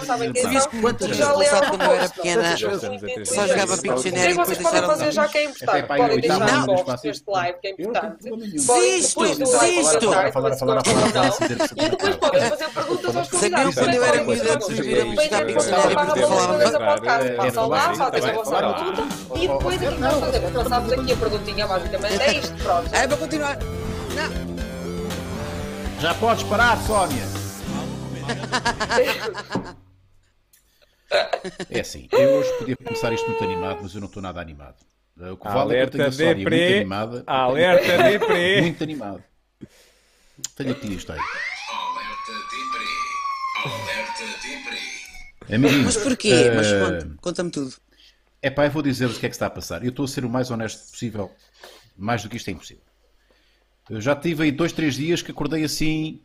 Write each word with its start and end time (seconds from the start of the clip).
já 0.00 0.06
sabem 0.06 0.32
quem 0.32 0.42
são. 0.42 0.80
quantas 0.80 1.08
vezes 1.08 1.26
quando 1.26 1.82
eu 1.82 1.92
era 1.92 2.08
pequena 2.08 2.56
Portanto, 2.58 3.26
só 3.26 3.46
jogava. 3.46 3.76
Pictionary 3.78 4.06
e 4.06 4.28
depois 4.28 4.36
vocês 4.36 4.58
podem 4.58 4.80
deixaram 4.80 4.88
fazer 4.88 5.12
já 5.12 5.28
que 5.28 5.38
é 5.38 5.44
importante? 5.44 5.86
Podem 5.86 6.20
deixar 6.20 6.68
um 6.68 6.74
espaço 6.74 7.02
deste 7.02 7.24
live, 7.30 7.58
que 7.60 7.66
é 7.66 7.70
não 7.70 7.90
importante. 7.90 8.30
Desisto, 8.30 9.20
desisto. 9.20 10.06
não. 10.06 11.84
E 11.84 11.88
depois 11.90 12.16
podem 12.16 12.40
fazer 12.48 12.68
perguntas 12.68 13.16
aos 13.16 13.28
convidados. 13.28 13.74
quando 13.74 13.94
eu 13.94 14.04
era 14.04 14.24
miúda, 14.24 14.58
viram-me 14.68 15.16
jogar 15.16 15.46
Pictionary 15.46 15.96
porque 15.96 16.20
eu 16.20 16.28
falava 16.28 17.24
é, 17.24 17.30
Passam 17.36 17.68
lá, 17.68 17.92
é, 17.92 17.96
fazem 17.96 18.30
a 18.30 18.32
vossa 18.32 18.56
pergunta 18.56 19.06
e 19.34 19.48
depois 19.48 19.82
aqui 19.82 20.00
nós 20.00 20.14
fazemos. 20.20 20.52
Lançámos 20.52 20.92
aqui 20.92 21.12
a 21.12 21.16
perguntinha, 21.16 21.66
basicamente. 21.66 22.22
É 22.22 22.38
isto, 22.38 22.54
pronto. 22.62 22.94
É 22.94 23.06
para 23.06 23.16
continuar. 23.16 23.58
Não. 23.58 24.56
Já 26.00 26.14
podes 26.14 26.42
parar, 26.44 26.78
Sónia. 26.86 27.24
É 31.70 31.80
assim, 31.80 32.08
eu 32.12 32.30
hoje 32.38 32.52
podia 32.58 32.76
começar 32.76 33.12
isto 33.12 33.26
muito 33.28 33.44
animado, 33.44 33.78
mas 33.82 33.94
eu 33.94 34.00
não 34.00 34.08
estou 34.08 34.22
nada 34.22 34.40
animado. 34.40 34.76
Eh, 35.20 35.30
O 35.30 35.36
que 35.36 35.44
vale 35.44 35.76
é 35.76 35.78
que 35.78 35.84
eu 35.84 35.90
tenho 35.90 36.04
a 36.04 36.06
Alerta 36.06 36.16
Sónia 36.24 36.34
muito 36.34 36.50
deprê. 36.50 36.76
animada. 36.76 37.24
Alerta 37.26 38.02
deprê. 38.10 38.60
Muito 38.62 38.82
animado. 38.82 39.24
Tenho 40.56 40.72
aqui 40.72 40.94
isto 40.94 41.12
aí. 41.12 41.20
Amiguinhos, 45.52 45.84
Mas 45.84 45.96
porquê? 45.98 46.28
eh, 46.32 46.54
Mas 46.54 46.72
conta- 46.72 47.16
conta-me 47.20 47.50
tudo. 47.50 47.74
É 48.42 48.50
pá, 48.50 48.66
eu 48.66 48.70
vou 48.70 48.82
dizer-vos 48.82 49.16
o 49.16 49.20
que 49.20 49.26
é 49.26 49.28
que 49.28 49.34
está 49.34 49.46
a 49.46 49.50
passar. 49.50 49.82
Eu 49.82 49.90
estou 49.90 50.04
a 50.04 50.08
ser 50.08 50.24
o 50.24 50.28
mais 50.30 50.50
honesto 50.50 50.90
possível. 50.90 51.30
Mais 51.96 52.22
do 52.22 52.28
que 52.28 52.36
isto 52.36 52.48
é 52.48 52.52
impossível. 52.52 52.82
Eu 53.88 54.00
já 54.00 54.14
tive 54.16 54.42
aí 54.44 54.52
dois, 54.52 54.72
três 54.72 54.94
dias 54.96 55.22
que 55.22 55.30
acordei 55.30 55.64
assim, 55.64 56.20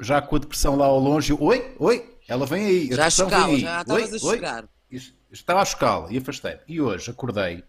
já 0.00 0.22
com 0.22 0.36
a 0.36 0.38
depressão 0.38 0.76
lá 0.76 0.86
ao 0.86 0.98
longe. 0.98 1.32
Eu, 1.32 1.42
oi, 1.42 1.74
oi, 1.78 2.11
ela 2.28 2.46
vem 2.46 2.64
aí. 2.66 2.88
Já 2.92 3.06
aí. 3.06 3.60
já 3.60 3.84
Oi, 3.88 4.02
estavas 4.02 4.14
a 4.14 4.18
chocar. 4.36 4.64
Isto- 4.90 5.14
Estava 5.32 5.62
a 5.62 5.64
chocá-la 5.64 6.12
e 6.12 6.18
afastei. 6.18 6.58
E 6.68 6.78
hoje 6.80 7.10
acordei 7.10 7.64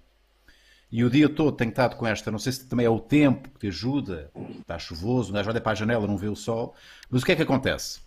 e 0.91 1.03
o 1.03 1.09
dia 1.09 1.30
todo 1.30 1.55
tenho 1.55 1.69
estado 1.69 1.95
com 1.95 2.05
esta. 2.05 2.30
Não 2.30 2.38
sei 2.38 2.52
se 2.52 2.66
também 2.67 2.86
é 2.86 2.89
o 2.89 3.00
tempo 3.00 3.50
que 3.50 3.59
te 3.61 3.67
ajuda. 3.67 4.30
Está 4.59 4.77
chuvoso, 4.77 5.31
um 5.31 5.33
gajo 5.36 5.50
olha 5.50 5.61
para 5.61 5.72
a 5.72 5.75
janela, 5.75 6.05
não 6.05 6.17
vê 6.17 6.27
o 6.27 6.36
sol. 6.36 6.75
Mas 7.09 7.22
o 7.22 7.25
que 7.25 7.31
é 7.31 7.36
que 7.38 7.42
acontece? 7.42 8.00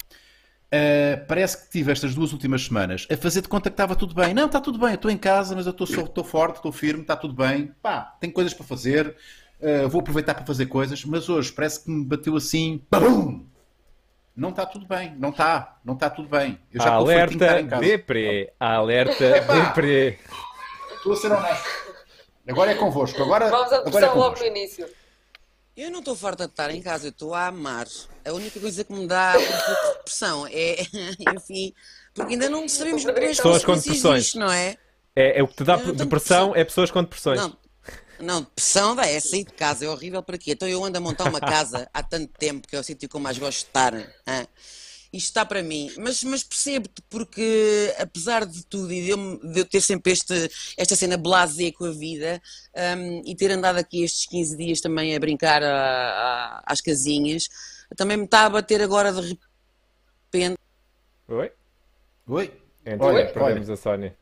Uh, 0.66 1.24
parece 1.26 1.64
que 1.64 1.70
tive 1.70 1.92
estas 1.92 2.14
duas 2.14 2.32
últimas 2.32 2.64
semanas 2.66 3.06
a 3.10 3.16
fazer 3.16 3.40
de 3.40 3.48
conta 3.48 3.70
que 3.70 3.74
estava 3.74 3.94
tudo 3.96 4.14
bem. 4.14 4.34
Não, 4.34 4.46
está 4.46 4.60
tudo 4.60 4.78
bem, 4.78 4.90
eu 4.90 4.94
estou 4.96 5.10
em 5.10 5.16
casa, 5.16 5.54
mas 5.54 5.64
eu 5.64 5.70
estou, 5.70 5.86
só- 5.86 6.02
estou 6.02 6.24
forte, 6.24 6.56
estou 6.56 6.72
firme, 6.72 7.00
está 7.02 7.16
tudo 7.16 7.32
bem. 7.32 7.72
Pá, 7.80 8.16
tenho 8.20 8.32
coisas 8.32 8.52
para 8.52 8.66
fazer, 8.66 9.16
uh, 9.60 9.88
vou 9.88 10.00
aproveitar 10.00 10.34
para 10.34 10.44
fazer 10.44 10.66
coisas, 10.66 11.04
mas 11.04 11.28
hoje 11.28 11.52
parece 11.52 11.82
que 11.84 11.90
me 11.90 12.04
bateu 12.04 12.36
assim, 12.36 12.82
babum! 12.90 13.46
Não 14.36 14.50
está 14.50 14.66
tudo 14.66 14.86
bem, 14.86 15.14
não 15.18 15.30
está, 15.30 15.78
não 15.82 15.94
está 15.94 16.10
tudo 16.10 16.28
bem. 16.28 16.60
Eu 16.70 16.82
já 16.82 16.92
Alerta 16.92 17.62
deprê. 17.80 18.52
Alerta 18.60 19.40
deprê. 19.40 20.18
Estou 20.94 21.14
a 21.14 21.16
ser 21.16 21.32
honesto. 21.32 21.86
Agora 22.46 22.70
é 22.70 22.74
convosco, 22.74 23.22
agora, 23.22 23.48
Vamos 23.48 23.72
à 23.72 23.76
agora 23.76 23.88
é 23.88 23.90
depressão 23.90 24.18
logo 24.18 24.38
no 24.38 24.44
início. 24.44 24.86
Eu 25.76 25.90
não 25.90 25.98
estou 25.98 26.14
farta 26.14 26.44
de 26.46 26.52
estar 26.52 26.70
em 26.70 26.80
casa, 26.80 27.06
eu 27.06 27.10
estou 27.10 27.34
a 27.34 27.46
amar. 27.46 27.86
A 28.24 28.32
única 28.32 28.60
coisa 28.60 28.84
que 28.84 28.92
me 28.92 29.06
dá 29.06 29.34
um 29.36 29.64
pouco 29.64 29.86
de 29.88 29.98
depressão 29.98 30.46
é, 30.46 30.76
enfim, 31.36 31.74
porque 32.14 32.34
ainda 32.34 32.48
não 32.48 32.68
sabemos 32.68 33.04
bem 33.04 33.30
as 33.30 33.36
Pessoas 33.36 33.64
com 33.64 33.74
depressões. 33.74 34.24
disto, 34.24 34.38
não 34.38 34.50
é? 34.52 34.76
É, 35.14 35.38
é 35.38 35.42
o 35.42 35.48
que 35.48 35.54
te 35.56 35.64
dá 35.64 35.76
depressão. 35.76 36.54
é 36.54 36.62
pessoas 36.62 36.90
com 36.90 37.02
depressões. 37.02 37.40
Não, 37.40 37.56
não, 38.20 38.42
depressão 38.42 38.94
dá, 38.94 39.06
é 39.06 39.20
sair 39.20 39.44
de 39.44 39.52
casa, 39.52 39.84
é 39.84 39.88
horrível 39.88 40.22
para 40.22 40.38
quê? 40.38 40.52
Então 40.52 40.68
eu 40.68 40.82
ando 40.84 40.98
a 40.98 41.00
montar 41.00 41.26
uma 41.26 41.40
casa 41.40 41.88
há 41.92 42.02
tanto 42.02 42.32
tempo 42.38 42.66
que 42.66 42.74
é 42.76 42.80
o 42.80 42.82
sítio 42.82 43.08
que 43.08 43.16
eu 43.16 43.20
mais 43.20 43.38
gosto 43.38 43.58
de 43.58 43.64
estar. 43.66 43.94
hã? 43.94 44.46
Isto 45.12 45.28
está 45.28 45.46
para 45.46 45.62
mim, 45.62 45.90
mas, 45.98 46.22
mas 46.24 46.42
percebo-te 46.42 47.00
porque 47.08 47.94
apesar 47.98 48.44
de 48.44 48.66
tudo 48.66 48.92
e 48.92 49.02
de 49.04 49.10
eu, 49.10 49.38
de 49.52 49.60
eu 49.60 49.64
ter 49.64 49.80
sempre 49.80 50.12
este, 50.12 50.50
esta 50.76 50.96
cena 50.96 51.16
blasé 51.16 51.70
com 51.72 51.84
a 51.86 51.90
vida 51.92 52.42
hum, 52.98 53.22
e 53.24 53.34
ter 53.34 53.50
andado 53.50 53.78
aqui 53.78 54.02
estes 54.02 54.26
15 54.26 54.56
dias 54.56 54.80
também 54.80 55.14
a 55.14 55.20
brincar 55.20 55.62
a- 55.62 55.68
a- 56.58 56.62
às 56.66 56.80
casinhas, 56.80 57.48
também 57.96 58.16
me 58.16 58.24
está 58.24 58.46
a 58.46 58.50
bater 58.50 58.82
agora 58.82 59.12
de 59.12 59.38
repente. 60.32 60.58
Oi? 61.28 61.52
Oi? 62.28 62.60
Então, 62.84 63.06
Olha, 63.06 63.26
perdemos 63.32 63.70
a 63.70 63.76
Sónia. 63.76 64.16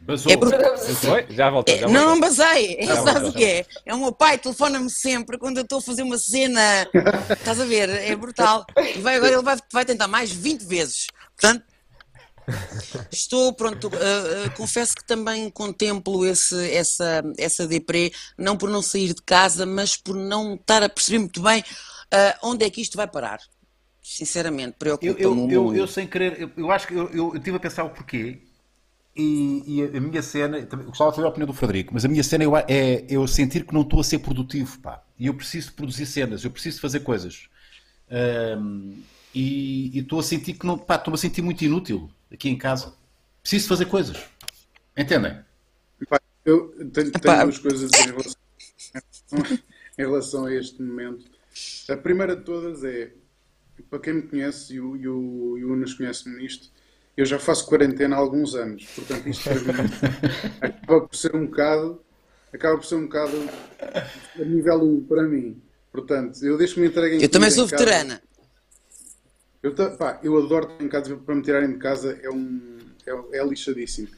Basou. 0.00 0.32
É 0.32 0.36
porque-? 0.36 1.34
Já 1.34 1.50
voltou, 1.50 1.76
já 1.76 1.86
É, 1.86 1.90
não, 1.90 2.10
não 2.10 2.20
basei. 2.20 2.76
É, 2.78 2.86
Já 2.86 2.96
sabes 2.96 3.12
voltou, 3.12 3.30
o 3.30 3.32
que 3.34 3.44
é? 3.44 3.66
É 3.84 3.94
o 3.94 3.98
meu 3.98 4.12
pai, 4.12 4.38
telefona-me 4.38 4.90
sempre 4.90 5.38
quando 5.38 5.58
eu 5.58 5.62
estou 5.62 5.78
a 5.78 5.82
fazer 5.82 6.02
uma 6.02 6.18
cena. 6.18 6.88
Estás 7.30 7.60
a 7.60 7.64
ver? 7.64 7.88
É 7.88 8.16
brutal. 8.16 8.64
E 8.78 8.98
vai, 9.00 9.16
agora 9.16 9.32
ele 9.34 9.42
vai, 9.42 9.56
vai 9.72 9.84
tentar 9.84 10.08
mais 10.08 10.32
20 10.32 10.62
vezes. 10.64 11.06
Portanto, 11.36 11.64
estou, 13.12 13.52
pronto, 13.52 13.90
ah, 13.94 14.46
ah, 14.46 14.50
confesso 14.56 14.94
que 14.94 15.04
também 15.06 15.50
contemplo 15.50 16.26
esse, 16.26 16.70
essa, 16.72 17.22
essa 17.38 17.66
deprê, 17.66 18.12
não 18.36 18.56
por 18.56 18.70
não 18.70 18.82
sair 18.82 19.14
de 19.14 19.22
casa, 19.22 19.66
mas 19.66 19.96
por 19.96 20.16
não 20.16 20.54
estar 20.54 20.82
a 20.82 20.88
perceber 20.88 21.18
muito 21.18 21.42
bem 21.42 21.62
ah, 22.10 22.38
onde 22.42 22.64
é 22.64 22.70
que 22.70 22.80
isto 22.80 22.96
vai 22.96 23.06
parar. 23.06 23.38
Sinceramente, 24.02 24.70
Eu, 24.70 24.78
preocupa-me 24.78 25.22
eu, 25.22 25.50
eu, 25.50 25.64
muito. 25.64 25.78
eu 25.78 25.86
sem 25.86 26.06
querer, 26.06 26.40
eu, 26.40 26.50
eu 26.56 26.70
acho 26.72 26.88
que 26.88 26.94
eu, 26.94 27.08
eu, 27.10 27.28
eu 27.28 27.36
estive 27.36 27.56
a 27.56 27.60
pensar 27.60 27.84
o 27.84 27.90
porquê 27.90 28.40
e, 29.16 29.62
e 29.66 29.96
a, 29.96 30.00
minha 30.00 30.22
cena, 30.22 30.64
também, 30.66 30.86
gostava 30.86 31.10
de 31.10 31.16
saber 31.16 31.26
a 31.26 31.30
opinião 31.30 31.46
do 31.46 31.52
Frederico, 31.52 31.92
mas 31.92 32.04
a 32.04 32.08
minha 32.08 32.22
cena 32.22 32.44
eu, 32.44 32.56
é 32.56 33.04
eu 33.08 33.26
sentir 33.26 33.66
que 33.66 33.74
não 33.74 33.82
estou 33.82 34.00
a 34.00 34.04
ser 34.04 34.20
produtivo, 34.20 34.78
pá. 34.78 35.02
E 35.18 35.26
eu 35.26 35.34
preciso 35.34 35.68
de 35.68 35.74
produzir 35.74 36.06
cenas, 36.06 36.44
eu 36.44 36.50
preciso 36.50 36.76
de 36.76 36.82
fazer 36.82 37.00
coisas. 37.00 37.48
Ahm, 38.10 39.02
e 39.34 39.98
estou 39.98 40.20
a 40.20 40.22
sentir 40.22 40.54
que 40.54 40.66
não, 40.66 40.78
pá, 40.78 40.96
estou-me 40.96 41.16
a 41.16 41.18
sentir 41.18 41.42
muito 41.42 41.62
inútil 41.64 42.10
aqui 42.32 42.48
em 42.48 42.56
casa. 42.56 42.94
Preciso 43.42 43.64
de 43.64 43.68
fazer 43.68 43.86
coisas. 43.86 44.16
Entendem? 44.96 45.38
Pá, 46.08 46.20
Eu 46.44 46.68
tenho, 46.92 47.10
tenho 47.10 47.42
duas 47.42 47.58
coisas 47.58 47.90
em 47.92 48.06
relação, 48.06 48.34
em 49.98 50.02
relação 50.02 50.44
a 50.46 50.54
este 50.54 50.80
momento. 50.82 51.26
A 51.88 51.96
primeira 51.96 52.36
de 52.36 52.42
todas 52.42 52.84
é, 52.84 53.12
para 53.88 53.98
quem 53.98 54.14
me 54.14 54.22
conhece 54.22 54.74
e 54.74 54.80
o, 54.80 54.96
e 54.96 55.08
o, 55.08 55.58
e 55.58 55.64
o 55.64 55.72
Unas 55.72 55.94
conhece-me 55.94 56.36
nisto, 56.36 56.70
eu 57.16 57.24
já 57.24 57.38
faço 57.38 57.66
quarentena 57.66 58.16
há 58.16 58.18
alguns 58.18 58.54
anos. 58.54 58.86
Portanto, 58.94 59.28
isto 59.28 59.42
para 59.42 59.54
mim 59.60 59.90
acaba 60.60 61.00
por 61.06 61.16
ser 61.16 61.36
um 61.36 61.46
bocado, 61.46 62.00
acaba 62.52 62.76
por 62.76 62.86
ser 62.86 62.94
um 62.96 63.04
bocado 63.04 63.36
a 64.38 64.44
nível 64.44 64.82
1 64.82 65.04
para 65.04 65.22
mim. 65.24 65.60
Portanto, 65.92 66.44
eu 66.44 66.56
deixo-me 66.56 66.86
entregue 66.86 67.16
em 67.16 67.22
Eu 67.22 67.28
também 67.28 67.50
sou 67.50 67.66
veterana. 67.66 68.22
Eu, 69.62 69.74
pá, 69.74 70.18
eu 70.22 70.38
adoro 70.38 70.70
estar 70.70 70.84
em 70.84 70.88
casa 70.88 71.16
para 71.16 71.34
me 71.34 71.42
tirarem 71.42 71.72
de 71.72 71.78
casa, 71.78 72.18
é, 72.22 72.30
um, 72.30 72.78
é, 73.06 73.38
é 73.38 73.44
lixadíssimo. 73.44 74.08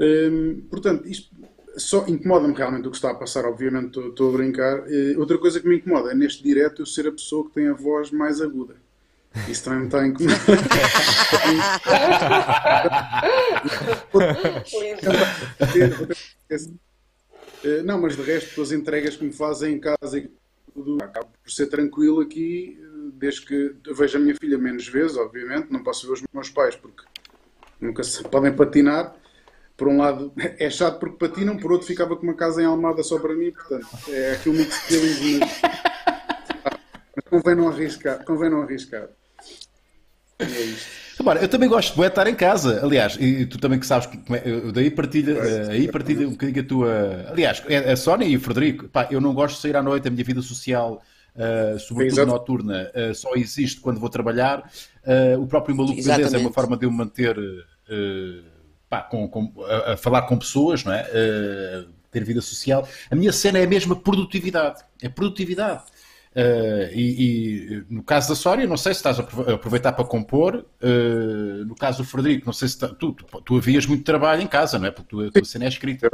Hum, 0.00 0.62
portanto, 0.70 1.06
isto 1.06 1.30
só 1.76 2.06
incomoda-me 2.06 2.54
realmente 2.54 2.86
o 2.88 2.90
que 2.90 2.96
está 2.96 3.10
a 3.10 3.14
passar, 3.14 3.44
obviamente 3.44 3.98
estou, 3.98 4.28
a 4.30 4.32
brincar. 4.32 4.90
Eh, 4.90 5.16
outra 5.18 5.38
coisa 5.38 5.60
que 5.60 5.68
me 5.68 5.76
incomoda 5.76 6.12
é 6.12 6.14
neste 6.14 6.42
direto 6.42 6.82
eu 6.82 6.86
ser 6.86 7.06
a 7.08 7.12
pessoa 7.12 7.44
que 7.44 7.54
tem 7.54 7.68
a 7.68 7.72
voz 7.72 8.10
mais 8.10 8.40
aguda. 8.40 8.76
Isso 9.48 9.64
também 9.64 9.80
me 9.80 9.86
está 9.86 10.00
a 10.00 10.06
incomodar. 10.06 10.38
Não, 17.84 18.00
mas 18.00 18.16
de 18.16 18.22
resto, 18.22 18.62
as 18.62 18.72
entregas 18.72 19.16
que 19.16 19.24
me 19.24 19.32
fazem 19.32 19.74
em 19.74 19.80
casa 19.80 20.18
e 20.18 20.30
tudo, 20.72 21.02
acabo 21.02 21.28
por 21.42 21.50
ser 21.50 21.66
tranquilo 21.66 22.20
aqui, 22.20 22.78
desde 23.14 23.46
que 23.46 23.74
vejo 23.92 24.18
a 24.18 24.20
minha 24.20 24.34
filha 24.34 24.58
menos 24.58 24.86
vezes, 24.88 25.16
obviamente, 25.16 25.70
não 25.70 25.82
posso 25.82 26.06
ver 26.06 26.12
os 26.12 26.22
meus 26.32 26.50
pais 26.50 26.76
porque 26.76 27.02
nunca 27.80 28.02
se 28.02 28.22
podem 28.24 28.52
patinar. 28.52 29.16
Por 29.76 29.88
um 29.88 29.98
lado 29.98 30.32
é 30.36 30.70
chato 30.70 31.00
porque 31.00 31.16
patinam, 31.16 31.56
por 31.56 31.72
outro 31.72 31.86
ficava 31.86 32.16
com 32.16 32.22
uma 32.22 32.34
casa 32.34 32.62
em 32.62 32.64
Almada 32.64 33.02
só 33.02 33.18
para 33.18 33.34
mim, 33.34 33.50
portanto 33.50 33.88
é 34.08 34.32
aqui 34.32 34.48
um 34.48 34.52
mix 34.52 34.88
de 34.88 34.98
feelings, 34.98 35.40
mas, 36.62 36.74
mas 37.16 37.24
convém 37.28 37.56
não 37.56 37.68
arriscar, 37.68 38.24
convém 38.24 38.50
não 38.50 38.62
arriscar. 38.62 39.08
É 40.56 40.60
isto. 40.62 40.94
Eu 41.40 41.48
também 41.48 41.68
gosto 41.68 41.94
de 41.98 42.06
estar 42.06 42.26
em 42.26 42.34
casa. 42.34 42.80
Aliás, 42.84 43.16
e 43.20 43.46
tu 43.46 43.56
também 43.58 43.78
que 43.78 43.86
sabes 43.86 44.06
que 44.08 44.18
é- 44.34 44.42
eu 44.44 44.72
daí 44.72 44.90
partilha, 44.90 45.32
eh, 45.38 45.66
aí 45.70 45.88
partilha 45.88 46.26
um 46.26 46.32
bocadinho 46.32 46.60
a 46.60 46.66
tua. 46.66 47.26
Aliás, 47.30 47.62
é 47.68 47.92
a 47.92 47.96
Sónia 47.96 48.26
e 48.26 48.36
o 48.36 48.40
Frederico. 48.40 48.88
Pá, 48.88 49.06
eu 49.10 49.20
não 49.20 49.32
gosto 49.32 49.54
de 49.56 49.62
sair 49.62 49.76
à 49.76 49.82
noite, 49.82 50.08
a 50.08 50.10
minha 50.10 50.24
vida 50.24 50.42
social, 50.42 51.00
eh, 51.36 51.76
sobretudo 51.78 52.18
Exato. 52.20 52.32
noturna, 52.32 52.90
eh, 52.92 53.14
só 53.14 53.30
existe 53.36 53.80
quando 53.80 54.00
vou 54.00 54.08
trabalhar. 54.10 54.68
Eh, 55.06 55.36
o 55.38 55.46
próprio 55.46 55.74
Maluco 55.76 55.94
Beleza 55.94 56.12
é 56.12 56.16
uma 56.16 56.26
Exatamente. 56.26 56.52
forma 56.54 56.76
de 56.76 56.84
eu 56.84 56.90
manter. 56.90 57.36
pá, 58.88 59.00
com, 59.02 59.26
com- 59.28 59.52
a, 59.64 59.92
a 59.92 59.96
falar 59.96 60.22
com 60.22 60.36
pessoas, 60.38 60.84
não 60.84 60.92
é? 60.92 61.04
Ter 62.10 62.22
vida 62.24 62.40
social. 62.40 62.86
A 63.10 63.14
minha 63.14 63.32
cena 63.32 63.58
é 63.58 63.64
a 63.64 63.66
mesma 63.66 63.96
produtividade. 63.96 64.82
É 65.02 65.08
produtividade. 65.08 65.82
Uh, 66.36 66.90
e, 66.92 67.76
e, 67.78 67.84
no 67.88 68.02
caso 68.02 68.30
da 68.30 68.34
Sónia, 68.34 68.66
não 68.66 68.76
sei 68.76 68.92
se 68.92 68.98
estás 68.98 69.20
a 69.20 69.22
aproveitar 69.54 69.92
para 69.92 70.04
compor. 70.04 70.66
Uh, 70.82 71.64
no 71.64 71.76
caso 71.76 72.02
do 72.02 72.08
Frederico, 72.08 72.46
não 72.46 72.52
sei 72.52 72.66
se 72.66 72.74
está, 72.74 72.88
tu, 72.88 73.12
tu, 73.12 73.40
tu, 73.40 73.56
havias 73.56 73.86
muito 73.86 74.02
trabalho 74.02 74.42
em 74.42 74.46
casa, 74.48 74.76
não 74.76 74.88
é? 74.88 74.90
Porque 74.90 75.08
tu, 75.08 75.20
a 75.20 75.30
tua 75.30 75.44
cena 75.44 75.66
é 75.66 75.68
escrita. 75.68 76.10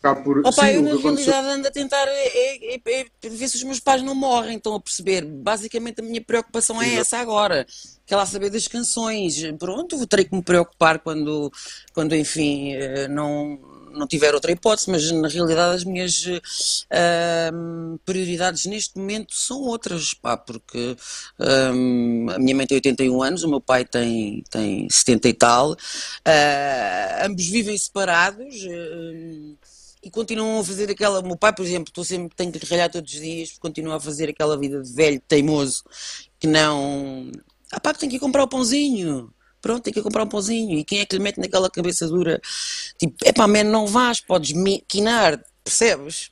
Cá 0.00 0.14
por... 0.14 0.38
Opa, 0.38 0.52
Sim, 0.52 0.66
eu 0.66 0.82
na 0.82 0.94
realidade 0.94 1.48
ando 1.48 1.66
a 1.66 1.70
tentar 1.72 2.06
é, 2.06 2.74
é, 2.74 2.80
é, 2.86 3.28
ver 3.28 3.48
se 3.48 3.56
os 3.56 3.64
meus 3.64 3.80
pais 3.80 4.00
não 4.00 4.14
morrem, 4.14 4.58
estão 4.58 4.76
a 4.76 4.80
perceber. 4.80 5.24
Basicamente 5.24 6.00
a 6.00 6.04
minha 6.04 6.22
preocupação 6.22 6.80
é 6.80 6.94
essa 6.94 7.18
agora. 7.18 7.66
Quer 8.06 8.14
lá 8.14 8.26
saber 8.26 8.50
das 8.50 8.68
canções. 8.68 9.42
Pronto, 9.58 10.06
terei 10.06 10.24
que 10.24 10.36
me 10.36 10.42
preocupar 10.42 11.00
quando, 11.00 11.50
quando 11.92 12.14
enfim, 12.14 12.74
eh, 12.74 13.08
não 13.08 13.58
não 13.94 14.06
tiver 14.06 14.34
outra 14.34 14.52
hipótese, 14.52 14.90
mas 14.90 15.10
na 15.10 15.28
realidade 15.28 15.76
as 15.76 15.84
minhas 15.84 16.26
uh, 16.26 17.98
prioridades 18.04 18.66
neste 18.66 18.98
momento 18.98 19.34
são 19.34 19.60
outras, 19.62 20.14
pá, 20.14 20.36
porque 20.36 20.96
uh, 21.38 22.30
a 22.34 22.38
minha 22.38 22.54
mãe 22.54 22.66
tem 22.66 22.76
81 22.76 23.22
anos, 23.22 23.44
o 23.44 23.48
meu 23.48 23.60
pai 23.60 23.84
tem, 23.84 24.42
tem 24.50 24.88
70 24.90 25.28
e 25.28 25.34
tal, 25.34 25.72
uh, 25.72 25.76
ambos 27.24 27.46
vivem 27.46 27.76
separados 27.76 28.54
e 30.02 30.10
continuam 30.10 30.60
a 30.60 30.64
fazer 30.64 30.90
aquela. 30.90 31.20
O 31.20 31.26
meu 31.26 31.36
pai, 31.36 31.52
por 31.52 31.64
exemplo, 31.64 31.88
estou 31.88 32.04
sempre, 32.04 32.36
tenho 32.36 32.52
que 32.52 32.66
ralhar 32.66 32.90
todos 32.90 33.12
os 33.12 33.20
dias, 33.20 33.58
continua 33.58 33.96
a 33.96 34.00
fazer 34.00 34.28
aquela 34.28 34.56
vida 34.58 34.82
de 34.82 34.92
velho 34.92 35.20
teimoso 35.26 35.82
que 36.38 36.46
não. 36.46 37.30
Ah, 37.72 37.80
pá, 37.80 37.94
tem 37.94 38.08
que 38.08 38.16
ir 38.16 38.20
comprar 38.20 38.44
o 38.44 38.48
pãozinho 38.48 39.32
pronto, 39.64 39.82
tem 39.82 39.94
que 39.94 40.02
comprar 40.02 40.24
um 40.24 40.28
pãozinho. 40.28 40.78
E 40.78 40.84
quem 40.84 41.00
é 41.00 41.06
que 41.06 41.16
lhe 41.16 41.22
mete 41.22 41.40
naquela 41.40 41.70
cabeça 41.70 42.06
dura? 42.06 42.38
Tipo, 42.98 43.16
é 43.24 43.32
pá, 43.32 43.46
man, 43.46 43.64
não 43.64 43.86
vais, 43.86 44.20
podes 44.20 44.52
quinar, 44.86 45.42
percebes? 45.64 46.30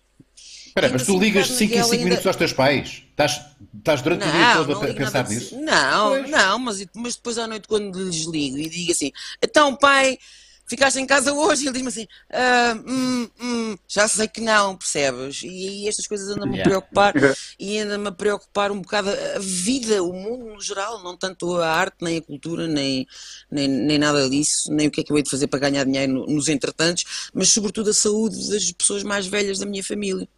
Espera, 0.66 0.90
mas 0.90 1.06
tu 1.06 1.18
ligas 1.18 1.48
5 1.48 1.74
em 1.74 1.82
5 1.82 1.92
ainda... 1.92 2.04
minutos 2.04 2.26
aos 2.26 2.36
teus 2.36 2.52
pais? 2.52 3.04
Estás, 3.08 3.40
estás 3.78 4.02
durante 4.02 4.20
não, 4.20 4.28
o 4.28 4.32
dia 4.32 4.54
todo 4.54 4.90
a 4.90 4.94
pensar 4.94 5.26
nisso? 5.26 5.58
Não, 5.58 6.10
pois. 6.10 6.30
não, 6.30 6.58
mas, 6.58 6.86
mas 6.94 7.16
depois 7.16 7.38
à 7.38 7.46
noite 7.46 7.66
quando 7.66 8.04
lhes 8.04 8.26
ligo 8.26 8.58
e 8.58 8.68
digo 8.68 8.92
assim, 8.92 9.10
então 9.42 9.74
pai, 9.76 10.18
ficaste 10.66 10.98
em 10.98 11.06
casa 11.06 11.32
hoje? 11.32 11.64
E 11.64 11.66
ele 11.66 11.72
diz-me 11.74 11.88
assim, 11.88 12.06
ah, 12.32 12.78
hum, 12.86 13.28
hum, 13.40 13.76
já 13.88 14.08
sei 14.08 14.28
que 14.28 14.40
não, 14.40 14.76
percebes? 14.76 15.42
E 15.42 15.48
aí 15.48 15.88
estas 15.88 16.06
coisas 16.06 16.28
andam-me 16.28 16.56
yeah. 16.56 16.62
a 16.62 16.80
preocupar 16.80 17.14
e 17.58 17.78
andam-me 17.78 18.08
a 18.08 18.12
preocupar 18.12 18.70
um 18.70 18.80
bocado 18.80 19.10
a 19.10 19.38
vida, 19.38 20.02
o 20.02 20.12
mundo 20.12 20.54
no 20.54 20.60
geral, 20.60 21.02
não 21.02 21.16
tanto 21.16 21.56
a 21.56 21.68
arte, 21.68 21.96
nem 22.00 22.18
a 22.18 22.22
cultura, 22.22 22.66
nem, 22.66 23.06
nem, 23.50 23.68
nem 23.68 23.98
nada 23.98 24.28
disso, 24.28 24.72
nem 24.72 24.88
o 24.88 24.90
que 24.90 25.00
é 25.00 25.04
que 25.04 25.12
eu 25.12 25.16
hei 25.16 25.22
de 25.22 25.30
fazer 25.30 25.46
para 25.46 25.60
ganhar 25.60 25.84
dinheiro 25.84 26.26
nos 26.26 26.48
entretantos, 26.48 27.30
mas 27.32 27.48
sobretudo 27.48 27.90
a 27.90 27.94
saúde 27.94 28.50
das 28.50 28.72
pessoas 28.72 29.02
mais 29.02 29.26
velhas 29.26 29.58
da 29.58 29.66
minha 29.66 29.84
família. 29.84 30.28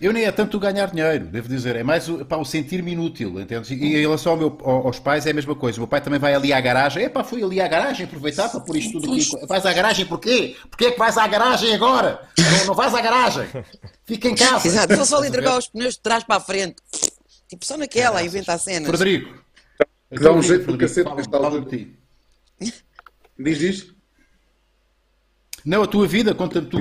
Eu 0.00 0.12
nem 0.12 0.24
é 0.24 0.32
tanto 0.32 0.58
ganhar 0.58 0.90
dinheiro, 0.90 1.26
devo 1.26 1.48
dizer, 1.48 1.74
é 1.74 1.82
mais 1.82 2.08
o, 2.08 2.24
pá, 2.24 2.36
o 2.36 2.44
sentir-me 2.44 2.92
inútil, 2.92 3.40
entendes? 3.40 3.70
E 3.70 3.74
em 3.74 4.00
relação 4.00 4.32
ao 4.32 4.38
meu, 4.38 4.58
aos 4.62 4.98
pais 4.98 5.26
é 5.26 5.30
a 5.30 5.34
mesma 5.34 5.54
coisa. 5.54 5.78
O 5.78 5.80
meu 5.80 5.88
pai 5.88 6.00
também 6.00 6.18
vai 6.18 6.34
ali 6.34 6.52
à 6.52 6.60
garagem. 6.60 7.04
Epá, 7.04 7.24
fui 7.24 7.42
ali 7.42 7.60
à 7.60 7.68
garagem 7.68 8.04
aproveitar 8.04 8.50
para 8.50 8.60
pôr 8.60 8.76
isto 8.76 9.00
tudo 9.00 9.12
aqui. 9.12 9.46
Vais 9.46 9.64
à 9.64 9.72
garagem 9.72 10.04
porquê? 10.04 10.56
Porquê 10.68 10.86
é 10.86 10.90
que 10.92 10.98
vais 10.98 11.16
à 11.16 11.26
garagem 11.26 11.74
agora? 11.74 12.20
Não, 12.38 12.66
não 12.66 12.74
vais 12.74 12.94
à 12.94 13.00
garagem. 13.00 13.46
Fica 14.04 14.28
em 14.28 14.34
casa. 14.34 14.68
Exato, 14.68 14.94
vou 14.94 15.06
só 15.06 15.18
ali 15.18 15.28
entregar 15.28 15.58
os 15.58 15.68
pneus 15.68 15.94
de 15.94 16.00
trás 16.00 16.22
para 16.24 16.36
a 16.36 16.40
frente. 16.40 16.76
Tipo, 17.48 17.64
só 17.64 17.76
naquela, 17.76 18.20
é, 18.20 18.26
inventa 18.26 18.52
a 18.52 18.58
cena. 18.58 18.86
Frederico. 18.86 19.34
Dá 20.10 20.32
um 20.32 20.42
jeito 20.42 20.66
do 20.66 20.76
cacete 20.78 21.14
nesta 21.14 21.36
altura. 21.36 21.66
Diz 23.38 23.60
isto? 23.60 23.94
Não, 25.64 25.82
a 25.82 25.86
tua 25.86 26.06
vida, 26.06 26.34
conta-me 26.34 26.68
tu. 26.68 26.78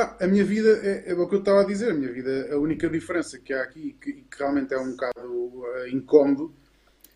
A 0.00 0.28
minha 0.28 0.44
vida 0.44 0.80
é, 0.84 1.10
é, 1.10 1.14
o 1.14 1.26
que 1.26 1.34
eu 1.34 1.40
estava 1.40 1.62
a 1.62 1.66
dizer. 1.66 1.90
A 1.90 1.94
minha 1.94 2.12
vida, 2.12 2.50
a 2.52 2.56
única 2.56 2.88
diferença 2.88 3.36
que 3.36 3.52
há 3.52 3.62
aqui, 3.62 3.96
que, 4.00 4.12
que 4.12 4.38
realmente 4.38 4.72
é 4.72 4.78
um 4.78 4.92
bocado 4.92 5.28
uh, 5.28 5.88
incómodo, 5.92 6.54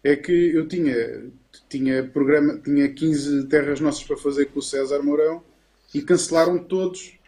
é 0.03 0.17
que 0.17 0.53
eu 0.53 0.67
tinha, 0.67 1.31
tinha, 1.69 2.03
programa, 2.03 2.59
tinha 2.59 2.93
15 2.93 3.47
terras 3.47 3.79
nossas 3.79 4.03
para 4.03 4.17
fazer 4.17 4.47
com 4.47 4.59
o 4.59 4.63
César 4.63 5.01
Mourão 5.01 5.45
e 5.95 6.03
cancelaram 6.03 6.59
todos. 6.59 7.21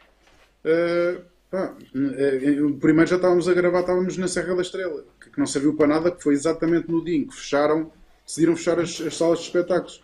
Uh, 0.64 1.22
pá, 1.48 1.76
uh, 1.94 2.74
primeiro 2.80 3.08
já 3.08 3.14
estávamos 3.14 3.48
a 3.48 3.54
gravar, 3.54 3.82
estávamos 3.82 4.16
na 4.16 4.26
Serra 4.26 4.56
da 4.56 4.62
Estrela, 4.62 5.04
que, 5.20 5.30
que, 5.30 5.38
não 5.38 5.46
serviu 5.46 5.76
para 5.76 5.86
nada, 5.86 6.10
que 6.10 6.20
foi 6.20 6.34
exatamente 6.34 6.90
no 6.90 7.04
dia 7.04 7.16
em 7.16 7.28
que 7.28 7.36
fecharam, 7.36 7.92
decidiram 8.26 8.56
fechar 8.56 8.80
as, 8.80 9.00
as 9.00 9.16
salas 9.16 9.38
de 9.38 9.44
espetáculos. 9.44 10.02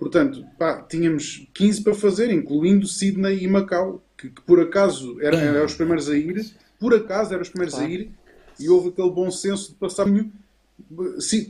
Portanto, 0.00 0.42
pá, 0.58 0.80
tínhamos 0.80 1.46
15 1.52 1.82
para 1.82 1.94
fazer, 1.94 2.30
incluindo 2.30 2.86
Sydney 2.86 3.44
e 3.44 3.46
Macau, 3.46 4.02
que, 4.16 4.30
que 4.30 4.40
por 4.40 4.58
acaso 4.58 5.20
eram, 5.20 5.36
eram, 5.38 5.66
os 5.66 5.74
primeiros 5.74 6.08
a 6.08 6.16
ir, 6.16 6.54
por 6.78 6.94
acaso 6.94 7.34
eram 7.34 7.42
os 7.42 7.50
primeiros 7.50 7.74
claro. 7.74 7.90
a 7.90 7.94
ir, 7.94 8.10
e 8.58 8.66
houve 8.70 8.88
aquele 8.88 9.10
bom 9.10 9.30
senso 9.30 9.68
de 9.68 9.74
passar 9.74 10.06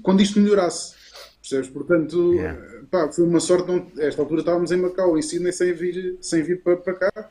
quando 0.02 0.20
isto 0.20 0.40
melhorasse. 0.40 0.96
Percebes? 1.40 1.70
Portanto, 1.70 2.34
yeah. 2.34 2.60
pá, 2.90 3.10
foi 3.12 3.24
uma 3.24 3.38
sorte. 3.38 3.68
Não, 3.68 3.86
esta 3.98 4.20
altura 4.20 4.40
estávamos 4.40 4.72
em 4.72 4.76
Macau, 4.78 5.16
em 5.16 5.22
Sydney, 5.22 5.52
sem 5.52 5.72
vir, 5.72 6.18
sem 6.20 6.42
vir 6.42 6.60
para, 6.60 6.76
para 6.76 6.94
cá. 6.94 7.30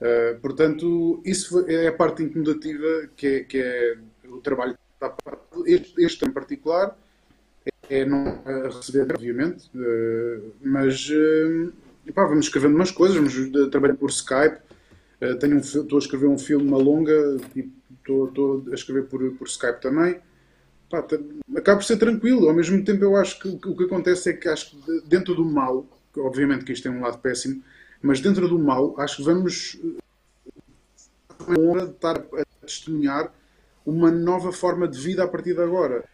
Uh, 0.00 0.40
portanto, 0.40 1.22
isso 1.24 1.64
é 1.68 1.86
a 1.86 1.92
parte 1.92 2.20
incomodativa 2.20 3.08
que 3.16 3.26
é, 3.28 3.40
que 3.44 3.58
é 3.58 3.96
o 4.28 4.38
trabalho 4.38 4.74
que 4.74 5.06
está 5.06 5.16
este, 5.66 6.04
este 6.04 6.24
em 6.24 6.32
particular 6.32 6.98
é 7.92 8.06
não 8.06 8.42
receber, 8.74 9.12
obviamente, 9.12 9.70
uh, 9.74 10.52
mas 10.62 11.08
uh, 11.10 11.72
e 12.06 12.12
pá, 12.12 12.24
vamos 12.24 12.46
escrevendo 12.46 12.74
umas 12.74 12.90
coisas, 12.90 13.16
vamos 13.16 13.34
trabalhar 13.70 13.94
por 13.94 14.10
Skype. 14.10 14.58
Tenho 15.38 15.56
um, 15.56 15.60
estou 15.60 15.96
a 15.96 15.98
escrever 15.98 16.26
um 16.26 16.38
filme, 16.38 16.66
uma 16.66 16.78
longa, 16.78 17.12
e 17.54 17.70
estou, 17.96 18.26
estou 18.26 18.64
a 18.72 18.74
escrever 18.74 19.04
por, 19.04 19.20
por 19.34 19.46
Skype 19.46 19.80
também. 19.80 20.18
Pá, 20.90 21.06
acaba 21.56 21.78
por 21.78 21.84
ser 21.84 21.98
tranquilo. 21.98 22.48
Ao 22.48 22.54
mesmo 22.54 22.84
tempo, 22.84 23.04
eu 23.04 23.14
acho 23.14 23.38
que 23.38 23.48
o 23.48 23.76
que 23.76 23.84
acontece 23.84 24.30
é 24.30 24.32
que 24.32 24.48
acho 24.48 24.76
que 24.76 25.02
dentro 25.06 25.34
do 25.36 25.44
mal, 25.44 25.86
obviamente 26.16 26.64
que 26.64 26.72
isto 26.72 26.82
tem 26.82 26.92
um 26.92 27.02
lado 27.02 27.18
péssimo, 27.18 27.62
mas 28.02 28.20
dentro 28.20 28.48
do 28.48 28.58
mal, 28.58 28.98
acho 28.98 29.18
que 29.18 29.22
vamos 29.22 29.78
a 31.38 31.60
honra 31.60 31.86
de 31.86 31.92
estar 31.92 32.18
a 32.18 32.66
testemunhar 32.66 33.32
uma 33.86 34.10
nova 34.10 34.50
forma 34.52 34.88
de 34.88 34.98
vida 34.98 35.22
a 35.22 35.28
partir 35.28 35.54
de 35.54 35.62
agora 35.62 36.04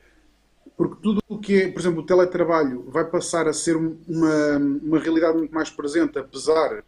porque 0.78 1.02
tudo 1.02 1.20
o 1.28 1.38
que 1.40 1.62
é, 1.62 1.72
por 1.72 1.80
exemplo, 1.80 2.02
o 2.02 2.06
teletrabalho 2.06 2.84
vai 2.88 3.04
passar 3.04 3.48
a 3.48 3.52
ser 3.52 3.76
uma, 3.76 4.56
uma 4.80 5.00
realidade 5.00 5.36
muito 5.36 5.52
mais 5.52 5.68
presente, 5.68 6.16
apesar 6.16 6.84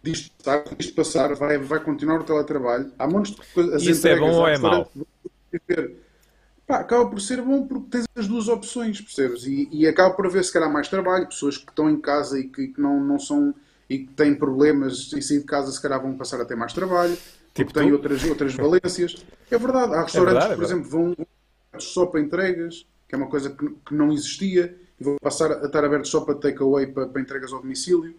disto, 0.00 0.32
disto 0.78 0.94
passar, 0.94 1.34
vai, 1.34 1.58
vai 1.58 1.80
continuar 1.80 2.20
o 2.20 2.24
teletrabalho. 2.24 2.92
Há 2.96 3.08
montes 3.08 3.34
de 3.34 3.42
coisas. 3.52 3.82
Isso 3.82 4.06
é 4.06 4.16
bom 4.16 4.30
ou 4.30 4.46
é 4.46 4.56
mau? 4.56 4.88
Pá, 6.64 6.76
acaba 6.76 7.10
por 7.10 7.20
ser 7.20 7.42
bom 7.42 7.66
porque 7.66 7.88
tens 7.90 8.06
as 8.14 8.28
duas 8.28 8.46
opções, 8.46 9.00
percebes? 9.00 9.44
E, 9.44 9.68
e 9.72 9.88
acaba 9.88 10.14
por 10.14 10.26
haver, 10.26 10.44
se 10.44 10.52
calhar, 10.52 10.72
mais 10.72 10.86
trabalho, 10.86 11.26
pessoas 11.26 11.58
que 11.58 11.68
estão 11.68 11.90
em 11.90 12.00
casa 12.00 12.38
e 12.38 12.44
que, 12.44 12.68
que 12.68 12.80
não, 12.80 13.02
não 13.02 13.18
são 13.18 13.52
e 13.88 13.98
que 13.98 14.12
têm 14.14 14.36
problemas 14.36 15.12
em 15.12 15.20
sair 15.20 15.40
de 15.40 15.46
casa, 15.46 15.72
se 15.72 15.82
calhar 15.82 16.00
vão 16.00 16.16
passar 16.16 16.40
a 16.40 16.44
ter 16.44 16.54
mais 16.54 16.72
trabalho, 16.72 17.18
tipo 17.52 17.72
têm 17.72 17.90
outras, 17.90 18.22
outras 18.22 18.54
valências. 18.54 19.16
É 19.50 19.58
verdade, 19.58 19.94
há 19.94 20.02
restaurantes 20.02 20.14
é 20.14 20.48
verdade, 20.48 20.48
que, 20.50 20.54
por 20.54 20.62
é 20.62 20.66
exemplo, 20.66 20.88
vão 20.88 21.16
só 21.76 22.06
para 22.06 22.20
entregas 22.20 22.86
que 23.10 23.16
é 23.16 23.18
uma 23.18 23.26
coisa 23.26 23.50
que, 23.50 23.68
que 23.68 23.92
não 23.92 24.12
existia, 24.12 24.78
e 24.98 25.02
vou 25.02 25.16
passar 25.20 25.50
a 25.50 25.66
estar 25.66 25.84
aberto 25.84 26.06
só 26.06 26.20
para 26.20 26.36
takeaway, 26.36 26.86
para, 26.86 27.08
para 27.08 27.20
entregas 27.20 27.52
ao 27.52 27.60
domicílio. 27.60 28.14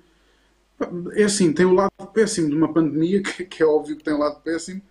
É 1.14 1.24
assim, 1.24 1.54
tem 1.54 1.66
o 1.66 1.74
lado 1.74 1.92
péssimo 2.14 2.50
de 2.50 2.56
uma 2.58 2.74
pandemia, 2.74 3.24
que, 3.24 3.46
que 3.46 3.64
é 3.64 3.66
óbvio 3.66 3.96
que 3.96 4.04
tem 4.04 4.14
o 4.14 4.18
lado 4.18 4.42
péssimo, 4.42 4.82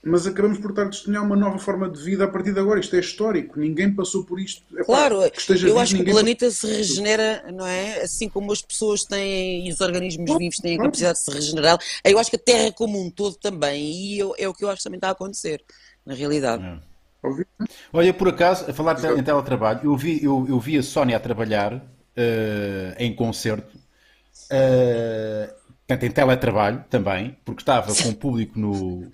mas 0.00 0.28
acabamos 0.28 0.60
por 0.60 0.70
estar 0.70 0.84
a 0.84 0.88
testemunhar 0.88 1.24
uma 1.24 1.34
nova 1.34 1.58
forma 1.58 1.90
de 1.90 2.00
vida 2.00 2.24
a 2.24 2.28
partir 2.28 2.52
de 2.52 2.60
agora. 2.60 2.78
Isto 2.78 2.94
é 2.94 3.00
histórico, 3.00 3.58
ninguém 3.58 3.92
passou 3.92 4.24
por 4.24 4.38
isto. 4.38 4.62
É 4.78 4.84
claro, 4.84 5.18
pá, 5.18 5.30
eu 5.48 5.58
vivo, 5.58 5.78
acho 5.80 5.96
que 5.96 6.02
o 6.02 6.04
planeta 6.04 6.48
se 6.48 6.66
regenera, 6.68 7.44
não 7.52 7.66
é? 7.66 8.02
Assim 8.02 8.28
como 8.28 8.52
as 8.52 8.62
pessoas 8.62 9.02
têm 9.04 9.66
e 9.66 9.72
os 9.72 9.80
organismos 9.80 10.38
vivos 10.38 10.58
têm 10.58 10.78
a 10.78 10.84
capacidade 10.84 11.18
de 11.18 11.24
se 11.24 11.30
regenerar, 11.32 11.78
eu 12.04 12.16
acho 12.16 12.30
que 12.30 12.36
a 12.36 12.38
Terra 12.38 12.72
como 12.72 13.04
um 13.04 13.10
todo 13.10 13.34
também, 13.36 13.90
e 13.90 14.18
eu, 14.20 14.34
é 14.38 14.48
o 14.48 14.54
que 14.54 14.64
eu 14.64 14.68
acho 14.68 14.78
que 14.78 14.84
também 14.84 14.98
está 14.98 15.08
a 15.08 15.12
acontecer, 15.12 15.64
na 16.06 16.14
realidade. 16.14 16.62
É. 16.64 16.91
Olha, 17.92 18.12
por 18.12 18.28
acaso, 18.28 18.68
a 18.70 18.74
falar 18.74 18.98
em 19.16 19.22
teletrabalho, 19.22 19.80
eu 19.84 19.96
vi, 19.96 20.22
eu, 20.22 20.46
eu 20.48 20.58
vi 20.58 20.76
a 20.76 20.82
Sónia 20.82 21.16
a 21.16 21.20
trabalhar 21.20 21.74
uh, 21.74 22.94
em 22.98 23.14
concerto, 23.14 23.76
uh, 24.50 25.62
em 25.88 26.10
teletrabalho 26.10 26.84
também, 26.90 27.36
porque 27.44 27.62
estava 27.62 27.94
com 27.94 28.08
o 28.08 28.16
público 28.16 28.58
no. 28.58 29.10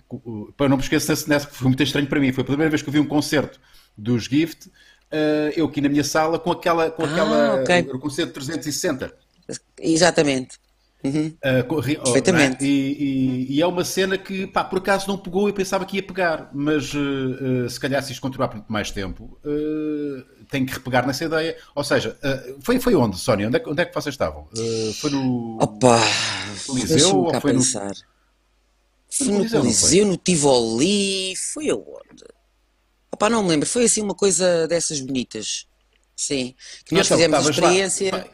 Para 0.56 0.68
não 0.68 0.76
me 0.76 0.82
esquecer, 0.82 1.16
que 1.16 1.56
foi 1.56 1.68
muito 1.68 1.82
estranho 1.82 2.06
para 2.06 2.20
mim. 2.20 2.32
Foi 2.32 2.42
a 2.42 2.46
primeira 2.46 2.70
vez 2.70 2.82
que 2.82 2.88
eu 2.88 2.92
vi 2.92 3.00
um 3.00 3.06
concerto 3.06 3.60
dos 3.96 4.24
Gift, 4.24 4.68
uh, 4.68 5.52
eu 5.56 5.66
aqui 5.66 5.80
na 5.80 5.88
minha 5.88 6.04
sala, 6.04 6.38
com 6.38 6.52
aquela. 6.52 6.90
Com 6.90 7.04
aquela 7.04 7.58
ah, 7.58 7.62
okay. 7.62 7.80
o 7.80 7.98
concerto 7.98 8.34
360. 8.34 9.12
Exatamente. 9.80 10.58
Uhum. 11.04 11.32
Uh, 11.44 11.82
Perfeitamente. 12.02 12.64
É? 12.64 12.68
E, 12.68 12.92
e, 12.92 13.56
e, 13.56 13.62
é 13.62 13.66
uma 13.66 13.84
cena 13.84 14.18
que, 14.18 14.46
pá, 14.48 14.64
por 14.64 14.78
acaso 14.78 15.06
não 15.06 15.16
pegou, 15.16 15.48
eu 15.48 15.54
pensava 15.54 15.84
que 15.86 15.96
ia 15.96 16.02
pegar, 16.02 16.50
mas 16.52 16.92
uh, 16.92 17.64
uh, 17.64 17.70
se 17.70 17.78
calhar 17.78 18.02
se 18.02 18.10
isto 18.10 18.20
continuar 18.20 18.48
por 18.48 18.64
mais 18.68 18.90
tempo, 18.90 19.38
tem 20.50 20.66
que 20.66 20.72
repegar 20.72 21.06
nessa 21.06 21.24
ideia. 21.24 21.56
Ou 21.74 21.84
seja, 21.84 22.18
foi, 22.60 22.80
foi 22.80 22.94
onde, 22.94 23.16
Sónia? 23.16 23.46
Onde 23.46 23.58
é, 23.58 23.62
onde 23.66 23.82
é 23.82 23.84
que 23.84 23.94
vocês 23.94 24.14
estavam? 24.14 24.48
foi 25.00 25.10
no. 25.10 25.58
Opa! 25.60 26.00
No 26.68 26.74
Liceu? 26.74 27.16
Ou 27.16 27.40
foi 27.40 27.52
pensar. 27.52 27.92
No 29.20 29.38
no 29.38 29.48
foi? 29.48 29.60
Coliseu, 29.60 30.06
no 30.06 30.16
Tivoli, 30.16 31.34
foi 31.36 31.70
aonde? 31.70 32.24
Opá, 33.10 33.30
não 33.30 33.42
me 33.42 33.48
lembro, 33.48 33.68
foi 33.68 33.84
assim 33.84 34.02
uma 34.02 34.14
coisa 34.14 34.68
dessas 34.68 35.00
bonitas. 35.00 35.66
Sim, 36.14 36.54
que 36.84 36.94
nós 36.94 37.06
então, 37.06 37.16
fizemos 37.16 37.38
a 37.38 37.42
lá, 37.42 37.50
experiência. 37.50 38.10
pá, 38.10 38.26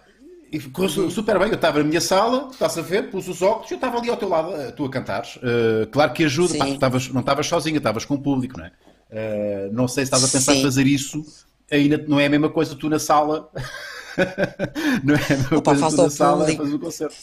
E 0.57 0.89
su- 0.89 1.11
super 1.11 1.39
bem, 1.39 1.49
eu 1.49 1.55
estava 1.55 1.79
na 1.79 1.85
minha 1.85 2.01
sala, 2.01 2.49
estás 2.53 2.79
a 2.79 2.83
ver, 2.83 3.11
pus 3.11 3.27
os 3.27 3.43
óculos 3.43 3.71
e 3.71 3.75
eu 3.75 3.77
estava 3.77 3.99
ali 3.99 4.09
ao 4.09 4.17
teu 4.17 4.29
lado, 4.29 4.55
eh, 4.55 4.71
tu 4.71 4.85
a 4.85 4.91
cantares. 4.91 5.37
Eh, 5.43 5.87
claro 5.91 6.13
que 6.13 6.25
ajuda, 6.25 6.57
pá, 6.57 6.69
estavas- 6.69 7.09
não 7.09 7.21
estavas 7.21 7.47
sozinha, 7.47 7.79
estavas 7.79 8.05
com 8.05 8.15
o 8.15 8.23
público, 8.23 8.57
não 8.59 8.67
é? 8.67 8.73
Eh, 9.11 9.69
não 9.73 9.89
sei 9.89 10.05
se 10.07 10.13
estás 10.15 10.23
a 10.23 10.29
pensar 10.29 10.53
em 10.53 10.57
Sim. 10.59 10.63
fazer 10.63 10.87
isso, 10.87 11.25
ainda 11.71 11.99
não 12.07 12.21
é 12.21 12.27
a 12.27 12.31
mesma 12.31 12.49
coisa 12.51 12.77
tu 12.77 12.89
na 12.89 12.99
sala. 13.01 13.51
não 15.03 15.15
é 15.15 15.25
a 15.25 15.37
mesma 15.37 15.59
Opa, 15.59 15.75
coisa 15.75 15.81
falta 15.81 15.97
tu 15.97 15.99
na 15.99 16.05
ao 16.05 16.11
sala 16.11 16.35
a 16.35 16.39
público. 16.47 16.63
fazer 16.63 16.75
o 16.75 16.79
concerto. 16.79 17.17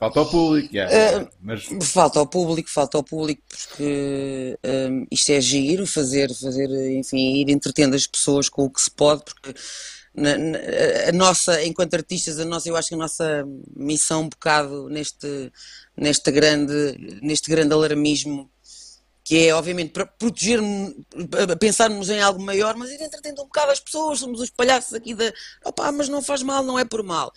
Falta 0.00 0.18
ao 0.18 0.26
público, 0.28 0.74
yeah, 0.74 0.92
yeah, 0.92 1.28
mas 1.40 1.68
Falta 1.84 2.18
ao 2.18 2.26
público, 2.26 2.68
falta 2.68 2.98
ao 2.98 3.04
público, 3.04 3.40
porque 3.48 4.58
hum, 4.90 5.06
isto 5.12 5.30
é 5.30 5.40
giro, 5.40 5.86
fazer, 5.86 6.34
fazer, 6.34 6.68
enfim, 6.98 7.36
ir 7.36 7.48
entretendo 7.50 7.94
as 7.94 8.04
pessoas 8.04 8.48
com 8.48 8.64
o 8.64 8.70
que 8.70 8.82
se 8.82 8.90
pode, 8.90 9.22
porque 9.24 9.54
na- 10.14 10.36
na- 10.36 10.58
a 11.08 11.12
nossa, 11.12 11.62
enquanto 11.64 11.94
artistas, 11.94 12.38
a 12.38 12.44
nossa, 12.44 12.68
eu 12.68 12.76
acho 12.76 12.88
que 12.88 12.94
a 12.94 12.98
nossa 12.98 13.44
missão 13.76 14.22
um 14.22 14.28
bocado 14.28 14.88
neste, 14.88 15.52
neste 15.96 16.30
grande, 16.30 17.18
neste 17.22 17.50
grande 17.50 17.72
alarmismo, 17.72 18.50
que 19.24 19.46
é 19.46 19.54
obviamente 19.54 19.92
para 19.92 20.04
proteger-nos, 20.04 20.94
para 21.30 21.56
pensarmos 21.56 22.10
em 22.10 22.20
algo 22.20 22.42
maior, 22.42 22.76
mas 22.76 22.90
ir 22.90 23.00
entretendo 23.00 23.40
um 23.42 23.44
bocado 23.44 23.70
as 23.70 23.78
pessoas, 23.78 24.18
somos 24.18 24.40
os 24.40 24.50
palhaços 24.50 24.92
aqui 24.94 25.14
da, 25.14 25.32
opá, 25.64 25.92
mas 25.92 26.08
não 26.08 26.20
faz 26.20 26.42
mal, 26.42 26.62
não 26.64 26.76
é 26.78 26.84
por 26.84 27.02
mal. 27.04 27.32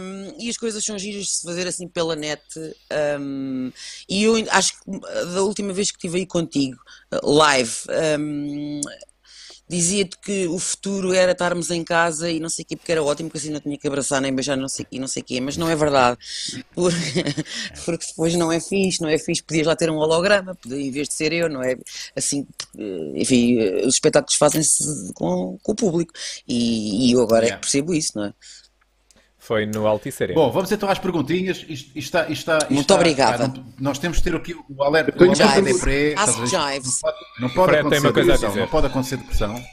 Um, 0.00 0.34
e 0.40 0.48
as 0.50 0.56
coisas 0.56 0.84
são 0.84 0.98
giras 0.98 1.24
de 1.26 1.30
se 1.30 1.42
fazer 1.44 1.66
assim 1.68 1.86
pela 1.86 2.16
net. 2.16 2.42
um, 3.20 3.70
e 4.08 4.24
eu 4.24 4.34
acho 4.50 4.72
que 4.80 5.00
da 5.34 5.42
última 5.42 5.72
vez 5.72 5.90
que 5.90 5.98
estive 5.98 6.18
aí 6.18 6.26
contigo, 6.26 6.78
live, 7.22 7.72
um, 8.18 8.80
dizia-te 9.72 10.18
que 10.18 10.46
o 10.48 10.58
futuro 10.58 11.12
era 11.14 11.32
estarmos 11.32 11.70
em 11.70 11.82
casa 11.82 12.30
e 12.30 12.38
não 12.38 12.48
sei 12.50 12.62
o 12.64 12.66
quê, 12.68 12.76
porque 12.76 12.92
era 12.92 13.02
ótimo, 13.02 13.30
porque 13.30 13.38
assim 13.38 13.50
não 13.52 13.60
tinha 13.60 13.78
que 13.78 13.86
abraçar 13.88 14.20
nem 14.20 14.34
beijar 14.34 14.56
não 14.56 14.68
sei, 14.68 14.86
e 14.92 14.98
não 14.98 15.08
sei 15.08 15.22
o 15.22 15.24
quê, 15.24 15.40
mas 15.40 15.56
não 15.56 15.68
é 15.68 15.74
verdade. 15.74 16.18
Porque, 16.74 16.94
porque 17.84 18.06
depois 18.06 18.34
não 18.34 18.52
é 18.52 18.60
fixe, 18.60 19.00
não 19.00 19.08
é 19.08 19.18
fixe, 19.18 19.42
podias 19.42 19.66
lá 19.66 19.74
ter 19.74 19.90
um 19.90 19.96
holograma, 19.96 20.56
em 20.66 20.90
vez 20.90 21.08
de 21.08 21.14
ser 21.14 21.32
eu, 21.32 21.48
não 21.48 21.62
é? 21.62 21.76
Assim, 22.14 22.46
enfim, 23.14 23.58
os 23.86 23.94
espetáculos 23.94 24.36
fazem-se 24.36 25.12
com, 25.14 25.58
com 25.62 25.72
o 25.72 25.76
público 25.76 26.12
e, 26.46 27.08
e 27.08 27.12
eu 27.12 27.22
agora 27.22 27.46
é 27.46 27.52
Yeah. 27.52 27.56
que 27.56 27.60
percebo 27.62 27.94
isso, 27.94 28.12
não 28.16 28.26
é? 28.26 28.34
Foi 29.44 29.66
no 29.66 29.88
Altice 29.88 30.22
Arena. 30.22 30.38
Bom, 30.40 30.52
vamos 30.52 30.70
então 30.70 30.88
às 30.88 31.00
perguntinhas. 31.00 31.66
Isto, 31.68 31.70
isto 31.70 31.98
está, 31.98 32.22
isto 32.28 32.32
está, 32.32 32.58
isto 32.58 32.68
Muito 32.72 32.80
está- 32.82 32.94
obrigada. 32.94 33.52
nós 33.80 33.98
temos 33.98 34.18
de 34.18 34.22
ter 34.22 34.36
aqui 34.36 34.54
o 34.54 34.82
alerta. 34.84 35.10
tenho 35.10 35.30
O 35.30 35.34
alerta 35.34 35.54
Jives. 35.56 35.74
de 35.74 35.80
pré, 35.80 36.14
Ask? 36.16 36.38
Jives. 36.46 37.00
Não 37.40 37.50
pode, 37.50 37.50
não 37.50 37.50
pode 37.50 37.76
acontecer 37.76 38.06
uma 38.06 38.12
depressão. 38.12 38.54
Não 38.54 38.68
pode 38.68 38.86
acontecer 38.86 39.16
depressão. 39.16 39.64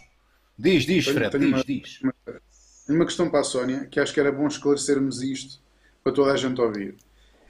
Diz, 0.58 0.86
diz, 0.88 1.06
Tenho- 1.06 1.18
Fred, 1.18 1.32
tenho 1.32 1.44
diz, 1.44 1.54
uma- 1.54 1.64
diz. 1.64 2.00
Tenho 2.88 3.00
uma 3.00 3.06
questão 3.06 3.30
para 3.30 3.42
a 3.42 3.44
Sónia, 3.44 3.86
que 3.86 4.00
acho 4.00 4.12
que 4.12 4.20
era 4.20 4.32
bom 4.32 4.48
esclarecermos 4.48 5.22
isto 5.22 5.60
para 6.04 6.14
toda 6.14 6.32
a 6.34 6.36
gente 6.36 6.60
ouvir. 6.60 6.96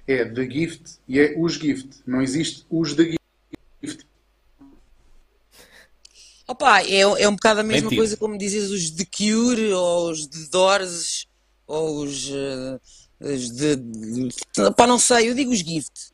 É 0.06 0.26
The 0.26 0.44
Gift 0.50 0.98
e 1.08 1.20
é 1.22 1.36
os 1.38 1.54
Gift. 1.54 2.02
Não 2.06 2.22
existe 2.22 2.66
os 2.70 2.94
The 2.96 3.16
Gift. 3.82 4.06
Opa, 6.46 6.82
é, 6.82 7.00
é 7.00 7.30
um 7.30 7.34
bocado 7.36 7.62
a 7.62 7.64
mesma 7.64 7.84
Mentira. 7.84 8.02
coisa 8.02 8.18
como 8.18 8.38
dizes 8.38 8.72
os 8.72 8.92
de 8.92 9.06
Cure 9.06 9.72
ou 9.72 10.10
os 10.12 10.28
de 10.28 10.50
Doors 10.50 11.28
ou 11.70 12.04
os, 12.04 12.30
eh, 12.32 12.80
os 13.22 13.52
de, 13.52 13.76
de. 13.76 14.30
Pá, 14.76 14.88
não 14.88 14.98
sei, 14.98 15.30
eu 15.30 15.36
digo 15.36 15.52
os 15.52 15.60
Gift. 15.60 16.12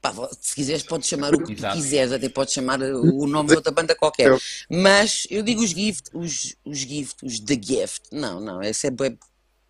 Pá, 0.00 0.14
se 0.40 0.54
quiseres, 0.54 0.84
podes 0.84 1.08
chamar 1.08 1.34
o 1.34 1.42
que 1.44 1.54
quiseres, 1.56 2.12
até 2.12 2.28
podes 2.28 2.54
chamar 2.54 2.80
o 2.80 3.26
nome 3.26 3.48
de 3.48 3.56
outra 3.56 3.72
banda 3.72 3.94
qualquer. 3.96 4.30
Mas 4.70 5.26
eu 5.28 5.42
digo 5.42 5.62
os 5.62 5.70
Gift, 5.70 6.10
os, 6.14 6.54
os 6.64 6.78
Gift, 6.78 7.26
os 7.26 7.40
The 7.40 7.54
Gift. 7.60 8.02
Não, 8.12 8.40
não, 8.40 8.62
esse 8.62 8.86
é 8.86 8.90
bem 8.90 9.18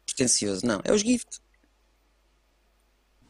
pretencioso. 0.05 0.67
Não, 0.67 0.81
é 0.85 0.93
os 0.93 1.01
Gift. 1.01 1.41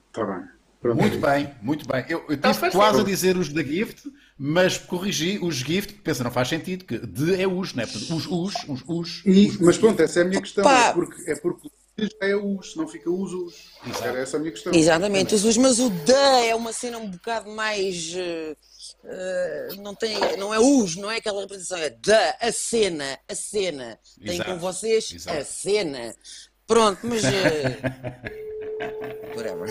Está 0.08 0.24
bem. 0.24 0.56
Pronto. 0.80 1.00
Muito 1.00 1.18
bem, 1.18 1.54
muito 1.62 1.86
bem. 1.88 2.04
Eu, 2.08 2.24
eu 2.28 2.34
Então 2.34 2.52
quase 2.70 3.00
a 3.00 3.04
dizer 3.04 3.36
os 3.36 3.48
da 3.48 3.62
Gift, 3.62 4.10
mas 4.38 4.76
corrigi 4.78 5.38
os 5.42 5.56
Gift, 5.56 5.94
que 5.94 6.00
pensa, 6.00 6.22
não 6.22 6.30
faz 6.30 6.48
sentido, 6.48 6.84
que 6.84 6.98
de 6.98 7.40
é 7.40 7.46
os, 7.46 7.76
é? 7.76 7.86
Portanto, 7.86 8.14
Os, 8.14 8.26
os, 8.26 8.54
os, 8.68 8.82
os. 8.86 9.22
E- 9.26 9.56
mas 9.60 9.78
pronto, 9.78 10.00
essa 10.00 10.20
é 10.20 10.22
a 10.22 10.26
minha 10.26 10.40
questão. 10.40 10.68
É 10.68 10.92
porque, 10.92 11.30
é 11.30 11.36
porque 11.36 11.68
é 12.20 12.36
os, 12.36 12.76
não 12.76 12.86
fica 12.86 13.10
os 13.10 13.32
os. 13.32 13.54
Era 14.02 14.18
essa 14.20 14.36
a 14.36 14.40
minha 14.40 14.52
questão. 14.52 14.72
Exatamente, 14.74 15.34
os 15.34 15.44
us, 15.44 15.56
mas 15.56 15.78
o 15.78 15.88
da 15.90 16.44
é 16.44 16.54
uma 16.54 16.72
cena 16.72 16.98
um 16.98 17.10
bocado 17.10 17.50
mais. 17.50 18.12
eh, 18.16 19.68
não, 19.78 19.94
tem, 19.94 20.16
não 20.36 20.52
é 20.52 20.58
us, 20.58 20.96
não 20.96 21.10
é 21.10 21.16
aquela 21.16 21.40
representação, 21.40 21.78
é 21.78 21.90
da, 21.90 22.36
a 22.40 22.52
cena, 22.52 23.18
a 23.28 23.34
cena. 23.34 23.98
Tem 24.24 24.42
com 24.42 24.58
vocês 24.58 25.10
exato. 25.12 25.38
a 25.38 25.44
cena. 25.44 26.14
Pronto, 26.66 27.00
mas. 27.04 27.24
eh, 27.24 27.78
whatever. 29.34 29.68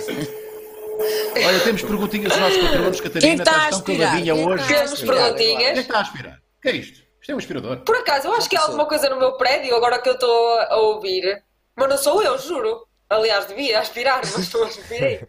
Olha, 1.46 1.60
temos 1.60 1.82
perguntinhas 1.82 2.32
dos 2.32 2.40
nossos 2.42 2.58
patronos, 2.58 3.02
Quem 3.02 3.12
Catarina, 3.12 3.44
está 3.44 3.52
a 3.52 3.56
estás 3.56 3.70
tão 3.70 3.80
aspirar? 3.80 4.08
caladinha 4.10 4.34
Quem 4.34 4.48
hoje. 4.48 4.68
Temos 4.68 4.94
aspirar 4.94 5.16
perguntinhas. 5.16 5.58
Quem 5.58 5.68
é 5.68 5.74
que 5.74 5.80
está 5.80 5.98
a 5.98 6.02
aspirar? 6.02 6.42
O 6.58 6.62
que 6.62 6.70
é 6.70 6.76
isto? 6.78 7.06
Isto 7.22 7.32
é 7.32 7.36
um 7.36 7.38
aspirador. 7.40 7.78
Por 7.84 7.96
acaso, 7.98 8.28
eu 8.28 8.34
acho 8.34 8.50
que 8.50 8.56
há 8.56 8.62
alguma 8.62 8.86
coisa 8.88 9.10
no 9.10 9.18
meu 9.18 9.34
prédio 9.34 9.76
agora 9.76 10.00
que 10.00 10.08
eu 10.08 10.14
estou 10.14 10.60
a 10.60 10.78
ouvir, 10.78 11.44
mas 11.76 11.90
não 11.90 11.98
sou 11.98 12.22
eu, 12.24 12.38
juro. 12.38 12.88
Aliás, 13.10 13.46
devia 13.46 13.80
aspirar, 13.80 14.22
mas 14.24 14.52
não 14.54 14.64
aspirei. 14.64 15.22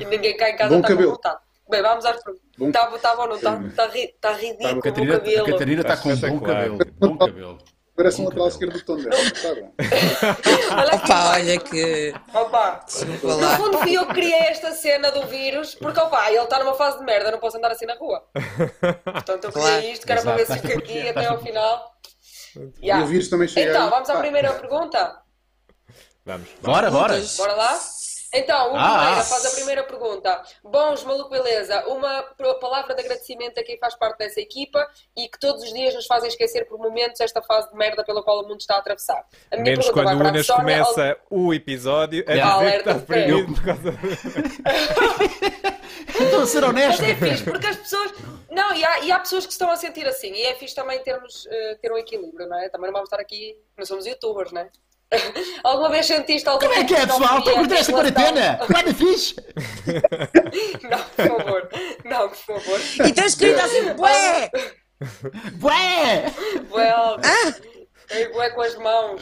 E 0.00 0.04
ninguém 0.04 0.36
cá 0.36 0.50
em 0.50 0.56
casa 0.56 0.74
está 0.76 0.88
com 0.88 0.94
cabelo. 0.94 1.12
vontade. 1.12 1.38
Bem, 1.68 1.82
vamos 1.82 2.04
às 2.04 2.22
perguntas. 2.22 2.46
Bom- 2.58 2.68
Está 2.68 2.86
tá 2.98 3.16
bom, 3.16 3.26
não 3.26 3.36
está? 3.36 3.54
Está 3.66 3.86
ri, 3.88 4.14
tá 4.20 4.32
ridículo 4.32 4.68
A 4.68 4.72
o 4.78 4.80
Catarina, 4.80 5.06
meu 5.12 5.16
a 5.16 5.18
cabelo. 5.20 5.46
Catarina 5.46 5.80
está 5.82 5.96
com 5.96 6.08
um 6.10 6.16
bom 6.16 6.40
cabelo. 6.40 6.78
Bom 6.98 7.18
cabelo. 7.18 7.58
Parece 7.96 8.20
um 8.20 8.24
lateral 8.26 8.48
esquerdo 8.48 8.72
do 8.74 8.84
tom 8.84 8.96
dela. 8.98 9.14
Está 9.16 10.94
Opa, 10.94 11.30
olha 11.34 11.58
que. 11.60 12.14
Opa. 12.34 12.84
No 13.22 13.48
fundo, 13.56 13.78
fui 13.78 13.94
eu 13.96 14.06
que 14.06 14.14
criei 14.14 14.38
esta 14.40 14.72
cena 14.72 15.10
do 15.10 15.26
vírus, 15.26 15.74
porque 15.74 15.98
opa, 15.98 16.30
ele 16.30 16.42
está 16.42 16.58
numa 16.58 16.74
fase 16.74 16.98
de 16.98 17.04
merda, 17.04 17.30
não 17.30 17.38
posso 17.38 17.56
andar 17.56 17.72
assim 17.72 17.86
na 17.86 17.94
rua. 17.94 18.22
Portanto, 19.04 19.44
eu 19.44 19.52
criei 19.52 19.66
Claro. 19.68 19.84
isto, 19.86 20.06
que 20.06 20.12
era 20.12 20.22
para 20.22 20.36
ver 20.36 20.46
se 20.46 20.58
fica 20.58 20.74
a 20.74 20.78
aqui 20.78 21.08
até 21.08 21.26
ao 21.26 21.36
a 21.36 21.38
final. 21.40 21.92
E 22.80 22.86
Yeah. 22.86 23.04
o 23.04 23.08
vírus 23.08 23.28
também 23.28 23.48
chega 23.48 23.70
Então, 23.70 23.84
aí. 23.84 23.90
vamos 23.90 24.08
à 24.10 24.16
primeira 24.18 24.52
pergunta. 24.54 25.18
Vamos. 26.26 26.48
Bora, 26.60 26.90
bora. 26.90 27.14
Bora 27.38 27.54
lá? 27.54 27.80
Então, 28.34 28.72
o 28.72 28.76
Ah, 28.76 28.88
Moreira 28.98 29.20
ah. 29.20 29.24
faz 29.24 29.46
a 29.46 29.50
primeira 29.52 29.84
pergunta. 29.84 30.42
Bons, 30.62 31.04
maluco, 31.04 31.30
beleza. 31.30 31.86
Uma 31.86 32.22
palavra 32.60 32.92
de 32.94 33.00
agradecimento 33.02 33.58
a 33.58 33.62
quem 33.62 33.78
faz 33.78 33.94
parte 33.94 34.18
dessa 34.18 34.40
equipa 34.40 34.84
e 35.16 35.28
que 35.28 35.38
todos 35.38 35.62
os 35.62 35.72
dias 35.72 35.94
nos 35.94 36.06
fazem 36.06 36.28
esquecer 36.28 36.66
por 36.66 36.76
momentos 36.78 37.20
esta 37.20 37.40
fase 37.40 37.70
de 37.70 37.76
merda 37.76 38.04
pela 38.04 38.22
qual 38.24 38.40
o 38.40 38.42
mundo 38.48 38.58
está 38.60 38.74
a 38.74 38.78
atravessar. 38.78 39.24
A 39.50 39.56
minha 39.56 39.70
Menos 39.70 39.88
quando 39.90 40.08
o 40.08 40.28
Unas 40.28 40.44
Sónia. 40.46 40.60
começa 40.60 41.16
o 41.30 41.54
episódio 41.54 42.24
a 42.26 42.32
Yeah. 42.32 42.58
dizer 42.58 42.70
que 42.72 42.78
está 42.78 42.90
Alerta 42.90 43.06
deprimido 43.06 43.54
por 43.54 43.64
causa 43.64 43.94
Estou 46.20 46.42
a 46.42 46.46
ser 46.46 46.64
honesto. 46.64 47.02
Mas 47.02 47.10
é 47.10 47.14
fixe, 47.14 47.44
porque 47.44 47.66
as 47.66 47.76
pessoas. 47.76 48.12
Não, 48.50 48.74
e 48.74 48.84
há, 48.84 49.00
e 49.00 49.12
há 49.12 49.18
pessoas 49.20 49.46
que 49.46 49.52
estão 49.52 49.70
a 49.70 49.76
sentir 49.76 50.06
assim, 50.06 50.32
e 50.32 50.42
é 50.42 50.54
fixe 50.54 50.74
também 50.74 50.98
termos, 51.02 51.46
eh, 51.50 51.78
ter 51.80 51.92
um 51.92 51.98
equilíbrio, 51.98 52.48
não 52.48 52.58
é? 52.58 52.68
Também 52.68 52.86
não 52.86 52.94
vamos 52.94 53.08
estar 53.08 53.20
aqui, 53.20 53.56
não 53.76 53.84
somos 53.84 54.06
youtubers, 54.06 54.52
não 54.52 54.62
é? 54.62 54.70
Alguma 55.62 55.90
vez 55.90 56.06
sentiste 56.06 56.48
alguma 56.48 56.68
Como 56.68 56.82
é 56.82 56.84
que 56.84 56.94
é, 56.94 57.06
pessoal? 57.06 57.38
Estou 57.38 57.54
a 57.54 57.58
curtir 57.58 57.74
esta 57.74 57.92
quarentena. 57.92 58.60
Nada 58.68 58.94
fixe. 58.94 59.36
Não, 60.82 60.98
por 60.98 61.26
favor. 61.26 61.68
Não, 62.04 62.28
por 62.28 62.36
favor. 62.36 62.80
E 63.04 63.10
está 63.10 63.26
escrito 63.26 63.60
assim, 63.60 63.92
bué! 63.94 64.50
Ué! 65.62 66.32
Well, 66.70 67.18
Ei, 68.10 68.28
bué 68.32 68.50
com 68.50 68.62
as 68.62 68.76
mãos. 68.76 69.20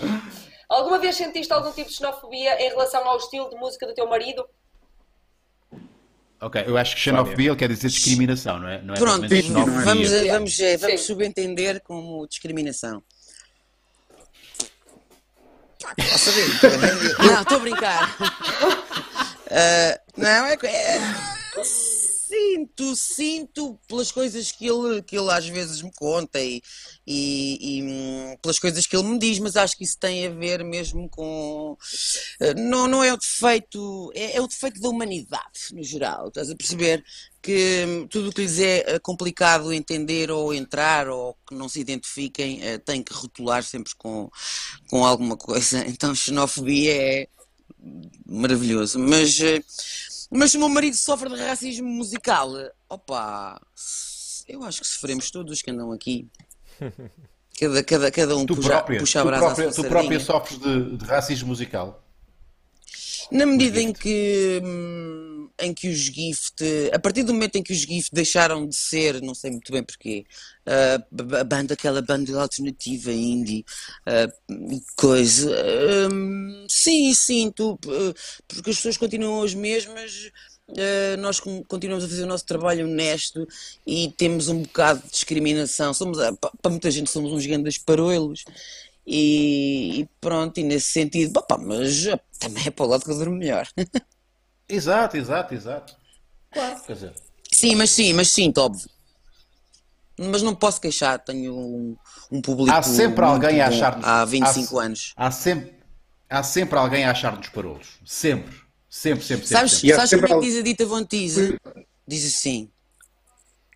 Alguma 0.69 0.99
vez 0.99 1.17
sentiste 1.17 1.53
algum 1.53 1.73
tipo 1.73 1.88
de 1.88 1.97
xenofobia 1.97 2.61
em 2.62 2.69
relação 2.71 3.07
ao 3.07 3.19
estilo 3.19 3.50
de 3.50 3.57
música 3.57 3.87
do 3.87 3.95
teu 3.95 4.09
marido? 4.09 4.45
Ok, 6.41 6.64
eu 6.67 6.76
acho 6.76 6.95
que 6.95 7.00
xenofobia 7.00 7.57
quer 7.57 7.69
dizer 7.69 7.88
discriminação, 7.88 8.59
não 8.59 8.69
é? 8.69 8.83
Não 8.83 8.95
é 8.95 8.99
Pronto, 8.99 9.29
vamos, 9.29 9.85
vamos, 9.85 10.11
vamos 10.31 10.57
Sim. 10.57 10.97
subentender 10.97 11.83
como 11.83 12.26
discriminação. 12.26 13.03
Posso 15.97 16.19
saber? 16.31 16.49
Não, 17.26 17.43
estou 17.43 17.57
a 17.57 17.61
brincar. 17.61 18.17
Ah, 19.57 20.00
não, 20.17 20.47
é, 20.47 20.55
é- 20.64 21.62
Sinto, 21.62 22.97
sinto 22.97 23.79
pelas 23.87 24.11
coisas 24.11 24.50
que 24.50 24.67
ele, 24.67 25.00
que 25.03 25.17
ele 25.17 25.31
às 25.31 25.47
vezes 25.47 25.81
me 25.83 25.93
conta 25.93 26.41
e, 26.41 26.61
e- 27.07 27.79
e, 27.79 27.83
hum, 27.83 28.37
pelas 28.43 28.59
coisas 28.59 28.87
que 28.87 28.97
ele 28.97 29.07
me 29.07 29.19
diz, 29.19 29.38
mas 29.38 29.55
acho 29.55 29.76
que 29.76 29.85
isso 29.85 29.97
tem 30.00 30.26
a 30.26 30.31
ver 30.31 30.64
mesmo 30.64 31.09
com. 31.09 31.76
eh, 32.41 32.55
Não, 32.55 32.88
não 32.88 33.05
é 33.05 33.12
o 33.12 33.17
defeito, 33.17 34.11
é, 34.17 34.37
é 34.37 34.41
o 34.41 34.49
defeito 34.49 34.81
da 34.81 34.88
humanidade, 34.88 35.61
no 35.73 35.83
geral. 35.85 36.26
Estás 36.29 36.50
a 36.50 36.57
perceber 36.57 37.05
que 37.45 37.85
hum, 37.87 38.07
tudo 38.09 38.31
o 38.31 38.33
que 38.33 38.41
lhes 38.41 38.59
é 38.59 38.95
eh, 38.95 38.99
complicado 38.99 39.71
entender 39.71 40.31
ou 40.31 40.55
entrar 40.55 41.11
ou 41.11 41.37
que 41.47 41.55
não 41.55 41.69
se 41.69 41.79
identifiquem 41.79 42.63
eh, 42.63 42.79
tem 42.79 43.03
que 43.03 43.13
rotular 43.13 43.63
sempre 43.63 43.95
com, 43.97 44.31
com 44.89 45.05
alguma 45.05 45.37
coisa. 45.37 45.85
Então, 45.87 46.15
xenofobia 46.15 46.97
é 46.97 47.29
maravilhoso. 48.27 48.99
Mas, 48.99 49.39
eh, 49.41 49.63
Mas 50.31 50.53
se 50.53 50.57
o 50.57 50.61
meu 50.61 50.71
marido 50.71 50.97
sofre 50.97 51.29
de 51.29 51.37
racismo 51.37 51.87
musical, 51.87 52.51
opa, 52.89 53.61
eu 54.49 54.65
acho 54.65 54.81
que 54.81 54.87
sofremos 54.87 55.31
todos 55.31 55.53
os 55.53 55.63
que 55.63 55.71
andam 55.71 55.93
aqui. 55.93 56.27
Cada, 57.57 57.85
cada, 57.85 58.11
cada 58.11 58.37
um 58.37 58.45
Tu 58.45 58.57
puxa, 58.57 58.69
própria, 58.69 58.99
puxa 58.99 59.21
a 59.21 59.23
tu 59.23 59.27
brasa 59.29 59.45
à 59.45 59.49
própria, 59.55 59.73
sua 59.73 59.85
tu 59.85 59.89
própria 59.89 60.19
sofres 60.19 60.59
de, 60.59 60.97
de 60.97 61.05
racismo 61.05 61.47
musical. 61.47 62.05
Na 63.31 63.47
medida 63.47 63.81
em 63.81 63.93
que, 63.93 64.61
hum, 64.61 65.34
em 65.61 65.73
que 65.73 65.89
os 65.89 65.99
gift, 65.99 66.63
a 66.93 66.99
partir 66.99 67.23
do 67.23 67.33
momento 67.33 67.57
em 67.57 67.63
que 67.63 67.73
os 67.73 67.79
gift 67.81 68.11
deixaram 68.13 68.67
de 68.69 68.75
ser, 68.77 69.23
não 69.23 69.35
sei 69.35 69.51
muito 69.53 69.71
bem 69.73 69.83
porquê, 69.85 70.25
a, 70.67 70.95
a 71.41 71.45
banda, 71.45 71.75
aquela 71.75 72.03
banda 72.03 72.41
alternativa 72.41 73.13
indie, 73.13 73.65
a 74.07 74.27
coisa, 74.97 75.51
hum, 76.13 76.67
sim, 76.69 77.13
eh, 77.89 78.15
porque 78.49 78.71
as 78.71 78.77
pessoas 78.77 78.97
continuam 78.97 79.43
as 79.43 79.55
mesmas, 79.55 80.31
eh, 80.77 81.17
nós 81.19 81.41
con- 81.41 81.63
continuamos 81.65 82.05
a 82.05 82.09
fazer 82.09 82.25
o 82.25 82.27
nosso 82.27 82.47
trabalho 82.47 82.87
honesto 82.87 83.47
e 83.87 84.11
temos 84.17 84.49
um 84.49 84.63
bocado 84.63 85.03
de 85.05 85.11
discriminação, 85.11 85.93
somos, 85.95 86.19
pa- 86.41 86.53
para 86.61 86.71
muita 86.71 86.91
gente 86.91 87.11
somos 87.11 87.33
uns 87.33 87.47
grandes 87.47 87.79
paroelos. 87.79 88.45
E, 89.07 90.01
e 90.01 90.09
pronto, 90.21 90.59
e 90.59 90.63
nesse 90.65 90.89
sentido, 90.93 91.43
pá, 91.47 91.59
mas 91.59 92.05
também 92.39 92.67
é 92.67 92.71
para 92.71 92.87
o 92.87 92.89
lado 92.89 93.05
que 93.05 93.11
eu 93.11 93.19
durmo 93.19 93.37
melhor. 93.37 93.69
Exato, 94.68 95.16
exato, 95.16 95.54
exato. 95.54 95.97
Claro, 96.52 96.80
quer 96.83 96.92
dizer. 96.94 97.14
Sim, 97.52 97.75
mas 97.76 97.90
sim, 97.90 98.12
mas 98.12 98.30
sim, 98.30 98.52
óbvio. 98.56 98.88
Mas 100.18 100.42
não 100.42 100.54
posso 100.54 100.80
queixar, 100.80 101.18
tenho 101.18 101.54
um, 101.56 101.97
um 102.30 102.40
público 102.40 102.71
Há 102.76 102.83
sempre 102.83 103.25
muito 103.25 103.25
alguém 103.25 103.61
a 103.61 103.66
achar-nos. 103.68 104.04
há 104.06 104.25
25 104.25 104.78
há, 104.78 104.85
anos. 104.85 105.12
Há 105.16 105.30
sempre, 105.30 105.75
há 106.30 106.42
sempre 106.42 106.78
alguém 106.78 107.04
a 107.04 107.11
achar-nos 107.11 107.49
parolos. 107.49 107.99
Sempre. 108.06 108.54
Sempre, 108.88 109.25
sempre, 109.25 109.47
sempre. 109.47 109.47
Sabes, 109.49 109.73
sempre. 109.73 109.94
Sabes 109.97 110.11
sempre 110.11 110.28
como 110.28 110.40
é 110.40 110.44
que 110.44 110.50
diz 110.52 110.61
a 110.61 110.62
Dita 110.62 110.87
Von 110.87 111.04
Teese? 111.04 111.59
Diz 112.06 112.25
assim, 112.26 112.71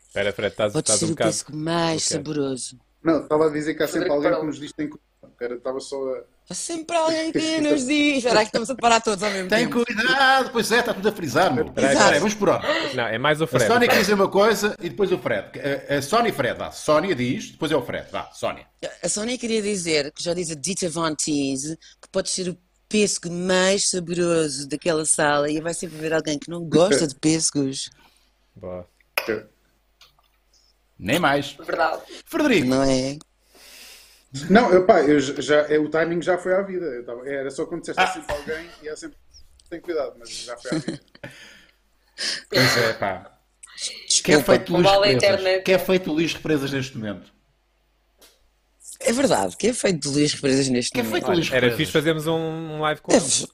Espera, 0.07 0.33
Fred, 0.33 0.53
estás, 0.53 0.73
pode 0.73 0.85
estás 0.85 0.99
ser 1.01 1.05
um 1.07 1.09
o 1.09 1.11
bocado. 1.13 1.31
pesco 1.31 1.57
mais 1.57 2.07
Ok. 2.07 2.17
saboroso. 2.17 2.79
Não, 3.03 3.23
estava 3.23 3.47
a 3.47 3.51
dizer 3.51 3.75
que 3.75 3.83
há 3.83 3.89
sempre 3.89 4.11
alguém 4.11 4.33
que 4.35 4.47
nos 4.47 4.59
diz 4.61 4.71
que 4.71 4.77
tem. 4.77 4.91
Era, 5.41 5.55
estava 5.55 5.79
só 5.81 5.97
a. 6.15 6.23
Há 6.51 6.55
sempre 6.55 6.97
alguém 6.97 7.31
que 7.31 7.61
nos 7.61 7.85
diz. 7.87 8.19
Espera 8.19 8.41
aí 8.41 8.47
que 8.47 8.49
estamos 8.49 8.71
a 8.71 8.75
parar 8.75 9.01
todos 9.01 9.23
ao 9.23 9.31
mesmo 9.31 9.49
Tem 9.49 9.69
tempo. 9.69 9.85
cuidado, 9.85 10.51
pois 10.51 10.73
é, 10.73 10.81
está 10.81 10.95
tudo 10.95 11.09
a 11.09 11.13
frisar, 11.13 11.55
meu. 11.55 11.71
Peraí, 11.73 11.97
peraí. 11.97 12.19
vamos 12.19 12.35
por 12.35 12.49
ordem. 12.49 12.95
Não, 12.95 13.05
é 13.07 13.19
mais 13.19 13.41
o 13.41 13.45
A 13.45 13.47
Fred. 13.47 13.67
Sónia 13.67 13.87
o 13.87 13.91
quer 13.91 14.01
dizer 14.01 14.15
uma 14.15 14.29
coisa 14.29 14.75
e 14.81 14.89
depois 14.89 15.13
o 15.13 15.19
Fred. 15.19 15.51
A, 15.89 15.97
a 15.99 16.03
Sónia 16.03 16.31
e 16.31 16.33
Fred, 16.33 16.59
vá. 16.59 16.71
Sónia 16.73 17.15
diz, 17.15 17.51
depois 17.51 17.71
é 17.71 17.77
o 17.77 17.83
Fred. 17.83 18.11
Vá, 18.11 18.31
Sónia. 18.33 18.67
A 19.03 19.09
Sónia 19.09 19.37
queria 19.39 19.61
dizer, 19.63 20.11
que 20.13 20.23
já 20.23 20.33
diz 20.35 20.51
a 20.51 20.55
Dita 20.55 20.89
Von 20.89 21.15
Teese, 21.15 21.77
que 22.01 22.09
pode 22.11 22.31
ser 22.31 22.49
o 22.49 22.59
pesco 22.89 23.31
mais 23.31 23.91
saboroso 23.91 24.67
daquela 24.67 25.05
sala 25.05 25.51
e 25.51 25.61
vai 25.61 25.75
sempre 25.75 25.99
haver 25.99 26.15
alguém 26.15 26.39
que 26.39 26.51
não 26.51 26.65
gosta 26.65 27.07
de 27.07 27.15
pescos. 27.15 27.91
Boa. 28.57 28.89
Nem 30.99 31.19
mais. 31.19 31.53
Verdade. 31.53 32.03
Frederico, 32.27 32.67
Não 32.69 32.83
é? 32.83 33.19
Não, 34.51 34.73
epá, 34.77 35.01
eu 35.03 35.19
já, 35.21 35.61
é, 35.69 35.79
o 35.79 35.89
timing 35.89 36.21
já 36.21 36.37
foi 36.37 36.55
à 36.55 36.63
vida. 36.63 36.85
Eu 36.85 37.05
tava- 37.05 37.29
era 37.29 37.51
só 37.51 37.65
quando 37.65 37.81
disseste 37.81 38.01
Ah. 38.01 38.05
assim 38.05 38.21
para 38.23 38.37
alguém 38.37 38.69
e 38.83 38.89
é 38.89 38.97
sempre. 38.97 39.17
Tem 39.71 39.81
cuidado, 39.81 40.15
mas 40.19 40.31
já 40.31 40.57
foi 40.57 40.71
à 40.71 40.75
vida. 40.81 41.01
pois 42.51 42.77
é, 42.77 42.93
pá. 42.95 43.39
Que 44.25 44.33
é 44.33 44.43
feito 44.43 44.73
Luís 44.73 44.87
a 44.87 44.93
Represas? 45.05 45.63
Que 45.65 45.73
é 45.73 45.79
feito 45.79 46.13
Luís 46.13 46.33
Represas 46.35 46.73
neste 46.73 46.99
momento? 46.99 47.33
É 49.01 49.13
verdade, 49.13 49.57
que 49.57 49.69
é 49.69 49.73
feito 49.73 50.01
de 50.01 50.09
Luís 50.09 50.33
Represas 50.35 50.69
neste 50.69 50.91
Que 50.91 51.01
é 51.01 51.03
momento. 51.05 51.25
feito 51.27 51.35
Luís 51.37 51.53
Era 51.53 51.77
fixe 51.77 51.93
fazermos 51.93 52.27
um, 52.27 52.81
live 52.81 53.01
com 53.01 53.13
ele. 53.13 53.21
Deve, 53.21 53.47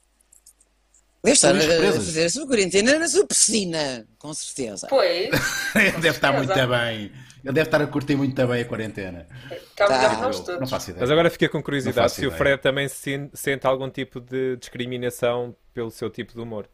deve 1.23 1.31
estar 1.33 1.51
Luís 1.51 1.69
a, 1.69 1.89
a 1.89 1.93
fazer 1.93 2.25
a 2.25 2.29
sua 2.29 2.47
quarentena 2.47 2.99
na 2.99 3.07
sua 3.07 3.25
piscina, 3.27 4.07
com 4.17 4.33
certeza. 4.33 4.87
Pois. 4.89 5.29
Deve 6.01 6.09
estar 6.09 6.33
muito 6.33 6.53
bem. 6.53 7.11
Ele 7.45 7.53
deve 7.53 7.67
estar 7.67 7.81
a 7.81 7.87
curtir 7.87 8.15
muito 8.15 8.35
bem 8.47 8.61
a 8.61 8.65
quarentena. 8.65 9.27
Cá 9.75 9.85
Tá. 9.87 10.13
estamos 10.13 10.39
não 10.39 10.45
todos. 10.45 10.69
faço 10.71 10.89
ideia. 10.89 11.01
Mas 11.01 11.11
agora 11.11 11.29
fiquei 11.29 11.47
com 11.47 11.61
curiosidade 11.61 12.11
se 12.11 12.25
o. 12.25 12.31
Fred 12.31 12.59
também 12.61 12.87
se- 12.89 13.29
sente 13.33 13.67
algum 13.67 13.87
tipo 13.89 14.19
de 14.19 14.57
discriminação 14.57 15.55
pelo 15.73 15.91
seu 15.91 16.09
tipo 16.09 16.33
de 16.33 16.39
humor. 16.41 16.67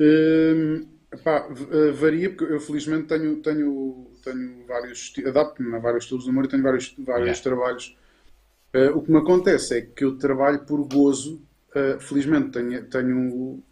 Hum, 0.00 0.86
epá, 1.12 1.48
v- 1.48 1.88
eh, 1.88 1.90
varia, 1.92 2.30
porque 2.30 2.52
eu 2.52 2.60
felizmente 2.60 3.08
tenho, 3.08 3.36
tenho, 3.42 4.06
tenho 4.22 4.64
vários. 4.66 5.12
Adapto-me 5.26 5.74
a 5.74 5.78
vários 5.80 6.04
estilos 6.04 6.24
de 6.24 6.30
humor 6.30 6.44
e 6.44 6.48
tenho 6.48 6.62
vários, 6.62 6.94
vários 6.98 7.38
Yeah. 7.38 7.42
trabalhos. 7.42 7.96
Eh, 8.72 8.90
o 8.90 9.02
que 9.02 9.10
me 9.10 9.18
acontece 9.18 9.78
é 9.78 9.80
que 9.82 10.04
eu 10.04 10.16
trabalho 10.18 10.60
por 10.64 10.86
gozo. 10.86 11.40
eh, 11.74 11.98
felizmente 12.00 12.50
tenho, 12.50 12.82
tenho, 12.86 13.62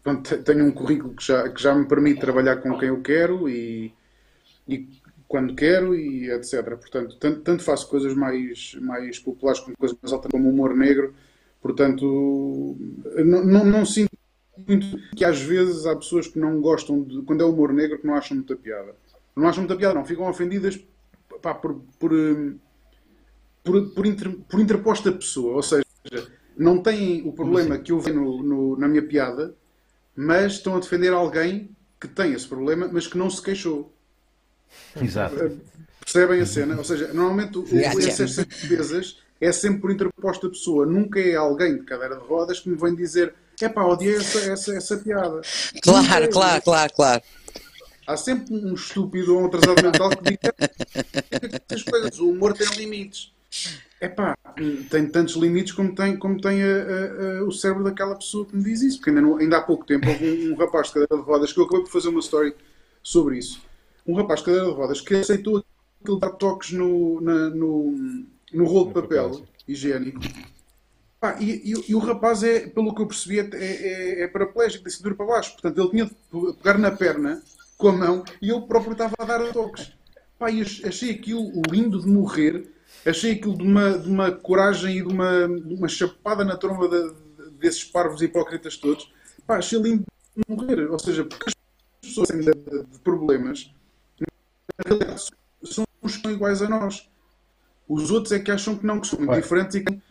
tenho 0.45 0.65
um 0.65 0.71
currículo 0.71 1.15
que 1.15 1.25
já, 1.25 1.49
que 1.49 1.61
já 1.61 1.73
me 1.73 1.87
permite 1.87 2.19
trabalhar 2.21 2.57
com 2.57 2.77
quem 2.77 2.89
eu 2.89 3.01
quero 3.01 3.49
e, 3.49 3.91
e 4.67 4.87
quando 5.27 5.55
quero 5.55 5.95
e 5.95 6.29
etc. 6.31 6.63
Portanto, 6.77 7.17
tanto, 7.19 7.41
tanto 7.41 7.63
faço 7.63 7.89
coisas 7.89 8.13
mais, 8.15 8.75
mais 8.81 9.19
populares 9.19 9.59
como 9.59 9.77
coisas 9.77 9.97
mais 10.01 10.13
altas 10.13 10.31
como 10.31 10.49
humor 10.49 10.75
negro. 10.75 11.13
Portanto, 11.61 12.77
não, 13.25 13.43
não, 13.45 13.65
não 13.65 13.85
sinto 13.85 14.11
muito 14.67 14.97
que 15.15 15.25
às 15.25 15.39
vezes 15.41 15.85
há 15.85 15.95
pessoas 15.95 16.27
que 16.27 16.39
não 16.39 16.61
gostam 16.61 17.03
de. 17.03 17.21
Quando 17.23 17.41
é 17.41 17.45
humor 17.45 17.73
negro, 17.73 17.99
que 17.99 18.07
não 18.07 18.15
acham 18.15 18.37
muita 18.37 18.55
piada. 18.55 18.95
Não 19.35 19.47
acham 19.47 19.61
muita 19.63 19.75
piada, 19.75 19.95
não. 19.95 20.05
Ficam 20.05 20.29
ofendidas 20.29 20.79
pá, 21.41 21.53
por, 21.53 21.81
por, 21.99 22.13
hum, 22.13 22.57
por, 23.63 23.89
por, 23.93 24.05
inter- 24.05 24.35
por 24.49 24.59
interposta 24.59 25.11
pessoa. 25.11 25.55
Ou 25.55 25.63
seja, 25.63 25.83
não 26.57 26.81
têm 26.81 27.27
o 27.27 27.33
problema 27.33 27.77
que 27.77 27.91
eu 27.91 27.99
vejo 27.99 28.19
no, 28.19 28.43
no- 28.43 28.77
na 28.77 28.87
minha 28.87 29.03
piada, 29.03 29.55
mas 30.15 30.53
estão 30.53 30.75
a 30.77 30.79
defender 30.79 31.13
alguém 31.13 31.71
que 31.99 32.07
tem 32.07 32.33
esse 32.33 32.47
problema, 32.47 32.89
mas 32.91 33.07
que 33.07 33.17
não 33.17 33.29
se 33.29 33.41
queixou. 33.41 33.93
Exato. 35.01 35.59
Percebem 35.99 36.41
a 36.41 36.45
cena? 36.45 36.77
Ou 36.77 36.83
seja, 36.83 37.07
normalmente 37.13 37.57
o, 37.57 37.63
Gotcha. 37.63 38.07
essas 38.07 38.35
defesas 38.35 39.17
é 39.41 39.51
sempre 39.51 39.81
por 39.81 39.91
interposta 39.91 40.49
pessoa. 40.49 40.85
Nunca 40.85 41.19
é 41.19 41.35
alguém 41.35 41.77
de 41.77 41.83
cadeira 41.83 42.15
de 42.15 42.21
rodas 42.25 42.59
que 42.59 42.69
me 42.69 42.77
vem 42.77 42.95
dizer 42.95 43.33
é 43.61 43.67
pá, 43.67 43.83
odiei 43.83 44.15
essa, 44.15 44.39
essa, 44.51 44.75
essa 44.75 44.97
piada. 44.97 45.41
Claro, 45.81 46.23
é. 46.23 46.27
claro, 46.27 46.61
claro, 46.63 46.93
claro. 46.93 47.21
Há 48.05 48.15
sempre 48.15 48.53
um 48.55 48.73
estúpido 48.73 49.35
ou 49.35 49.41
um 49.41 49.45
atrasado 49.47 49.83
mental 49.83 50.09
que 50.11 50.29
diz 50.31 50.39
as 51.73 51.83
coisas, 51.83 52.19
o 52.19 52.29
humor 52.29 52.53
tem 52.53 52.67
limites. 52.77 53.33
É 53.99 54.07
pá, 54.07 54.37
tem 54.89 55.07
tantos 55.09 55.35
limites 55.35 55.73
como 55.73 55.93
tem, 55.93 56.15
como 56.17 56.39
tem 56.39 56.61
a- 56.61 56.67
a- 56.67 57.39
a- 57.39 57.43
o 57.43 57.51
cérebro 57.51 57.83
daquela 57.83 58.15
pessoa 58.15 58.45
que 58.45 58.55
me 58.55 58.63
diz 58.63 58.81
isso. 58.81 58.97
Porque 58.97 59.09
ainda, 59.09 59.21
não- 59.21 59.37
ainda 59.37 59.57
há 59.57 59.61
pouco 59.61 59.85
tempo 59.85 60.07
houve 60.07 60.25
um, 60.25 60.53
um 60.53 60.55
rapaz 60.55 60.87
de 60.87 60.93
cadeira 60.93 61.17
de 61.17 61.21
rodas 61.23 61.51
que 61.51 61.59
eu 61.59 61.65
acabei 61.65 61.83
por 61.83 61.91
fazer 61.91 62.09
uma 62.09 62.19
story 62.19 62.55
sobre 63.03 63.39
isso. 63.39 63.59
Um 64.07 64.15
rapaz 64.15 64.39
de 64.39 64.45
cadeira 64.45 64.67
de 64.67 64.71
rodas 64.73 65.01
que 65.01 65.15
aceitou 65.15 65.63
aquele 66.01 66.19
dar 66.19 66.29
toques 66.31 66.71
no, 66.71 67.19
na- 67.21 67.49
no, 67.49 68.25
no 68.53 68.65
rolo 68.65 68.87
de 68.87 68.93
papel, 68.93 69.29
papel, 69.31 69.45
higiênico. 69.67 70.19
Pá, 71.19 71.35
e, 71.39 71.71
e- 71.73 71.91
e 71.91 71.95
o 71.95 71.99
rapaz 71.99 72.43
é, 72.43 72.67
pelo 72.67 72.93
que 72.93 73.01
eu 73.01 73.07
percebi, 73.07 73.39
é, 73.39 73.49
é, 73.53 74.21
é 74.23 74.27
paraplégico, 74.27 74.85
de 74.85 74.91
cintura 74.93 75.15
para 75.15 75.25
baixo. 75.25 75.53
Portanto, 75.53 75.79
ele 75.81 75.89
tinha 75.89 76.05
de 76.05 76.53
pegar 76.57 76.77
na 76.77 76.91
perna 76.91 77.41
com 77.77 77.89
a 77.89 77.91
mão 77.91 78.23
e 78.41 78.49
ele 78.51 78.61
próprio 78.61 78.93
estava 78.93 79.15
a 79.17 79.25
dar 79.25 79.51
toques. 79.51 79.91
Pá, 80.39 80.51
e 80.51 80.61
ach- 80.61 80.85
achei 80.85 81.11
aquilo 81.11 81.51
lindo 81.69 81.99
de 81.99 82.07
morrer, 82.07 82.71
achei 83.05 83.31
aquilo 83.33 83.57
de 83.57 83.63
uma, 83.63 83.97
de 83.97 84.07
uma 84.09 84.31
coragem 84.31 84.97
e 84.99 85.01
de 85.01 85.11
uma, 85.11 85.47
de 85.49 85.73
uma 85.73 85.87
chapada 85.87 86.45
na 86.45 86.55
tromba 86.55 86.87
de- 86.87 87.09
de- 87.43 87.49
desses 87.59 87.83
parvos 87.83 88.21
hipócritas 88.21 88.77
todos. 88.77 89.11
Pá, 89.45 89.57
achei 89.57 89.79
lindo 89.81 90.03
de 90.35 90.43
morrer. 90.47 90.89
Ou 90.91 90.99
seja, 90.99 91.25
porque 91.25 91.45
as 91.49 91.53
pessoas 92.01 92.27
têm 92.29 92.41
de, 92.41 92.51
problemas, 93.03 93.73
realidade, 94.85 95.21
são 95.63 95.85
os 96.01 96.15
que 96.15 96.21
são 96.21 96.31
iguais 96.31 96.61
a 96.61 96.69
nós. 96.69 97.09
Os 97.87 98.11
outros 98.11 98.31
é 98.31 98.39
que 98.39 98.51
acham 98.51 98.77
que 98.77 98.85
não, 98.85 98.99
que 98.99 99.07
são 99.07 99.19
Olha. 99.27 99.41
diferentes 99.41 99.75
e 99.75 99.83
que 99.83 100.01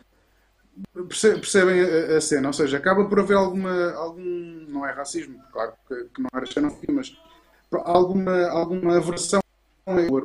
perce- 1.07 1.35
percebem 1.35 1.81
a, 1.81 2.17
a 2.17 2.21
cena. 2.21 2.47
Ou 2.47 2.53
seja, 2.53 2.77
acaba 2.77 3.05
por 3.05 3.19
haver 3.19 3.37
alguma, 3.37 3.91
algum, 3.93 4.65
não 4.67 4.85
é 4.85 4.91
racismo, 4.91 5.39
claro 5.51 5.73
que, 5.87 5.95
que 6.05 6.21
não 6.21 6.29
era 6.33 6.45
xenofobia, 6.45 6.95
mas 6.95 7.15
alguma, 7.71 8.47
alguma 8.49 8.97
aversão 8.97 9.41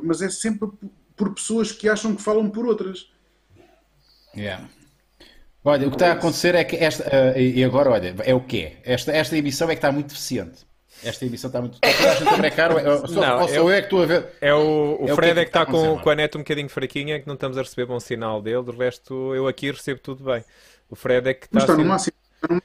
mas 0.03 0.21
é 0.21 0.29
sempre 0.29 0.69
por, 1.15 1.33
pessoas 1.33 1.71
que 1.71 1.87
acham 1.87 2.15
que 2.15 2.21
falam 2.21 2.49
por 2.49 2.65
outras. 2.65 3.09
Yeah. 4.35 4.67
Olha, 5.63 5.87
o 5.87 5.89
que 5.89 5.95
está 5.95 6.09
a 6.09 6.13
acontecer 6.13 6.55
é 6.55 6.63
que 6.65 6.75
esta. 6.75 7.03
ah, 7.05 7.39
e 7.39 7.63
agora, 7.63 7.91
olha, 7.91 8.13
é 8.25 8.33
o 8.33 8.41
quê? 8.41 8.77
Esta, 8.83 9.11
esta 9.13 9.37
emissão 9.37 9.69
é 9.69 9.73
que 9.73 9.77
está 9.77 9.91
muito 9.91 10.07
deficiente. 10.07 10.65
Esta 11.05 11.25
emissão 11.25 11.47
está 11.49 11.59
muito. 11.61 11.77
Está 11.83 12.33
a 12.33 12.37
brecar, 12.37 12.71
ou, 12.71 12.79
é- 12.79 12.89
ou 12.89 13.05
só, 13.07 13.19
Não, 13.21 13.41
ou 13.41 13.47
sou 13.47 13.55
eu- 13.57 13.63
eu 13.63 13.71
é 13.71 13.79
que 13.79 13.85
estou 13.87 14.03
a 14.03 14.05
ver? 14.05 14.27
É 14.41 14.53
o, 14.53 14.97
o 15.01 15.07
É 15.09 15.13
o 15.13 15.15
Fred 15.15 15.33
que 15.33 15.39
é 15.39 15.43
que 15.45 15.49
está 15.49 15.65
com, 15.65 15.99
com 15.99 16.09
a 16.09 16.15
net 16.15 16.35
um 16.37 16.41
bocadinho 16.41 16.69
fraquinha, 16.69 17.19
que 17.19 17.27
não 17.27 17.33
estamos 17.35 17.57
a 17.57 17.61
receber 17.61 17.85
bom 17.85 17.99
sinal 17.99 18.41
dele, 18.41 18.63
do 18.63 18.71
resto 18.77 19.33
eu 19.35 19.47
aqui 19.47 19.71
recebo 19.71 19.99
tudo 19.99 20.23
bem. 20.23 20.43
O 20.89 20.95
Fred 20.95 21.29
é 21.29 21.33
que 21.33 21.47
Mas 21.51 21.63
está 21.63 21.73
está 21.73 21.83
no 21.83 21.93
assim- 21.93 22.11
máximo. 22.49 22.61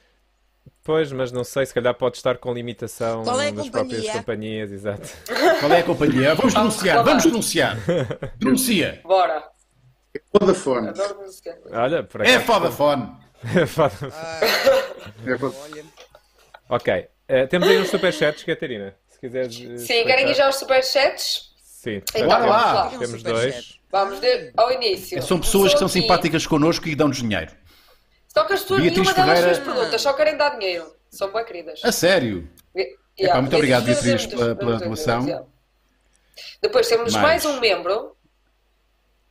Pois, 0.83 1.11
mas 1.11 1.31
não 1.31 1.43
sei, 1.43 1.65
se 1.67 1.73
calhar 1.73 1.93
pode 1.93 2.17
estar 2.17 2.37
com 2.39 2.51
limitação 2.51 3.23
Qual 3.23 3.39
é 3.39 3.51
das 3.51 3.69
próprias 3.69 4.01
companhia? 4.01 4.19
companhias, 4.19 4.71
exato. 4.71 5.07
Qual 5.59 5.71
é 5.71 5.79
a 5.79 5.83
companhia? 5.83 6.33
Vamos 6.35 6.53
denunciar, 6.53 7.03
vamos 7.03 7.23
denunciar. 7.25 7.77
Denuncia. 8.39 8.99
Bora. 9.03 9.43
Vodafone. 10.33 10.87
Adoro 10.89 11.17
música. 11.19 11.59
Olha, 11.71 12.01
por 12.03 12.21
É 12.21 12.35
acaso- 12.37 12.45
Vodafone. 12.47 13.11
Foda- 13.67 14.13
É 15.27 15.35
Vodafone. 15.35 15.53
Olha, 15.75 15.85
ok. 16.69 17.07
Eh, 17.29 17.45
temos 17.47 17.67
aí 17.67 17.77
uns 17.79 17.89
superchats, 17.89 18.43
Catarina. 18.43 18.95
Se 19.07 19.19
quiseres. 19.19 19.61
eh, 19.61 19.77
Sim, 19.77 20.03
querem 20.05 20.29
ir 20.29 20.33
já 20.33 20.47
aos 20.47 20.55
superchats? 20.55 21.53
Sim, 21.63 22.01
Então, 22.15 22.27
Bora 22.27 22.45
lá. 22.45 22.73
lá. 22.85 22.97
temos 22.97 23.21
dois. 23.23 23.79
Vamos 23.91 24.19
de, 24.19 24.51
ao 24.57 24.71
início. 24.71 25.21
São 25.21 25.39
pessoas 25.39 25.71
que 25.73 25.79
são 25.79 25.87
aqui. 25.87 26.01
simpáticas 26.01 26.45
connosco 26.47 26.87
e 26.87 26.95
dão-nos 26.95 27.17
dinheiro. 27.17 27.51
Só 28.27 28.43
que 28.43 28.53
as 28.53 28.61
pessoas, 28.61 28.81
Beatriz 28.81 29.07
nenhuma 29.07 29.13
delas 29.13 29.39
Ferreira- 29.39 29.55
fez 29.55 29.67
perguntas, 29.75 30.01
só 30.01 30.13
querem 30.13 30.37
dar 30.37 30.49
dinheiro. 30.57 30.95
São 31.09 31.31
bem 31.31 31.45
queridas. 31.45 31.79
A 31.83 31.91
sério. 31.91 32.49
Yeah. 33.19 33.41
muito 33.41 33.55
obrigado, 33.55 33.85
Beatriz, 33.85 34.25
pela- 34.27 34.55
pela 34.55 34.77
doação. 34.77 35.47
Depois 36.61 36.87
temos 36.87 37.13
Mais. 37.13 37.43
mais 37.43 37.45
um 37.45 37.59
membro. 37.59 38.15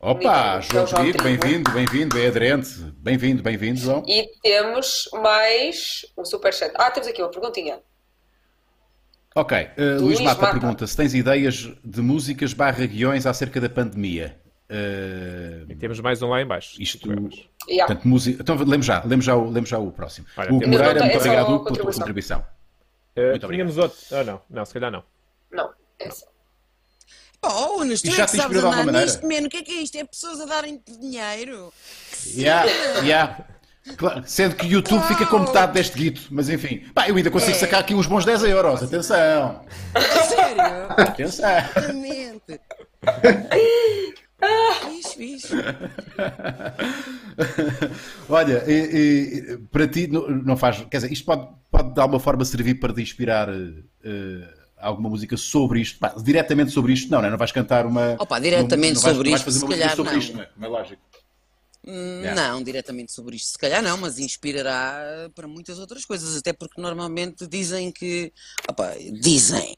Opa, 0.01 0.53
Amigo, 0.55 0.63
João 0.73 0.83
é 0.83 0.85
o 0.85 0.87
João 0.87 1.03
Trigo, 1.03 1.19
Trigo. 1.19 1.41
bem-vindo, 1.41 1.71
bem-vindo, 1.73 2.19
é 2.19 2.27
aderente. 2.29 2.69
Bem-vindo, 2.99 3.43
bem-vindo, 3.43 3.81
João. 3.81 4.03
E 4.07 4.29
temos 4.43 5.09
mais 5.15 6.07
um 6.17 6.25
superchat. 6.25 6.73
Ah, 6.77 6.91
temos 6.91 7.09
aqui 7.09 7.21
uma 7.23 7.31
perguntinha. 7.31 7.81
Ok, 9.35 9.57
uh, 9.57 9.83
Luís 10.01 10.01
Luís 10.01 10.21
Mata, 10.21 10.41
Mata. 10.43 10.59
pergunta 10.59 10.87
se 10.87 10.97
tens 10.97 11.15
ideias 11.15 11.71
de 11.85 12.01
músicas 12.01 12.53
barra 12.53 12.85
guiões 12.87 13.27
acerca 13.27 13.61
da 13.61 13.69
pandemia. 13.69 14.37
Uh, 14.71 15.71
E 15.71 15.77
temos 15.77 16.01
mais 16.01 16.21
um 16.23 16.29
lá 16.29 16.43
em 16.43 16.47
baixo. 16.47 16.81
Isto-. 16.81 17.09
Yeah. 17.69 17.87
portanto, 17.87 18.09
música... 18.09 18.43
Então, 18.43 18.57
lemos 18.57 18.87
já, 18.87 19.03
lemos 19.05 19.25
já, 19.25 19.37
o, 19.37 19.51
lemos 19.51 19.69
já 19.69 19.79
o 19.79 19.91
próximo. 19.93 20.27
Olha, 20.37 20.53
Hugo 20.53 20.69
Moreira, 20.69 21.01
muito 21.01 21.13
é 21.13 21.17
obrigado 21.17 21.55
Hugo, 21.55 21.65
pela 21.65 21.77
tua 21.77 21.93
contribuição. 21.93 22.45
Muito 23.17 23.49
tínhamos 23.49 23.79
outro. 23.79 23.99
Ah, 24.13 24.25
não. 24.25 24.41
Não, 24.51 24.65
se 24.65 24.75
calhar 24.75 24.91
não. 24.91 25.05
Não, 25.53 25.71
é 25.99 26.11
só. 26.11 26.27
Oh, 27.41 27.81
Unas, 27.83 28.03
tu 28.03 28.09
é 28.09 28.13
já 28.13 28.27
que 28.27 28.37
sabes 28.37 28.59
andar 28.59 28.85
nisto, 28.85 29.23
maneira? 29.23 29.23
mano. 29.23 29.47
O 29.47 29.51
que 29.51 29.57
é 29.59 29.63
que 29.63 29.71
é 29.73 29.83
isto? 29.83 29.97
É 29.97 30.05
pessoas 30.05 30.41
a 30.41 30.47
darem 30.47 30.83
dinheiro. 30.87 31.73
Yeah, 32.35 32.71
yeah. 33.03 33.45
Claro, 33.97 34.23
sendo 34.27 34.55
que 34.55 34.67
o 34.67 34.69
YouTube 34.71 35.03
fica 35.07 35.27
com 35.27 35.39
metade 35.41 35.73
deste 35.73 35.97
guito, 35.97 36.23
mas 36.31 36.49
enfim. 36.49 36.85
Pá, 36.95 37.09
eu 37.09 37.17
ainda 37.17 37.31
consigo 37.31 37.53
É. 37.53 37.55
sacar 37.55 37.81
aqui 37.81 37.95
uns 37.95 38.07
bons 38.07 38.25
10 38.25 38.45
euros, 38.45 38.83
atenção. 38.83 39.63
A 39.95 40.01
sério? 40.01 40.63
Atenção. 40.91 41.49
Exatamente. 41.51 42.61
Fixe, 44.89 45.17
fixe. 45.17 45.55
Olha, 48.29 48.65
e- 48.67 48.73
e- 49.53 49.59
para 49.71 49.87
ti 49.89 50.07
não, 50.07 50.29
não 50.29 50.57
faz. 50.57 50.79
Quer 50.91 50.99
dizer, 50.99 51.13
isto 51.13 51.25
pode, 51.25 51.49
pode 51.71 51.95
de 51.95 52.01
alguma 52.01 52.21
forma 52.21 52.45
servir 52.45 52.75
para 52.75 52.93
te 52.93 53.01
inspirar 53.03 53.49
eh, 53.49 54.49
alguma 54.79 55.09
música 55.09 55.37
sobre 55.37 55.81
isto. 55.81 55.99
Pá, 55.99 56.15
diretamente 56.23 56.71
sobre 56.73 56.93
isto, 56.93 57.11
não, 57.11 57.21
não, 57.21 57.29
é? 57.29 57.31
não 57.31 57.39
vais 57.39 57.53
cantar 57.53 57.87
uma. 57.87 58.17
Opa, 58.19 58.39
diretamente 58.39 58.95
não, 58.95 59.01
não 59.01 59.03
vais- 59.03 59.17
sobre 59.17 59.31
não 59.31 59.39
vais 59.39 59.41
isto, 59.41 59.45
fazer 59.45 59.59
se 59.59 59.65
uma 59.65 59.69
música 59.71 59.83
calhar 59.85 59.97
sobre 59.97 60.13
não. 60.13 60.19
isto, 60.19 60.37
não 60.37 60.43
é? 60.43 60.47
Como 60.47 60.67
é 60.67 60.69
lógico. 60.69 61.03
Não, 62.35 62.63
diretamente 62.63 63.13
sobre 63.13 63.37
isto, 63.37 63.53
se 63.53 63.59
calhar 63.59 63.83
não, 63.83 63.97
mas 63.97 64.19
inspirará 64.19 65.31
para 65.35 65.49
muitas 65.49 65.79
outras 65.79 66.05
coisas, 66.05 66.37
até 66.37 66.53
porque 66.53 66.81
normalmente 66.81 67.47
dizem 67.47 67.91
que, 67.91 68.33
opa, 68.69 68.95
dizem 69.21 69.77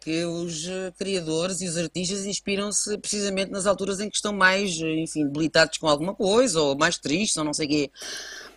que 0.00 0.24
os 0.24 0.66
eh, 0.66 0.92
criadores 0.96 1.60
e 1.60 1.66
os 1.66 1.76
artistas 1.76 2.24
inspiram-se 2.24 2.96
precisamente 2.98 3.50
nas 3.50 3.66
alturas 3.66 3.98
em 4.00 4.08
que 4.08 4.16
estão 4.16 4.32
mais, 4.32 4.80
eh, 4.80 5.00
enfim, 5.00 5.24
debilitados 5.24 5.78
com 5.78 5.88
alguma 5.88 6.14
coisa, 6.14 6.60
ou 6.60 6.78
mais 6.78 6.96
tristes, 6.96 7.36
ou 7.36 7.44
não 7.44 7.52
sei 7.52 7.66
o 7.66 7.68
quê. 7.68 7.90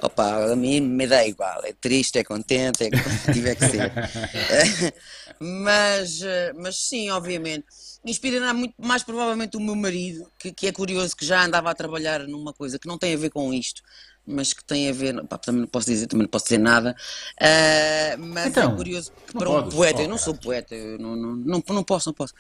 Opa, 0.01 0.51
a 0.51 0.55
mim 0.55 0.79
me 0.81 1.07
dá 1.07 1.25
igual, 1.25 1.63
é 1.63 1.73
triste, 1.73 2.17
é 2.19 2.23
contente, 2.23 2.83
é 2.85 2.89
como 2.89 3.33
tiver 3.33 3.55
que 3.55 3.67
ser. 3.67 3.91
mas, 5.39 6.21
eh, 6.21 6.53
mas 6.55 6.77
sim, 6.77 7.09
obviamente. 7.09 7.65
Inspirará 8.03 8.53
muito 8.53 8.73
mais 8.79 9.03
provavelmente 9.03 9.57
o 9.57 9.59
meu 9.59 9.75
marido, 9.75 10.31
que, 10.39 10.51
que 10.51 10.67
é 10.67 10.71
curioso 10.71 11.15
que 11.15 11.25
já 11.25 11.43
andava 11.45 11.69
a 11.69 11.75
trabalhar 11.75 12.27
numa 12.27 12.51
coisa 12.53 12.79
que 12.79 12.87
não 12.87 12.97
tem 12.97 13.13
a 13.13 13.17
ver 13.17 13.29
com 13.29 13.53
isto, 13.53 13.81
mas 14.25 14.53
que 14.53 14.63
tem 14.63 14.89
a 14.89 14.93
ver, 14.93 15.23
pá, 15.27 15.38
também 15.38 15.62
não 15.62 15.67
posso 15.67 15.88
dizer, 15.88 16.07
também 16.07 16.23
não 16.23 16.29
posso 16.29 16.45
dizer 16.45 16.57
nada, 16.60 16.95
ah, 17.41 18.17
mas 18.19 18.45
Então, 18.47 18.71
é 18.71 18.75
curioso 18.75 19.12
para 19.38 19.49
um 19.49 19.63
podes. 19.63 19.73
poeta, 19.75 20.01
Oh, 20.01 20.03
eu 20.03 20.10
não 20.10 20.17
sou 20.17 20.36
poeta, 20.36 20.75
eu 20.75 20.97
não, 20.99 21.15
não, 21.15 21.36
não, 21.36 21.63
não 21.69 21.84
posso, 21.84 22.10
não 22.10 22.13
posso, 22.13 22.34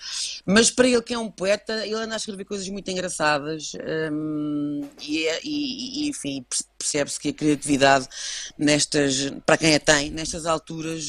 mas 0.45 0.69
para 0.71 0.87
ele 0.87 1.01
que 1.01 1.13
é 1.13 1.17
um 1.17 1.31
poeta, 1.31 1.85
ele 1.85 1.95
anda 1.95 2.13
a 2.15 2.17
escrever 2.17 2.45
coisas 2.45 2.67
muito 2.69 2.89
engraçadas 2.91 3.71
e, 4.99 5.27
é- 5.27 5.39
e- 5.43 6.05
e, 6.05 6.09
enfim, 6.09 6.43
perce- 6.49 6.65
percebe-se 6.77 7.19
que 7.19 7.29
a 7.29 7.33
criatividade 7.33 8.07
nestas, 8.57 9.31
para 9.45 9.57
quem 9.57 9.75
a 9.75 9.79
tem, 9.79 10.11
nestas 10.11 10.45
alturas 10.45 11.07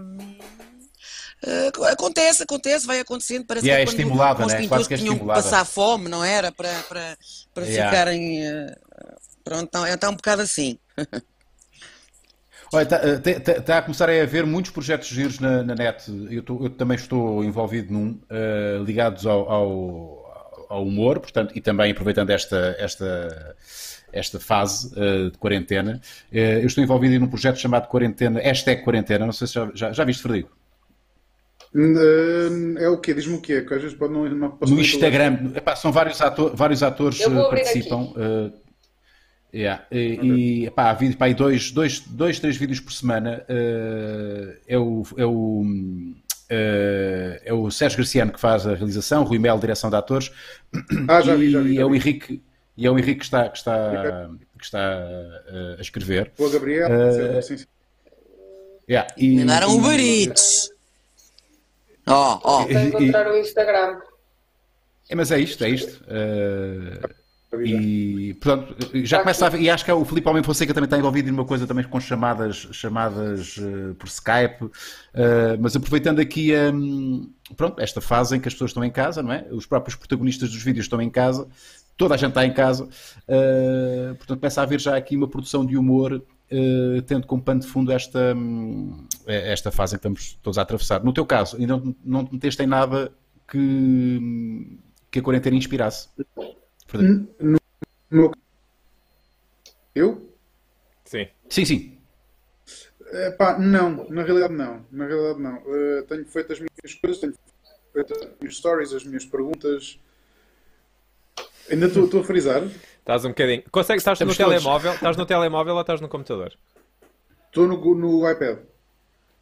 hum, 0.00 0.38
eh, 1.44 1.70
acontece, 1.92 2.42
acontece, 2.42 2.86
vai 2.86 3.00
acontecendo. 3.00 3.46
Parece 3.46 3.66
E 3.66 3.68
que 3.68 3.74
é 3.74 3.82
estimulada, 3.82 4.46
os 4.46 4.52
né? 4.52 4.60
pintores 4.60 4.86
Quase 4.86 4.88
que 4.88 4.94
é 4.94 4.96
tinham 4.96 5.14
que 5.16 5.22
estimulada. 5.22 5.42
passar 5.42 5.64
fome, 5.64 6.08
não 6.08 6.22
era? 6.24 6.52
Para, 6.52 6.84
para, 6.84 7.16
para 7.54 7.66
Yeah. 7.66 7.92
ficarem. 7.92 8.46
eh, 8.46 8.76
Pronto, 9.44 9.64
então, 9.68 9.86
é 9.86 9.92
então 9.92 10.12
um 10.12 10.16
bocado 10.16 10.42
assim. 10.42 10.78
Olha, 12.72 12.88
está 13.58 13.78
a 13.78 13.82
começar 13.82 14.08
a 14.08 14.22
haver 14.22 14.46
muitos 14.46 14.70
projetos 14.70 15.08
giros 15.08 15.38
na, 15.38 15.62
na 15.62 15.74
net. 15.74 16.04
Eu, 16.30 16.42
tô- 16.42 16.64
eu 16.64 16.70
também 16.70 16.96
estou 16.96 17.44
envolvido 17.44 17.92
num, 17.92 18.18
eh, 18.30 18.80
ligados 18.84 19.26
ao, 19.26 19.50
ao- 19.50 20.66
ao 20.70 20.82
humor, 20.82 21.20
portanto, 21.20 21.52
e 21.54 21.60
também 21.60 21.92
aproveitando 21.92 22.30
esta, 22.30 22.74
esta, 22.78 23.56
esta 24.10 24.40
fase 24.40 24.90
eh, 24.96 25.30
de 25.30 25.38
quarentena. 25.38 26.00
Eh, 26.32 26.60
eu 26.62 26.66
estou 26.66 26.82
envolvido 26.82 27.18
num 27.20 27.28
projeto 27.28 27.58
chamado 27.58 27.88
Quarentena, 27.88 28.40
hashtag 28.40 28.82
Quarentena. 28.82 29.26
Não 29.26 29.32
sei 29.34 29.46
se 29.46 29.52
já, 29.54 29.70
já, 29.74 29.92
já 29.92 30.04
viste, 30.04 30.22
Frederico? 30.22 30.50
Hum, 31.74 32.74
É 32.78 32.88
o 32.88 32.98
quê? 32.98 33.12
Diz-me 33.14 33.36
o 33.36 33.40
quê? 33.40 33.62
Que 33.62 33.74
às 33.74 33.82
vezes 33.82 33.96
pode 33.96 34.12
não, 34.14 34.28
não 34.28 34.58
No 34.66 34.80
Instagram, 34.80 35.52
epá, 35.54 35.74
são 35.76 35.90
vários, 35.92 36.20
ator- 36.22 36.54
vários 36.54 36.82
atores 36.82 37.20
eh, 37.20 37.24
abrir 37.24 37.48
participam. 37.50 38.12
Yeah, 39.52 39.84
e 39.90 39.98
e, 40.22 40.66
epá, 40.66 40.90
há 40.90 40.94
vídeos, 40.94 41.16
pá, 41.16 41.28
dois, 41.32 41.70
dois, 41.70 42.00
dois, 42.00 42.38
três 42.40 42.56
vídeos 42.56 42.80
por 42.80 42.92
semana. 42.92 43.44
eh, 43.48 44.56
é 44.66 44.78
o, 44.78 45.02
é 45.16 45.24
o, 45.26 45.64
eh, 46.48 47.42
é 47.44 47.52
o 47.52 47.70
Sérgio 47.70 47.98
Graciano 47.98 48.32
que 48.32 48.40
faz 48.40 48.66
a 48.66 48.74
realização, 48.74 49.24
Rui 49.24 49.38
Mel, 49.38 49.58
direção 49.58 49.90
de 49.90 49.96
atores. 49.96 50.30
Ah, 51.08 51.20
já 51.20 51.34
vi, 51.34 51.50
já 51.50 51.60
vi. 51.60 51.74
E 51.74 51.78
é 51.78 51.84
o. 51.84 51.94
Henrique, 51.94 52.42
e 52.76 52.86
é 52.86 52.90
o 52.90 52.98
Henrique 52.98 53.20
que 53.20 53.24
está, 53.24 53.48
que 53.48 53.58
está, 53.58 54.30
que 54.58 54.64
está 54.64 54.78
eh, 55.48 55.76
a 55.78 55.80
escrever. 55.80 56.32
O 56.38 56.48
Gabriel. 56.48 56.88
Eh, 56.90 57.42
sim, 57.42 57.56
sim. 57.58 57.66
Yeah, 58.88 59.08
e, 59.16 59.38
Mandaram 59.38 59.70
e- 59.70 59.74
Uber 59.78 60.00
Eats. 60.00 60.70
Ó, 62.06 62.40
ó. 62.42 62.64
Para 62.66 62.82
encontrar 62.84 63.30
o 63.30 63.36
Instagram. 63.36 64.00
É, 65.08 65.14
mas 65.14 65.30
é 65.30 65.38
isto, 65.38 65.62
é 65.62 65.68
isto. 65.70 66.02
Já. 66.04 67.08
E 67.60 68.34
portanto, 68.40 68.74
já 69.04 69.18
começa 69.20 69.46
a 69.46 69.56
e 69.58 69.68
acho 69.68 69.84
que 69.84 69.90
é 69.90 69.94
o 69.94 70.04
Filipe 70.04 70.26
Almeida 70.26 70.46
Fonseca 70.46 70.72
também 70.72 70.86
está 70.86 70.96
envolvido 70.98 71.30
numa 71.30 71.44
coisa 71.44 71.66
também 71.66 71.84
com 71.84 72.00
chamadas, 72.00 72.68
chamadas 72.72 73.56
eh, 73.58 73.94
por 73.98 74.08
Skype, 74.08 74.70
Eh, 75.14 75.56
mas 75.60 75.76
aproveitando 75.76 76.20
aqui 76.20 76.52
hum, 76.72 77.30
pronto, 77.56 77.80
esta 77.80 78.00
fase 78.00 78.36
em 78.36 78.40
que 78.40 78.48
as 78.48 78.54
pessoas 78.54 78.70
estão 78.70 78.84
em 78.84 78.90
casa, 78.90 79.22
não 79.22 79.32
é? 79.32 79.46
Os 79.50 79.66
próprios 79.66 79.94
protagonistas 79.96 80.50
dos 80.50 80.62
vídeos 80.62 80.86
estão 80.86 81.00
em 81.02 81.10
casa, 81.10 81.46
toda 81.96 82.14
a 82.14 82.16
gente 82.16 82.30
está 82.30 82.46
em 82.46 82.52
casa, 82.52 82.88
eh, 83.28 84.14
portanto 84.16 84.40
começa 84.40 84.60
a 84.60 84.64
haver 84.64 84.80
já 84.80 84.96
aqui 84.96 85.16
uma 85.16 85.28
produção 85.28 85.64
de 85.66 85.76
humor, 85.76 86.22
eh, 86.50 87.02
tendo 87.06 87.26
como 87.26 87.42
pano 87.42 87.60
de 87.60 87.66
fundo 87.66 87.92
esta, 87.92 88.34
hum, 88.34 89.06
esta 89.26 89.70
fase 89.70 89.94
em 89.94 89.98
que 89.98 90.00
estamos 90.00 90.38
todos 90.42 90.58
a 90.58 90.62
atravessar. 90.62 91.04
No 91.04 91.12
teu 91.12 91.26
caso, 91.26 91.56
ainda 91.56 91.76
não, 91.76 91.94
não 92.04 92.24
te 92.24 92.32
meteste 92.32 92.62
em 92.62 92.66
nada 92.66 93.12
que, 93.50 94.78
que 95.10 95.18
a 95.18 95.22
quarentena 95.22 95.56
inspirasse. 95.56 96.08
Frederico. 96.92 97.58
No- 98.10 98.32
Eu? 99.94 100.28
Sim. 101.04 101.28
Sim, 101.48 101.64
sim. 101.64 101.98
Epá, 103.12 103.58
não, 103.58 104.08
na 104.08 104.22
realidade 104.22 104.54
não. 104.54 104.84
Na 104.90 105.06
realidade 105.06 105.40
não. 105.40 105.56
Eh, 105.66 106.02
tenho 106.08 106.24
feito 106.26 106.52
as 106.52 106.58
minhas 106.58 106.94
coisas, 107.00 107.18
tenho 107.20 107.34
feito 107.92 108.12
as 108.14 108.28
minhas 108.40 108.56
stories, 108.56 108.92
as 108.92 109.04
minhas 109.04 109.24
perguntas. 109.24 109.98
Ainda 111.70 111.86
estou 111.86 112.20
a 112.20 112.24
frisar. 112.24 112.62
Estás 112.98 113.24
um 113.24 113.28
bocadinho. 113.28 113.62
Consegues, 113.70 114.00
estás 114.02 114.18
no 114.20 114.26
todos. 114.26 114.36
telemóvel? 114.36 114.94
Estás 114.94 115.16
no 115.16 115.26
telemóvel 115.26 115.74
ou 115.74 115.80
estás 115.80 116.00
no 116.00 116.08
computador? 116.08 116.56
Estou 117.46 117.66
no, 117.66 117.94
no 117.94 118.30
iPad. 118.30 118.58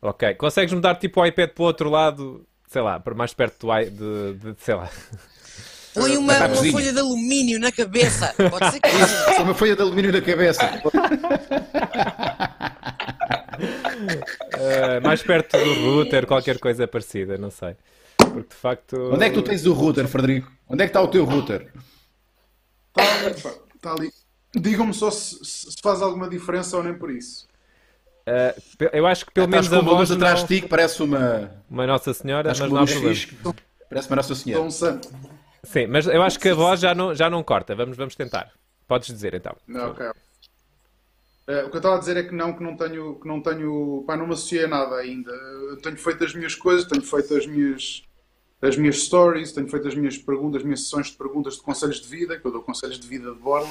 Ok. 0.02 0.34
Consegues 0.34 0.72
mudar 0.72 0.96
tipo 0.96 1.20
o 1.20 1.26
iPad 1.26 1.50
para 1.50 1.62
o 1.62 1.66
outro 1.66 1.90
lado, 1.90 2.46
sei 2.66 2.82
lá, 2.82 2.98
para 2.98 3.14
mais 3.14 3.32
perto 3.34 3.66
do 3.66 4.34
de, 4.34 4.52
de, 4.54 4.62
sei 4.62 4.74
lá. 4.74 4.90
Põe 5.94 6.16
uma, 6.16 6.46
uma 6.46 6.64
folha 6.72 6.92
de 6.92 6.98
alumínio 7.00 7.58
na 7.58 7.72
cabeça. 7.72 8.32
Pode 8.50 8.70
ser 8.70 8.80
que 8.80 8.88
Só 9.36 9.42
uma 9.42 9.54
folha 9.54 9.74
de 9.74 9.82
alumínio 9.82 10.12
na 10.12 10.20
cabeça. 10.20 10.70
Eh, 14.58 15.00
mais 15.00 15.22
perto 15.22 15.56
do 15.58 15.74
router, 15.84 16.26
qualquer 16.26 16.58
coisa 16.58 16.86
parecida, 16.86 17.36
não 17.36 17.50
sei. 17.50 17.76
Porque 18.16 18.48
de 18.48 18.54
facto. 18.54 19.10
Onde 19.12 19.24
é 19.24 19.28
que 19.28 19.34
tu 19.34 19.42
tens 19.42 19.66
o 19.66 19.72
router, 19.72 20.06
Frederico? 20.06 20.50
Onde 20.68 20.82
é 20.82 20.86
que 20.86 20.90
está 20.90 21.00
o 21.02 21.08
teu 21.08 21.24
router? 21.24 21.72
Está 22.96 23.50
tá 23.80 23.92
ali. 23.92 24.10
Digam-me 24.54 24.92
só 24.94 25.10
se, 25.10 25.38
se 25.44 25.76
faz 25.82 26.02
alguma 26.02 26.28
diferença 26.28 26.76
ou 26.76 26.82
nem 26.82 26.94
por 26.94 27.10
isso. 27.10 27.48
Pe- 28.78 28.90
eu 28.92 29.06
acho 29.06 29.26
que 29.26 29.32
pelo 29.32 29.46
Estás 29.46 29.68
menos 29.68 29.84
com 29.84 29.90
a 29.90 29.96
voz 29.96 30.10
atrás 30.10 30.40
de 30.40 30.46
ti 30.56 30.60
que 30.62 30.68
parece 30.68 31.02
uma. 31.02 31.50
uma 31.68 31.86
Nossa 31.86 32.12
Senhora, 32.14 32.52
Estás 32.52 32.60
mas 32.60 32.70
não 32.70 32.82
há 32.82 32.86
problema. 32.86 33.14
fixe. 33.14 33.36
Parece 33.88 34.08
uma 34.08 34.16
Nossa 34.16 34.34
Senhora. 34.34 34.62
Dom 34.62 34.70
Santo. 34.70 35.08
Sim, 35.64 35.86
mas 35.88 36.06
eu 36.06 36.22
acho 36.22 36.38
que 36.38 36.48
a 36.48 36.54
voz 36.54 36.80
já 36.80 36.94
não, 36.94 37.14
já 37.14 37.28
não 37.28 37.42
corta. 37.42 37.74
Vamos, 37.74 37.96
vamos 37.96 38.14
tentar. 38.14 38.50
Podes 38.88 39.08
dizer 39.08 39.34
então. 39.34 39.54
Não, 39.68 39.90
ok. 39.90 40.06
Eh, 41.48 41.64
o 41.64 41.70
que 41.70 41.76
eu 41.76 41.78
estava 41.78 41.96
a 41.96 41.98
dizer 41.98 42.16
é 42.16 42.22
que 42.22 42.34
não, 42.34 42.52
que 42.52 42.62
não 42.62 42.76
tenho, 42.76 43.18
que 43.20 43.26
não 43.28 43.42
tenho, 43.42 44.04
pá, 44.06 44.16
não 44.16 44.26
me 44.26 44.32
associei 44.32 44.64
a 44.64 44.68
nada 44.68 44.96
ainda. 44.96 45.30
Eu 45.32 45.76
tenho 45.78 45.96
feito 45.96 46.24
as 46.24 46.34
minhas 46.34 46.54
coisas, 46.54 46.86
tenho 46.86 47.02
feito 47.02 47.34
as 47.36 47.46
minhas, 47.46 48.02
as 48.62 48.76
minhas 48.76 49.02
stories, 49.02 49.52
tenho 49.52 49.68
feito 49.68 49.86
as 49.88 49.94
minhas 49.94 50.16
perguntas, 50.18 50.58
as 50.60 50.64
minhas 50.64 50.80
sessões 50.80 51.08
de 51.08 51.16
perguntas 51.16 51.54
de 51.54 51.62
conselhos 51.62 52.00
de 52.00 52.08
vida, 52.08 52.38
que 52.38 52.46
eu 52.46 52.52
dou 52.52 52.62
conselhos 52.62 52.98
de 52.98 53.06
vida 53.06 53.32
de 53.32 53.38
borla. 53.38 53.70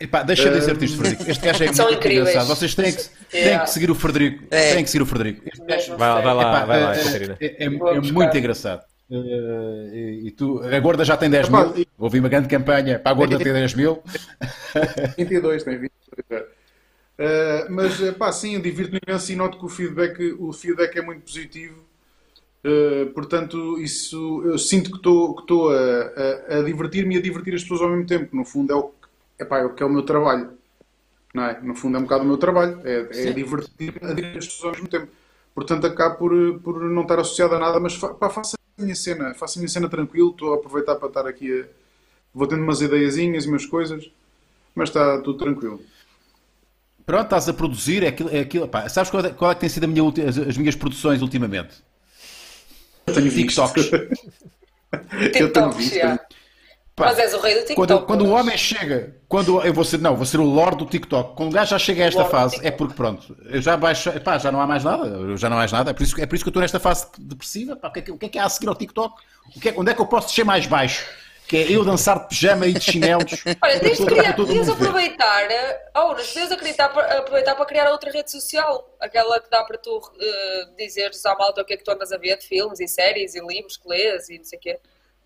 Epá, 0.00 0.22
deixa 0.22 0.48
eu 0.48 0.52
dizer-te 0.58 0.84
isto, 0.86 0.98
Frederico. 0.98 1.30
Este 1.30 1.44
gajo 1.44 1.64
é 1.64 1.72
São 1.72 1.86
muito 1.86 1.98
incríveis. 1.98 2.28
engraçado. 2.30 2.48
Vocês 2.56 2.74
têm 2.74 2.92
que, 2.92 3.02
têm 3.30 3.40
Yeah. 3.42 3.64
que 3.64 3.70
seguir 3.70 3.90
o 3.90 3.94
Frederico. 3.94 4.44
É. 4.50 4.74
Têm 4.74 4.84
que 4.84 4.90
seguir 4.90 5.02
o 5.02 5.06
Frederico. 5.06 5.42
Este 5.48 5.64
gajo- 5.64 5.96
Vai, 5.96 6.22
vai 6.22 6.34
lá, 6.34 6.42
Epá, 6.42 6.64
vai 6.66 6.82
lá, 6.82 6.96
é- 6.96 7.04
Catarina. 7.04 7.36
É, 7.40 7.46
é- 7.46 7.64
é 7.66 7.70
buscar. 7.70 8.12
muito 8.12 8.36
engraçado. 8.36 8.82
Eh, 9.10 9.90
e, 9.92 10.28
e 10.28 10.30
tu, 10.32 10.60
a 10.62 10.80
Gorda 10.80 11.04
já 11.04 11.16
tem 11.16 11.28
10 11.30 11.48
Epá, 11.48 11.66
mil. 11.66 11.78
e- 11.78 11.88
Houve 11.98 12.20
uma 12.20 12.28
grande 12.28 12.48
campanha 12.48 12.98
para 12.98 13.12
a 13.12 13.14
Gorda 13.14 13.38
ter 13.38 13.52
10 13.52 13.74
mil. 13.74 14.02
22, 15.16 15.62
tem 15.64 15.78
22. 15.78 16.24
é. 16.30 16.46
Eh, 17.18 17.66
mas, 17.70 18.02
eh, 18.02 18.12
pá, 18.12 18.32
sim, 18.32 18.54
eu 18.56 18.60
divirto-me 18.62 19.00
imenso 19.06 19.30
e 19.32 19.36
noto 19.36 19.58
que 19.58 19.64
o 19.66 19.68
feedback, 19.68 20.34
o 20.38 20.52
feedback 20.52 20.96
é 20.96 21.02
muito 21.02 21.22
positivo. 21.22 21.84
Eh, 22.64 23.06
portanto, 23.14 23.78
isso, 23.80 24.42
eu 24.44 24.58
sinto 24.58 24.90
que 24.90 24.96
estou 24.98 25.70
a, 25.70 25.76
a- 25.76 26.58
a 26.58 26.62
divertir-me 26.62 27.16
e 27.16 27.18
a 27.18 27.22
divertir 27.22 27.54
as 27.54 27.62
pessoas 27.62 27.82
ao 27.82 27.90
mesmo 27.90 28.06
tempo. 28.06 28.34
No 28.36 28.44
fundo, 28.44 28.72
é 28.72 28.76
o, 28.76 28.92
epá, 29.38 29.60
é 29.60 29.64
o 29.64 29.74
que 29.74 29.82
é 29.82 29.86
o 29.86 29.90
meu 29.90 30.02
trabalho. 30.02 30.50
Não 31.34 31.44
é? 31.44 31.60
No 31.62 31.74
fundo, 31.74 31.96
é 31.96 32.00
um 32.00 32.04
bocado 32.04 32.24
o 32.24 32.26
meu 32.26 32.38
trabalho. 32.38 32.80
É, 32.84 33.08
é 33.28 33.32
divertir-me 33.32 33.98
a 34.02 34.14
divertir 34.14 34.38
as 34.38 34.46
pessoas 34.46 34.64
ao 34.64 34.72
mesmo 34.82 34.88
tempo. 34.88 35.08
Portanto, 35.54 35.86
acabo 35.86 36.16
por, 36.18 36.60
por 36.60 36.80
não 36.84 37.02
estar 37.02 37.18
associado 37.20 37.54
a 37.56 37.58
nada, 37.58 37.80
mas 37.80 37.94
fa, 37.94 38.14
pá, 38.14 38.30
faço 38.30 38.56
minha 38.82 38.94
cena. 38.94 39.34
Faço 39.34 39.58
a 39.58 39.60
minha 39.60 39.68
cena 39.68 39.88
tranquilo. 39.88 40.30
Estou 40.30 40.52
a 40.52 40.56
aproveitar 40.56 40.96
para 40.96 41.08
estar 41.08 41.26
aqui. 41.26 41.60
A, 41.60 41.64
vou 42.34 42.46
tendo 42.46 42.62
umas 42.62 42.80
ideiazinhas 42.80 43.44
e 43.44 43.48
umas 43.48 43.66
coisas. 43.66 44.10
Mas 44.74 44.88
está 44.88 45.20
tudo 45.20 45.38
tranquilo. 45.38 45.80
Pronto, 47.06 47.24
estás 47.24 47.48
a 47.48 47.52
produzir. 47.52 48.02
É 48.02 48.08
aquilo, 48.08 48.30
é 48.30 48.40
aquilo, 48.40 48.66
pá, 48.68 48.88
sabes 48.88 49.10
qual 49.10 49.24
é, 49.24 49.30
qual 49.30 49.50
é 49.50 49.54
que 49.54 49.60
tem 49.60 49.68
sido 49.68 49.84
a 49.84 49.86
minha 49.86 50.02
ulti- 50.02 50.22
as, 50.22 50.36
as 50.38 50.56
minhas 50.56 50.74
produções 50.74 51.22
ultimamente? 51.22 51.76
Tenho 53.06 53.30
visto. 53.30 53.62
TikToks. 53.62 53.90
Eu 55.38 55.52
tenho 55.52 55.72
visto. 55.72 55.98
Pá, 56.96 57.06
Mas 57.06 57.18
és 57.18 57.34
o 57.34 57.40
rei 57.40 57.54
do 57.54 57.60
TikTok. 57.60 57.74
Quando, 57.74 58.06
quando 58.06 58.24
o 58.26 58.30
homem 58.30 58.56
chega, 58.56 59.16
quando 59.28 59.60
eu 59.64 59.74
vou 59.74 59.84
ser, 59.84 59.98
não, 59.98 60.14
vou 60.14 60.24
ser 60.24 60.38
o 60.38 60.44
Lorde 60.44 60.78
do 60.78 60.86
TikTok. 60.86 61.34
Quando 61.34 61.50
o 61.50 61.52
gajo 61.52 61.70
já 61.70 61.78
chega 61.78 62.04
a 62.04 62.06
esta 62.06 62.24
fase, 62.24 62.64
é 62.64 62.70
porque 62.70 62.94
pronto, 62.94 63.36
eu 63.46 63.60
já 63.60 63.76
baixo, 63.76 64.12
pá, 64.20 64.38
já 64.38 64.52
não 64.52 64.60
há 64.60 64.66
mais 64.66 64.84
nada, 64.84 65.08
eu 65.08 65.36
já 65.36 65.50
não 65.50 65.56
há 65.56 65.60
mais 65.60 65.72
nada. 65.72 65.90
É 65.90 65.94
por 65.94 66.04
isso, 66.04 66.20
é 66.20 66.24
por 66.24 66.36
isso 66.36 66.44
que 66.44 66.48
eu 66.48 66.50
estou 66.52 66.62
nesta 66.62 66.78
fase 66.78 67.08
depressiva. 67.18 67.74
Pá, 67.74 67.88
o, 67.88 67.92
que 67.92 67.98
é 67.98 68.02
que, 68.02 68.12
o 68.12 68.18
que 68.18 68.26
é 68.26 68.28
que 68.28 68.38
há 68.38 68.44
a 68.44 68.48
seguir 68.48 68.68
ao 68.68 68.76
TikTok? 68.76 69.12
O 69.56 69.60
que 69.60 69.70
é, 69.70 69.74
onde 69.76 69.90
é 69.90 69.94
que 69.94 70.00
eu 70.00 70.06
posso 70.06 70.28
descer 70.28 70.44
mais 70.44 70.66
baixo? 70.66 71.04
Que 71.48 71.56
é 71.56 71.72
eu 71.72 71.84
dançar 71.84 72.20
de 72.20 72.28
pijama 72.28 72.64
e 72.68 72.72
de 72.72 72.80
chinelos. 72.80 73.42
Olha, 73.60 73.80
tens 73.80 73.98
de 73.98 74.06
criar, 74.06 74.36
ver. 74.36 74.70
aproveitar, 74.70 75.50
eh, 75.50 75.82
oh, 75.96 76.14
para- 76.94 77.18
aproveitar 77.18 77.54
para 77.56 77.66
criar 77.66 77.90
outra 77.90 78.10
rede 78.12 78.30
social, 78.30 78.88
aquela 79.00 79.40
que 79.40 79.50
dá 79.50 79.64
para 79.64 79.76
tu 79.78 80.00
eh, 80.20 80.68
dizeres 80.78 81.26
à 81.26 81.34
malta 81.34 81.60
o 81.60 81.64
que 81.64 81.74
é 81.74 81.76
que 81.76 81.82
tu 81.82 81.90
andas 81.90 82.12
a 82.12 82.16
ver 82.16 82.38
de 82.38 82.46
filmes 82.46 82.78
e 82.78 82.86
séries 82.86 83.34
e 83.34 83.40
livros 83.44 83.76
que 83.76 83.88
lês 83.88 84.28
e 84.28 84.38
não 84.38 84.44
sei 84.44 84.58
o 84.58 84.62
quê. 84.62 84.78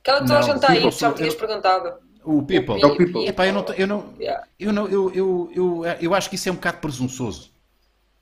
Aquela 0.09 0.21
que 0.21 0.27
toda 0.27 0.35
a 0.35 0.41
Não, 0.41 0.43
gente 0.43 0.55
está 0.57 0.73
aí, 0.73 0.91
já 0.91 1.09
me 1.11 1.15
tinhas 1.15 1.35
perguntado. 1.35 1.93
O 2.25 2.43
People. 2.43 2.83
É 2.83 2.87
o 2.87 2.97
People. 2.97 3.27
Epá, 3.27 3.47
eu 3.47 3.53
não, 3.53 3.65
eu 3.77 3.87
não, 3.87 4.05
eu 4.59 4.73
não, 4.73 4.89
eu, 4.89 5.13
eu, 5.15 5.53
eu, 5.55 5.83
eu 6.01 6.15
acho 6.15 6.29
que 6.29 6.37
isso 6.37 6.49
é 6.49 6.53
um 6.53 6.57
bocado 6.57 6.79
presunçoso. 6.79 7.51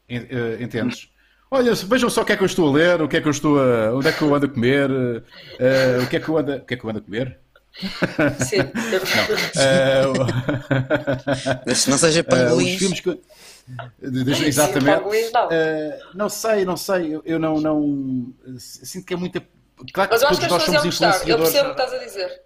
Eh, 0.09 0.59
Entendes? 0.61 1.09
Olha, 1.51 1.75
vejam 1.75 2.11
só 2.11 2.23
o 2.23 2.25
que 2.25 2.33
é 2.33 2.37
que 2.37 2.43
eu 2.43 2.47
estou 2.47 2.69
a 2.69 2.73
ler, 2.73 3.01
o 3.03 3.09
que 3.09 3.17
é 3.17 3.21
que 3.21 3.27
eu 3.27 3.31
estou 3.33 3.59
a, 3.61 3.93
onde 3.95 4.09
é 4.09 4.13
que 4.13 4.23
eu 4.23 4.35
ando 4.35 4.47
a 4.47 4.49
comer, 4.49 4.91
eh, 5.59 5.99
o 6.03 6.07
que 6.09 6.17
é 6.17 6.21
que 6.21 6.29
eu 6.29 6.37
ando, 6.39 6.53
a- 6.53 6.57
o 6.57 6.61
que 6.61 6.75
é 6.75 6.77
que 6.77 6.85
eu 6.85 6.91
ando 6.91 6.99
a 6.99 7.03
comer? 7.03 7.39
Sim. 8.41 8.59
Mas 11.67 11.79
se 11.79 11.91
não 11.91 11.99
seja 11.99 12.25
pangolins. 12.25 12.79
filmes 12.79 13.01
que. 13.01 13.21
Exatamente. 14.47 14.99
pangolins 14.99 15.33
não. 15.33 15.49
Eh, 15.51 16.01
não 16.15 16.29
sei, 16.29 16.65
não 16.65 16.77
sei. 16.77 17.15
Eu, 17.15 17.23
eu 17.25 17.39
não, 17.39 17.61
não. 17.61 18.27
Sinto 18.59 19.07
que 19.07 19.15
é 19.15 19.17
muita. 19.17 19.43
Claro 19.93 20.09
que 20.11 20.15
Mas 20.15 20.23
eu 20.23 20.29
acho 20.29 20.39
que 20.41 20.45
as 20.47 20.51
nós 20.51 20.65
pessoas 20.65 20.83
somos 20.83 21.01
iam 21.01 21.11
gostar. 21.11 21.29
Eu 21.29 21.39
percebo 21.39 21.43
o 21.43 21.73
influenciadores. 21.73 21.77
que 21.77 21.83
estás 21.83 21.93
a 21.93 22.05
dizer. 22.05 22.43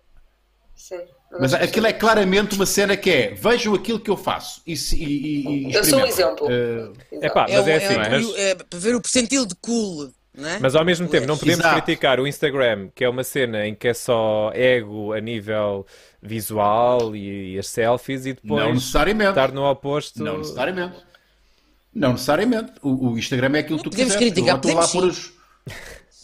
Sim. 0.74 1.00
Mas 1.38 1.54
aquilo 1.54 1.86
é 1.86 1.92
sim. 1.92 1.98
claramente 1.98 2.54
uma 2.56 2.66
cena 2.66 2.96
que 2.96 3.10
é 3.10 3.34
vejam 3.34 3.74
aquilo 3.74 4.00
que 4.00 4.10
eu 4.10 4.16
faço 4.16 4.60
e, 4.66 4.76
se- 4.76 4.96
e, 4.96 5.68
e, 5.68 5.74
Eu 5.74 5.84
sou 5.84 6.00
um 6.00 6.06
exemplo. 6.06 6.48
Eh, 6.50 6.90
É 7.22 7.28
pá, 7.30 7.46
Exato. 7.48 7.52
mas 7.52 7.68
é 7.68 7.72
um- 7.72 7.76
assim, 7.76 7.94
um- 7.94 8.28
mas- 8.30 8.38
é 8.38 8.54
para 8.56 8.78
ver 8.80 8.94
o 8.96 9.00
percentil 9.00 9.46
de 9.46 9.54
cool. 9.56 10.10
Não 10.34 10.48
é? 10.48 10.58
Mas 10.60 10.74
ao 10.74 10.84
mesmo 10.84 11.08
tempo, 11.08 11.26
não 11.26 11.36
podemos 11.36 11.60
Exato. 11.60 11.82
criticar 11.82 12.18
o 12.20 12.26
Instagram, 12.26 12.88
que 12.94 13.04
é 13.04 13.08
uma 13.08 13.22
cena 13.24 13.66
em 13.66 13.74
que 13.74 13.88
é 13.88 13.94
só 13.94 14.50
ego 14.54 15.12
a 15.12 15.20
nível 15.20 15.84
visual 16.22 17.14
e, 17.14 17.54
e 17.54 17.58
as 17.58 17.66
selfies, 17.68 18.26
e 18.26 18.32
depois 18.34 18.62
Não 18.64 18.74
necessariamente. 18.74 19.30
estar 19.30 19.52
no 19.52 19.64
oposto. 19.68 20.22
Não 20.22 20.38
necessariamente. 20.38 20.96
Não 21.94 22.12
necessariamente. 22.12 22.72
O, 22.82 23.10
o 23.10 23.18
Instagram 23.18 23.56
é 23.56 23.60
aquilo 23.60 23.78
que 23.78 23.84
tu 23.84 23.90
Podemos 23.90 24.14
quiseres. 24.14 24.32
criticar, 24.34 24.56
estou 24.56 24.74
lá 24.74 24.86
podemos 24.86 24.92
por 24.92 25.04
os... 25.04 25.32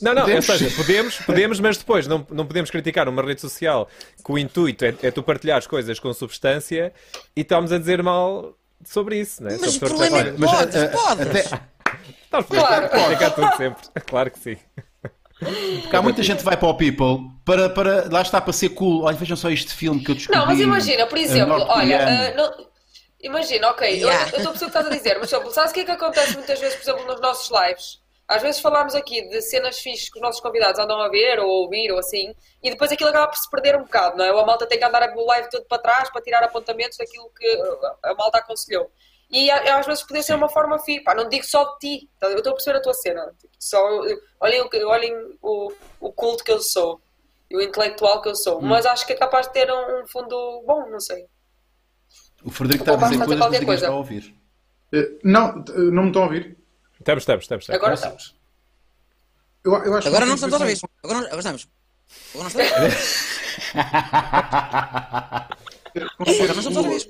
Não, 0.02 0.12
não, 0.14 0.22
Podemos. 0.22 0.48
ou 0.48 0.56
seja, 0.58 0.76
podemos, 0.76 1.16
podemos, 1.18 1.60
mas 1.60 1.76
depois 1.78 2.06
não, 2.06 2.26
não 2.30 2.46
podemos 2.46 2.70
criticar 2.70 3.08
uma 3.08 3.22
rede 3.22 3.40
social 3.40 3.88
que 4.24 4.30
o 4.32 4.38
intuito 4.38 4.84
é, 4.84 4.94
é 5.02 5.10
tu 5.10 5.22
partilhares 5.22 5.66
coisas 5.66 5.98
com 5.98 6.12
substância 6.12 6.92
e 7.34 7.40
estamos 7.40 7.72
a 7.72 7.78
dizer 7.78 8.02
mal 8.02 8.54
sobre 8.84 9.18
isso, 9.20 9.42
né? 9.42 9.56
Mas 9.60 9.72
Sobre 9.72 9.86
o 9.86 9.88
problema 9.90 10.18
é 10.18 10.24
que 10.32 10.40
Mas, 10.40 10.50
podes, 10.50 10.74
eh, 10.76 10.88
podes. 10.88 11.26
até- 11.26 11.60
Estás 12.24 12.46
Claro. 12.46 12.88
criticar 12.90 13.34
tudo 13.34 13.56
sempre. 13.56 13.82
Claro 14.06 14.30
que 14.30 14.38
sim. 14.38 14.56
porque 15.82 15.96
há 15.96 16.02
muita 16.02 16.22
gente 16.22 16.38
que 16.38 16.44
vai 16.44 16.56
para 16.56 16.68
o 16.68 16.74
People 16.76 17.30
para, 17.44 17.68
para 17.70 18.08
lá 18.10 18.22
está 18.22 18.40
para 18.40 18.52
ser 18.52 18.70
cool. 18.70 19.04
Olha, 19.04 19.16
vejam 19.16 19.36
só 19.36 19.50
este 19.50 19.72
filme 19.74 20.02
que 20.04 20.10
eu 20.10 20.14
descobri. 20.14 20.38
Não, 20.38 20.46
mas 20.46 20.58
imagina, 20.60 21.06
por 21.06 21.18
exemplo, 21.18 21.54
olha, 21.68 22.06
ah, 22.06 22.34
não- 22.34 22.66
imagina, 23.22 23.68
ok, 23.70 23.88
eu- 23.88 24.08
Yeah. 24.08 24.30
eu 24.32 24.36
estou 24.38 24.48
a 24.48 24.50
perceber 24.50 24.54
o 24.54 24.58
que 24.58 24.64
estás 24.78 24.86
a 24.86 24.90
dizer, 24.90 25.18
mas 25.20 25.30
sabes 25.54 25.70
o 25.70 25.74
que 25.74 25.80
é 25.80 25.84
que 25.84 25.90
acontece 25.90 26.34
muitas 26.34 26.58
vezes, 26.60 26.76
por 26.76 26.82
exemplo, 26.90 27.06
nos 27.06 27.20
nossos 27.20 27.50
lives? 27.50 27.98
Às 28.28 28.42
vezes 28.42 28.60
falamos 28.60 28.94
aqui 28.94 29.22
de 29.28 29.40
cenas 29.40 29.78
fixes 29.78 30.08
que 30.10 30.18
os 30.18 30.22
nossos 30.22 30.40
convidados 30.40 30.80
andam 30.80 31.00
a 31.00 31.08
ver 31.08 31.38
ou 31.38 31.44
a 31.44 31.60
ouvir 31.60 31.92
ou 31.92 31.98
assim, 31.98 32.34
e 32.62 32.70
depois 32.70 32.90
aquilo 32.90 33.10
acaba 33.10 33.28
por 33.28 33.36
se 33.36 33.48
perder 33.48 33.76
um 33.76 33.82
bocado, 33.84 34.16
não 34.16 34.24
é? 34.24 34.32
Ou 34.32 34.40
a 34.40 34.46
malta 34.46 34.66
tem 34.66 34.78
que 34.78 34.84
andar 34.84 35.08
o 35.16 35.24
live 35.26 35.48
todo 35.48 35.64
para 35.66 35.78
trás 35.78 36.10
para 36.10 36.20
tirar 36.22 36.42
apontamentos 36.42 36.98
daquilo 36.98 37.30
que 37.30 37.46
a 38.02 38.14
malta 38.14 38.38
aconselhou. 38.38 38.90
E 39.30 39.48
a- 39.50 39.78
às 39.78 39.86
vezes 39.86 40.02
podia 40.02 40.22
ser 40.24 40.34
uma 40.34 40.48
forma 40.48 40.78
fixe, 40.80 41.04
pá, 41.04 41.14
não 41.14 41.28
digo 41.28 41.44
só 41.44 41.64
de 41.74 41.78
ti, 41.78 42.10
tá? 42.18 42.26
eu 42.28 42.38
estou 42.38 42.50
a 42.52 42.54
perceber 42.54 42.78
a 42.78 42.82
tua 42.82 42.94
cena. 42.94 43.32
Só, 43.60 43.78
olhem, 44.40 44.60
o 44.62 44.88
olhem 44.88 45.14
o, 45.42 45.72
o 46.00 46.12
culto 46.12 46.42
que 46.42 46.50
eu 46.52 46.60
sou 46.60 47.00
e 47.48 47.56
o 47.56 47.62
intelectual 47.62 48.20
que 48.22 48.28
eu 48.28 48.34
sou, 48.34 48.58
Hum. 48.58 48.62
mas 48.62 48.86
acho 48.86 49.06
que 49.06 49.12
é 49.12 49.16
capaz 49.16 49.46
de 49.46 49.52
ter 49.52 49.70
um, 49.70 50.02
um 50.02 50.06
fundo 50.08 50.64
bom, 50.66 50.88
não 50.90 50.98
sei. 51.00 51.26
O 52.44 52.50
Frederico 52.50 52.82
está 52.84 52.94
a 52.94 52.96
dizer 52.96 53.18
fazer 53.18 53.26
coisas, 53.26 53.38
mas 53.38 53.50
ninguém 53.52 53.66
coisa. 53.66 53.84
está 53.86 53.94
a 53.94 53.98
ouvir. 53.98 54.34
Eh, 54.92 55.18
Não, 55.24 55.64
eh, 55.68 55.90
não 55.92 56.02
me 56.02 56.08
estão 56.08 56.22
a 56.22 56.26
ouvir? 56.26 56.56
Estamos, 57.06 57.22
estamos, 57.22 57.44
estamos. 57.44 57.70
Agora 57.70 57.94
estamos. 57.94 58.34
Eu, 59.64 59.72
eu 59.74 59.94
acho 59.94 60.02
que 60.02 60.08
Agora 60.08 60.26
não 60.26 60.34
estamos 60.34 60.52
outra 60.54 60.66
vez. 60.66 60.80
Agora, 61.04 61.18
agora 61.20 61.38
estamos. 61.38 61.68
Agora 62.34 62.42
não 62.42 62.48
estamos. 62.48 62.72
Agora 66.20 66.54
não 66.54 66.58
estamos 66.58 66.76
outra 66.76 66.90
vez. 66.90 67.08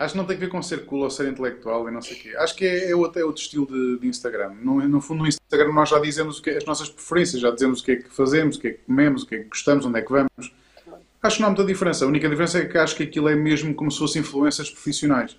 Acho 0.00 0.12
que 0.12 0.18
não 0.18 0.26
tem 0.26 0.36
a 0.36 0.40
ver 0.40 0.48
com 0.48 0.60
ser 0.60 0.84
cool 0.84 1.02
ou 1.04 1.10
ser 1.10 1.28
intelectual 1.28 1.88
e 1.88 1.92
não 1.92 2.02
sei 2.02 2.16
o 2.16 2.20
quê. 2.20 2.36
Acho 2.38 2.56
que 2.56 2.66
é, 2.66 2.90
é 2.90 2.96
outro, 2.96 3.20
é 3.20 3.24
outro 3.24 3.40
estilo 3.40 3.66
de, 3.66 4.00
de 4.00 4.08
Instagram. 4.08 4.50
No, 4.60 4.80
no 4.88 5.00
fundo, 5.00 5.22
no 5.22 5.28
Instagram 5.28 5.72
nós 5.72 5.88
já 5.90 6.00
dizemos 6.00 6.40
o 6.40 6.42
que 6.42 6.50
as 6.50 6.64
nossas 6.64 6.88
preferências, 6.88 7.40
já 7.40 7.52
dizemos 7.52 7.80
o 7.80 7.84
que 7.84 7.92
é 7.92 7.96
que 7.96 8.10
fazemos, 8.10 8.56
o 8.56 8.60
que 8.60 8.66
é 8.66 8.70
que 8.72 8.82
comemos, 8.84 9.22
o 9.22 9.26
que 9.26 9.36
é 9.36 9.38
que 9.38 9.48
gostamos, 9.48 9.86
onde 9.86 10.00
é 10.00 10.02
que 10.02 10.10
vamos. 10.10 10.52
Acho 11.22 11.36
que 11.36 11.42
não 11.42 11.50
há 11.50 11.52
muita 11.52 11.64
diferença. 11.64 12.04
A 12.04 12.08
única 12.08 12.28
diferença 12.28 12.58
é 12.58 12.64
que 12.64 12.76
acho 12.76 12.96
que 12.96 13.04
aquilo 13.04 13.28
é 13.28 13.36
mesmo 13.36 13.72
como 13.76 13.92
se 13.92 13.98
fossem 14.00 14.22
influências 14.22 14.68
profissionais. 14.68 15.36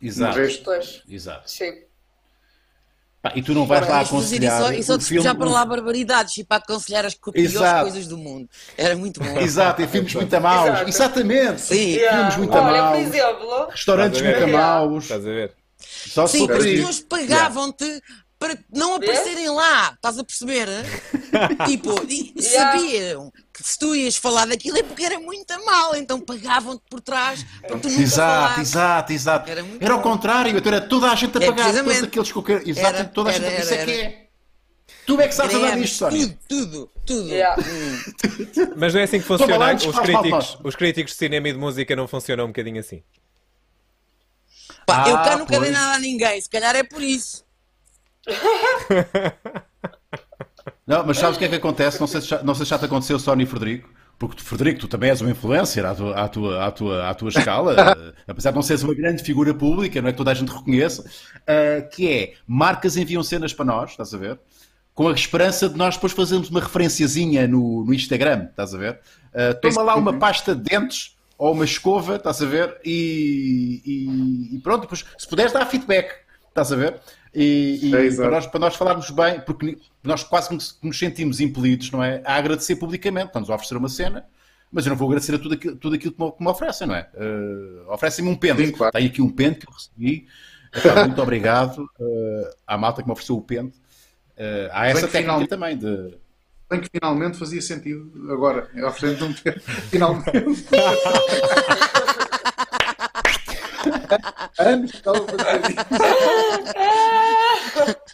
Exato. 0.00 0.38
Pois, 0.64 1.02
Exato. 1.08 1.50
sim. 1.50 1.72
Pá, 3.20 3.32
e 3.34 3.42
tu 3.42 3.52
não 3.52 3.66
vais 3.66 3.86
lá 3.88 4.00
isso, 4.02 4.14
aconselhar. 4.14 4.72
e 4.78 4.82
só 4.82 4.94
um 4.94 4.98
despejar 4.98 5.32
filme- 5.32 5.38
para 5.40 5.50
lá 5.50 5.64
barbaridades 5.66 6.36
e 6.38 6.44
para 6.44 6.58
aconselhar 6.58 7.04
as 7.04 7.14
piores 7.14 7.52
Exato. 7.52 7.82
coisas 7.82 8.06
do 8.06 8.16
mundo. 8.16 8.48
Era 8.76 8.94
muito 8.96 9.18
bom. 9.20 9.40
Exato, 9.40 9.82
e 9.82 9.88
filmes 9.88 10.14
muito 10.14 10.40
maus. 10.40 10.68
Exato. 10.68 10.88
Exatamente. 10.88 11.60
Sim. 11.60 11.98
Filmes 11.98 12.36
muito 12.36 12.52
Olha, 12.56 12.62
por 12.62 12.72
maus. 12.78 12.98
exemplo, 12.98 13.66
Restaurantes 13.70 14.22
muito 14.22 14.48
maus. 14.48 15.02
Estás 15.04 15.26
a 15.26 15.30
ver? 15.30 15.52
Só 15.80 16.26
Sim, 16.28 16.48
as 16.50 16.58
pessoas 16.62 17.00
pagavam-te 17.00 18.02
para 18.38 18.56
não 18.72 18.94
aparecerem 18.94 19.50
lá. 19.50 19.92
Estás 19.94 20.16
a 20.16 20.22
perceber? 20.24 20.68
tipo, 21.66 22.00
e 22.08 22.34
Yeah. 22.38 22.78
sabiam 22.78 23.32
se 23.62 23.78
tu 23.78 23.94
ias 23.94 24.16
falar 24.16 24.46
daquilo 24.46 24.76
é 24.78 24.82
porque 24.82 25.04
era 25.04 25.18
muito 25.20 25.52
mal. 25.64 25.94
Então 25.96 26.20
pagavam-te 26.20 26.82
por 26.88 27.00
trás 27.00 27.44
para 27.60 27.78
tu 27.78 27.88
nunca 27.88 28.02
Exato, 28.02 28.60
exato, 28.60 29.12
exato. 29.12 29.50
Era 29.50 29.64
Era 29.80 29.96
bom. 29.96 30.02
contrário, 30.02 30.56
então 30.56 30.72
era 30.72 30.80
toda 30.80 31.10
a 31.10 31.14
gente 31.14 31.36
a 31.38 31.42
É, 31.42 31.46
pagar. 31.46 31.72
todos 31.74 32.02
aqueles 32.02 32.32
que 32.32 32.38
eu 32.38 32.42
quero. 32.42 32.68
Exato, 32.68 32.96
Era, 32.96 33.04
toda 33.04 33.30
a 33.30 33.32
gente. 33.32 33.44
era, 33.46 33.60
Isso 33.60 33.74
é 33.74 33.84
que 33.84 33.90
é. 33.92 34.28
Tu 35.06 35.20
é 35.20 35.26
que 35.28 35.34
sabes 35.34 35.54
andar 35.54 35.76
nisto, 35.76 35.96
Sónia. 35.96 36.38
tudo, 36.48 36.66
tudo, 36.66 36.90
tudo. 37.06 37.28
Yeah. 37.30 37.56
Mas 38.76 38.92
não 38.92 39.00
é 39.00 39.04
assim 39.04 39.18
que 39.20 39.26
funciona. 39.26 39.58
balanços, 39.58 39.88
Os 39.88 39.98
críticos, 40.00 40.58
os 40.62 40.76
críticos 40.76 41.12
de 41.12 41.18
cinema 41.18 41.48
e 41.48 41.52
de 41.52 41.58
música 41.58 41.96
não 41.96 42.06
funcionam 42.06 42.44
um 42.44 42.48
bocadinho 42.48 42.78
assim. 42.80 43.02
Pá, 44.86 45.08
eu 45.08 45.16
Ah, 45.16 45.22
cá 45.24 45.36
nunca 45.38 45.58
dei 45.60 45.70
nada 45.70 45.96
a 45.96 45.98
ninguém, 45.98 46.38
se 46.40 46.48
calhar 46.48 46.76
é 46.76 46.82
por 46.82 47.02
isso. 47.02 47.42
Não, 50.88 51.04
mas 51.04 51.18
sabes 51.18 51.36
o 51.36 51.38
que 51.38 51.44
é 51.44 51.48
que 51.48 51.54
acontece? 51.54 52.00
Não 52.00 52.06
sei 52.06 52.22
se 52.22 52.28
já, 52.28 52.42
não 52.42 52.54
sei 52.54 52.64
se 52.64 52.70
já 52.70 52.78
te 52.78 52.86
aconteceu, 52.86 53.18
Sónia 53.18 53.44
e 53.44 53.46
Frederico. 53.46 53.90
porque 54.18 54.42
Frederico, 54.42 54.80
tu 54.80 54.88
também 54.88 55.10
és 55.10 55.20
uma 55.20 55.30
influencer 55.30 55.84
à 55.84 55.94
tua, 55.94 56.14
à 56.14 56.28
tua, 56.28 56.64
à 56.64 56.70
tua, 56.70 57.10
à 57.10 57.14
tua 57.14 57.28
escala, 57.28 57.74
uh, 57.74 58.14
apesar 58.26 58.52
de 58.52 58.56
não 58.56 58.62
seres 58.62 58.82
uma 58.82 58.94
grande 58.94 59.22
figura 59.22 59.52
pública, 59.52 60.00
não 60.00 60.08
é 60.08 60.12
que 60.12 60.16
toda 60.16 60.30
a 60.30 60.34
gente 60.34 60.48
reconheça, 60.48 61.02
uh, 61.02 61.88
que 61.90 62.10
é, 62.10 62.34
marcas 62.46 62.96
enviam 62.96 63.22
cenas 63.22 63.52
para 63.52 63.66
nós, 63.66 63.90
estás 63.90 64.14
a 64.14 64.16
ver? 64.16 64.40
Com 64.94 65.08
a 65.08 65.12
esperança 65.12 65.68
de 65.68 65.76
nós 65.76 65.94
depois 65.94 66.14
fazermos 66.14 66.48
uma 66.48 66.60
referenciazinha 66.60 67.46
no, 67.46 67.84
no 67.84 67.92
Instagram, 67.92 68.46
estás 68.48 68.74
a 68.74 68.78
ver? 68.78 68.98
Uh, 69.34 69.60
toma 69.60 69.82
lá 69.82 69.94
uma 69.94 70.14
pasta 70.18 70.56
de 70.56 70.62
dentes 70.62 71.18
ou 71.36 71.52
uma 71.52 71.66
escova, 71.66 72.16
estás 72.16 72.40
a 72.40 72.46
ver? 72.46 72.80
E, 72.82 73.82
e, 73.84 74.56
e 74.56 74.58
pronto, 74.60 74.80
depois, 74.80 75.04
se 75.18 75.28
puderes 75.28 75.52
dar 75.52 75.66
feedback, 75.66 76.14
estás 76.48 76.72
a 76.72 76.76
ver? 76.76 76.98
E, 77.40 77.78
e 77.84 77.94
É, 77.94 78.16
para, 78.16 78.30
nós, 78.30 78.46
para 78.48 78.58
nós 78.60 78.74
falarmos 78.74 79.10
bem, 79.10 79.40
porque 79.40 79.78
nós 80.02 80.24
quase 80.24 80.48
que 80.48 80.54
nos, 80.82 80.98
sentimos 80.98 81.38
impelidos, 81.40 81.92
não 81.92 82.02
é? 82.02 82.20
A 82.24 82.34
agradecer 82.34 82.74
publicamente, 82.74 83.28
estamos 83.28 83.48
a 83.48 83.54
oferecer 83.54 83.76
uma 83.76 83.88
cena, 83.88 84.26
mas 84.72 84.84
eu 84.84 84.90
não 84.90 84.96
vou 84.96 85.06
agradecer 85.06 85.36
a 85.36 85.38
tudo 85.38 85.54
aquilo, 85.54 85.76
tudo 85.76 85.94
aquilo 85.94 86.12
que, 86.12 86.20
me, 86.20 86.32
que 86.32 86.42
me 86.42 86.48
oferecem, 86.50 86.88
não 86.88 86.96
é? 86.96 87.08
Uh, 87.14 87.92
Oferecem-me 87.92 88.28
um 88.28 88.34
pente. 88.34 88.66
Sim, 88.66 88.72
claro. 88.72 88.92
Tem 88.92 89.06
aqui 89.06 89.22
um 89.22 89.30
pente 89.30 89.60
que 89.60 89.68
eu 89.68 89.72
recebi. 89.72 90.26
Epá, 90.74 91.04
muito 91.06 91.22
obrigado 91.22 91.78
uh, 92.00 92.50
à 92.66 92.76
malta 92.76 93.02
que 93.02 93.08
me 93.08 93.12
ofereceu 93.12 93.36
o 93.36 93.42
pente. 93.42 93.78
Uh, 94.36 94.68
há 94.72 94.88
essa 94.88 95.06
técnica 95.06 95.20
finalmente- 95.20 95.48
também 95.48 95.78
de. 95.78 96.18
Bem 96.68 96.80
que 96.80 96.88
finalmente 96.92 97.38
fazia 97.38 97.62
sentido 97.62 98.12
agora, 98.30 98.68
à 98.84 98.90
frente 98.90 99.16
de 99.18 99.24
um 99.24 99.32
pé. 99.32 99.58
Finalmente. 99.60 100.28
Anos 104.58 104.90
que 104.90 104.96
estava 104.98 105.18
a 105.18 105.22
fazer 105.22 105.70
isso. 105.70 105.86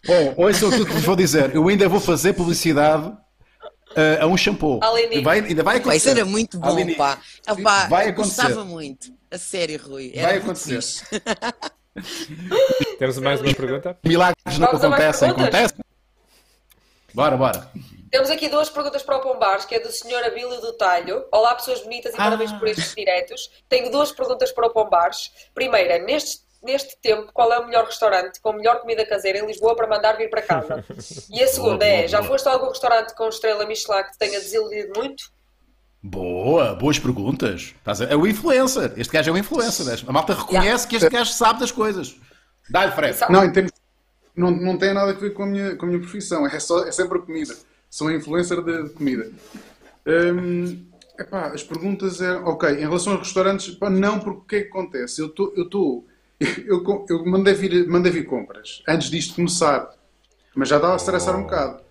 Bom, 0.07 0.35
ouçam 0.44 0.68
aquilo 0.68 0.87
que 0.87 0.92
vos 0.92 1.04
vou 1.04 1.16
dizer. 1.16 1.54
Eu 1.54 1.68
ainda 1.68 1.88
vou 1.88 2.00
fazer 2.00 2.33
publicidade 2.35 3.07
uh, 3.09 4.22
a 4.22 4.26
um 4.26 4.37
shampoo. 4.37 4.80
Aline. 4.83 5.22
Vai, 5.22 5.40
ainda 5.40 5.62
vai 5.62 5.80
Pá, 5.80 5.94
isso 5.96 6.09
acontecer. 6.09 6.20
era 6.20 6.24
muito 6.24 6.59
bom, 6.59 6.68
Aline, 6.68 6.94
pá. 6.94 7.18
Ah, 7.46 7.54
pá, 7.57 7.87
vai 7.87 8.09
acontecer. 8.09 8.42
gostava 8.42 8.64
muito. 8.64 9.12
A 9.30 9.38
sério, 9.38 9.80
Rui. 9.83 10.12
Era 10.14 10.28
Vai 10.28 10.37
acontecer. 10.38 10.80
Temos 12.98 13.18
mais 13.18 13.40
uma 13.40 13.54
pergunta? 13.54 13.98
Milagres 14.04 14.59
não 14.59 14.68
acontecem, 14.68 15.30
acontecem. 15.30 15.78
Bora, 17.14 17.37
bora. 17.37 17.70
Temos 18.14 18.31
aqui 18.31 18.48
duas 18.48 18.70
perguntas 18.70 19.03
para 19.03 19.16
o 19.16 19.20
Pombares, 19.20 19.64
que 19.64 19.74
é 19.74 19.81
do 19.81 19.90
Sr. 19.90 20.24
Abílio 20.24 20.61
do 20.61 20.72
Talho. 20.74 21.24
Olá, 21.33 21.53
pessoas 21.57 21.81
bonitas 21.81 22.12
e 22.12 22.16
Ah. 22.16 22.22
parabéns 22.22 22.53
por 22.53 22.68
estes 22.68 22.94
diretos. 22.94 23.50
Tenho 23.68 23.90
duas 23.90 24.12
perguntas 24.12 24.53
para 24.53 24.68
o 24.68 24.70
Pombares. 24.70 25.33
Primeira, 25.53 25.98
neste, 25.98 26.42
neste 26.62 26.96
tempo, 27.03 27.33
qual 27.33 27.53
é 27.53 27.59
o 27.59 27.66
melhor 27.66 27.87
restaurante 27.87 28.40
com 28.40 28.53
melhor 28.53 28.81
comida 28.83 29.05
caseira 29.05 29.40
em 29.40 29.46
Lisboa 29.46 29.74
para 29.74 29.88
mandar 29.88 30.12
vir 30.12 30.31
para 30.31 30.42
casa? 30.42 30.85
E 31.29 31.42
a 31.42 31.48
segunda 31.48 31.79
Boa, 31.79 31.90
boa, 31.90 32.05
é, 32.05 32.07
já 32.07 32.22
foste 32.22 32.48
a 32.48 32.53
algum 32.53 32.68
restaurante 32.68 33.16
com 33.16 33.29
estrela 33.29 33.66
Michelin 33.66 34.05
que 34.05 34.12
te 34.12 34.18
tenha 34.18 34.38
desiludido 34.38 34.92
muito? 34.96 35.24
Boa, 36.00 36.72
boas 36.77 37.00
perguntas. 37.00 37.74
É 38.09 38.14
o 38.14 38.29
influencer. 38.29 38.92
Este 38.96 39.12
gajo 39.12 39.31
é 39.31 39.33
um 39.33 39.38
influencer. 39.38 40.05
A 40.07 40.12
malta 40.12 40.35
reconhece 40.35 40.87
que 40.87 40.94
este 40.94 41.11
gajo 41.11 41.33
sabe 41.33 41.59
das 41.59 41.72
coisas. 41.72 42.14
Dá-lhe, 42.70 42.92
Fred. 42.92 43.18
Não, 43.29 43.44
em 43.44 43.53
termos. 43.53 43.72
Não, 44.37 44.53
não 44.53 44.79
tem 44.79 44.94
nada 44.94 45.11
a 45.11 45.14
ver 45.14 45.35
com 45.35 45.42
a 45.42 45.46
minha, 45.46 45.74
com 45.74 45.87
a 45.87 45.88
minha 45.88 46.00
profissão, 46.00 46.46
é, 46.46 46.61
só, 46.61 46.87
é 46.87 46.92
sempre 46.92 47.18
a 47.18 47.20
comida. 47.20 47.57
Sou 47.94 48.11
influencer 48.11 48.61
de, 48.61 48.88
comida. 48.88 49.30
Hum, 50.04 50.85
epá, 51.16 51.52
as 51.52 51.62
perguntas 51.62 52.20
é. 52.20 52.33
Ok, 52.38 52.68
em 52.68 52.80
relação 52.80 53.12
aos 53.12 53.22
restaurantes, 53.22 53.72
pá, 53.76 53.88
não, 53.88 54.18
porque 54.18 54.37
o 54.37 54.40
que 54.40 54.57
é 54.57 54.61
que 54.62 54.68
acontece? 54.68 55.20
Eu 55.20 55.28
estou. 55.28 55.52
Eu, 55.54 55.70
tô- 55.70 56.04
eu, 56.66 57.07
eu 57.09 57.24
mandei, 57.24 57.54
vir, 57.54 57.87
mandei 57.87 58.11
vir 58.11 58.26
compras 58.26 58.83
antes 58.88 59.09
disto 59.09 59.37
começar, 59.37 59.94
mas 60.57 60.70
já 60.70 60.74
estava 60.74 60.94
a 60.94 60.96
estressar 60.96 61.38
um 61.38 61.42
bocado. 61.44 61.83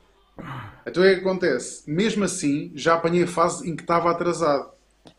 Então 0.85 1.01
o 1.01 1.05
que 1.05 1.11
é 1.13 1.15
que 1.15 1.21
acontece? 1.21 1.89
Mesmo 1.89 2.25
assim, 2.25 2.73
já 2.75 2.95
apanhei 2.95 3.23
a 3.23 3.27
fase 3.27 3.69
em 3.69 3.73
que 3.73 3.83
estava 3.83 4.11
atrasado. 4.11 4.71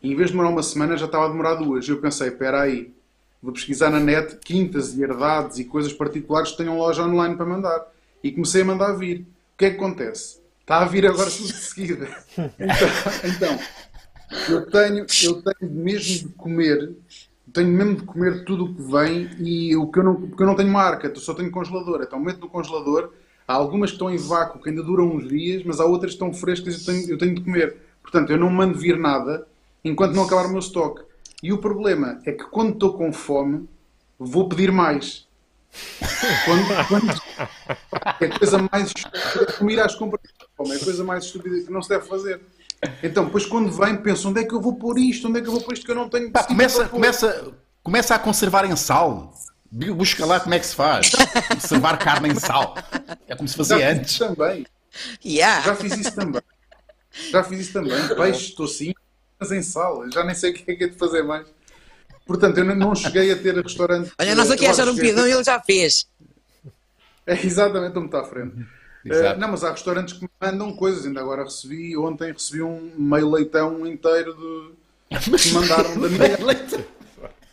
E 0.03 0.11
em 0.11 0.15
vez 0.15 0.27
de 0.27 0.33
demorar 0.33 0.49
uma 0.51 0.61
semana, 0.61 0.95
já 0.95 1.07
estava 1.07 1.25
a 1.25 1.29
demorar 1.29 1.55
duas. 1.55 1.89
Eu 1.89 1.99
pensei, 1.99 2.27
espera 2.27 2.61
aí, 2.61 2.93
vou 3.41 3.51
pesquisar 3.51 3.89
na 3.89 3.99
net 3.99 4.35
quintas 4.35 4.95
e 4.95 5.01
herdades 5.01 5.57
e 5.57 5.65
coisas 5.65 5.91
particulares 5.93 6.51
que 6.51 6.57
tenham 6.57 6.77
loja 6.77 7.01
online 7.01 7.35
para 7.35 7.45
mandar. 7.47 7.91
E 8.23 8.31
comecei 8.31 8.61
a 8.61 8.65
mandar 8.65 8.93
vir. 8.93 9.21
O 9.21 9.57
que 9.57 9.65
é 9.65 9.69
que 9.71 9.77
acontece? 9.77 10.44
Está 10.65 10.79
a 10.81 10.85
vir 10.85 11.05
agora 11.05 11.29
tudo 11.29 11.47
de 11.47 11.53
seguida. 11.53 12.07
Então, 12.33 12.49
então, 13.23 13.59
eu 14.49 14.65
tenho, 14.71 15.05
eu 15.23 15.41
tenho 15.43 15.71
mesmo 15.71 16.29
de 16.29 16.35
comer, 16.35 16.95
tenho 17.53 17.67
mesmo 17.67 17.97
de 17.97 18.03
comer 18.03 18.43
tudo 18.45 18.65
o 18.65 18.73
que 18.75 18.81
vem 18.81 19.29
e 19.39 19.75
o 19.75 19.91
que 19.91 19.99
eu 19.99 20.03
não, 20.03 20.15
porque 20.15 20.41
eu 20.41 20.47
não 20.47 20.55
tenho 20.55 20.71
marca, 20.71 21.13
só 21.17 21.35
tenho 21.35 21.51
congelador. 21.51 22.01
Então 22.01 22.19
meto 22.19 22.39
no 22.41 22.49
congelador, 22.49 23.13
há 23.47 23.53
algumas 23.53 23.91
que 23.91 23.95
estão 23.97 24.09
em 24.09 24.17
vácuo 24.17 24.59
que 24.59 24.69
ainda 24.69 24.81
duram 24.81 25.05
uns 25.15 25.27
dias, 25.29 25.61
mas 25.63 25.79
há 25.79 25.85
outras 25.85 26.11
que 26.11 26.15
estão 26.15 26.33
frescas 26.33 26.75
e 26.75 26.79
eu 26.79 26.85
tenho, 26.95 27.09
eu 27.11 27.17
tenho 27.19 27.35
de 27.35 27.41
comer. 27.41 27.77
Portanto, 28.01 28.31
eu 28.31 28.37
não 28.37 28.49
mando 28.49 28.75
vir 28.77 28.97
nada 28.97 29.47
enquanto 29.83 30.15
não 30.15 30.23
acabar 30.23 30.47
o 30.47 30.49
meu 30.49 30.59
estoque. 30.59 31.03
E 31.43 31.53
o 31.53 31.59
problema 31.59 32.19
é 32.25 32.31
que 32.31 32.45
quando 32.45 32.73
estou 32.73 32.93
com 32.97 33.13
fome, 33.13 33.69
vou 34.17 34.49
pedir 34.49 34.71
mais. 34.71 35.27
Quando, 36.45 36.87
quando- 36.87 37.21
é 38.21 38.25
a 38.25 38.39
coisa 38.39 38.57
mais 38.71 38.91
como 39.57 39.69
ir 39.69 39.79
às 39.79 39.93
compras 39.95 40.21
fome, 40.55 40.71
é 40.71 40.75
a 40.75 40.79
coisa 40.79 41.03
mais 41.03 41.25
estúpida 41.25 41.59
que 41.61 41.71
não 41.71 41.81
se 41.81 41.89
deve 41.89 42.05
fazer. 42.07 42.41
Então, 43.01 43.25
depois 43.25 43.45
quando 43.45 43.71
vem, 43.71 43.95
penso, 43.97 44.29
onde 44.29 44.41
é 44.41 44.43
que 44.43 44.53
eu 44.53 44.61
vou 44.61 44.75
pôr 44.75 44.97
isto? 44.99 45.27
Onde 45.27 45.39
é 45.39 45.41
que 45.41 45.47
eu 45.47 45.51
vou 45.53 45.61
pôr 45.61 45.73
isto 45.73 45.85
que 45.85 45.91
eu 45.91 45.95
não 45.95 46.09
tenho 46.09 46.31
Pá, 46.31 46.43
começa, 46.43 46.87
começa, 46.87 47.53
começa 47.81 48.15
a 48.15 48.19
conservar 48.19 48.65
em 48.65 48.75
sal. 48.75 49.33
Busca 49.71 50.25
lá 50.25 50.39
como 50.39 50.53
é 50.53 50.59
que 50.59 50.65
se 50.65 50.75
faz. 50.75 51.11
Conservar 51.53 51.97
carne 51.97 52.29
em 52.29 52.39
sal. 52.39 52.75
É 53.27 53.35
como 53.35 53.47
se 53.47 53.55
fazia 53.57 53.79
Já 53.79 53.89
antes. 53.91 54.17
também. 54.17 54.65
Yeah. 55.25 55.61
Já 55.65 55.75
fiz 55.75 55.97
isso 55.97 56.15
também. 56.15 56.41
Já 57.31 57.43
fiz 57.43 57.59
isso 57.59 57.73
também. 57.73 58.07
Peixe, 58.15 58.49
estou 58.49 58.67
sim, 58.67 58.93
mas 59.39 59.51
em 59.51 59.61
sal. 59.61 60.09
Já 60.11 60.23
nem 60.23 60.35
sei 60.35 60.51
o 60.51 60.53
que 60.53 60.71
é 60.71 60.75
que 60.75 60.83
é 60.83 60.87
de 60.87 60.95
fazer 60.97 61.23
mais. 61.23 61.47
Portanto, 62.25 62.57
eu 62.57 62.65
não- 62.75 62.95
cheguei 62.95 63.31
a 63.31 63.35
ter 63.37 63.55
restaurante. 63.55 64.11
Olha, 64.19 64.35
nós 64.35 64.49
aqui 64.51 64.65
achar 64.65 64.87
um 64.87 64.95
pidão 64.95 65.27
e 65.27 65.31
ele 65.31 65.43
já 65.43 65.59
fez. 65.59 66.07
É, 67.25 67.33
exatamente, 67.45 67.87
estou 67.87 68.01
muito 68.03 68.15
à 68.17 68.23
frente. 68.23 68.55
Exato. 69.05 69.35
Eh, 69.35 69.37
não, 69.37 69.49
mas 69.49 69.63
há 69.63 69.71
restaurantes 69.71 70.13
que 70.15 70.23
me 70.23 70.29
mandam 70.41 70.75
coisas. 70.75 71.05
Ainda 71.05 71.21
agora 71.21 71.43
recebi, 71.43 71.95
ontem 71.95 72.31
recebi 72.33 72.61
um 72.63 72.91
meio 72.97 73.29
leitão 73.29 73.85
inteiro 73.85 74.33
de. 74.33 75.17
que 75.37 75.47
me 75.49 75.53
mandaram 75.53 75.93
da 76.01 76.09
minha. 76.09 76.37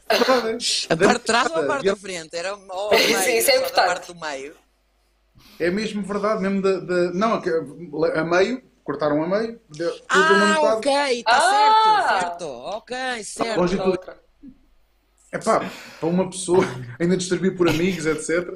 A 0.09 0.97
parte 0.97 1.19
de 1.19 1.19
trás 1.21 1.51
ou 1.51 1.57
a 1.59 1.67
parte 1.67 1.87
da 1.87 1.97
frente? 1.97 2.35
Era 2.37 2.55
ou 2.55 2.91
Sim, 2.97 2.97
meio, 3.17 3.39
isso 3.39 3.51
é 3.51 3.57
importante. 3.57 3.87
parte 3.87 4.13
do 4.13 4.21
meio. 4.21 4.55
É 5.59 5.71
mesmo 5.71 6.03
verdade, 6.03 6.41
mesmo 6.43 6.61
da. 6.63 6.81
da- 6.81 7.13
não, 7.13 7.41
que- 7.41 7.51
a 7.51 8.25
meio, 8.25 8.63
cortaram 8.85 9.23
a 9.23 9.29
meio, 9.29 9.61
deu- 9.71 9.93
tudo 9.93 10.09
Ah, 10.09 10.75
ok, 10.75 10.93
está 11.19 11.37
Ah! 11.37 11.41
certo, 12.11 12.19
certo. 12.21 12.45
Ok, 12.47 12.97
certo. 13.25 13.61
Longe 13.61 13.77
de 13.77 13.83
tudo. 13.83 13.91
Outra. 13.93 14.23
É 15.31 15.39
pá, 15.39 15.71
para 15.99 16.09
uma 16.09 16.29
pessoa 16.29 16.59
ainda 17.01 17.17
distribuir 17.17 17.57
por 17.57 17.69
amigos, 17.69 18.05
etc. 18.05 18.55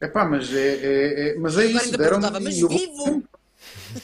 É 0.00 0.06
pá, 0.08 0.24
mas 0.24 0.52
é, 0.54 0.58
é, 0.58 1.30
é- 1.30 1.34
mas 1.38 1.58
é 1.58 1.66
isso. 1.66 1.84
ainda 1.84 1.98
deram 1.98 2.20
mas 2.20 2.56
e 2.56 2.60
eu 2.60 2.68
vivo? 2.68 3.24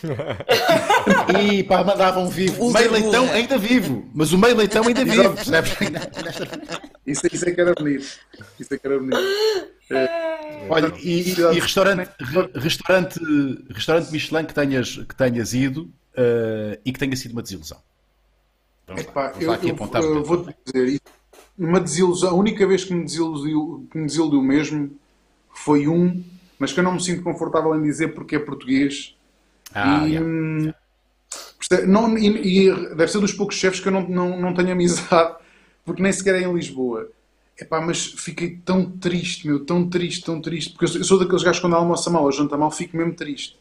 E 1.40 1.62
pá, 1.64 1.85
mandavam 1.85 2.28
vivo. 2.28 2.62
Ultra 2.64 2.80
Meio 2.80 2.92
leitão 2.92 3.24
burra. 3.26 3.37
ainda 3.37 3.59
vivo. 3.59 4.11
Mas 4.14 4.33
o 4.33 4.38
meio 4.38 4.57
leitão 4.57 4.87
ainda 4.87 5.04
vivo. 5.04 5.35
Percebes? 5.35 5.72
Isso, 7.07 7.20
isso 7.30 7.46
é 7.46 7.52
que 7.52 7.61
era 7.61 7.74
bonito. 7.74 8.18
Isso 8.59 8.72
é 8.74 8.78
que 8.78 8.87
era 8.87 8.98
bonito. 8.98 9.18
Olha, 10.70 10.90
e, 11.02 11.30
e- 11.33 11.61
restaurante, 11.61 12.11
re- 12.18 12.50
restaurante, 12.54 13.20
restaurante 13.70 14.11
Michelin 14.11 14.44
que 14.46 14.54
tenhas, 14.54 14.96
que 14.96 15.14
tenhas 15.14 15.52
ido 15.52 15.90
eh, 16.16 16.78
e 16.83 16.90
que 16.94 16.98
tenha 16.98 17.14
sido 17.14 17.33
uma 17.33 17.42
desilusão. 17.42 17.76
Vamos 18.87 19.04
lá, 19.04 19.11
Epá, 19.11 19.26
vamos 19.28 19.42
eu, 19.42 19.48
lá 19.50 19.54
aqui 19.57 19.68
eu- 19.68 19.74
apontar. 19.74 20.02
eu 20.02 20.24
vou-te 20.24 20.54
dizer, 20.64 20.88
isso, 20.88 21.00
uma 21.59 21.78
desilusão, 21.78 22.30
a 22.30 22.35
única 22.35 22.66
vez 22.66 22.85
que 22.85 22.94
me 22.94 23.04
desiludiu, 23.04 23.87
que 23.92 23.98
me 23.98 24.07
desiludiu 24.07 24.40
mesmo 24.40 24.98
foi 25.54 25.88
um, 25.88 26.22
mas 26.58 26.72
que 26.72 26.80
eu 26.80 26.84
não 26.84 26.94
me 26.94 27.02
sinto 27.02 27.22
confortável 27.22 27.74
em 27.76 27.82
dizer 27.82 28.08
porque 28.08 28.36
é 28.36 28.38
português. 28.38 29.14
Ah, 29.74 30.04
e, 30.06 30.12
yeah. 30.12 30.26
hum, 30.26 30.72
não, 31.86 32.16
e, 32.18 32.66
e 32.68 32.94
deve 32.94 33.08
ser 33.08 33.20
dos 33.20 33.32
poucos 33.32 33.56
chefes 33.56 33.80
que 33.80 33.88
eu 33.88 33.92
não, 33.92 34.08
não, 34.08 34.40
não 34.40 34.54
tenho 34.54 34.70
amizade, 34.72 35.36
porque 35.84 36.02
nem 36.02 36.12
sequer 36.12 36.34
é 36.36 36.42
em 36.42 36.52
Lisboa. 36.54 37.08
Epá, 37.58 37.80
mas 37.80 38.04
fiquei 38.04 38.58
tão 38.64 38.90
triste, 38.90 39.46
meu, 39.46 39.64
tão 39.64 39.88
triste, 39.88 40.24
tão 40.24 40.40
triste, 40.40 40.72
porque 40.72 40.98
eu 40.98 41.04
sou, 41.04 41.18
daqueles 41.18 41.42
gajos 41.42 41.58
que 41.60 41.64
quando 41.66 41.76
almoça 41.76 42.10
mal 42.10 42.24
ou 42.24 42.32
janta 42.32 42.56
mal, 42.56 42.70
fico 42.70 42.96
mesmo 42.96 43.14
triste. 43.14 43.56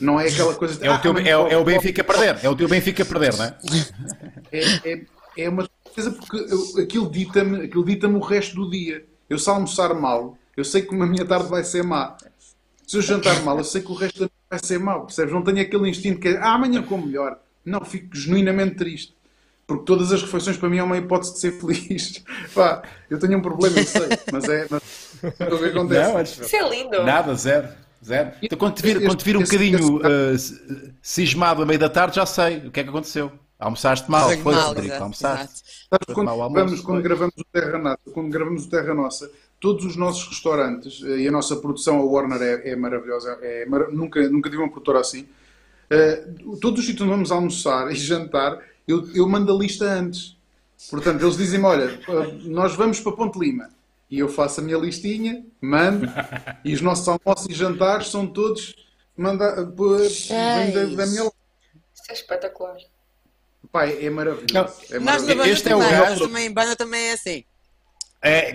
Não 0.00 0.20
é 0.20 0.28
aquela 0.28 0.54
coisa 0.54 0.78
de, 0.78 0.86
É 0.86 0.90
o, 0.90 0.98
teu, 1.00 1.10
"Ah, 1.10 1.14
mas 1.14 1.26
é, 1.26 1.36
o- 1.36 1.48
é 1.48 1.56
o 1.56 1.64
Benfica 1.64 2.02
a 2.02 2.04
perder. 2.04 2.38
É 2.44 2.48
o 2.48 2.54
teu 2.54 2.68
Benfica 2.68 3.02
a 3.02 3.06
perder, 3.06 3.36
não 3.36 3.44
é? 3.44 3.54
é, 4.52 4.92
é, 4.92 5.00
é 5.36 5.48
uma 5.48 5.68
coisa 5.94 6.10
porque 6.12 6.36
eu- 6.36 6.82
aquilo 6.82 7.10
dita-me 7.10 7.66
dita 7.84 8.06
o 8.08 8.20
resto 8.20 8.54
do 8.56 8.70
dia. 8.70 9.04
Eu 9.28 9.38
se 9.38 9.50
almoçar 9.50 9.92
mal, 9.94 10.38
eu 10.58 10.64
sei 10.64 10.82
que 10.82 10.94
a 10.94 11.06
minha 11.06 11.24
tarde 11.24 11.48
vai 11.48 11.62
ser 11.64 11.82
má. 11.84 12.16
Se 12.86 12.96
eu 12.96 13.02
jantar 13.02 13.42
mal, 13.42 13.58
eu 13.58 13.64
sei 13.64 13.82
que 13.82 13.90
o 13.90 13.94
resto 13.94 14.16
da 14.20 14.20
noite 14.22 14.34
vai 14.50 14.58
ser 14.62 14.78
mau, 14.78 15.04
percebes? 15.06 15.32
Não 15.32 15.42
tenho 15.42 15.60
aquele 15.60 15.88
instinto 15.88 16.20
que 16.20 16.28
é 16.28 16.38
ah, 16.38 16.54
amanhã 16.54 16.82
como 16.82 17.06
melhor. 17.06 17.38
Não, 17.64 17.84
fico 17.84 18.16
genuinamente 18.16 18.76
triste. 18.76 19.14
Porque 19.66 19.84
todas 19.84 20.10
as 20.10 20.22
refeições 20.22 20.56
para 20.56 20.70
mim 20.70 20.78
é 20.78 20.82
uma 20.82 20.96
hipótese 20.96 21.34
de 21.34 21.40
ser 21.40 21.52
feliz. 21.52 22.24
Pá, 22.54 22.82
eu 23.10 23.18
tenho 23.18 23.36
um 23.38 23.42
problema, 23.42 23.78
eu 23.78 23.84
sei, 23.84 24.08
mas 24.32 24.48
é. 24.48 24.66
Mas, 24.70 24.82
é 25.38 25.44
o 25.52 25.58
que 25.58 25.64
acontece. 25.66 26.02
Não, 26.08 26.14
mas- 26.14 26.38
Isso 26.38 26.56
é 26.56 26.68
lindo. 26.70 27.02
Nada, 27.04 27.34
zero. 27.34 27.68
Zero. 28.02 28.30
Então, 28.40 28.56
quando 28.58 28.74
te 28.76 28.82
vir, 28.82 28.96
Este- 28.96 29.06
quando 29.06 29.18
te 29.18 29.24
vir 29.24 29.36
um 29.36 29.42
este- 29.42 29.56
bocadinho 29.58 30.00
este- 30.32 30.54
eh, 30.54 30.90
cismado 31.02 31.62
a 31.62 31.66
meio 31.66 31.78
da 31.78 31.90
tarde, 31.90 32.16
já 32.16 32.24
sei 32.24 32.58
o 32.58 32.70
que 32.70 32.80
é 32.80 32.84
que 32.84 32.88
aconteceu. 32.88 33.30
Almoçaste 33.58 34.08
mal, 34.08 34.28
foi, 34.28 34.54
mal, 34.54 34.78
exato, 34.78 35.02
almoçaste. 35.02 35.62
Sabes, 35.90 36.14
quando, 36.14 36.28
almoço, 36.28 36.52
gravamos, 36.52 36.80
quando 36.80 37.02
gravamos 37.02 37.34
o 37.36 37.44
Terra 37.52 37.78
Nossa, 37.78 37.98
quando 38.14 38.30
gravamos 38.30 38.64
o 38.64 38.70
Terra 38.70 38.94
Nossa, 38.94 39.30
todos 39.60 39.84
os 39.84 39.96
nossos 39.96 40.26
restaurantes, 40.28 41.02
eh, 41.04 41.18
e 41.20 41.28
a 41.28 41.32
nossa 41.32 41.56
produção, 41.56 41.98
a 41.98 42.04
Warner, 42.04 42.40
é, 42.42 42.70
é 42.70 42.76
maravilhosa, 42.76 43.38
é 43.42 43.66
mara- 43.66 43.88
nunca, 43.90 44.28
nunca 44.28 44.48
tive 44.48 44.62
uma 44.62 44.70
produtora 44.70 45.00
assim. 45.00 45.26
eh, 45.90 46.24
todos 46.60 46.80
os 46.80 46.86
sítios 46.86 47.02
onde 47.02 47.10
vamos 47.10 47.32
almoçar 47.32 47.90
e 47.92 47.94
jantar, 47.94 48.58
eu, 48.86 49.08
eu 49.14 49.28
mando 49.28 49.54
a 49.54 49.58
lista 49.58 49.84
antes. 49.84 50.36
Portanto, 50.90 51.22
eles 51.24 51.36
dizem-me: 51.36 51.64
olha, 51.66 51.84
eh, 52.08 52.38
nós 52.44 52.74
vamos 52.76 53.00
para 53.00 53.12
Ponte 53.12 53.38
Lima. 53.38 53.70
E 54.10 54.18
eu 54.20 54.28
faço 54.28 54.60
a 54.60 54.62
minha 54.64 54.78
listinha, 54.78 55.44
mando, 55.60 56.06
e 56.64 56.72
os 56.72 56.80
nossos 56.80 57.06
almoços 57.08 57.46
e 57.50 57.52
jantares 57.54 58.08
são 58.08 58.26
todos 58.26 58.74
manda, 59.14 59.64
vêm 59.66 60.72
da, 60.72 60.84
da 60.96 61.06
minha 61.06 61.24
Isso 61.24 61.32
é 62.08 62.12
espetacular. 62.14 62.76
Pai, 63.70 63.98
é 64.02 64.08
maravilhoso. 64.08 64.54
Não, 64.54 64.62
é 64.62 64.98
Nós 64.98 65.22
na 65.26 65.34
maravilhoso. 65.34 65.36
banda 65.36 65.48
Este 65.50 65.68
é 65.68 65.76
o 65.76 65.78
nós 65.80 66.18
também, 66.20 66.50
banda 66.50 66.74
também 66.76 67.00
é 67.08 67.12
assim. 67.12 67.44
É, 68.22 68.52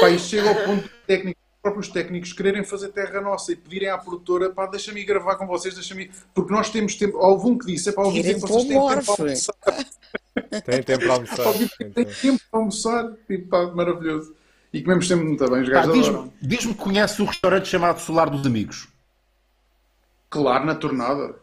Pá, 0.00 0.10
isto 0.10 0.28
chega 0.28 0.48
ao 0.48 0.54
ponto 0.54 0.82
de 0.84 0.90
técnico, 1.06 1.40
os 1.40 1.60
próprios 1.62 1.88
técnicos 1.88 2.32
quererem 2.32 2.64
fazer 2.64 2.88
terra 2.88 3.20
nossa 3.20 3.52
e 3.52 3.56
pedirem 3.56 3.88
à 3.90 3.98
produtora, 3.98 4.50
pá, 4.50 4.66
deixa-me 4.66 5.00
ir 5.00 5.04
gravar 5.04 5.36
com 5.36 5.46
vocês, 5.46 5.74
deixa-me. 5.74 6.10
Porque 6.34 6.52
nós 6.52 6.70
temos 6.70 6.94
tempo. 6.94 7.18
Houve 7.18 7.46
um 7.48 7.58
que 7.58 7.66
disse, 7.66 7.88
é 7.88 7.92
para 7.92 8.04
ouvir 8.04 8.22
Querem 8.22 8.40
tempo, 8.40 8.46
vocês 8.46 8.66
têm 8.70 8.82
tempo 8.82 9.04
para 9.04 9.12
almoçar. 9.12 9.54
Tem 10.64 10.82
tempo 10.82 11.04
para 11.04 11.12
almoçar. 11.14 11.46
Ouvir 11.46 11.68
tempo, 12.14 12.40
para 12.50 12.60
almoçar. 12.60 13.12
E 13.28 13.38
pá, 13.38 13.66
maravilhoso. 13.66 14.34
E 14.72 14.82
comemos 14.82 15.08
sempre 15.08 15.24
muito 15.26 15.50
bem, 15.50 15.62
os 15.62 15.68
Pá, 15.68 15.74
gajos 15.74 15.94
Diz-me 15.94 16.32
diz-me 16.40 16.74
que 16.74 16.80
conhece 16.80 17.20
o 17.20 17.24
restaurante 17.24 17.68
chamado 17.68 18.00
Solar 18.00 18.30
dos 18.30 18.46
Amigos. 18.46 18.88
Claro, 20.30 20.64
na 20.64 20.74
tornada. 20.76 21.34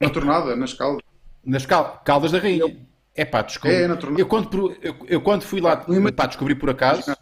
Na 0.00 0.08
tornada, 0.10 0.56
nas 0.56 0.72
caldas. 0.72 1.02
Nas 1.44 1.66
Cal- 1.66 2.02
Caldas 2.04 2.32
da 2.32 2.38
Rainha. 2.38 2.76
É 3.14 3.24
pá, 3.24 3.42
descobri. 3.42 3.76
É, 3.76 3.86
na 3.88 3.96
tornada. 3.96 4.20
eu, 4.20 4.26
quando, 4.26 4.76
eu, 4.82 4.96
eu 5.06 5.20
quando 5.20 5.42
fui 5.42 5.60
lá, 5.60 5.84
Não 5.86 6.12
pá, 6.12 6.26
descobri 6.26 6.54
por 6.54 6.70
acaso. 6.70 7.14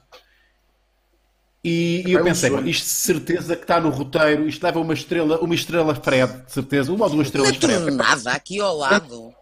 E, 1.64 2.02
e 2.06 2.16
É 2.16 2.16
eu 2.16 2.20
um 2.20 2.24
pensei, 2.24 2.50
isto 2.64 2.84
de 2.84 2.90
certeza 2.90 3.54
que 3.56 3.62
está 3.62 3.80
no 3.80 3.88
roteiro, 3.90 4.48
isto 4.48 4.62
leva 4.64 4.80
uma 4.80 4.94
estrela, 4.94 5.38
uma 5.40 5.54
estrela 5.54 5.94
Fred, 5.94 6.44
de 6.44 6.52
certeza, 6.52 6.92
uma 6.92 7.04
ou 7.04 7.10
duas 7.10 7.28
estrelas 7.28 7.52
Na 7.52 7.60
Fred. 7.60 7.84
tornada, 7.84 8.32
aqui 8.32 8.60
ao 8.60 8.76
lado. 8.76 9.32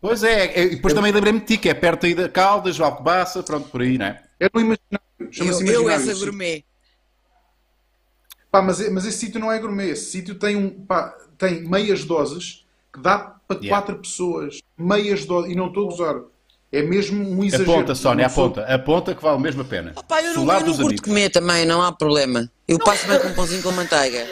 Pois 0.00 0.22
é, 0.22 0.46
é, 0.48 0.64
e 0.64 0.76
depois 0.76 0.92
também 0.92 1.12
lembrei-me 1.12 1.40
de 1.40 1.46
ti, 1.46 1.58
que 1.58 1.68
é 1.68 1.74
perto 1.74 2.04
aí 2.06 2.14
da 2.14 2.28
Caldas, 2.28 2.78
Alcobaça, 2.78 3.42
pronto, 3.42 3.68
por 3.70 3.80
aí, 3.80 3.96
não 3.96 4.06
é? 4.06 4.22
Era 4.38 4.50
um 4.54 4.60
imaginário. 4.60 5.32
Eu, 5.32 5.32
Chama-se 5.32 5.62
eu 5.66 5.82
imaginário. 5.82 6.10
essa 6.10 6.14
gourmet. 6.14 6.64
Pá, 8.50 8.62
mas, 8.62 8.88
mas 8.90 9.04
esse 9.06 9.18
sítio 9.18 9.40
não 9.40 9.50
é 9.50 9.58
gourmet. 9.58 9.90
Esse 9.90 10.10
sítio 10.10 10.34
tem, 10.34 10.56
um, 10.56 10.84
pá, 10.86 11.16
tem 11.38 11.66
meias 11.68 12.04
doses 12.04 12.63
que 12.94 13.00
dá 13.00 13.34
para 13.46 13.58
Yeah. 13.58 13.68
quatro 13.68 14.00
pessoas. 14.00 14.60
Meias 14.78 15.26
doses. 15.26 15.52
E 15.52 15.54
não 15.54 15.66
estou 15.66 15.86
a 15.86 15.90
gozar. 15.90 16.20
É 16.72 16.82
mesmo 16.82 17.22
um 17.28 17.44
exagero. 17.44 17.70
Aponta, 17.72 17.94
Sónia, 17.94 18.26
aponta. 18.26 18.62
Aponta 18.74 19.14
que 19.14 19.22
vale 19.22 19.38
mesmo 19.38 19.62
a 19.62 19.64
pena. 19.64 19.92
Opa, 19.94 20.20
eu 20.22 20.34
não, 20.34 20.42
eu 20.42 20.46
não 20.46 20.64
curto 20.64 20.80
amigos. 20.86 21.00
comer 21.00 21.30
também, 21.30 21.64
não 21.66 21.82
há 21.82 21.92
problema. 21.92 22.50
Eu 22.66 22.78
passo 22.78 23.06
bem 23.06 23.20
com 23.20 23.28
um 23.28 23.34
pãozinho 23.34 23.62
com 23.62 23.70
manteiga. 23.72 24.26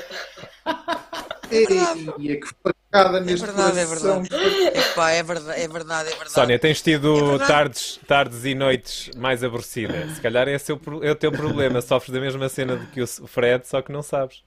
Ei, 1.50 1.64
é 1.64 2.36
que 2.36 2.48
facada 2.62 3.20
neste 3.20 3.44
verdade, 3.46 3.78
é. 3.78 4.78
Epá, 4.78 5.10
é 5.10 5.22
verdade, 5.22 5.60
é 5.60 5.68
verdade, 5.68 6.08
é 6.08 6.12
verdade. 6.12 6.32
Sónia, 6.32 6.58
tens 6.58 6.80
tido 6.80 7.14
É 7.16 7.20
verdade. 7.20 7.46
tardes, 7.46 8.00
tardes 8.08 8.44
e 8.44 8.54
noites 8.54 9.10
mais 9.16 9.44
aborrecidas. 9.44 10.12
Se 10.12 10.20
calhar 10.20 10.48
é 10.48 10.56
pro- 10.82 11.04
é 11.04 11.10
o 11.12 11.14
teu 11.14 11.30
problema. 11.30 11.80
Sofres 11.82 12.12
da 12.12 12.20
mesma 12.20 12.48
cena 12.48 12.76
do 12.76 12.86
que 12.86 13.02
o 13.02 13.06
Fred, 13.06 13.68
só 13.68 13.82
que 13.82 13.92
não 13.92 14.02
sabes. 14.02 14.42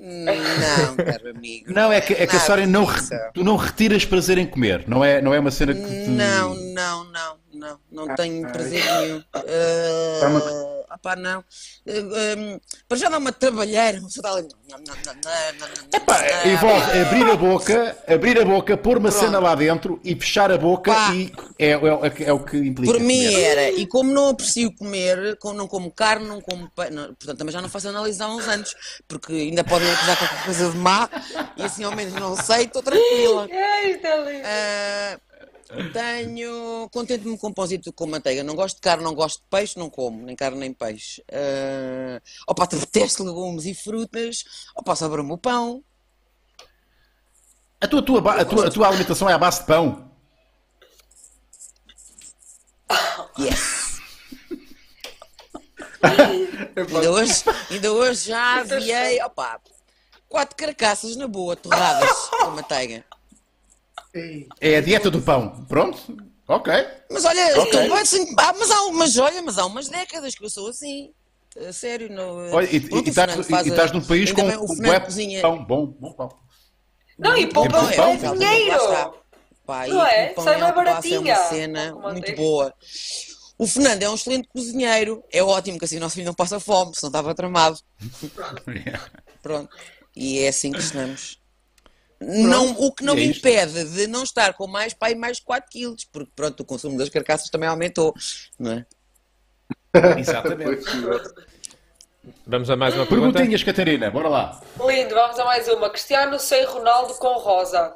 Não, 0.00 0.96
caro 0.96 1.30
amigo. 1.30 1.72
Não, 1.72 1.92
é 1.92 2.00
que, 2.00 2.12
é 2.14 2.26
que 2.26 2.36
a 2.36 2.40
Sónia 2.40 2.66
não, 2.66 2.86
tu 3.34 3.42
não 3.44 3.56
retiras 3.56 4.04
prazer 4.04 4.38
em 4.38 4.46
comer, 4.46 4.84
não 4.86 5.04
é, 5.04 5.20
não 5.20 5.34
é 5.34 5.38
uma 5.40 5.50
cena 5.50 5.74
que 5.74 5.80
te... 5.82 6.10
Não, 6.10 6.54
não, 6.54 7.04
não, 7.04 7.36
não, 7.52 7.80
não 7.90 8.14
tenho 8.14 8.46
Ah, 8.46 8.50
prazer 8.50 8.84
nenhum. 8.84 9.18
Uh, 9.18 10.77
ah, 10.90 10.98
pá, 10.98 11.16
não. 11.16 11.40
Uh, 11.86 12.36
um, 12.38 12.60
para 12.88 12.98
já 12.98 13.08
dá 13.08 13.18
uma 13.18 13.32
trabalheira, 13.32 14.00
você 14.00 14.18
está 14.18 14.32
ali. 14.32 14.48
Não, 14.68 14.78
não, 14.78 14.84
não, 14.86 15.14
não, 15.14 15.58
não, 15.58 15.68
não, 15.92 16.00
Pá, 16.00 16.20
não. 16.44 16.52
envolve 16.52 17.00
abrir 17.00 17.30
a 17.30 17.36
boca, 17.36 17.96
abrir 18.06 18.40
a 18.40 18.44
boca, 18.44 18.76
pôr 18.76 18.98
uma 18.98 19.10
Pronto. 19.10 19.24
cena 19.24 19.38
lá 19.38 19.54
dentro 19.54 20.00
e 20.04 20.14
fechar 20.14 20.50
a 20.50 20.58
boca 20.58 20.92
Pá. 20.92 21.14
e 21.14 21.32
é, 21.58 21.72
é, 21.72 22.24
é 22.24 22.32
o 22.32 22.40
que 22.40 22.56
implica. 22.56 22.92
Por 22.92 23.00
mim 23.00 23.24
comer. 23.24 23.40
era, 23.40 23.70
e 23.70 23.86
como 23.86 24.12
não 24.12 24.28
aprecio 24.28 24.74
comer, 24.74 25.36
como 25.38 25.54
não 25.54 25.66
como 25.66 25.90
carne, 25.90 26.26
não 26.26 26.40
como 26.40 26.70
peixe, 26.70 26.92
portanto 26.92 27.38
também 27.38 27.52
já 27.52 27.62
não 27.62 27.68
faço 27.68 27.88
análise 27.88 28.22
há 28.22 28.28
uns 28.28 28.46
anos, 28.48 28.74
porque 29.06 29.32
ainda 29.32 29.64
podem 29.64 29.90
acusar 29.90 30.16
qualquer 30.18 30.44
coisa 30.44 30.70
de 30.70 30.76
má, 30.76 31.08
e 31.56 31.62
assim 31.62 31.84
ao 31.84 31.94
menos 31.94 32.14
não 32.14 32.36
sei, 32.36 32.64
estou 32.64 32.82
tranquila. 32.82 33.48
Ai, 33.50 33.92
está 33.92 34.16
lindo. 34.16 34.42
Ah, 34.44 35.18
tenho. 35.92 36.88
Contente-me 36.90 37.38
com 37.38 37.52
pãozito 37.52 37.92
com 37.92 38.06
manteiga. 38.06 38.42
Não 38.42 38.54
gosto 38.54 38.76
de 38.76 38.80
carne, 38.80 39.04
não 39.04 39.14
gosto 39.14 39.40
de 39.40 39.46
peixe, 39.50 39.78
não 39.78 39.90
como, 39.90 40.24
nem 40.24 40.34
carne 40.34 40.58
nem 40.58 40.72
peixe. 40.72 41.22
Uh, 41.30 42.20
opa, 42.46 42.66
detesto 42.66 43.24
legumes 43.24 43.66
e 43.66 43.74
frutas. 43.74 44.44
Opa, 44.74 44.96
sobra-me 44.96 45.32
o 45.32 45.38
pão. 45.38 45.84
A 47.80 47.86
tua, 47.86 48.02
tua 48.02 48.40
a, 48.40 48.44
tua, 48.44 48.66
a 48.66 48.70
tua 48.70 48.88
alimentação 48.88 49.28
é 49.28 49.32
à 49.32 49.38
base 49.38 49.60
de 49.60 49.66
pão. 49.66 50.10
Yes. 53.38 54.00
Ainda 56.76 57.10
hoje, 57.10 57.44
ainda 57.70 57.92
hoje 57.92 58.28
já 58.28 58.60
aviei, 58.60 59.20
opa, 59.22 59.60
quatro 60.28 60.56
carcaças 60.56 61.16
na 61.16 61.26
boa, 61.26 61.56
torradas 61.56 62.10
com 62.30 62.50
manteiga. 62.50 63.04
É 64.60 64.76
a 64.76 64.80
dieta 64.80 65.10
do 65.10 65.20
pão. 65.22 65.64
Pronto? 65.66 66.16
Ok. 66.46 66.72
Mas 67.10 67.24
olha, 67.24 67.60
Ok. 67.60 67.80
estou 67.82 67.94
assim, 67.96 68.34
ah, 68.38 68.54
mas 68.58 68.70
há 68.70 68.82
umas, 68.86 69.16
olha, 69.18 69.42
mas 69.42 69.58
há 69.58 69.66
umas 69.66 69.88
décadas 69.88 70.34
que 70.34 70.44
eu 70.44 70.50
sou 70.50 70.68
assim. 70.68 71.12
A 71.66 71.72
sério, 71.72 72.10
não. 72.10 72.36
Olha, 72.52 72.66
e, 72.66 72.76
e, 72.76 73.08
estás, 73.08 73.34
e- 73.48 73.54
e 73.54 73.68
estás 73.68 73.92
num 73.92 74.02
país 74.02 74.30
com, 74.32 74.42
bem, 74.76 75.00
cozinha. 75.00 75.40
pão, 75.42 75.64
bom, 75.64 75.86
bom 75.86 76.12
pão. 76.12 76.28
Não, 77.18 77.36
e 77.36 77.46
Pão 77.48 77.64
é, 77.64 77.66
é, 77.66 77.96
pão, 77.96 78.16
dinheiro. 78.36 79.12
Pá, 79.66 79.86
Não 79.88 80.06
é? 80.06 80.26
pão 80.28 80.44
Sai 80.44 80.56
e 80.56 80.60
mais 80.60 80.76
alface 80.78 81.14
é 81.14 81.18
uma 81.18 81.24
baratinha. 81.34 81.48
cena 81.48 81.94
muito 81.94 82.32
boa. 82.36 82.72
O 83.58 83.66
Fernando 83.66 84.02
é 84.04 84.08
um 84.08 84.14
excelente 84.14 84.48
cozinheiro. 84.54 85.22
É 85.32 85.42
ótimo 85.42 85.78
que 85.78 85.84
assim 85.84 85.96
o 85.96 86.00
nosso 86.00 86.14
filho 86.14 86.26
não 86.26 86.34
passa 86.34 86.60
fome, 86.60 86.92
senão 86.94 87.08
estava 87.08 87.34
tramado. 87.34 87.78
Pronto. 89.42 89.68
E 90.16 90.38
é 90.40 90.48
assim 90.48 90.72
que 90.72 90.78
estamos. 90.80 91.37
Não, 92.20 92.72
o 92.72 92.92
que 92.92 93.04
não 93.04 93.12
é 93.12 93.16
me 93.16 93.26
impede 93.26 93.84
de 93.84 94.06
não 94.08 94.24
estar 94.24 94.52
com 94.54 94.66
mais 94.66 94.92
pai 94.92 95.14
mais 95.14 95.38
4 95.38 95.70
quilos, 95.70 96.04
porque 96.04 96.32
pronto, 96.34 96.60
o 96.60 96.64
consumo 96.64 96.98
das 96.98 97.08
carcaças 97.08 97.48
também 97.48 97.68
aumentou, 97.68 98.12
não 98.58 98.72
é? 98.72 98.86
Exatamente. 100.18 100.84
Vamos 102.46 102.68
a 102.70 102.76
mais 102.76 102.94
uma 102.94 103.06
pergunta? 103.06 103.32
Perguntinhas, 103.34 103.62
Catarina, 103.62 104.10
bora 104.10 104.28
lá. 104.28 104.60
Lindo, 104.86 105.14
vamos 105.14 105.38
a 105.38 105.44
mais 105.44 105.68
uma. 105.68 105.88
Cristiano 105.90 106.38
sei 106.38 106.64
Ronaldo 106.64 107.14
com 107.14 107.38
Rosa. 107.38 107.94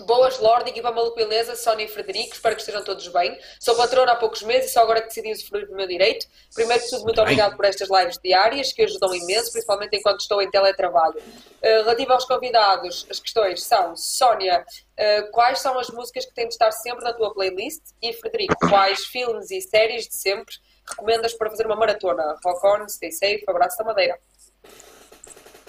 Boas, 0.00 0.38
Lorde, 0.38 0.70
equipa 0.70 0.90
maluco 0.90 1.16
beleza, 1.16 1.54
Sónia 1.54 1.84
e 1.84 1.88
Frederico, 1.88 2.34
espero 2.34 2.54
que 2.54 2.62
estejam 2.62 2.82
todos 2.82 3.06
bem. 3.08 3.38
Sou 3.60 3.74
patrona 3.76 4.12
há 4.12 4.16
poucos 4.16 4.42
meses 4.42 4.70
e 4.70 4.72
só 4.72 4.82
agora 4.82 5.00
que 5.00 5.08
decidi 5.08 5.32
usufruir 5.32 5.66
do 5.66 5.74
meu 5.74 5.86
direito. 5.86 6.26
Primeiro 6.54 6.82
de 6.82 6.90
tudo, 6.90 7.04
muito 7.04 7.20
obrigado 7.20 7.56
por 7.56 7.64
estas 7.64 7.88
lives 7.90 8.18
diárias 8.22 8.72
que 8.72 8.82
ajudam 8.82 9.14
imenso, 9.14 9.52
principalmente 9.52 9.96
enquanto 9.96 10.20
estou 10.20 10.40
em 10.42 10.50
teletrabalho. 10.50 11.18
Uh, 11.18 11.60
relativo 11.60 12.12
aos 12.12 12.24
convidados, 12.24 13.06
as 13.10 13.20
questões 13.20 13.62
são: 13.62 13.96
Sónia, 13.96 14.64
uh, 14.64 15.30
quais 15.30 15.60
são 15.60 15.78
as 15.78 15.88
músicas 15.88 16.26
que 16.26 16.34
têm 16.34 16.48
de 16.48 16.54
estar 16.54 16.72
sempre 16.72 17.04
na 17.04 17.12
tua 17.12 17.32
playlist? 17.32 17.82
E 18.00 18.12
Frederico, 18.12 18.56
quais 18.68 19.06
filmes 19.06 19.50
e 19.50 19.60
séries 19.60 20.08
de 20.08 20.16
sempre 20.16 20.54
recomendas 20.88 21.34
para 21.34 21.50
fazer 21.50 21.66
uma 21.66 21.76
maratona? 21.76 22.36
Rock 22.44 22.66
on, 22.66 22.88
stay 22.88 23.12
safe, 23.12 23.44
abraço 23.46 23.78
da 23.78 23.84
Madeira. 23.84 24.18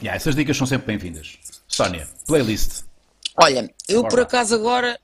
Yeah, 0.02 0.16
essas 0.16 0.36
dicas 0.36 0.58
são 0.58 0.68
sempre 0.68 0.88
bem-vindas. 0.88 1.38
Sónia, 1.68 2.08
playlist. 2.28 2.84
Olha, 3.38 3.70
eu 3.88 4.02
Bora 4.02 4.10
por 4.10 4.20
acaso 4.22 4.56
agora, 4.56 5.00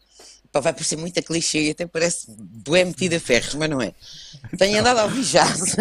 pá, 0.52 0.60
vai 0.60 0.74
parecer 0.74 0.96
muito 0.98 1.22
clichê 1.24 1.64
e 1.64 1.70
até 1.72 1.86
parece 1.86 2.28
bué 2.38 2.84
metida 2.86 3.18
a 3.18 3.20
ferros, 3.20 3.56
mas 3.56 3.70
não 3.70 3.82
é. 3.82 3.94
Tenho 4.58 4.80
andado 4.80 5.00
a 5.00 5.04
ouvir 5.06 5.24
jazz. 5.24 5.76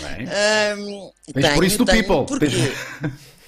Bem. 0.00 0.26
Ahm, 0.28 1.10
Tens 1.32 1.54
por 1.54 1.64
isso 1.64 1.78
do 1.78 1.86
People. 1.86 2.26
Porque 2.26 2.46
Tens- 2.46 2.74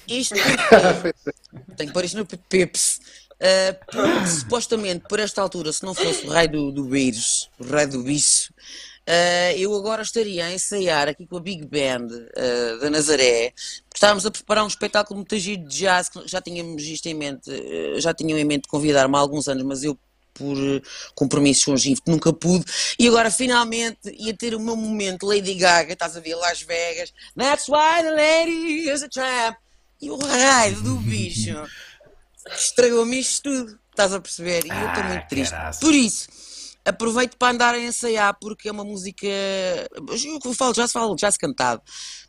isto 0.07 0.35
porque, 0.35 1.13
tenho 1.77 1.89
que 1.89 1.93
pôr 1.93 2.05
isto 2.05 2.17
no 2.17 2.25
Pips. 2.25 2.99
Ah, 3.39 3.73
porque 3.91 4.27
supostamente 4.27 5.05
por 5.07 5.19
esta 5.19 5.41
altura, 5.41 5.73
se 5.73 5.83
não 5.83 5.93
fosse 5.95 6.27
o 6.27 6.29
rei 6.31 6.47
do, 6.47 6.71
do 6.71 6.87
vírus, 6.87 7.49
o 7.57 7.63
rei 7.63 7.87
do 7.87 8.03
bicho, 8.03 8.53
ah, 9.11 9.53
eu 9.57 9.75
agora 9.75 10.01
estaria 10.01 10.45
a 10.45 10.53
ensaiar 10.53 11.09
aqui 11.09 11.27
com 11.27 11.37
a 11.37 11.41
Big 11.41 11.65
Band 11.65 12.07
ah, 12.37 12.77
da 12.79 12.89
Nazaré, 12.89 13.53
estávamos 13.93 14.25
a 14.25 14.31
preparar 14.31 14.63
um 14.63 14.67
espetáculo 14.67 15.17
muito 15.17 15.37
giro 15.37 15.63
de 15.63 15.77
jazz, 15.79 16.07
que 16.09 16.25
já 16.27 16.39
tínhamos 16.41 16.81
isto 16.83 17.05
em 17.07 17.13
mente, 17.13 17.49
ah, 17.51 17.99
já 17.99 18.13
tinham 18.13 18.37
em 18.37 18.45
mente 18.45 18.67
convidar-me 18.67 19.15
há 19.15 19.19
alguns 19.19 19.47
anos, 19.47 19.63
mas 19.63 19.83
eu 19.83 19.97
por 20.33 20.55
eh, 20.57 20.81
compromissos 21.13 21.65
longínquos, 21.65 22.01
nunca 22.07 22.31
pude, 22.31 22.63
e 22.97 23.05
agora 23.05 23.29
finalmente 23.29 23.99
ia 24.17 24.33
ter 24.33 24.55
o 24.55 24.59
meu 24.61 24.77
momento 24.77 25.25
Lady 25.25 25.55
Gaga, 25.55 25.91
estás 25.91 26.15
a 26.15 26.21
ver, 26.21 26.35
Las 26.35 26.61
Vegas, 26.61 27.13
That's 27.37 27.67
why 27.67 28.01
the 28.01 28.11
lady 28.11 28.89
is 28.89 29.03
a 29.03 29.09
tramp, 29.09 29.57
E 30.01 30.09
o 30.09 30.15
raio 30.15 30.81
do 30.81 30.95
bicho 31.03 31.61
estragou-me 32.57 33.19
isto 33.19 33.43
tudo. 33.43 33.79
Estás 33.91 34.13
a 34.13 34.21
perceber? 34.21 34.65
E 34.65 34.69
eu 34.69 34.87
estou 34.87 35.03
Ah, 35.03 35.07
muito 35.09 35.27
triste. 35.27 35.53
Por 35.79 35.93
isso, 35.93 36.29
aproveito 36.85 37.37
para 37.37 37.53
andar 37.53 37.75
a 37.75 37.79
ensaiar, 37.79 38.37
porque 38.39 38.69
é 38.69 38.71
uma 38.71 38.83
música. 38.83 39.27
Eu 39.27 40.53
falo 40.53 40.73
jazz, 40.73 40.91
falo 40.91 41.15
jazz 41.15 41.37
cantado. 41.37 41.81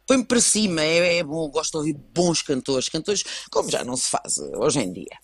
Põe-me 0.07 0.25
para 0.25 0.41
cima, 0.41 0.83
é, 0.83 1.19
é 1.19 1.23
bom, 1.23 1.49
gosto 1.49 1.73
de 1.73 1.77
ouvir 1.79 1.97
bons 2.15 2.43
cantores, 2.43 2.89
cantores 2.89 3.23
como 3.51 3.71
já 3.71 3.85
não 3.85 3.97
se 3.97 4.11
faz 4.11 4.39
hoje 4.57 4.81
em 4.81 4.93
dia. 4.93 5.17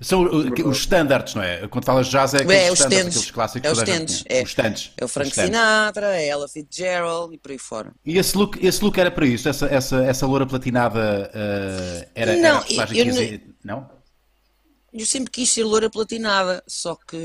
São 0.00 0.24
os 0.24 0.78
standards, 0.78 1.34
não 1.34 1.42
é? 1.42 1.66
Quando 1.68 1.84
falas 1.84 2.08
jazz 2.08 2.34
é 2.34 2.38
aqueles 2.38 2.56
É, 2.62 2.72
os 2.72 2.80
standards, 2.80 3.16
aqueles 3.16 3.30
clássicos 3.30 3.70
É 3.70 3.72
que 3.72 3.72
os 3.72 3.78
stands, 3.88 4.24
é. 4.28 4.42
Os 4.42 4.48
stands. 4.48 4.92
É 4.96 5.04
o 5.04 5.08
Frank. 5.08 5.30
Sinatra, 5.34 6.16
é 6.16 6.28
Ella 6.28 6.48
Fitzgerald 6.48 7.34
e 7.34 7.38
por 7.38 7.52
aí 7.52 7.58
fora. 7.58 7.92
E 8.04 8.18
esse 8.18 8.36
look, 8.36 8.58
esse 8.64 8.82
look 8.84 8.98
era 8.98 9.10
para 9.10 9.26
isso? 9.26 9.48
Essa, 9.48 9.66
essa, 9.66 10.04
essa 10.04 10.26
loura 10.26 10.44
platinada 10.46 11.30
uh, 11.32 12.10
era, 12.14 12.36
Não, 12.36 12.42
era 12.48 12.58
a 12.58 12.62
personagem 12.64 12.98
eu 13.08 13.14
que 13.14 13.22
ia- 13.22 13.40
Não? 13.64 13.88
Eu 14.98 15.04
sempre 15.04 15.30
quis 15.30 15.50
ser 15.50 15.62
loura 15.64 15.90
platinada, 15.90 16.62
só 16.66 16.94
que 16.96 17.16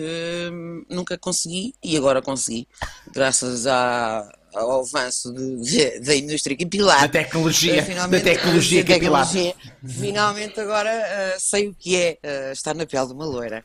hum, 0.51 0.83
nunca 0.89 1.17
consegui 1.17 1.73
e 1.81 1.95
agora 1.95 2.21
consegui, 2.21 2.67
graças 3.13 3.65
à- 3.65 4.29
ao 4.53 4.81
avanço 4.81 5.31
de- 5.33 5.61
de- 5.61 5.99
da 6.01 6.13
indústria 6.15 6.57
capilar. 6.57 6.99
Da 7.01 7.07
tecnologia, 7.07 7.81
finalmente- 7.81 8.23
da 8.23 8.29
tecnologia 8.31 8.83
capilar. 8.83 9.25
tecnologia. 9.25 9.55
Finalmente 9.87 10.59
agora 10.59 10.89
eh, 10.89 11.37
sei 11.39 11.69
o 11.69 11.73
que 11.75 11.95
é 11.95 12.17
eh, 12.21 12.51
estar 12.51 12.73
na 12.75 12.85
pele 12.85 13.07
de 13.07 13.13
uma 13.13 13.25
loira. 13.25 13.63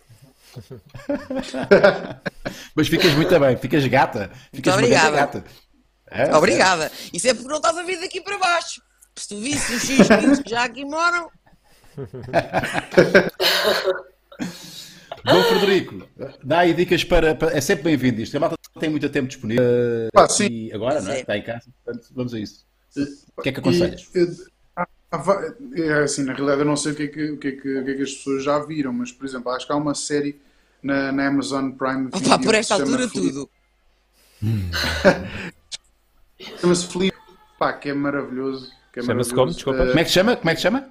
Mas 2.74 2.88
ficas 2.88 3.12
muito 3.14 3.38
bem, 3.40 3.56
ficas 3.56 3.84
gata. 3.86 4.30
Ficas 4.52 4.74
uma 4.74 4.78
obrigada. 4.82 5.16
gata. 5.16 5.44
É, 6.08 6.34
Obrigada. 6.34 6.92
Isso 7.12 7.26
é 7.26 7.34
porque 7.34 7.48
não 7.48 7.56
estás 7.56 7.76
a 7.76 7.82
vir 7.82 8.00
daqui 8.00 8.20
para 8.20 8.38
baixo. 8.38 8.80
Se 9.16 9.28
tu 9.28 9.40
visse 9.40 9.74
os 9.74 9.82
X 9.82 10.38
que 10.42 10.50
já 10.50 10.64
aqui 10.64 10.84
moram, 10.84 11.28
Bom, 15.24 15.42
Frederico, 15.42 16.06
dá 16.44 16.60
aí 16.60 16.72
dicas 16.72 17.02
para, 17.02 17.34
para- 17.34 17.56
É 17.56 17.60
sempre 17.60 17.82
bem-vindo 17.84 18.20
isto. 18.20 18.36
A 18.36 18.40
malta 18.40 18.56
tem 18.78 18.88
muito 18.90 19.08
tempo 19.08 19.26
disponível. 19.28 19.64
Pá, 20.12 20.28
sim. 20.28 20.46
E 20.46 20.72
agora, 20.72 21.00
não 21.00 21.10
é? 21.10 21.20
Está 21.20 21.36
em 21.36 21.42
casa. 21.42 21.64
Portanto, 21.84 22.06
vamos 22.14 22.32
a 22.34 22.38
isso. 22.38 22.64
O 23.36 23.42
que 23.42 23.48
é 23.48 23.52
que 23.52 23.58
aconselhas? 23.60 24.08
E, 24.14 24.18
eh, 24.20 24.26
há- 24.76 24.86
há 25.10 25.16
va- 25.16 25.54
é 25.74 25.92
assim, 26.04 26.22
na 26.24 26.32
realidade 26.32 26.60
eu 26.60 26.64
não 26.66 26.76
sei 26.76 26.92
o 26.92 26.94
que, 26.94 27.02
é 27.02 27.06
que, 27.08 27.30
o, 27.32 27.36
que 27.38 27.48
é 27.48 27.52
que, 27.52 27.78
o 27.78 27.84
que 27.84 27.90
é 27.90 27.94
que 27.96 28.02
as 28.02 28.12
pessoas 28.12 28.44
já 28.44 28.58
viram, 28.60 28.92
mas 28.92 29.10
por 29.10 29.26
exemplo, 29.26 29.50
acho 29.50 29.66
que 29.66 29.72
há 29.72 29.76
uma 29.76 29.94
série 29.94 30.38
na, 30.82 31.10
na 31.12 31.26
Amazon 31.26 31.70
Prime 31.72 32.04
Video 32.14 32.28
opa, 32.32 32.38
por 32.38 32.54
esta 32.54 32.74
altura 32.74 33.08
tudo. 33.08 33.50
Chama-se 36.60 36.86
Flea, 36.86 37.12
pá, 37.58 37.72
que 37.72 37.88
é 37.88 37.94
maravilhoso. 37.94 38.70
que 38.92 39.00
é 39.00 39.02
Chama-se 39.02 39.34
como? 39.34 39.52
Desculpa. 39.52 39.82
Eh, 39.82 39.86
Como 39.88 39.98
é 39.98 40.04
que 40.04 40.08
se 40.10 40.14
chama? 40.14 40.36
Como 40.36 40.50
é 40.50 40.54
que 40.54 40.60
se 40.60 40.62
chama? 40.62 40.88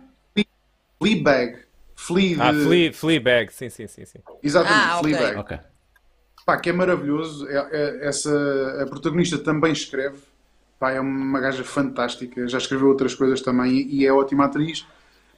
Fleabag. 0.99 1.59
Flea 1.95 2.35
de... 2.35 2.41
Ah, 2.41 2.53
Flea, 2.53 2.93
Fleabag, 2.93 3.53
sim, 3.53 3.69
sim, 3.69 3.87
sim, 3.87 4.05
sim. 4.05 4.19
Exatamente, 4.43 4.83
Ah, 4.89 4.99
ok. 4.99 5.13
Fleabag. 5.13 5.37
Ok. 5.39 5.59
Pá, 6.45 6.57
que 6.57 6.69
é 6.69 6.73
maravilhoso. 6.73 7.47
É- 7.47 7.69
é- 7.71 8.07
essa, 8.07 8.81
a 8.81 8.85
protagonista 8.85 9.37
também 9.37 9.71
escreve. 9.71 10.17
Pá, 10.79 10.91
é 10.91 10.99
uma 10.99 11.39
gaja 11.39 11.63
fantástica. 11.63 12.47
Já 12.47 12.57
escreveu 12.57 12.87
outras 12.89 13.15
coisas 13.15 13.41
também 13.41 13.71
e, 13.71 14.01
e 14.01 14.05
é 14.05 14.11
ótima 14.13 14.45
atriz. 14.45 14.85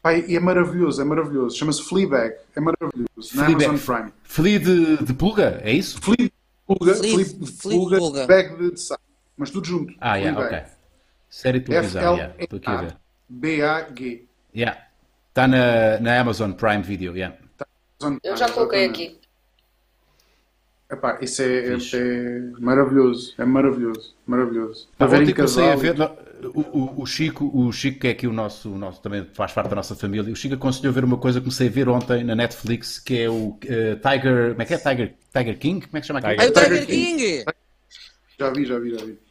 Pá, 0.02 0.14
e 0.14 0.36
é 0.36 0.40
maravilhoso, 0.40 1.02
é 1.02 1.06
maravilhoso. 1.06 1.56
Chama-se 1.58 1.84
Fleabag. 1.84 2.36
É 2.56 2.60
maravilhoso. 2.60 3.08
Na 3.36 3.46
Fleabag. 3.46 3.66
Amazon 3.66 3.96
Prime. 3.96 4.14
Flea 4.24 4.60
de, 4.60 4.98
de 5.06 5.14
pulga, 5.14 5.62
é 5.64 5.72
isso? 5.72 6.02
Flea 6.02 6.18
de 6.18 6.34
pulga, 6.66 6.96
Flea- 6.96 7.12
Flea 7.14 7.26
de 7.26 7.52
pulga, 7.62 7.98
pulga. 7.98 8.28
bag 8.28 8.58
de, 8.58 8.72
de 8.72 8.80
saco. 8.82 9.02
Mas 9.38 9.50
tudo 9.52 9.68
junto. 9.68 9.94
Ah, 10.02 10.16
yeah, 10.16 10.36
Fleabag. 10.38 10.64
ok. 10.66 10.74
Série 11.30 11.60
de 11.60 11.66
televisão, 11.66 12.16
yeah. 12.16 12.34
Estou 12.40 12.58
aqui 12.58 12.70
a 12.70 12.76
ver. 12.78 12.86
F-L-E-A-B-A-G. 12.88 14.26
Yeah. 14.56 14.87
Está 15.38 15.48
na, 15.48 16.00
na 16.00 16.20
Amazon 16.20 16.52
Prime 16.52 16.82
Video, 16.82 17.16
yeah. 17.16 17.38
Eu 18.24 18.36
já 18.36 18.50
coloquei 18.50 18.86
aqui. 18.86 19.20
Epá, 20.92 21.20
isso 21.22 21.44
é, 21.44 21.74
é- 21.74 21.78
é 21.94 22.40
maravilhoso. 22.60 23.36
É 23.38 23.46
maravilhoso. 23.46 24.16
Maravilhoso. 24.26 24.90
Pá, 24.98 25.06
A 25.06 25.08
ver 25.08 25.30
em 25.30 25.36
comecei 25.36 25.64
a 25.64 25.78
casal. 25.78 25.78
ver. 25.78 26.48
O, 26.56 26.62
o- 26.62 27.02
o 27.04 27.06
Chico, 27.06 27.52
o 27.54 27.72
Chico, 27.72 28.00
que 28.00 28.08
é 28.08 28.12
aqui 28.12 28.26
o 28.26 28.34
nosso, 28.34 28.72
o 28.74 28.78
nosso, 28.80 29.00
também 29.00 29.28
faz 29.36 29.52
parte 29.54 29.70
da 29.70 29.76
nossa 29.76 29.96
família, 29.96 30.34
o 30.34 30.36
Chico 30.36 30.56
aconselhou 30.56 30.90
a 30.90 30.96
ver 30.96 31.04
uma 31.04 31.18
coisa 31.20 31.40
que 31.40 31.44
comecei 31.44 31.68
a 31.68 31.72
ver 31.72 31.88
ontem 31.88 32.24
na 32.24 32.34
Netflix, 32.34 32.98
que 32.98 33.20
é 33.22 33.30
o 33.30 33.60
eh, 33.68 33.94
Tiger. 33.96 34.50
Como 34.54 34.62
é 34.64 34.66
que 34.66 34.74
é? 34.74 34.78
Tiger, 34.80 35.14
Tiger 35.32 35.60
King? 35.60 35.86
Como 35.86 35.98
é 35.98 36.00
que 36.00 36.04
se 36.04 36.08
chama 36.08 36.20
aquilo? 36.20 36.36
Tiger 36.36 36.46
Aí 36.46 36.50
o 36.50 36.54
Tiger 36.54 36.86
Tiger 36.88 37.46
King! 37.46 37.46
Já 38.40 38.50
vi, 38.50 38.66
já 38.66 38.80
vi, 38.80 38.90
já 38.98 39.06
vi. 39.06 39.27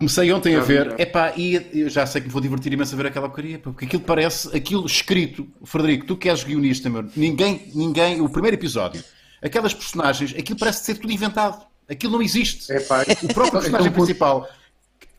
Comecei 0.00 0.32
ontem 0.32 0.56
a 0.56 0.60
ver, 0.60 0.98
epá, 0.98 1.34
e 1.36 1.60
eu 1.74 1.90
já 1.90 2.06
sei 2.06 2.22
que 2.22 2.26
me 2.28 2.32
vou 2.32 2.40
divertir 2.40 2.72
imenso 2.72 2.94
a 2.94 2.96
ver 2.96 3.08
aquela 3.08 3.28
porcaria, 3.28 3.58
porque 3.58 3.84
aquilo 3.84 4.02
parece, 4.02 4.48
aquilo 4.56 4.86
escrito, 4.86 5.46
Frederico, 5.62 6.06
tu 6.06 6.16
que 6.16 6.30
és 6.30 6.42
guionista, 6.42 6.88
meu, 6.88 7.04
ninguém, 7.14 7.70
ninguém, 7.74 8.18
o 8.22 8.26
primeiro 8.26 8.56
episódio, 8.56 9.04
aquelas 9.42 9.74
personagens, 9.74 10.34
aquilo 10.34 10.58
parece 10.58 10.84
ser 10.86 10.94
tudo 10.94 11.12
inventado, 11.12 11.66
aquilo 11.86 12.14
não 12.14 12.22
existe. 12.22 12.72
Epá, 12.72 13.02
O 13.22 13.34
próprio 13.34 13.52
personagem 13.60 13.88
então, 13.88 13.92
principal, 13.92 14.48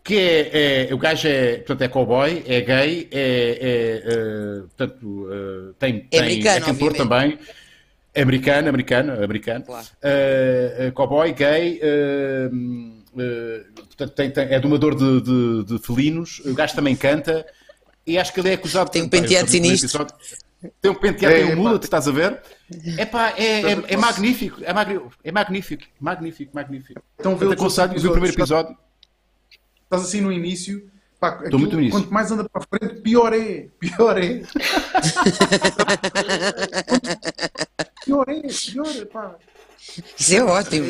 que 0.03 0.17
é, 0.17 0.87
é- 0.89 0.93
o 0.95 0.97
gajo 0.97 1.27
é, 1.27 1.57
portanto, 1.57 1.81
é 1.83 1.87
cowboy, 1.87 2.43
é 2.47 2.61
gay, 2.61 3.07
é, 3.11 3.19
é, 3.21 4.03
eh, 4.03 4.61
portanto, 4.61 5.27
eh, 5.31 5.73
tem, 5.77 5.95
É 5.95 5.99
tem, 6.09 6.19
americano, 6.21 6.57
é 6.57 6.59
cantor 6.59 6.87
obviamente. 6.89 6.97
também, 6.97 7.39
é 8.15 8.21
americano, 8.23 8.67
americano, 8.67 9.23
americano, 9.23 9.63
Claro. 9.65 9.85
Eh, 10.01 10.91
cowboy, 10.95 11.31
gay, 11.33 11.79
eh, 11.83 12.49
portanto, 13.13 14.11
tem- 14.13 14.31
tem- 14.31 14.47
é 14.53 14.59
domador 14.59 14.95
de, 14.95 15.21
de- 15.21 15.63
de 15.65 15.79
felinos, 15.85 16.39
o 16.45 16.53
gajo 16.53 16.73
também 16.75 16.95
canta, 16.95 17.45
e 18.05 18.17
acho 18.17 18.33
que 18.33 18.39
ele 18.39 18.49
é 18.49 18.53
acusado... 18.53 18.89
Tem 18.89 19.03
um 19.03 19.09
penteado 19.09 19.49
sinistro. 19.49 20.07
Tem 20.79 20.91
um 20.91 20.95
penteado, 20.95 21.35
É, 21.35 21.39
tem 21.39 21.45
um 21.47 21.51
é, 21.51 21.55
pá. 21.55 21.61
mullet, 21.61 21.83
estás 21.83 22.07
a 22.07 22.11
ver? 22.11 22.39
Epá, 22.97 23.29
é, 23.35 23.61
é, 23.73 23.83
é 23.89 23.97
magnífico, 23.97 24.59
é, 24.63 24.71
magni- 24.71 25.01
é 25.23 25.31
magnífico, 25.31 25.83
magnífico, 25.99 26.51
magnífico. 26.55 27.01
Então 27.19 27.35
vê 27.35 27.51
aconselho 27.51 27.91
o 27.97 28.11
primeiro 28.11 28.35
episódio. 28.35 28.77
Estás 29.83 30.03
assim 30.03 30.21
no 30.21 30.31
início. 30.31 30.87
Pá, 31.19 31.29
aquilo, 31.29 31.59
muito 31.59 31.73
no 31.75 31.81
início. 31.81 31.99
Quanto 31.99 32.13
mais 32.13 32.31
anda 32.31 32.47
para 32.47 32.63
a 32.63 32.65
frente, 32.79 33.01
pior 33.01 33.33
é. 33.33 33.67
Pior 33.79 34.17
é. 34.17 34.41
pior 38.05 38.25
é, 38.29 38.41
pior 38.41 38.87
é, 38.95 39.05
pá. 39.05 39.35
Isso 40.17 40.33
é 40.33 40.37
É, 40.37 40.43
ótimo. 40.43 40.85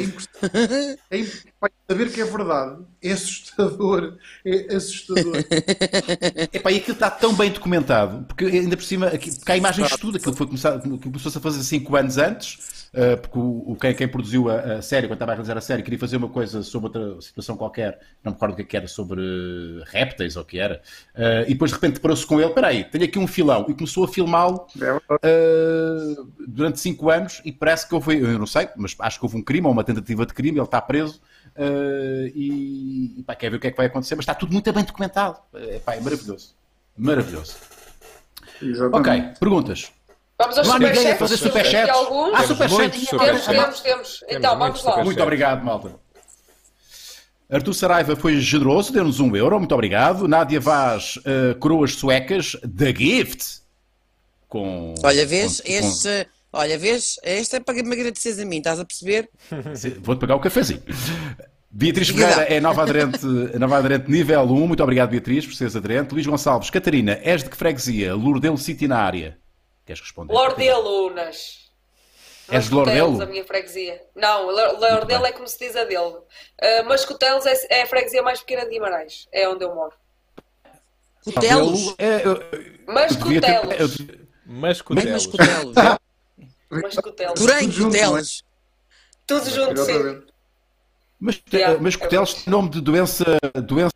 é 1.10 1.24
pá, 1.24 1.51
saber 1.90 2.12
que 2.12 2.22
é 2.22 2.26
verdade 2.26 2.84
é 3.02 3.12
assustador. 3.12 4.18
É 4.46 4.76
assustador. 4.76 5.46
Epá, 6.54 6.72
e 6.72 6.78
aquilo 6.78 6.94
está 6.94 7.10
tão 7.10 7.34
bem 7.34 7.52
documentado, 7.52 8.26
porque 8.26 8.46
ainda 8.46 8.78
por 8.78 8.84
cima, 8.84 9.08
aqui, 9.08 9.32
porque 9.36 9.52
há 9.52 9.58
imagens 9.58 9.90
de 9.90 9.98
tudo, 9.98 10.18
aquilo 10.18 10.36
foi 10.36 10.46
começado, 10.48 10.78
aquilo 10.78 11.00
começou-se 11.00 11.38
a 11.38 11.42
fazer 11.42 11.64
5 11.64 11.96
anos 11.96 12.18
antes, 12.18 12.88
uh, 12.94 13.18
porque 13.20 13.38
o, 13.40 13.72
o- 13.72 13.76
quem, 13.80 13.94
quem 13.96 14.08
produziu 14.08 14.50
a, 14.50 14.56
a 14.78 14.82
série, 14.82 15.08
quando 15.08 15.16
estava 15.16 15.32
a 15.32 15.36
realizar 15.36 15.58
a 15.58 15.62
série, 15.62 15.84
queria 15.84 16.00
fazer 16.00 16.18
uma 16.18 16.30
coisa 16.30 16.62
sobre 16.64 16.88
outra 16.88 17.20
situação 17.22 17.58
qualquer, 17.58 18.00
não 18.24 18.32
me 18.32 18.36
recordo 18.36 18.54
o 18.54 18.56
que 18.56 18.62
é 18.62 18.66
que 18.66 18.78
era, 18.78 18.88
sobre 18.88 19.20
uh, 19.22 19.84
répteis 19.88 20.36
ou 20.36 20.44
o 20.44 20.46
que 20.46 20.60
era, 20.60 20.82
uh, 21.16 21.44
e 21.48 21.54
depois 21.54 21.72
de 21.72 21.76
repente 21.76 21.96
deparou-se 21.96 22.26
com 22.26 22.40
ele, 22.40 22.52
peraí, 22.54 22.84
tenho 22.84 23.06
aqui 23.06 23.20
um 23.20 23.28
filão, 23.28 23.66
e 23.70 23.74
começou 23.74 24.04
a 24.04 24.08
filmá-lo 24.08 24.66
É 24.80 24.94
uh, 24.94 26.32
durante 26.48 26.80
5 26.80 27.10
anos 27.10 27.42
e 27.44 27.52
parece 27.52 27.88
que 27.88 27.96
houve, 27.96 28.20
eu 28.20 28.38
não 28.40 28.48
sei, 28.48 28.70
mas 28.78 28.96
acho 29.00 29.20
que 29.20 29.26
houve 29.26 29.38
um 29.38 29.42
crime 29.44 29.66
ou 29.68 29.74
uma 29.74 29.84
tentativa 29.84 30.26
de 30.26 30.34
crime, 30.34 30.58
ele 30.58 30.66
está 30.66 30.82
preso 30.82 31.20
uh, 31.58 32.28
e, 32.36 33.20
e 33.20 33.24
pá, 33.24 33.36
quer 33.36 33.50
ver 33.50 33.58
o 33.58 33.60
que 33.60 33.68
é 33.68 33.72
que 33.72 33.78
vai 33.78 33.86
acontecer, 33.88 34.16
mas 34.16 34.24
está 34.24 34.34
tudo 34.36 34.52
muito 34.54 34.72
bem 34.74 34.84
documentado. 34.84 35.40
Uh, 35.54 35.80
pá, 35.82 35.96
é 35.96 36.00
maravilhoso. 36.02 36.56
Maravilhoso. 36.98 37.56
Exatamente. 38.62 39.10
Ok, 39.28 39.40
perguntas. 39.40 39.92
Vamos 40.38 40.58
aos 40.58 40.70
há 40.70 40.74
superchats. 40.74 41.20
fazer 41.20 41.38
Temos 41.38 41.54
superchats. 41.54 41.90
alguns. 41.96 42.34
Ah, 42.34 42.38
Temos 42.42 42.48
superchat. 42.48 42.78
muitos 42.80 43.00
Tinha- 43.00 43.20
Temos, 43.22 43.42
superchats. 43.42 43.82
temos, 43.82 43.82
temos. 43.82 44.24
Então, 44.30 44.52
vamos 44.58 44.70
lá. 44.70 44.76
superchats. 44.80 45.06
Muito 45.06 45.24
obrigado, 45.24 45.64
malta. 45.64 45.96
Artur 47.52 47.74
Saraiva 47.74 48.16
foi 48.16 48.40
generoso, 48.40 48.94
deu-nos 48.94 49.20
um 49.20 49.36
euro, 49.36 49.60
muito 49.60 49.74
obrigado. 49.74 50.26
Nádia 50.28 50.60
Vaz, 50.60 51.18
uh, 51.18 51.54
coroas 51.60 51.94
suecas, 51.96 52.56
The 52.78 52.96
Gift. 52.96 53.62
Com, 54.48 54.94
Olha, 55.04 55.26
vês, 55.26 55.60
com- 55.62 55.68
este, 55.72 56.28
olha, 56.54 56.78
vês, 56.78 57.16
este 57.24 57.56
é 57.56 57.60
para 57.60 57.74
me 57.84 57.94
agradeceres 57.94 58.40
a 58.40 58.46
mim, 58.46 58.58
estás 58.58 58.80
a 58.80 58.86
perceber? 58.86 59.30
Vou-te 60.02 60.20
pagar 60.20 60.36
o 60.36 60.40
cafezinho. 60.40 60.82
Beatriz. 61.74 62.10
Ferreira 62.10 62.44
é 62.54 62.60
nova 62.60 62.82
aderente, 62.82 63.26
nova 63.26 63.78
aderente 63.78 64.12
nível 64.12 64.42
1. 64.44 64.68
Muito 64.68 64.84
obrigado, 64.84 65.10
Beatriz, 65.12 65.46
por 65.46 65.54
seres 65.56 65.76
aderente. 65.76 66.14
Luís 66.14 66.26
Gonçalves, 66.28 66.70
Catarina, 66.70 67.18
és 67.24 67.44
de 67.44 67.50
que 67.50 67.56
freguesia? 67.56 68.14
Lordelo 68.14 68.58
City 68.58 68.88
na 68.90 68.98
área. 69.00 69.38
Queres 69.86 70.02
responder? 70.02 70.34
Lordelunas. 70.34 71.62
És 72.50 72.66
de 72.68 72.74
Lordelo? 72.76 73.22
a 73.22 73.26
minha 73.26 73.46
freguesia. 73.46 74.02
Não, 74.14 74.48
Lor- 74.52 74.78
Lordelo 74.80 75.26
é 75.26 75.32
como 75.32 75.48
se 75.48 75.58
diz 75.60 75.74
a 75.78 75.86
dele. 75.86 76.16
Uh, 76.62 76.84
Mascotelos 76.86 77.46
é, 77.46 77.54
é 77.70 77.82
a 77.84 77.88
freguesia 77.88 78.22
mais 78.22 78.40
pequena 78.42 78.66
de 78.66 78.72
Guimarães. 78.72 79.30
É 79.32 79.48
onde 79.48 79.64
eu 79.64 79.74
moro. 79.74 79.94
Cotelos, 81.24 81.96
É, 81.98 82.26
eu- 82.28 82.34
eu 82.36 82.94
Mascotelos. 82.94 83.96
devia- 83.98 84.20
Mas 84.46 84.82
cotelos. 84.82 85.12
mas 85.12 85.26
cotelos. 85.28 85.76
Mascotelos. 86.72 87.40
Porém, 87.40 87.60
Tudo 87.66 87.72
junto, 87.74 87.92
cotelos. 87.92 88.44
Tudo 89.28 89.50
junto, 89.50 89.86
sim. 89.86 89.92
Exatamente. 89.92 90.26
Mas, 91.20 91.42
Yeah, 91.54 91.80
mas 91.80 91.94
é 91.96 91.98
Cotelos 91.98 92.34
tem 92.34 92.52
nome 92.52 92.70
de 92.70 92.82
doença, 92.82 93.38
doença 93.64 93.92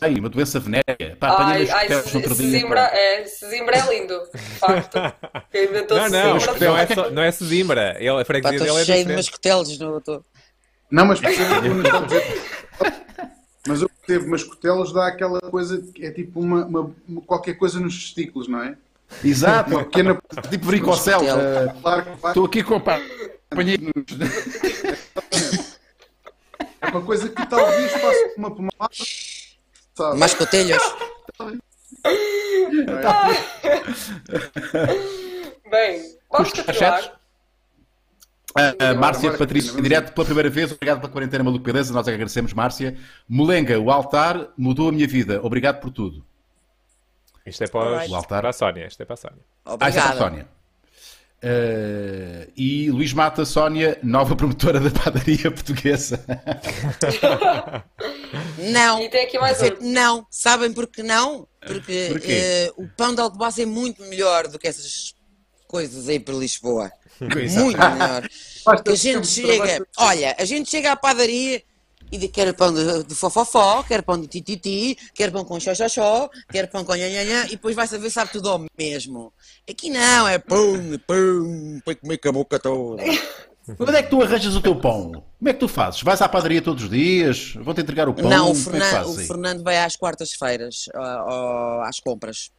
ai, 0.00 0.14
uma 0.14 0.28
doença 0.30 0.58
venérea. 0.58 1.16
Pá, 1.20 1.36
Ai, 1.38 1.64
umas 1.64 1.70
ai, 1.70 1.94
outro 1.96 2.20
dia. 2.20 2.28
Sesimbra, 2.34 2.88
pá. 2.88 2.96
é, 2.96 3.24
Sesimbra 3.26 3.76
é 3.76 3.88
lindo, 3.90 4.22
de 4.34 4.40
facto. 4.58 4.98
Quem 5.52 5.64
inventou 5.64 5.98
Não, 5.98 6.08
não, 6.08 6.40
Sesimbra 6.40 6.66
não 6.68 6.78
é, 6.78 6.86
só, 6.86 7.10
não 7.10 7.22
é 7.22 7.30
Sesimbra. 7.30 7.96
Ele, 7.98 8.08
a 8.20 8.24
freguesia 8.24 8.56
estou 8.56 8.68
dele 8.74 8.80
é 8.80 8.84
cheio 8.86 8.96
de 8.98 9.02
diferente. 9.04 9.16
mascotelos 9.26 9.78
no. 9.78 10.00
Tô... 10.00 10.24
Não, 10.90 11.04
mas. 11.04 11.20
Mas 13.68 13.82
eu 13.82 13.88
percebo, 13.88 14.30
mas 14.30 14.44
cotelas 14.44 14.92
dá 14.92 15.08
aquela 15.08 15.40
coisa 15.40 15.82
que 15.92 16.04
é 16.06 16.12
tipo 16.12 16.38
uma, 16.38 16.64
uma- 16.64 16.94
uma- 17.08 17.20
qualquer 17.22 17.54
coisa 17.54 17.80
nos 17.80 17.94
testículos, 17.96 18.46
não 18.46 18.62
é? 18.62 18.76
Exato, 19.24 19.70
Uma 19.70 19.84
pequena. 19.84 20.18
tipo 20.50 20.66
bricocel. 20.66 21.20
Costela. 21.20 21.42
eh, 21.42 21.80
Claro. 21.80 22.06
Estou 22.28 22.44
aqui 22.46 22.62
com 22.62 22.80
nos. 23.78 24.18
É 26.80 26.86
uma 26.88 27.02
coisa 27.02 27.28
que 27.28 27.46
talvez 27.46 27.92
faça 27.92 28.32
uma 28.36 28.50
pomada. 28.54 28.90
Sabe? 29.94 30.18
Mascotelhos. 30.18 30.82
Bem, 35.70 35.98
vamos 36.30 36.50
Custos 36.50 36.64
continuar. 36.64 37.16
A, 38.58 38.90
a 38.90 38.94
Márcia 38.94 39.28
Agora, 39.28 39.38
Patrícia, 39.38 39.70
vamos 39.72 39.82
direto 39.82 40.12
pela 40.14 40.24
primeira 40.24 40.48
vez, 40.48 40.72
obrigado 40.72 41.00
pela 41.00 41.12
quarentena 41.12 41.44
maluco 41.44 41.62
beleza, 41.62 41.92
nós 41.92 42.08
agradecemos, 42.08 42.54
Márcia. 42.54 42.96
Molenga, 43.28 43.78
o 43.78 43.90
altar 43.90 44.48
mudou 44.56 44.88
a 44.88 44.92
minha 44.92 45.06
vida, 45.06 45.40
obrigado 45.42 45.80
por 45.80 45.90
tudo. 45.90 46.24
Isto 47.46 47.64
é 47.64 47.66
para, 47.68 48.04
os- 48.04 48.10
O 48.10 48.14
altar. 48.14 48.40
para 48.40 48.50
a 48.50 48.52
Sónia. 48.52 48.86
Isto 48.86 49.02
é 49.02 49.06
para 49.06 49.14
a 49.14 49.16
Sónia. 49.16 49.38
Ah, 49.64 49.70
isso 49.70 49.74
é 49.74 49.78
para 49.78 49.86
a 49.86 49.90
Obrigada. 49.90 50.18
Sónia. 50.18 50.48
Eh, 51.42 52.48
e 52.56 52.90
Luís 52.90 53.12
Mata 53.12 53.44
Sónia, 53.44 53.98
nova 54.02 54.34
promotora 54.34 54.80
da 54.80 54.90
padaria 54.90 55.50
portuguesa. 55.50 56.24
Não. 58.58 59.00
E 59.02 59.08
tem 59.08 59.24
aqui 59.26 59.38
mais 59.38 59.60
um. 59.62 59.66
Não. 59.80 60.26
Sabem 60.30 60.72
porque 60.72 61.02
não? 61.02 61.46
Porque 61.60 62.08
Porquê? 62.10 62.32
eh, 62.32 62.72
o 62.76 62.88
pão 62.88 63.14
de 63.14 63.20
alcobaça 63.20 63.62
é 63.62 63.66
muito 63.66 64.02
melhor 64.04 64.48
do 64.48 64.58
que 64.58 64.66
essas 64.68 65.14
coisas 65.66 66.08
aí 66.08 66.18
para 66.18 66.34
Lisboa. 66.34 66.90
Muito 67.20 67.78
melhor. 67.78 68.28
A 68.66 68.94
gente 68.94 69.26
chega, 69.28 69.86
olha, 69.96 70.34
a 70.38 70.44
gente 70.44 70.68
chega 70.68 70.90
à 70.92 70.96
padaria 70.96 71.62
e 72.10 72.18
diz 72.18 72.30
quer 72.30 72.52
pão 72.54 72.72
de, 72.72 73.04
de 73.04 73.14
fofofó, 73.14 73.82
quer 73.82 74.02
pão 74.02 74.20
de 74.20 74.26
tititi, 74.26 74.96
quer 75.14 75.30
pão 75.30 75.44
com 75.44 75.58
xoxoxó, 75.58 76.28
quer 76.50 76.70
pão 76.70 76.84
com 76.84 76.94
nhanhanhã 76.94 77.46
e 77.46 77.50
depois 77.50 77.74
vai 77.74 77.86
saber, 77.86 78.10
sabe 78.10 78.32
tudo 78.32 78.48
ao 78.48 78.64
mesmo. 78.78 79.32
Aqui 79.68 79.90
não, 79.90 80.28
é 80.28 80.38
pão, 80.38 80.74
pão, 81.06 81.80
para 81.84 81.94
comer 81.94 82.18
com 82.18 82.28
a 82.28 82.32
boca 82.32 82.58
toda. 82.58 83.02
Onde 83.80 83.96
é 83.96 84.02
que 84.02 84.10
tu 84.10 84.22
arranjas 84.22 84.54
o 84.54 84.60
teu 84.60 84.76
pão? 84.76 85.10
Como 85.10 85.48
é 85.48 85.52
que 85.52 85.58
tu 85.58 85.66
fazes? 85.66 86.00
Vais 86.00 86.22
à 86.22 86.28
padaria 86.28 86.62
todos 86.62 86.84
os 86.84 86.90
dias? 86.90 87.54
Vão-te 87.54 87.80
entregar 87.80 88.08
o 88.08 88.14
pão? 88.14 88.30
Não, 88.30 88.50
o 88.50 88.52
é 88.52 88.54
Fernando, 88.54 88.90
fazes 88.90 89.16
o? 89.16 89.26
Fernando 89.26 89.64
vai 89.64 89.78
às 89.78 89.96
quartas-feiras, 89.96 90.84
ah, 90.94 91.24
ah, 91.28 91.88
às 91.88 91.98
compras. 91.98 92.50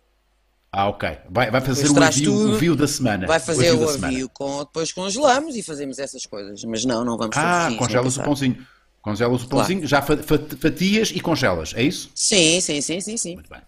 Ah, 0.70 0.90
ok. 0.90 1.18
Vai, 1.30 1.50
vai 1.50 1.62
fazer 1.62 1.90
o 1.90 1.94
tudo, 1.94 2.52
o 2.52 2.56
avio 2.56 2.76
da 2.76 2.88
semana. 2.88 3.26
Vai 3.26 3.40
fazer 3.40 3.72
o 3.72 3.80
da 3.80 3.88
semana. 3.88 4.08
avio, 4.08 4.30
com, 4.30 4.60
depois 4.60 4.92
congelamos 4.92 5.56
e 5.56 5.64
fazemos 5.64 5.98
essas 5.98 6.26
coisas. 6.26 6.62
Mas 6.66 6.84
não, 6.84 7.06
não 7.06 7.18
vamos 7.18 7.38
Ah, 7.38 7.62
dias, 7.62 7.70
nem 7.70 7.78
congelas 7.78 8.18
o 8.18 8.24
pãozinho. 8.24 8.68
Congelas 9.08 9.44
o 9.44 9.48
pãozinho, 9.48 9.88
já 9.88 10.02
fa- 10.02 10.18
fa- 10.18 10.38
fatias 10.60 11.12
e 11.12 11.22
congelas, 11.22 11.74
é 11.78 11.82
isso? 11.82 12.12
Sim, 12.14 12.60
sim, 12.60 12.82
sim, 12.82 13.00
sim, 13.00 13.16
sim. 13.16 13.36
Muito 13.36 13.50
bem. 13.50 13.62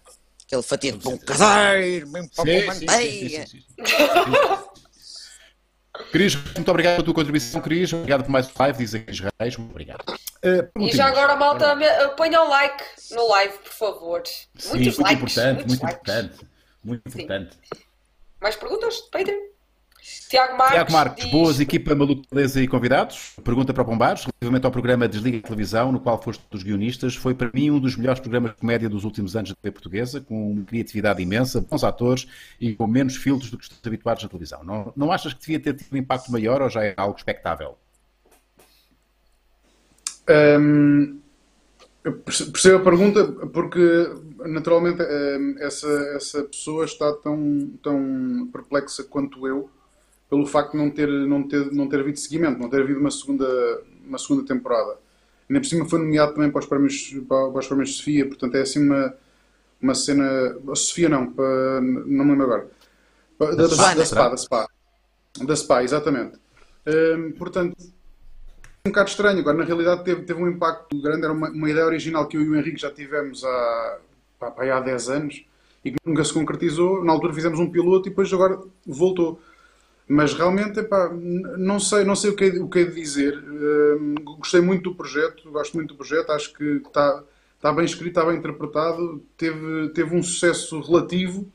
Aquele 0.46 0.62
fatia 0.62 0.92
de 0.92 0.98
pão 0.98 1.16
caseiro, 1.16 2.06
bem 2.08 2.28
pão 2.28 2.44
com 2.44 2.66
manteiga. 2.66 3.46
sim, 3.46 3.46
sim, 3.46 3.46
sim, 3.46 3.46
sim. 3.46 3.64
Cris, 6.12 6.34
muito 6.34 6.70
obrigado 6.70 6.94
pela 6.96 7.04
tua 7.04 7.14
contribuição, 7.14 7.60
Cris. 7.62 7.90
Obrigado 7.92 8.24
por 8.24 8.30
mais 8.30 8.46
um 8.48 8.50
live, 8.58 8.78
diz 8.78 8.94
a 8.94 8.98
Cris 8.98 9.20
Reis. 9.40 9.56
Muito 9.56 9.70
obrigado. 9.70 10.04
Uh, 10.44 10.80
E 10.86 10.92
já 10.94 11.06
agora, 11.06 11.34
malta, 11.36 11.74
me- 11.74 11.86
ponham 12.16 12.46
like 12.48 12.84
no 13.12 13.26
live, 13.28 13.58
por 13.58 13.72
favor. 13.72 14.22
Sim, 14.26 14.68
Muitos 14.78 14.98
muito 14.98 15.00
likes. 15.02 15.22
importante, 15.22 15.54
muitos 15.56 15.66
muito 15.68 15.82
likes. 15.82 16.00
importante. 16.02 16.46
Muito 16.84 17.08
importante. 17.08 17.58
Mais 18.42 18.56
perguntas 18.56 18.96
Patreon? 19.10 19.49
Tiago 20.28 20.56
Marques. 20.56 20.74
Tiago 20.74 20.92
Marques, 20.92 21.24
diz- 21.24 21.32
boas 21.32 21.60
equipa 21.60 21.94
maluca 21.94 22.22
beleza 22.32 22.62
e 22.62 22.68
convidados. 22.68 23.32
Pergunta 23.44 23.74
para 23.74 23.82
o 23.82 23.86
Pombares, 23.86 24.22
relativamente 24.24 24.64
ao 24.64 24.70
programa 24.70 25.08
Desliga 25.08 25.38
a 25.38 25.42
Televisão, 25.42 25.90
no 25.92 26.00
qual 26.00 26.22
foste 26.22 26.42
dos 26.50 26.62
guionistas, 26.62 27.14
foi 27.16 27.34
para 27.34 27.50
mim 27.52 27.70
um 27.70 27.78
dos 27.80 27.96
melhores 27.96 28.20
programas 28.20 28.52
de 28.52 28.58
comédia 28.58 28.88
dos 28.88 29.04
últimos 29.04 29.34
anos 29.36 29.50
da 29.50 29.56
TV 29.56 29.72
portuguesa, 29.72 30.20
com 30.20 30.52
uma 30.52 30.64
criatividade 30.64 31.22
imensa, 31.22 31.60
bons 31.60 31.84
atores 31.84 32.26
e 32.60 32.74
com 32.74 32.86
menos 32.86 33.16
filtros 33.16 33.50
do 33.50 33.58
que 33.58 33.64
estamos 33.64 33.84
habituados 33.86 34.22
na 34.22 34.28
televisão. 34.28 34.62
Não, 34.64 34.92
não 34.96 35.12
achas 35.12 35.34
que 35.34 35.40
devia 35.40 35.60
ter 35.60 35.74
tido 35.74 35.92
um 35.92 35.96
impacto 35.98 36.30
maior 36.30 36.62
ou 36.62 36.70
já 36.70 36.84
é 36.84 36.94
algo 36.96 37.16
expectável? 37.16 37.76
Hum, 40.28 41.18
percebo 42.24 42.78
a 42.78 42.84
pergunta 42.84 43.26
porque 43.52 43.80
naturalmente 44.46 45.02
hum, 45.02 45.56
essa, 45.58 45.88
essa 46.14 46.44
pessoa 46.44 46.84
está 46.84 47.12
tão, 47.14 47.70
tão 47.82 48.48
perplexa 48.52 49.02
quanto 49.04 49.46
eu 49.46 49.68
pelo 50.30 50.46
facto 50.46 50.72
de 50.72 50.78
não 50.78 50.88
ter, 50.88 51.08
não 51.08 51.42
ter, 51.42 51.72
não 51.72 51.88
ter 51.88 52.00
havido 52.00 52.18
seguimento, 52.18 52.60
não 52.60 52.70
ter 52.70 52.80
havido 52.80 53.00
uma 53.00 53.10
segunda, 53.10 53.82
uma 54.06 54.16
segunda 54.16 54.46
temporada. 54.46 54.96
Ainda 55.48 55.60
por 55.60 55.66
cima 55.66 55.88
foi 55.88 55.98
nomeado 55.98 56.34
também 56.34 56.50
para 56.50 56.60
os 56.60 56.66
prémios, 56.66 57.12
para, 57.28 57.50
para 57.50 57.58
os 57.58 57.66
prémios 57.66 57.96
Sofia, 57.96 58.26
portanto 58.26 58.54
é 58.54 58.60
assim 58.60 58.86
uma, 58.86 59.14
uma 59.82 59.94
cena. 59.94 60.56
Sofia 60.74 61.08
não, 61.08 61.32
para, 61.32 61.80
não 61.80 62.24
me 62.24 62.30
lembro 62.30 62.44
agora. 62.44 62.70
Da, 63.36 63.50
da, 63.52 63.68
Spa, 63.68 63.94
da? 63.94 64.04
Spa, 64.04 64.28
da 64.28 64.36
Spa. 64.36 64.68
Da 65.42 65.56
Spa, 65.56 65.82
exatamente. 65.82 66.38
Hum, 66.86 67.32
portanto, 67.36 67.76
um 68.86 68.90
bocado 68.90 69.10
estranho. 69.10 69.40
Agora, 69.40 69.58
na 69.58 69.64
realidade, 69.64 70.04
teve, 70.04 70.22
teve 70.22 70.40
um 70.40 70.48
impacto 70.48 70.96
grande. 71.00 71.24
Era 71.24 71.32
uma, 71.32 71.50
uma 71.50 71.68
ideia 71.70 71.86
original 71.86 72.28
que 72.28 72.36
eu 72.36 72.42
e 72.42 72.48
o 72.48 72.56
Henrique 72.56 72.80
já 72.80 72.90
tivemos 72.90 73.42
há, 73.42 73.98
pá, 74.38 74.54
há 74.58 74.80
10 74.80 75.08
anos 75.08 75.44
e 75.84 75.90
que 75.90 75.98
nunca 76.04 76.22
se 76.22 76.32
concretizou. 76.32 77.04
Na 77.04 77.12
altura 77.12 77.34
fizemos 77.34 77.58
um 77.58 77.70
piloto 77.70 78.08
e 78.08 78.10
depois 78.10 78.32
agora 78.32 78.60
voltou. 78.86 79.40
Mas 80.12 80.34
realmente, 80.34 80.80
epá, 80.80 81.08
não 81.08 81.78
sei, 81.78 82.02
não 82.04 82.16
sei 82.16 82.30
o 82.30 82.36
que, 82.36 82.48
o 82.58 82.68
que 82.68 82.80
é 82.80 82.84
de 82.84 82.94
dizer. 82.94 83.38
Hum, 83.38 84.14
gostei 84.38 84.60
muito 84.60 84.90
do 84.90 84.96
projeto, 84.96 85.48
gosto 85.50 85.74
muito 85.74 85.90
do 85.90 85.96
projeto. 85.96 86.30
Acho 86.30 86.52
que 86.52 86.64
está, 86.64 87.22
está 87.56 87.72
bem 87.72 87.84
escrito, 87.84 88.18
está 88.18 88.24
bem 88.24 88.38
interpretado. 88.38 89.22
Teve, 89.36 89.90
teve 89.90 90.16
um 90.16 90.22
sucesso 90.22 90.80
relativo 90.80 91.50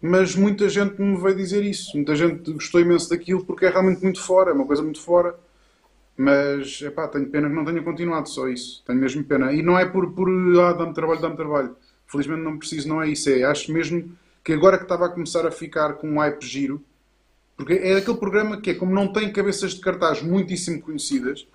mas 0.00 0.36
muita 0.36 0.68
gente 0.68 1.00
me 1.00 1.16
veio 1.16 1.34
dizer 1.36 1.64
isso. 1.64 1.96
Muita 1.96 2.14
gente 2.14 2.52
gostou 2.52 2.80
imenso 2.80 3.08
daquilo 3.10 3.44
porque 3.44 3.66
é 3.66 3.70
realmente 3.70 4.02
muito 4.02 4.22
fora, 4.22 4.50
é 4.50 4.54
uma 4.54 4.66
coisa 4.66 4.82
muito 4.82 5.00
fora. 5.00 5.34
Mas, 6.16 6.78
tenho 7.12 7.28
pena 7.28 7.48
que 7.48 7.54
não 7.54 7.64
tenha 7.64 7.82
continuado, 7.82 8.28
só 8.28 8.48
isso. 8.48 8.82
Tenho 8.86 8.98
mesmo 8.98 9.24
pena. 9.24 9.52
E 9.52 9.62
não 9.62 9.78
é 9.78 9.84
por, 9.84 10.12
por 10.12 10.28
ah, 10.60 10.72
dá-me 10.72 10.94
trabalho, 10.94 11.20
dá-me 11.20 11.36
trabalho. 11.36 11.76
Felizmente 12.06 12.42
não 12.42 12.58
preciso, 12.58 12.88
não 12.88 13.02
é 13.02 13.08
isso. 13.08 13.28
É, 13.28 13.42
acho 13.44 13.72
mesmo 13.72 14.16
que 14.42 14.52
agora 14.52 14.78
que 14.78 14.84
estava 14.84 15.06
a 15.06 15.08
começar 15.08 15.46
a 15.46 15.50
ficar 15.50 15.94
com 15.94 16.08
um 16.08 16.18
hype 16.18 16.44
giro, 16.46 16.82
porque 17.56 17.74
é 17.74 17.96
aquele 17.96 18.18
programa 18.18 18.60
que 18.60 18.70
é, 18.70 18.74
como 18.74 18.92
não 18.92 19.12
tem 19.12 19.32
cabeças 19.32 19.74
de 19.74 19.80
cartaz 19.80 20.22
muitíssimo 20.22 20.82
conhecidas, 20.82 21.46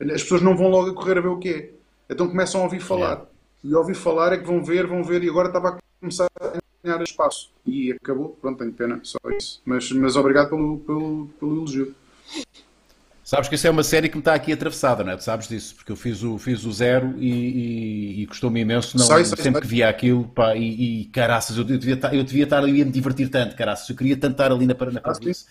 as 0.00 0.22
pessoas 0.22 0.42
não 0.42 0.56
vão 0.56 0.68
logo 0.68 0.90
a 0.90 0.94
correr 0.94 1.18
a 1.18 1.20
ver 1.20 1.28
o 1.28 1.38
que 1.38 1.48
é. 1.48 1.70
Então 2.08 2.28
começam 2.28 2.60
a 2.60 2.64
ouvir 2.64 2.80
falar. 2.80 3.26
E 3.62 3.74
ouvir 3.74 3.94
falar 3.94 4.32
é 4.32 4.38
que 4.38 4.46
vão 4.46 4.64
ver, 4.64 4.86
vão 4.86 5.04
ver, 5.04 5.22
e 5.22 5.28
agora 5.28 5.48
estava 5.48 5.68
a 5.70 5.78
começar 6.00 6.26
a 6.40 6.58
ganhar 6.82 7.02
espaço. 7.02 7.50
E 7.66 7.92
acabou, 7.92 8.36
pronto, 8.40 8.58
tenho 8.58 8.72
pena, 8.72 9.00
só 9.02 9.18
isso. 9.36 9.60
Mas, 9.64 9.90
mas 9.92 10.16
obrigado 10.16 10.50
pelo, 10.50 10.78
pelo, 10.78 11.28
pelo 11.38 11.56
elogio. 11.56 11.94
Sabes 13.30 13.48
que 13.48 13.54
isso 13.54 13.64
é 13.64 13.70
uma 13.70 13.84
série 13.84 14.08
que 14.08 14.16
me 14.16 14.22
está 14.22 14.34
aqui 14.34 14.52
atravessada, 14.52 15.04
não 15.04 15.12
é? 15.12 15.16
Tu 15.16 15.22
sabes 15.22 15.46
disso, 15.46 15.76
porque 15.76 15.92
eu 15.92 15.94
fiz 15.94 16.20
o, 16.24 16.36
fiz 16.36 16.64
o 16.64 16.72
zero 16.72 17.14
e, 17.16 17.28
e, 17.30 18.22
e 18.22 18.26
custou-me 18.26 18.58
imenso. 18.58 18.98
Não, 18.98 19.06
Sei, 19.06 19.24
sei, 19.24 19.36
sempre 19.36 19.52
sei. 19.52 19.60
que 19.60 19.66
via 19.68 19.88
aquilo, 19.88 20.24
pá, 20.26 20.56
e, 20.56 21.02
e 21.02 21.04
caraças, 21.04 21.56
eu, 21.56 21.62
eu 21.68 21.78
devia 21.78 21.94
estar, 21.94 22.12
eu 22.12 22.24
devia 22.24 22.42
estar 22.42 22.58
ali 22.58 22.82
a 22.82 22.84
me 22.84 22.90
divertir 22.90 23.28
tanto, 23.28 23.54
caraças, 23.54 23.88
eu 23.88 23.94
queria 23.94 24.16
tanto 24.16 24.32
estar 24.32 24.50
ali 24.50 24.66
na, 24.66 24.74
na 24.74 24.98
Ah, 24.98 25.00
Paradice. 25.00 25.44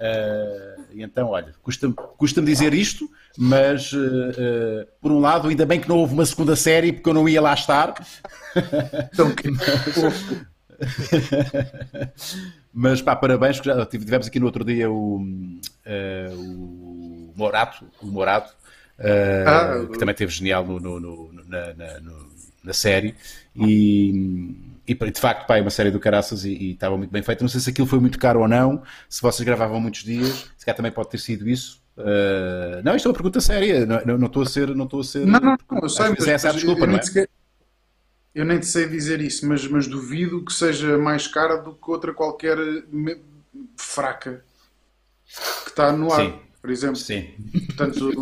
Ah, 0.00 0.76
e 0.94 1.02
então, 1.02 1.28
olha, 1.28 1.52
custa-me 1.62 1.92
custa 1.92 2.40
dizer 2.40 2.72
isto, 2.72 3.06
mas 3.36 3.92
ah, 3.94 3.98
ah, 4.82 4.86
por 5.02 5.12
um 5.12 5.20
lado, 5.20 5.48
ainda 5.48 5.66
bem 5.66 5.78
que 5.78 5.90
não 5.90 5.98
houve 5.98 6.14
uma 6.14 6.24
segunda 6.24 6.56
série, 6.56 6.90
porque 6.90 7.10
eu 7.10 7.12
não 7.14 7.28
ia 7.28 7.42
lá 7.42 7.52
estar. 7.52 7.92
Então, 9.12 9.30
que- 9.34 9.50
Mas 12.78 13.00
pá, 13.00 13.16
parabéns, 13.16 13.58
que 13.58 13.64
já 13.66 13.86
tive- 13.86 14.04
tivemos 14.04 14.26
aqui 14.26 14.38
no 14.38 14.44
outro 14.46 14.62
dia 14.64 14.90
o, 14.90 15.18
o 16.36 17.15
Morato, 17.36 17.86
o 18.02 18.06
Morato 18.06 18.54
eh, 18.98 19.44
Ah, 19.48 19.86
que 19.92 19.98
também 19.98 20.14
teve 20.14 20.32
genial 20.32 20.64
no, 20.64 20.80
no- 20.80 21.00
no- 21.00 21.32
na, 21.46 21.74
na- 21.74 22.00
na 22.64 22.72
série. 22.72 23.14
E, 23.54 24.54
e 24.86 24.94
de 24.94 25.20
facto, 25.20 25.46
pá, 25.46 25.58
é 25.58 25.60
uma 25.60 25.70
série 25.70 25.90
do 25.90 26.00
Caraças 26.00 26.44
e, 26.44 26.50
e 26.50 26.70
estava 26.72 26.96
muito 26.96 27.10
bem 27.10 27.22
feita. 27.22 27.42
Não 27.44 27.48
sei 27.48 27.60
se 27.60 27.70
aquilo 27.70 27.86
foi 27.86 28.00
muito 28.00 28.18
caro 28.18 28.40
ou 28.40 28.48
não, 28.48 28.82
se 29.08 29.22
vocês 29.22 29.44
gravavam 29.46 29.80
muitos 29.80 30.02
dias, 30.02 30.50
se 30.56 30.64
calhar 30.64 30.76
também 30.76 30.92
pode 30.92 31.10
ter 31.10 31.18
sido 31.18 31.48
isso. 31.48 31.80
Eh, 31.98 32.80
não, 32.84 32.94
isto 32.94 33.06
é 33.06 33.08
uma 33.10 33.14
pergunta 33.14 33.40
séria, 33.40 33.86
não, 33.86 34.18
não, 34.18 34.26
estou 34.26 34.42
a 34.42 34.46
ser. 34.46 34.74
Não, 34.74 34.84
estou 34.84 35.00
a 35.00 35.04
ser 35.04 35.26
Não, 35.26 35.40
não, 35.40 35.56
não, 35.70 35.80
eu 35.82 35.88
sei, 35.88 36.10
mas, 36.10 36.26
é 36.28 36.32
essa 36.32 36.48
a 36.48 36.52
mas 36.52 36.62
desculpa, 36.62 36.80
eu, 36.82 36.86
não 36.86 36.92
nem 36.94 36.98
é? 36.98 37.02
sequer- 37.02 37.28
eu 38.34 38.44
nem 38.44 38.60
te 38.60 38.66
sei 38.66 38.86
dizer 38.86 39.20
isso, 39.20 39.46
mas, 39.48 39.66
mas 39.66 39.86
duvido 39.86 40.44
que 40.44 40.52
seja 40.52 40.98
mais 40.98 41.26
cara 41.26 41.56
do 41.56 41.74
que 41.74 41.90
outra 41.90 42.12
qualquer 42.12 42.58
fraca 43.78 44.44
que 45.64 45.70
está 45.70 45.92
no 45.92 46.12
ar. 46.12 46.20
Sim. 46.22 46.45
Por 46.66 46.72
exemplo. 46.72 46.96
Sim. 46.96 47.28
Portanto, 47.66 48.12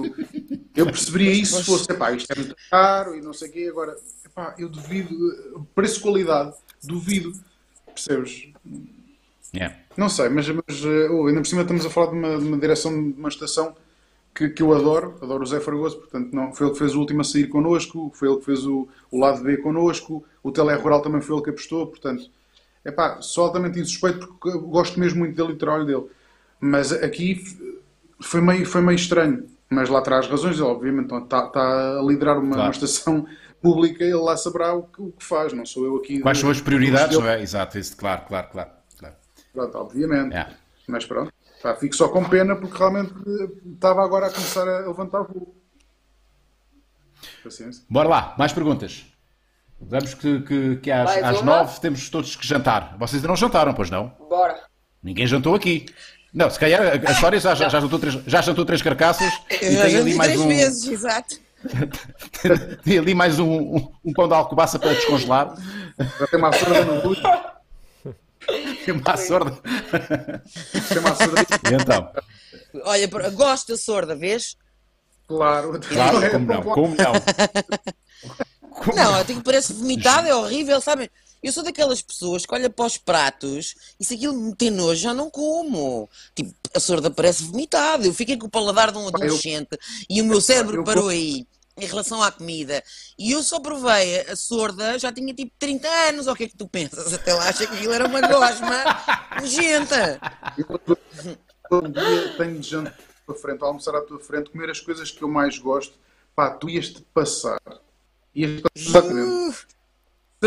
eu 0.76 0.84
perceberia 0.84 1.32
isso 1.32 1.56
se 1.56 1.64
fosse, 1.64 1.90
epá, 1.90 2.12
isto 2.12 2.30
é 2.30 2.36
muito 2.36 2.54
caro 2.70 3.14
e 3.14 3.22
não 3.22 3.32
sei 3.32 3.48
o 3.48 3.52
quê. 3.52 3.66
Agora, 3.70 3.96
epá, 4.24 4.54
eu 4.58 4.68
duvido, 4.68 5.66
preço-qualidade, 5.74 6.54
duvido, 6.82 7.32
percebes? 7.86 8.52
Yeah. 9.54 9.76
Não 9.96 10.10
sei, 10.10 10.28
mas, 10.28 10.46
mas 10.48 10.84
oh, 11.10 11.26
ainda 11.26 11.40
por 11.40 11.46
cima 11.46 11.62
estamos 11.62 11.86
a 11.86 11.90
falar 11.90 12.10
de 12.10 12.18
uma, 12.18 12.38
de 12.38 12.44
uma 12.44 12.58
direção 12.58 12.92
de 12.92 13.18
uma 13.18 13.28
estação 13.30 13.74
que, 14.34 14.50
que 14.50 14.62
eu 14.62 14.74
adoro, 14.74 15.16
adoro 15.22 15.42
o 15.42 15.46
Zé 15.46 15.60
Fragoso, 15.60 15.96
portanto 15.98 16.34
não, 16.34 16.52
foi 16.52 16.66
ele 16.66 16.72
que 16.72 16.80
fez 16.80 16.94
o 16.94 17.00
último 17.00 17.22
a 17.22 17.24
sair 17.24 17.46
connosco, 17.46 18.12
foi 18.14 18.28
ele 18.28 18.38
que 18.38 18.44
fez 18.44 18.66
o, 18.66 18.88
o 19.10 19.18
lado 19.18 19.42
B 19.42 19.56
connosco, 19.58 20.24
o 20.42 20.50
Tele 20.50 20.74
Rural 20.74 21.00
também 21.00 21.22
foi 21.22 21.36
ele 21.36 21.44
que 21.44 21.50
apostou, 21.50 21.86
portanto, 21.86 22.28
é 22.84 22.90
pá, 22.90 23.22
só 23.22 23.44
altamente 23.44 23.78
insuspeito 23.78 24.26
porque 24.26 24.58
gosto 24.58 25.00
mesmo 25.00 25.20
muito 25.20 25.36
dele 25.36 25.50
e 25.50 25.52
do 25.52 25.58
trabalho 25.58 25.86
dele. 25.86 26.04
Mas 26.60 26.92
aqui 26.92 27.40
foi 28.20 28.40
meio, 28.40 28.66
foi 28.66 28.80
meio 28.80 28.96
estranho, 28.96 29.46
mas 29.70 29.88
lá 29.88 30.00
traz 30.00 30.26
razões, 30.26 30.60
obviamente, 30.60 31.14
está, 31.14 31.46
está 31.46 31.98
a 31.98 32.02
liderar 32.02 32.38
uma, 32.38 32.54
Claro. 32.54 32.62
uma 32.62 32.70
estação 32.70 33.26
pública, 33.60 34.04
ele 34.04 34.14
lá 34.14 34.36
saberá 34.36 34.74
o 34.74 34.82
que, 34.84 35.00
o 35.00 35.12
que 35.12 35.24
faz, 35.24 35.52
não 35.52 35.64
sou 35.64 35.84
eu 35.84 35.96
aqui. 35.96 36.20
Quais 36.20 36.38
são 36.38 36.50
as 36.50 36.60
prioridades, 36.60 37.18
não 37.18 37.28
é? 37.28 37.40
Exato, 37.42 37.78
isso, 37.78 37.96
claro, 37.96 38.22
claro, 38.26 38.48
claro. 38.50 38.70
claro. 38.98 39.14
Pronto, 39.52 39.78
obviamente. 39.78 40.30
Yeah. 40.32 40.52
Mas 40.86 41.06
pronto, 41.06 41.32
pá, 41.62 41.74
fico 41.74 41.96
só 41.96 42.08
com 42.08 42.22
pena 42.24 42.54
porque 42.56 42.76
realmente 42.76 43.12
eh, 43.26 43.48
estava 43.72 44.04
agora 44.04 44.26
a 44.26 44.30
começar 44.30 44.68
a 44.68 44.86
levantar 44.86 45.22
voo. 45.22 45.54
Paciência. 47.42 47.82
Bora 47.88 48.08
lá, 48.08 48.34
mais 48.38 48.52
perguntas. 48.52 49.06
Vamos 49.80 50.14
que, 50.14 50.40
que, 50.42 50.76
que 50.76 50.90
às, 50.90 51.10
às 51.22 51.42
nove 51.42 51.80
temos 51.80 52.08
todos 52.08 52.36
que 52.36 52.46
jantar. 52.46 52.96
Vocês 52.98 53.16
ainda 53.20 53.28
não 53.28 53.36
jantaram, 53.36 53.74
pois 53.74 53.90
não? 53.90 54.08
Bora. 54.28 54.60
Ninguém 55.02 55.26
jantou 55.26 55.54
aqui. 55.54 55.86
Não, 56.34 56.50
se 56.50 56.58
calhar 56.58 56.82
a, 56.82 57.08
a 57.08 57.12
história 57.12 57.38
já, 57.38 57.54
já, 57.54 57.68
já, 57.68 57.80
jantou 57.80 57.98
três, 57.98 58.14
já 58.26 58.42
jantou 58.42 58.64
três 58.64 58.82
carcaças 58.82 59.32
Eu 59.62 59.70
e 59.70 59.76
já 59.76 59.84
tem 59.84 59.96
ali 59.98 60.14
mais 60.14 60.32
três 60.32 60.44
um, 60.44 60.48
vezes, 60.48 60.88
exato. 60.88 61.36
tem 62.84 62.98
ali 62.98 63.14
mais 63.14 63.38
um, 63.38 63.48
um, 63.76 63.92
um 64.04 64.12
pão 64.12 64.26
de 64.26 64.34
alcobaça 64.34 64.78
para 64.78 64.92
descongelar. 64.94 65.54
Já 66.18 66.26
tem 66.26 66.38
uma 66.38 66.52
sorda 66.52 66.84
no 66.84 67.00
Rui, 67.06 67.16
Tem 68.84 68.94
uma 68.94 69.16
sorda. 69.16 69.50
tem 70.88 70.98
uma 70.98 71.14
sorda, 71.14 71.40
E 71.40 71.74
então? 71.74 72.10
Olha, 72.82 73.06
gosto 73.30 73.68
da 73.72 73.78
sorda, 73.78 74.14
vês? 74.16 74.56
claro. 75.28 75.80
Claro, 75.80 76.30
como 76.30 76.46
não? 76.46 76.62
Como 76.62 76.96
não? 76.96 77.12
Não, 78.94 79.18
eu 79.18 79.24
tenho 79.24 79.38
que 79.38 79.44
parece 79.44 79.72
vomitado, 79.72 80.26
é 80.26 80.34
horrível, 80.34 80.80
sabem? 80.80 81.08
Eu 81.44 81.52
sou 81.52 81.62
daquelas 81.62 82.00
pessoas 82.00 82.46
que 82.46 82.54
olha 82.54 82.70
para 82.70 82.86
os 82.86 82.96
pratos 82.96 83.74
e 84.00 84.04
se 84.04 84.14
aquilo 84.14 84.32
me 84.34 84.54
tem 84.56 84.70
nojo, 84.70 85.00
já 85.00 85.12
não 85.12 85.28
como. 85.30 86.08
Tipo, 86.34 86.52
a 86.74 86.80
sorda 86.80 87.10
parece 87.10 87.44
vomitado. 87.44 88.06
Eu 88.06 88.14
fiquei 88.14 88.36
com 88.38 88.46
o 88.46 88.50
paladar 88.50 88.90
de 88.90 88.96
um 88.96 89.02
eu- 89.02 89.08
adolescente 89.08 89.78
e 90.08 90.22
o 90.22 90.24
meu 90.24 90.40
cérebro 90.40 90.78
eu 90.78 90.84
parou 90.84 91.08
aí 91.08 91.46
em 91.76 91.86
relação 91.86 92.22
à 92.22 92.32
comida. 92.32 92.82
E 93.18 93.32
eu 93.32 93.42
só 93.42 93.60
provei 93.60 94.20
a 94.22 94.34
sorda, 94.36 94.98
já 94.98 95.12
tinha 95.12 95.34
tipo 95.34 95.52
30 95.58 95.86
anos. 96.08 96.26
Ou 96.26 96.32
o 96.32 96.36
que 96.36 96.44
é 96.44 96.48
que 96.48 96.56
tu 96.56 96.66
pensas? 96.66 97.12
Até 97.12 97.34
lá 97.34 97.48
achei 97.48 97.66
que 97.66 97.74
aquilo 97.74 97.92
era 97.92 98.06
uma 98.06 98.20
gosma 98.22 98.82
nojenta. 99.38 100.18
Eu 100.58 101.78
um 101.78 101.90
dia 101.90 102.34
tenho 102.38 102.58
de 102.58 102.68
jantar 102.70 102.92
à 102.94 103.26
tua 103.26 103.34
frente, 103.34 103.62
almoçar 103.62 103.94
à 103.94 104.00
tua 104.00 104.18
frente, 104.18 104.50
comer 104.50 104.70
as 104.70 104.80
coisas 104.80 105.10
que 105.10 105.22
eu 105.22 105.28
mais 105.28 105.58
gosto. 105.58 105.94
Pá, 106.34 106.50
tu 106.50 106.70
ias-te 106.70 107.02
passar. 107.12 107.60
Ias-te 108.34 108.62
passar 108.62 109.02
dentro. 109.02 109.66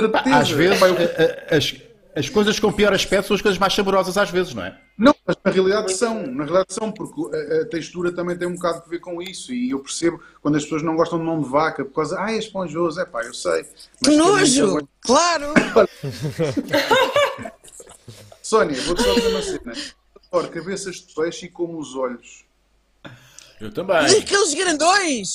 Certeza. 0.01 0.35
Às 0.35 0.49
vezes, 0.51 0.83
a- 0.83 0.87
a- 0.87 1.57
as, 1.57 1.75
as 2.15 2.29
coisas 2.29 2.59
com 2.59 2.71
pior 2.71 2.93
aspecto 2.93 3.27
são 3.27 3.35
as 3.35 3.41
coisas 3.41 3.59
mais 3.59 3.73
saborosas 3.73 4.17
às 4.17 4.29
vezes, 4.29 4.53
não 4.53 4.63
é? 4.63 4.77
Não, 4.97 5.13
mas 5.25 5.35
na 5.45 5.51
realidade 5.51 5.93
são, 5.93 6.25
na 6.25 6.43
realidade 6.43 6.73
são, 6.73 6.91
porque 6.91 7.21
a, 7.35 7.61
a 7.61 7.65
textura 7.65 8.11
também 8.11 8.35
tem 8.35 8.47
um 8.47 8.55
bocado 8.55 8.81
a 8.85 8.89
ver 8.89 8.99
com 8.99 9.21
isso 9.21 9.53
e 9.53 9.69
eu 9.69 9.79
percebo 9.79 10.19
quando 10.41 10.55
as 10.55 10.63
pessoas 10.63 10.81
não 10.81 10.95
gostam 10.95 11.19
de 11.19 11.25
mão 11.25 11.39
de 11.41 11.47
vaca 11.47 11.85
por 11.85 11.93
causa, 11.93 12.19
ah, 12.19 12.31
é 12.31 12.37
esponjoso, 12.37 12.99
é 12.99 13.05
pá, 13.05 13.23
eu 13.23 13.33
sei. 13.33 13.63
Que 14.03 14.15
nojo! 14.17 14.67
também- 14.67 14.87
Claro! 15.01 15.53
Sónia, 18.41 18.81
vou-te 18.81 19.03
só 19.03 19.13
dizer 19.13 19.27
uma 19.27 19.41
cena. 19.41 19.73
Ora, 20.31 20.47
cabeças 20.47 20.95
de 20.95 21.13
peixe 21.13 21.45
e 21.45 21.49
como 21.49 21.77
os 21.79 21.95
olhos. 21.95 22.45
Eu 23.59 23.71
também. 23.71 23.97
Aqueles 23.97 24.53
grandões! 24.53 25.29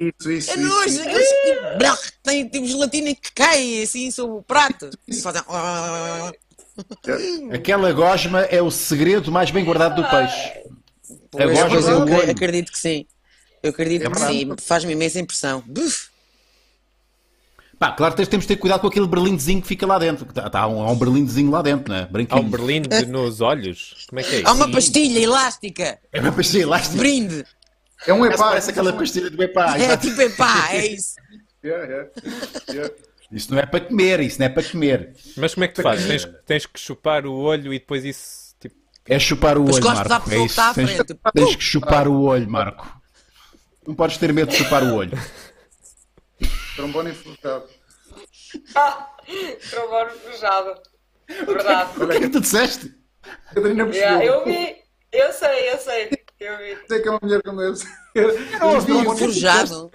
Isso, 0.00 0.30
isso, 0.32 0.50
É 0.50 0.56
nojo! 0.56 0.88
isso. 0.88 1.02
Aqueles 1.02 2.00
que 2.00 2.12
têm 2.22 2.48
tipo 2.48 2.66
gelatina 2.66 3.14
que 3.14 3.32
caem 3.32 3.82
assim 3.82 4.10
sobre 4.10 4.36
o 4.38 4.42
prato. 4.42 4.90
Fazem. 5.22 5.42
Aquela 7.52 7.92
gosma 7.92 8.40
é 8.42 8.60
o 8.62 8.70
segredo 8.70 9.30
mais 9.32 9.50
bem 9.50 9.64
guardado 9.64 10.00
do 10.02 10.08
peixe. 10.08 10.52
Pois, 11.30 11.44
Agora 11.50 11.70
pois, 11.70 11.86
é 11.88 11.92
eu 11.92 12.00
olho. 12.00 12.30
acredito 12.30 12.72
que 12.72 12.78
sim. 12.78 13.06
Eu 13.62 13.70
acredito 13.70 14.06
É 14.06 14.10
que 14.10 14.18
sim. 14.20 14.54
Faz-me 14.60 14.92
imensa 14.92 15.18
impressão. 15.20 15.62
Buf. 15.66 16.08
Pá, 17.78 17.92
claro 17.92 18.14
que 18.14 18.26
temos 18.26 18.44
de 18.44 18.48
ter 18.48 18.56
cuidado 18.56 18.80
com 18.80 18.88
aquele 18.88 19.06
berlindezinho 19.06 19.62
que 19.62 19.68
fica 19.68 19.86
lá 19.86 19.98
dentro. 20.00 20.24
Tá, 20.26 20.50
tá, 20.50 20.60
há, 20.60 20.66
um, 20.66 20.80
há 20.82 20.90
um 20.90 20.96
berlindezinho 20.96 21.50
lá 21.50 21.62
dentro, 21.62 21.92
não 21.92 22.00
é? 22.00 22.08
Há 22.28 22.36
um 22.40 22.48
berlim 22.50 22.82
de- 22.82 23.06
nos 23.06 23.40
olhos? 23.40 24.06
Como 24.08 24.18
é 24.18 24.24
que 24.24 24.34
é 24.34 24.38
Há 24.38 24.42
isso? 24.42 24.52
uma 24.54 24.68
pastilha 24.70 25.18
elástica. 25.20 25.98
É 26.12 26.20
uma 26.20 26.32
pastilha 26.32 26.62
elástica. 26.62 26.98
Brinde. 26.98 27.44
É 28.06 28.12
um 28.12 28.20
Parece, 28.20 28.34
epá. 28.40 28.48
parece 28.50 28.70
aquela 28.70 28.92
pastilha 28.92 29.30
do 29.30 29.42
epá. 29.42 29.76
É 29.78 29.96
tipo 29.96 30.20
epá, 30.20 30.68
é 30.72 30.86
isso. 30.94 31.14
Yeah, 31.64 31.84
yeah, 31.86 32.10
yeah. 32.70 32.94
Isso 33.30 33.52
não 33.52 33.58
é 33.58 33.66
para 33.66 33.80
comer, 33.80 34.20
isso 34.20 34.38
não 34.38 34.46
é 34.46 34.48
para 34.48 34.62
comer. 34.62 35.14
Mas 35.36 35.52
como 35.54 35.64
é 35.64 35.68
que 35.68 35.74
tu 35.74 35.82
fazes? 35.82 36.06
Tens, 36.06 36.34
tens 36.46 36.66
que 36.66 36.78
chupar 36.80 37.26
o 37.26 37.34
olho 37.34 37.74
e 37.74 37.78
depois 37.78 38.04
isso. 38.04 38.54
Tipo, 38.60 38.74
É 39.06 39.18
chupar 39.18 39.58
o 39.58 39.64
Mas 39.64 39.74
olho, 39.76 39.82
gosto 39.84 40.02
da 40.04 40.08
Marco. 40.08 40.24
pessoa 40.30 40.42
É 40.42 40.46
está 40.46 40.66
à 40.66 40.70
isso. 40.70 40.74
Tens, 40.76 40.90
frente. 40.92 41.14
tens 41.34 41.56
que 41.56 41.62
chupar 41.64 42.08
o 42.08 42.22
olho, 42.22 42.48
Marco. 42.48 43.00
Não 43.86 43.94
podes 43.94 44.16
ter 44.18 44.32
medo 44.32 44.50
de 44.50 44.56
chupar 44.56 44.82
o 44.84 44.94
olho. 44.94 45.12
Trombone 46.76 47.10
enforcado. 47.10 47.64
Ah, 48.74 49.10
trombone 49.70 50.10
fechado. 50.20 50.80
Verdade. 51.28 52.02
O 52.02 52.08
que 52.08 52.16
é 52.16 52.20
que 52.20 52.28
tu 52.30 52.40
disseste? 52.40 52.94
Yeah, 53.92 54.24
eu 54.24 54.44
vi. 54.44 54.76
Eu 55.12 55.32
sei, 55.32 55.72
eu 55.72 55.78
sei. 55.78 56.10
Eu 56.40 56.56
vi. 56.58 56.78
Sei 56.88 57.00
que 57.00 57.08
é 57.08 57.10
uma 57.10 57.20
mulher 57.22 57.42
como 57.42 57.60
eu. 57.60 57.74
Não, 58.60 58.80
vi 58.80 58.92
não, 58.92 59.12
um 59.12 59.16
Forjado. 59.16 59.90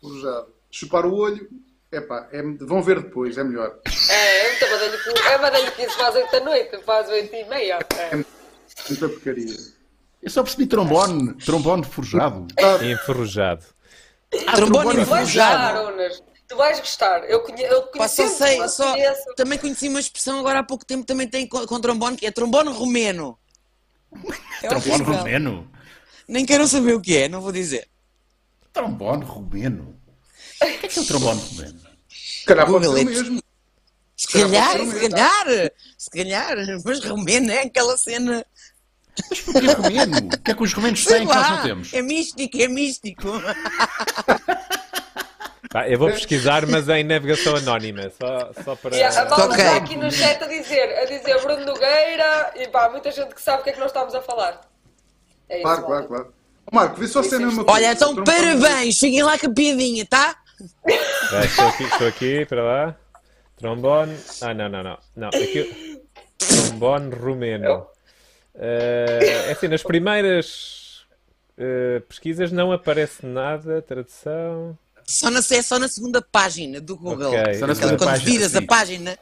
forjado. 0.00 0.54
Chupar 0.70 1.06
o 1.06 1.14
olho, 1.14 1.48
epá, 1.92 2.28
é, 2.32 2.42
vão 2.42 2.82
ver 2.82 3.00
depois, 3.00 3.38
é 3.38 3.44
melhor. 3.44 3.78
É, 4.10 4.54
eu 4.54 4.58
também 4.58 4.78
dei-lhe 4.78 4.96
é 5.28 5.50
dei-lhe 5.50 5.70
15 5.70 5.96
para 5.96 6.08
as 6.08 6.14
8 6.16 6.32
da 6.32 6.40
noite, 6.40 6.76
as 6.86 7.08
8 7.08 7.34
e 7.34 7.44
meia. 7.44 7.78
É. 7.96 8.16
Muita 8.88 9.08
porcaria. 9.08 9.56
Eu 10.20 10.30
só 10.30 10.42
percebi 10.42 10.66
trombone. 10.66 11.34
Trombone 11.34 11.84
forjado. 11.84 12.46
enferrujado. 12.82 13.64
Trombone 14.54 15.04
Tu 15.04 15.04
vais 15.04 15.26
gostar, 15.26 15.54
enferrujado. 15.54 15.92
Unas. 15.92 16.22
Tu 16.48 16.56
vais 16.56 16.80
gostar. 16.80 17.30
Eu 17.30 17.40
conheço. 17.40 17.72
Eu 17.72 17.82
Pá, 17.88 18.08
só 18.08 18.22
conheço, 18.22 18.38
sei, 18.38 18.68
só, 18.68 18.92
conheço. 18.92 19.34
também 19.36 19.58
conheci 19.58 19.88
uma 19.88 20.00
expressão 20.00 20.40
agora 20.40 20.58
há 20.58 20.62
pouco 20.64 20.84
tempo 20.84 21.06
também 21.06 21.28
tem 21.28 21.46
com, 21.46 21.66
com 21.66 21.80
trombone, 21.80 22.16
que 22.16 22.26
é 22.26 22.30
trombone 22.30 22.70
romeno. 22.70 23.38
É 24.62 24.68
Trombone 24.68 24.92
horrível. 24.94 25.14
romeno. 25.14 25.70
Nem 26.26 26.46
quero 26.46 26.66
saber 26.66 26.94
o 26.94 27.00
que 27.00 27.16
é, 27.16 27.28
não 27.28 27.40
vou 27.40 27.52
dizer. 27.52 27.86
Trombone 28.72 29.24
romeno. 29.24 29.94
O 30.60 30.66
que 30.66 30.86
é 30.86 30.88
que 30.88 30.98
é 30.98 31.02
o 31.02 31.04
trombone 31.06 31.40
romeno? 31.40 31.80
Se 32.08 32.44
calhar 32.46 32.66
pode 32.66 32.86
ser 32.86 33.04
mesmo. 33.04 33.42
Se 34.16 34.28
calhar, 34.28 34.78
se 34.78 35.08
calhar, 35.08 35.70
se 35.98 36.10
calhar, 36.10 36.56
mas 36.84 37.04
romeno 37.04 37.50
é 37.50 37.62
aquela 37.62 37.96
cena. 37.96 38.44
Mas 39.30 39.40
porquê 39.40 39.66
romeno? 39.72 40.18
O 40.18 40.38
que 40.42 40.50
é 40.50 40.54
que 40.54 40.62
os 40.62 40.72
romenos 40.72 41.04
Sei 41.04 41.18
têm 41.18 41.26
que 41.28 41.34
nós 41.34 41.50
não 41.50 41.62
temos? 41.62 41.92
é 41.92 42.02
místico, 42.02 42.56
é 42.62 42.68
místico. 42.68 43.28
Pá, 45.74 45.88
eu 45.88 45.98
vou 45.98 46.08
pesquisar, 46.08 46.64
mas 46.68 46.88
em 46.88 47.02
navegação 47.02 47.56
anónima. 47.56 48.08
Só, 48.10 48.52
só 48.62 48.76
para. 48.76 48.94
Yeah, 48.94 49.22
a 49.22 49.28
malta 49.28 49.44
Ok. 49.46 49.56
está 49.56 49.76
aqui 49.76 49.96
no 49.96 50.08
chat 50.08 50.40
a 50.40 50.46
dizer, 50.46 50.98
a 51.00 51.04
dizer 51.04 51.40
Bruno 51.42 51.66
Nogueira 51.66 52.52
e 52.54 52.68
pá, 52.68 52.88
muita 52.90 53.10
gente 53.10 53.34
que 53.34 53.42
sabe 53.42 53.62
o 53.62 53.64
que 53.64 53.70
é 53.70 53.72
que 53.72 53.80
nós 53.80 53.88
estamos 53.88 54.14
a 54.14 54.22
falar. 54.22 54.60
É 55.48 55.56
isso, 55.56 55.62
Claro, 55.64 55.80
malta. 55.82 56.06
claro, 56.06 56.06
claro. 56.06 56.34
Marco, 56.70 56.96
vê 57.00 57.08
só 57.08 57.24
se 57.24 57.34
é 57.34 57.38
a 57.38 57.40
mesma 57.40 57.64
coisa. 57.64 57.76
Olha, 57.76 57.92
então 57.92 58.22
parabéns, 58.22 59.00
fiquem 59.00 59.24
lá 59.24 59.36
com 59.36 59.48
a 59.48 59.52
piadinha, 59.52 60.06
tá? 60.06 60.36
Vai, 61.32 61.44
estou 61.46 61.66
aqui, 61.66 61.82
estou 61.82 62.06
aqui, 62.06 62.46
para 62.46 62.62
lá. 62.62 62.96
Trombone. 63.56 64.16
Ah, 64.42 64.54
não, 64.54 64.68
não, 64.68 64.82
não. 64.84 64.98
não 65.16 65.28
aqui... 65.28 66.00
Trombone 66.38 67.12
rumeno. 67.12 67.84
Eh, 68.54 69.48
é 69.48 69.50
assim, 69.50 69.66
nas 69.66 69.82
primeiras 69.82 71.04
eh, 71.58 72.00
pesquisas 72.08 72.52
não 72.52 72.70
aparece 72.70 73.26
nada, 73.26 73.82
tradução. 73.82 74.78
Só 75.06 75.30
na, 75.30 75.38
é 75.38 75.62
só 75.62 75.78
na 75.78 75.88
segunda 75.88 76.22
página 76.22 76.80
do 76.80 76.96
Google. 76.96 77.32
Ok. 77.32 77.54
Só 77.54 77.66
na 77.66 77.74
segunda 77.74 77.96
Quando 77.96 78.10
página, 78.10 78.30
viras 78.30 78.52
sim. 78.52 78.58
a 78.58 78.62
página, 78.62 79.18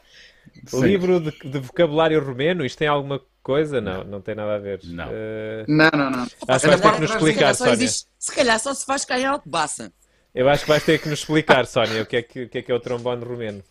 Sim. 0.67 0.81
Livro 0.81 1.19
de, 1.19 1.31
de 1.31 1.59
vocabulário 1.59 2.23
rumeno, 2.23 2.65
isto 2.65 2.77
tem 2.77 2.87
alguma 2.87 3.19
coisa? 3.41 3.81
Não, 3.81 4.03
não 4.03 4.21
tem 4.21 4.35
nada 4.35 4.55
a 4.55 4.59
ver. 4.59 4.79
Não. 4.83 5.07
Eh, 5.11 5.65
Não, 5.67 5.89
não, 5.93 6.09
não. 6.09 6.23
acho 6.23 6.35
que 6.37 6.45
vais 6.67 6.81
ter 6.81 6.93
que 6.93 6.99
nos 7.01 7.09
se 7.09 7.15
explicar, 7.17 7.39
calhar, 7.39 7.55
só 7.55 7.63
Sónia. 7.65 7.73
existe- 7.83 8.07
se 8.19 8.31
calhar 8.35 8.59
só 8.59 8.73
se 8.73 8.85
faz 8.85 9.03
cá 9.03 9.19
em 9.19 9.25
Alcobaça. 9.25 9.91
Eu 10.33 10.47
acho 10.49 10.63
que 10.63 10.69
vais 10.69 10.83
ter 10.83 10.99
que 11.01 11.09
nos 11.09 11.19
explicar, 11.19 11.65
Sónia, 11.65 12.01
o 12.01 12.05
que 12.05 12.15
é 12.17 12.21
que, 12.21 12.43
o 12.43 12.49
que, 12.49 12.57
é, 12.59 12.61
que 12.61 12.71
é 12.71 12.75
o 12.75 12.79
trombone 12.79 13.23
rumeno. 13.23 13.63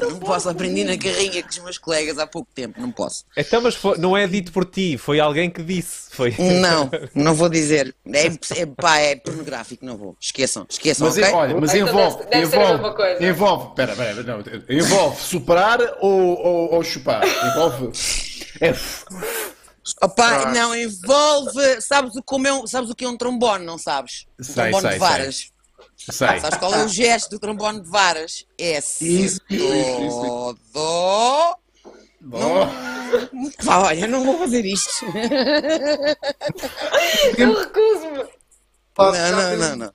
Não 0.00 0.18
posso, 0.18 0.48
aprendi 0.48 0.84
na 0.84 0.96
carrinha 0.96 1.42
com 1.42 1.48
os 1.50 1.58
meus 1.58 1.78
colegas 1.78 2.18
há 2.18 2.26
pouco 2.26 2.48
tempo, 2.54 2.80
não 2.80 2.90
posso. 2.90 3.24
Então, 3.36 3.60
mas 3.60 3.74
foi- 3.74 3.98
não 3.98 4.16
é 4.16 4.26
dito 4.26 4.50
por 4.50 4.64
ti, 4.64 4.96
foi 4.96 5.20
alguém 5.20 5.50
que 5.50 5.62
disse. 5.62 6.10
Foi... 6.12 6.34
Não, 6.38 6.90
não 7.14 7.34
vou 7.34 7.48
dizer. 7.48 7.94
É, 8.12 8.26
é, 8.60 8.66
pá, 8.66 8.98
é 8.98 9.16
pornográfico, 9.16 9.84
não 9.84 9.96
vou. 9.98 10.16
Esqueçam, 10.20 10.66
esqueçam, 10.68 11.06
Mas, 11.06 11.16
ok? 11.18 11.28
é- 11.28 11.32
olha, 11.34 11.60
mas 11.60 11.74
Então 11.74 11.88
envolve, 11.88 12.16
deve- 12.24 12.30
deve 12.30 12.56
envolve, 12.56 12.96
coisa. 12.96 13.24
envolve, 13.24 13.68
espera, 13.68 13.92
espera, 13.92 14.22
não, 14.22 14.44
envolve 14.70 15.20
soprar 15.22 15.78
ou, 16.00 16.38
ou, 16.38 16.74
ou 16.74 16.82
chupar? 16.84 17.22
Envolve, 17.26 17.90
é, 18.60 18.72
Opa, 20.00 20.52
não, 20.52 20.74
envolve. 20.74 21.80
Sabes 21.80 22.14
o, 22.16 22.22
como 22.22 22.46
é 22.46 22.52
um, 22.52 22.66
sabes 22.66 22.88
o 22.90 22.94
que 22.94 23.04
é 23.04 23.08
um 23.08 23.16
trombone, 23.16 23.64
não 23.64 23.76
sabes? 23.76 24.26
Um 24.38 24.44
Sei, 24.44 24.54
trombone 24.54 24.80
sei, 24.82 24.90
de 24.92 24.98
varas. 24.98 25.36
sei. 25.36 25.51
Sabes 26.10 26.56
qual 26.58 26.74
é 26.74 26.84
o 26.84 26.88
gesto 26.88 27.30
do 27.30 27.38
trombone 27.38 27.80
de 27.80 27.88
varas? 27.88 28.44
É 28.58 28.78
assim. 28.78 29.06
Isso, 29.24 29.40
isso, 29.48 29.64
isso. 30.06 30.56
Dó, 30.72 31.56
Bom, 32.24 32.68
Pá, 33.64 33.78
olha, 33.78 34.06
não 34.06 34.24
vou 34.24 34.38
fazer 34.38 34.64
isto. 34.64 35.04
Eu 37.36 37.58
recuso-me. 37.58 38.24
Não, 38.98 39.12
não, 39.12 39.56
não, 39.56 39.76
não. 39.76 39.92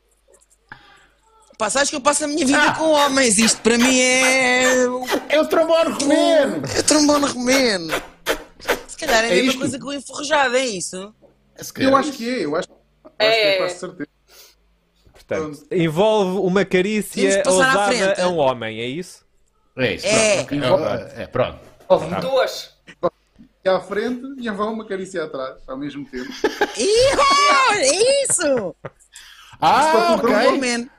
Pá, 1.57 1.69
sabes 1.69 1.89
que 1.89 1.95
eu 1.95 2.01
passo 2.01 2.25
a 2.25 2.27
minha 2.27 2.45
vida 2.45 2.73
com 2.73 2.89
homens. 2.91 3.37
Isto 3.37 3.61
para 3.61 3.77
mim 3.77 3.97
é. 3.99 4.83
é 5.29 5.39
o 5.41 5.47
trombone 5.47 5.91
romeno. 5.91 6.63
É 6.77 6.81
trombone 6.83 7.25
romeno. 7.27 7.93
Se 8.87 8.97
calhar 8.97 9.23
é 9.23 9.27
a 9.27 9.31
É 9.31 9.35
mesma 9.35 9.47
isto? 9.49 9.59
coisa 9.59 9.79
que 9.79 9.85
o 9.85 9.93
enferrujado, 9.93 10.55
é 10.57 10.65
isso? 10.65 11.15
Se 11.59 11.71
calhar 11.73 11.91
Eu 11.91 11.97
é 11.97 11.99
acho 12.01 12.11
que 12.11 12.29
é, 12.29 12.45
eu 12.45 12.55
acho, 12.55 12.67
acho 12.69 13.13
É, 13.19 13.31
que 13.31 13.37
é 13.37 13.53
é. 13.53 13.57
quase 13.57 13.79
certeza. 13.79 14.09
Portanto, 15.27 15.67
envolve 15.71 16.39
uma 16.39 16.63
carícia 16.63 17.43
ousada 17.45 18.23
a 18.23 18.27
um 18.29 18.37
homem, 18.37 18.79
é 18.79 18.85
isso? 18.85 19.25
É 19.77 19.93
isso, 19.93 20.07
É. 20.07 20.43
pronto. 20.43 20.83
É, 20.85 21.23
é, 21.23 21.27
pronto. 21.27 21.59
Duas. 22.21 22.75
E 23.63 23.69
à 23.69 23.79
frente 23.81 24.23
e 24.39 24.49
vai 24.49 24.67
uma 24.67 24.85
carícia 24.85 25.25
atrás, 25.25 25.57
ao 25.67 25.77
mesmo 25.77 26.05
tempo. 26.05 26.29
Ih, 26.77 27.75
é 27.75 28.23
isso! 28.23 28.75
Ah, 29.59 30.11
é 30.11 30.15
ok. 30.15 30.33
Romeno. 30.51 30.89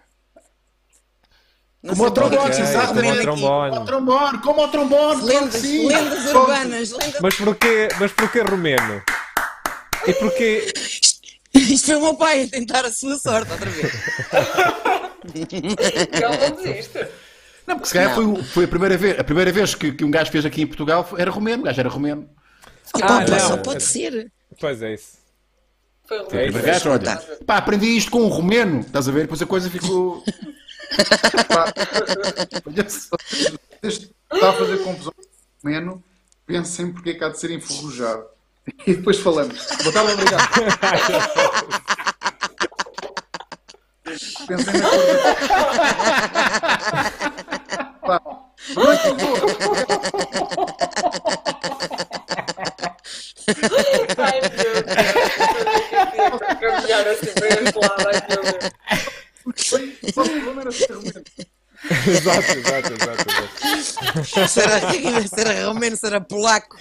Não 1.82 1.94
Como 1.94 2.08
o 2.08 2.10
trombone, 2.10 2.36
é 2.36 2.40
que 2.40 2.44
Ok, 2.46 2.54
se 2.54 2.62
exato, 2.62 2.86
romeno 2.94 3.24
como 3.24 3.76
o 3.80 3.84
trombone. 3.86 4.38
Como 4.42 4.64
o 4.64 4.68
trombone, 4.68 5.22
Lendas, 5.22 5.54
sim. 5.54 5.86
lendas 5.86 6.26
urbanas, 6.26 6.90
lendas... 6.90 7.20
Mas 7.22 7.34
porquê, 7.36 7.88
mas 8.00 8.12
porquê 8.12 8.40
romeno? 8.42 9.02
E 10.06 10.12
porquê. 10.14 10.72
Isto 11.54 11.86
foi 11.86 11.96
o 11.96 12.00
meu 12.02 12.14
pai 12.16 12.42
a 12.44 12.48
tentar 12.48 12.84
a 12.84 12.92
sua 12.92 13.16
sorte 13.16 13.50
outra 13.52 13.70
vez. 13.70 13.92
Ele 15.34 16.38
não 16.50 16.56
desiste. 16.62 16.98
Não, 17.66 17.76
porque 17.76 17.88
se 17.88 17.94
calhar 17.94 18.14
foi, 18.14 18.42
foi 18.44 18.64
a 18.64 18.68
primeira 18.68 18.96
vez, 18.96 19.18
a 19.18 19.24
primeira 19.24 19.52
vez 19.52 19.74
que, 19.74 19.92
que 19.92 20.04
um 20.04 20.10
gajo 20.10 20.30
fez 20.30 20.44
aqui 20.46 20.62
em 20.62 20.66
Portugal 20.66 21.04
foi- 21.04 21.20
era 21.20 21.30
romeno, 21.30 21.62
o 21.62 21.66
gajo 21.66 21.80
era 21.80 21.88
romeno. 21.88 22.28
Ah, 22.94 22.98
pá, 23.00 23.20
não. 23.26 23.38
só 23.40 23.56
pode 23.58 23.82
ser. 23.82 24.32
Pois 24.58 24.80
é 24.82 24.94
isso. 24.94 25.18
Foi 26.06 26.18
o 26.20 26.26
É 26.34 26.46
isso. 26.48 26.62
gajo, 26.62 26.90
olha, 26.90 27.16
pá, 27.46 27.58
aprendi 27.58 27.86
isto 27.94 28.10
com 28.10 28.22
um 28.22 28.28
romeno, 28.28 28.80
estás 28.80 29.06
a 29.08 29.12
ver? 29.12 29.22
Depois 29.22 29.42
a 29.42 29.46
coisa 29.46 29.68
ficou. 29.70 30.24
Pá, 31.48 31.70
olha 32.66 32.88
só, 32.88 33.14
está 33.82 34.48
a 34.48 34.52
fazer 34.54 34.78
confusão 34.78 35.12
com 35.12 35.68
o 35.68 35.70
Meno, 35.70 36.02
pensem 36.46 36.90
porque 36.90 37.10
é 37.10 37.14
que 37.14 37.22
há 37.24 37.28
de 37.28 37.38
ser 37.38 37.50
enferrujado. 37.50 38.24
E 38.86 38.94
depois 38.94 39.18
falamos. 39.18 39.66
Boa 39.82 39.92
tarde, 39.92 40.12
obrigado. 40.12 40.48
Pensem 44.46 44.80
na 44.80 44.90
coisa. 44.90 45.36
Pá, 48.06 48.20
noite 48.74 49.12
boa. 49.12 49.38
Ai, 54.18 54.40
meu 54.40 54.50
Deus. 54.50 54.84
Caminhar 56.60 57.08
assim 57.08 57.26
este 57.26 57.78
lado. 57.78 58.06
Ai, 58.08 58.16
meu 58.28 58.42
Deus. 58.42 58.72
Só 60.14 60.22
o 60.22 60.28
problema 60.30 60.60
era 60.62 60.72
ser. 60.72 60.96
Exato, 62.08 62.52
exato, 62.58 62.92
exato. 62.92 63.24
exato. 63.30 64.48
Será, 64.48 64.80
será 65.28 65.66
romeno, 65.68 65.96
será 65.96 66.20
polaco. 66.20 66.76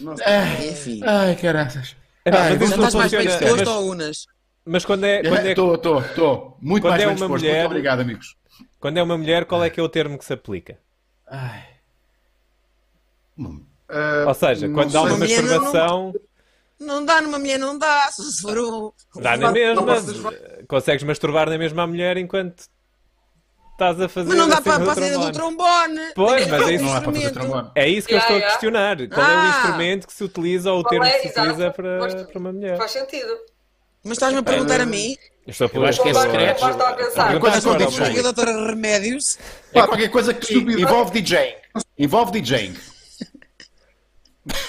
Nossa, 0.00 0.22
Enfim. 0.68 1.00
Ai, 1.04 1.36
caraças. 1.36 1.96
É, 2.24 2.30
Ai, 2.30 2.58
mas 2.58 2.70
estás 2.70 2.94
mais 2.94 3.10
bem 3.12 3.26
disposto 3.26 3.56
Mas, 3.56 3.68
ou 3.68 3.90
unas? 3.90 4.26
mas 4.66 4.84
quando 4.84 5.04
é, 5.04 5.20
é, 5.20 5.50
Estou, 5.50 5.76
estou, 5.76 6.00
estou. 6.00 6.56
Muito 6.60 6.82
Quando 6.82 6.90
mais 6.90 7.02
é 7.02 7.06
bem 7.06 7.14
disposto. 7.14 7.30
mulher- 7.40 7.54
Muito 7.60 7.66
obrigado, 7.66 8.00
amigos. 8.00 8.36
quando 8.80 8.96
é 8.98 9.02
uma 9.02 9.16
mulher, 9.16 9.44
qual 9.44 9.62
é 9.64 9.70
que 9.70 9.78
é 9.78 9.82
o 9.82 9.88
termo 9.88 10.18
que 10.18 10.24
se 10.24 10.32
aplica? 10.32 10.76
Ai. 11.26 11.64
Hum. 13.38 13.64
ah, 13.88 14.24
Ou 14.26 14.34
seja, 14.34 14.66
não 14.66 14.74
quando 14.74 14.96
há 14.96 15.02
uma 15.02 15.16
mulher 15.16 15.42
não- 15.42 15.48
masturbação, 15.48 16.14
Não 16.80 17.04
dá 17.04 17.20
numa 17.20 17.38
mulher, 17.38 17.58
não 17.58 17.78
dá. 17.78 18.10
Se 18.10 18.42
for 18.42 18.58
o... 18.58 18.94
dá 19.20 19.36
na 19.36 19.52
mesma. 19.52 19.94
Consegues 20.68 21.04
masturbar 21.04 21.48
na 21.48 21.56
mesma 21.56 21.86
mulher 21.86 22.16
enquanto 22.16 22.64
estás 23.78 24.00
a 24.00 24.08
fazer 24.08 24.28
Mas 24.30 24.36
não 24.38 24.48
dá 24.48 24.58
a 24.58 24.60
para, 24.60 24.74
a 24.74 24.78
do 24.78 24.94
cena 24.94 25.18
do 25.18 25.32
trombone. 25.32 26.00
Pois, 26.16 26.46
mas 26.48 26.68
é 26.68 26.72
isso. 26.74 26.84
Não 26.84 26.96
é 26.96 27.00
para 27.00 27.12
fazer 27.12 27.30
trombone. 27.30 27.70
É 27.76 27.88
isso 27.88 28.08
que 28.08 28.14
eu 28.14 28.18
Yeah, 28.18 28.34
estou 28.34 28.36
a 28.36 28.38
yeah. 28.38 28.50
questionar. 28.50 29.08
Qual 29.08 29.26
é 29.30 29.34
o 29.34 29.38
Ah! 29.38 29.56
instrumento 29.60 30.06
que 30.08 30.12
se 30.12 30.24
utiliza 30.24 30.72
ou 30.72 30.80
o 30.80 30.82
Qual 30.82 30.90
termo 30.90 31.04
é? 31.06 31.10
que 31.12 31.20
se 31.20 31.28
Exato. 31.28 31.48
utiliza 31.48 31.70
para, 31.70 32.24
para 32.24 32.38
uma 32.38 32.52
mulher? 32.52 32.76
Faz 32.76 32.90
sentido. 32.90 33.38
Mas 34.04 34.12
estás-me 34.12 34.38
a 34.40 34.42
perguntar 34.42 34.80
a 34.80 34.86
mim? 34.86 35.16
Eu 35.46 35.50
estou 35.50 35.66
a 35.72 35.76
Eu 35.76 35.86
acho 35.86 36.02
que 36.02 36.08
é 36.08 36.14
secreto. 36.14 36.60
Qualquer 36.60 37.40
coisa 37.40 37.60
com 37.62 37.70
agora, 37.70 37.86
DJ. 37.86 38.04
Porque 38.04 38.18
a 38.18 38.22
doutora 38.22 38.66
Remédios... 38.66 39.38
É 39.72 39.82
qualquer 39.86 40.10
coisa 40.10 40.34
que 40.34 40.54
envolve 40.54 41.10
DJ. 41.12 41.56
Envolve 41.98 42.32
DJ. 42.32 42.74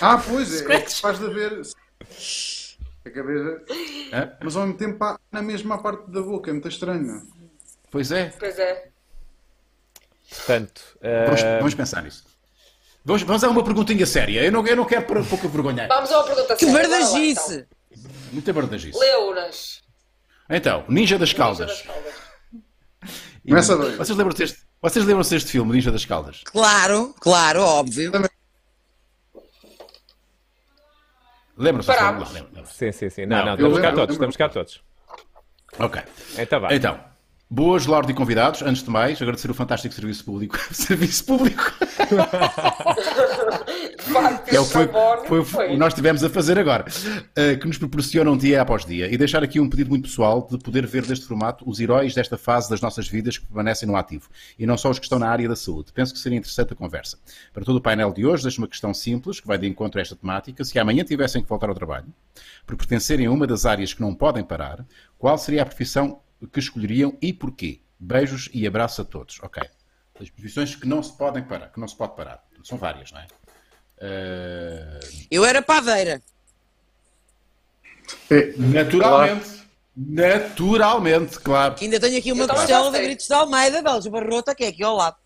Ah, 0.01 0.17
pois 0.25 0.61
é, 0.61 0.73
é 0.75 0.81
que 0.81 0.93
faz 0.95 1.19
de 1.19 1.25
haver. 1.25 1.61
A 3.05 3.09
cabeça. 3.09 3.63
Mas 4.43 4.55
ao 4.55 4.63
mesmo 4.63 4.77
tempo 4.77 5.19
na 5.31 5.41
mesma 5.41 5.81
parte 5.81 6.11
da 6.11 6.21
boca, 6.21 6.49
é 6.49 6.53
muito 6.53 6.67
estranho. 6.67 7.23
Pois 7.89 8.11
é. 8.11 8.33
Pois 8.37 8.59
é. 8.59 8.88
Portanto, 10.29 10.81
Vamos, 11.25 11.41
eh, 11.41 11.57
vamos 11.57 11.73
pensar 11.73 12.03
nisso. 12.03 12.23
Vamos, 13.03 13.21
vamos 13.23 13.43
a 13.43 13.49
uma 13.49 13.63
perguntinha 13.63 14.05
séria. 14.05 14.43
Eu 14.43 14.51
não, 14.51 14.65
eu 14.67 14.75
não 14.75 14.85
quero 14.85 15.05
para 15.05 15.23
pouco 15.23 15.47
vergonhar. 15.49 15.87
Vamos 15.87 16.11
a 16.11 16.17
uma 16.19 16.23
pergunta 16.27 16.55
Que 16.55 16.65
séria. 16.65 16.81
Lá, 16.87 16.87
verdagice! 16.97 17.67
Muita 18.31 18.53
verdagice. 18.53 18.97
então. 18.97 19.01
Leunas. 19.29 19.81
Então, 20.49 20.85
Ninja 20.87 21.17
das 21.17 21.29
Ninja 21.29 21.37
Caldas. 21.43 21.67
das 21.67 21.81
Caldas. 21.81 22.13
Vocês 23.97 24.17
lembram-se 24.17 24.37
deste, 24.37 24.59
vocês 24.81 25.05
lembram-se 25.05 25.29
deste 25.31 25.51
filme, 25.51 25.73
Ninja 25.73 25.91
das 25.91 26.05
Caldas? 26.05 26.41
Claro, 26.45 27.15
claro, 27.19 27.61
óbvio. 27.61 28.11
Lembram-se? 31.57 31.89
Lembram- 31.91 32.31
lembram- 32.31 32.65
sim, 32.65 32.91
sim, 32.91 33.09
sim. 33.09 33.25
Não, 33.25 33.37
Não, 33.39 33.45
não, 33.45 33.53
estamos 33.55 33.79
cá 33.79 33.91
todos, 33.93 34.15
estamos 34.15 34.37
cá 34.37 34.49
todos. 34.49 34.81
Ok. 35.77 36.01
Então 36.37 36.59
vá. 36.61 36.73
Então, 36.73 36.99
boas, 37.49 37.85
Lorde 37.87 38.11
e 38.11 38.15
convidados. 38.15 38.61
Antes 38.61 38.83
de 38.83 38.89
mais, 38.89 39.19
agradecer 39.21 39.49
o 39.49 39.53
fantástico 39.53 39.93
serviço 39.93 40.23
público. 40.23 40.57
serviço 40.71 41.25
público. 41.25 41.73
Facto, 43.97 44.53
é 44.53 44.59
o 44.59 44.65
que 44.65 44.71
foi, 44.71 44.89
foi 45.27 45.39
o 45.39 45.45
foi. 45.45 45.69
que 45.69 45.77
nós 45.77 45.93
tivemos 45.93 46.23
a 46.23 46.29
fazer 46.29 46.59
agora, 46.59 46.85
eh, 47.35 47.55
que 47.55 47.67
nos 47.67 47.77
proporcionam 47.77 48.37
dia 48.37 48.61
após 48.61 48.85
dia. 48.85 49.11
E 49.11 49.17
deixar 49.17 49.43
aqui 49.43 49.59
um 49.59 49.69
pedido 49.69 49.89
muito 49.89 50.03
pessoal 50.03 50.47
de 50.49 50.57
poder 50.59 50.85
ver 50.85 51.05
deste 51.05 51.25
formato 51.25 51.67
os 51.67 51.79
heróis 51.79 52.13
desta 52.13 52.37
fase 52.37 52.69
das 52.69 52.81
nossas 52.81 53.07
vidas 53.07 53.37
que 53.37 53.45
permanecem 53.45 53.87
no 53.87 53.95
ativo. 53.95 54.29
E 54.57 54.65
não 54.65 54.77
só 54.77 54.89
os 54.89 54.99
que 54.99 55.05
estão 55.05 55.19
na 55.19 55.29
área 55.29 55.49
da 55.49 55.55
saúde. 55.55 55.91
Penso 55.91 56.13
que 56.13 56.19
seria 56.19 56.37
interessante 56.37 56.73
a 56.73 56.75
conversa. 56.75 57.17
Para 57.53 57.65
todo 57.65 57.77
o 57.77 57.81
painel 57.81 58.13
de 58.13 58.25
hoje, 58.25 58.43
deixo 58.43 58.61
uma 58.61 58.67
questão 58.67 58.93
simples, 58.93 59.39
que 59.39 59.47
vai 59.47 59.57
de 59.57 59.67
encontro 59.67 59.99
a 59.99 60.01
esta 60.01 60.15
temática. 60.15 60.63
Se 60.63 60.77
amanhã 60.77 61.03
tivessem 61.03 61.41
que 61.41 61.49
voltar 61.49 61.69
ao 61.69 61.75
trabalho, 61.75 62.07
por 62.65 62.75
pertencerem 62.75 63.25
a 63.25 63.31
uma 63.31 63.47
das 63.47 63.65
áreas 63.65 63.93
que 63.93 64.01
não 64.01 64.13
podem 64.13 64.43
parar, 64.43 64.85
qual 65.17 65.37
seria 65.37 65.63
a 65.63 65.65
profissão 65.65 66.21
que 66.47 66.59
escolheriam 66.59 67.17
e 67.21 67.33
porquê? 67.33 67.81
Beijos 67.99 68.49
e 68.53 68.65
abraço 68.65 69.01
a 69.01 69.05
todos. 69.05 69.39
Ok. 69.41 69.61
As 70.21 70.29
profissões 70.29 70.75
que 70.75 70.87
não 70.87 71.01
se 71.03 71.15
podem 71.17 71.43
parar, 71.43 71.69
que 71.69 71.79
não 71.79 71.87
se 71.87 71.95
pode 71.95 72.15
parar. 72.15 72.43
São 72.63 72.77
várias, 72.77 73.11
não 73.11 73.19
é? 73.21 73.27
Eh, 73.99 74.99
Eu 75.31 75.45
era 75.45 75.61
padeira. 75.61 76.21
É, 78.29 78.53
Naturalmente. 78.57 79.59
Naturalmente, 79.95 81.39
claro. 81.39 81.75
Que 81.75 81.85
ainda 81.85 81.99
tenho 81.99 82.17
aqui 82.17 82.31
uma 82.31 82.47
costela 82.47 82.89
sei. 82.91 83.05
Britos 83.05 83.27
de 83.27 83.33
Almeida, 83.33 83.81
da 83.81 83.91
Alves 83.91 84.07
Barrota, 84.07 84.55
que 84.55 84.63
é 84.63 84.67
aqui 84.69 84.83
ao 84.83 84.95
lado. 84.95 85.17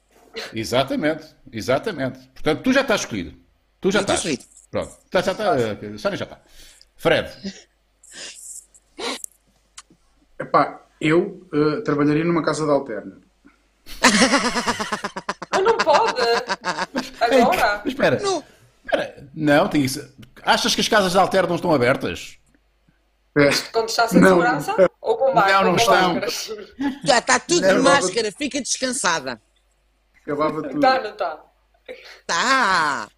Exatamente. 0.53 1.35
Exatamente. 1.51 2.19
Portanto, 2.29 2.63
tu 2.63 2.73
já 2.73 2.81
estás 2.81 3.01
escolhido. 3.01 3.37
Tu 3.79 3.91
já 3.91 3.99
Eu 3.99 4.01
estou 4.01 4.15
estás. 4.15 4.19
escolhido. 4.19 4.43
Pronto. 4.71 4.97
Tá, 5.11 5.21
já 5.21 5.31
está. 5.33 5.51
a 5.53 5.97
Sónia 5.99 6.17
já 6.17 6.23
está. 6.25 6.41
Fred. 6.95 7.29
epá, 10.39 10.81
eu 11.03 11.47
eh, 11.53 11.81
trabalharia 11.81 12.23
numa 12.23 12.41
casa 12.41 12.65
de 12.65 12.71
alterna. 12.71 13.17
Mas 15.51 15.63
não 15.63 15.77
pode. 15.77 16.21
Agora. 17.19 17.81
Mas 17.83 17.93
espera. 17.93 18.19
Não. 18.21 18.43
Espera. 18.85 19.27
Não, 19.33 19.67
tem 19.67 19.83
isso. 19.83 20.07
Achas 20.43 20.73
que 20.73 20.81
as 20.81 20.87
casas 20.87 21.11
de 21.11 21.17
alter 21.17 21.47
não 21.47 21.55
estão 21.55 21.73
abertas? 21.73 22.37
É, 23.35 23.49
Quando 23.71 23.89
está 23.89 24.07
sem 24.07 24.21
Não. 24.21 24.29
segurança? 24.29 24.91
Ou 25.01 25.17
com 25.17 25.33
mais? 25.33 25.51
Não, 25.51 25.63
não 25.63 25.75
estão. 25.75 26.21
Já 27.03 27.17
está 27.17 27.39
tudo 27.39 27.61
Não, 27.61 27.75
de 27.77 27.81
máscara, 27.81 28.31
fica 28.31 28.61
descansada. 28.61 29.41
Acabava 30.21 30.61
tudo. 30.63 30.79
Tá, 30.79 31.01
não 31.01 31.17
tá? 31.17 31.43
Tá! 32.27 33.09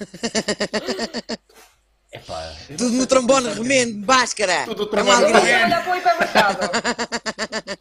Epá, 2.12 2.52
eu 2.68 2.76
Tudo 2.76 2.90
no 2.90 3.06
trombone, 3.06 3.48
remendo, 3.54 4.06
máscara! 4.06 4.64
Tudo 4.66 4.82
no 4.82 4.86
É 4.86 4.90
trombone, 4.90 5.22
Eu 5.22 5.46
ia 5.46 5.64
olhar 5.64 5.82
para 5.82 5.92
o 5.92 5.96
hipermercado. 5.96 6.58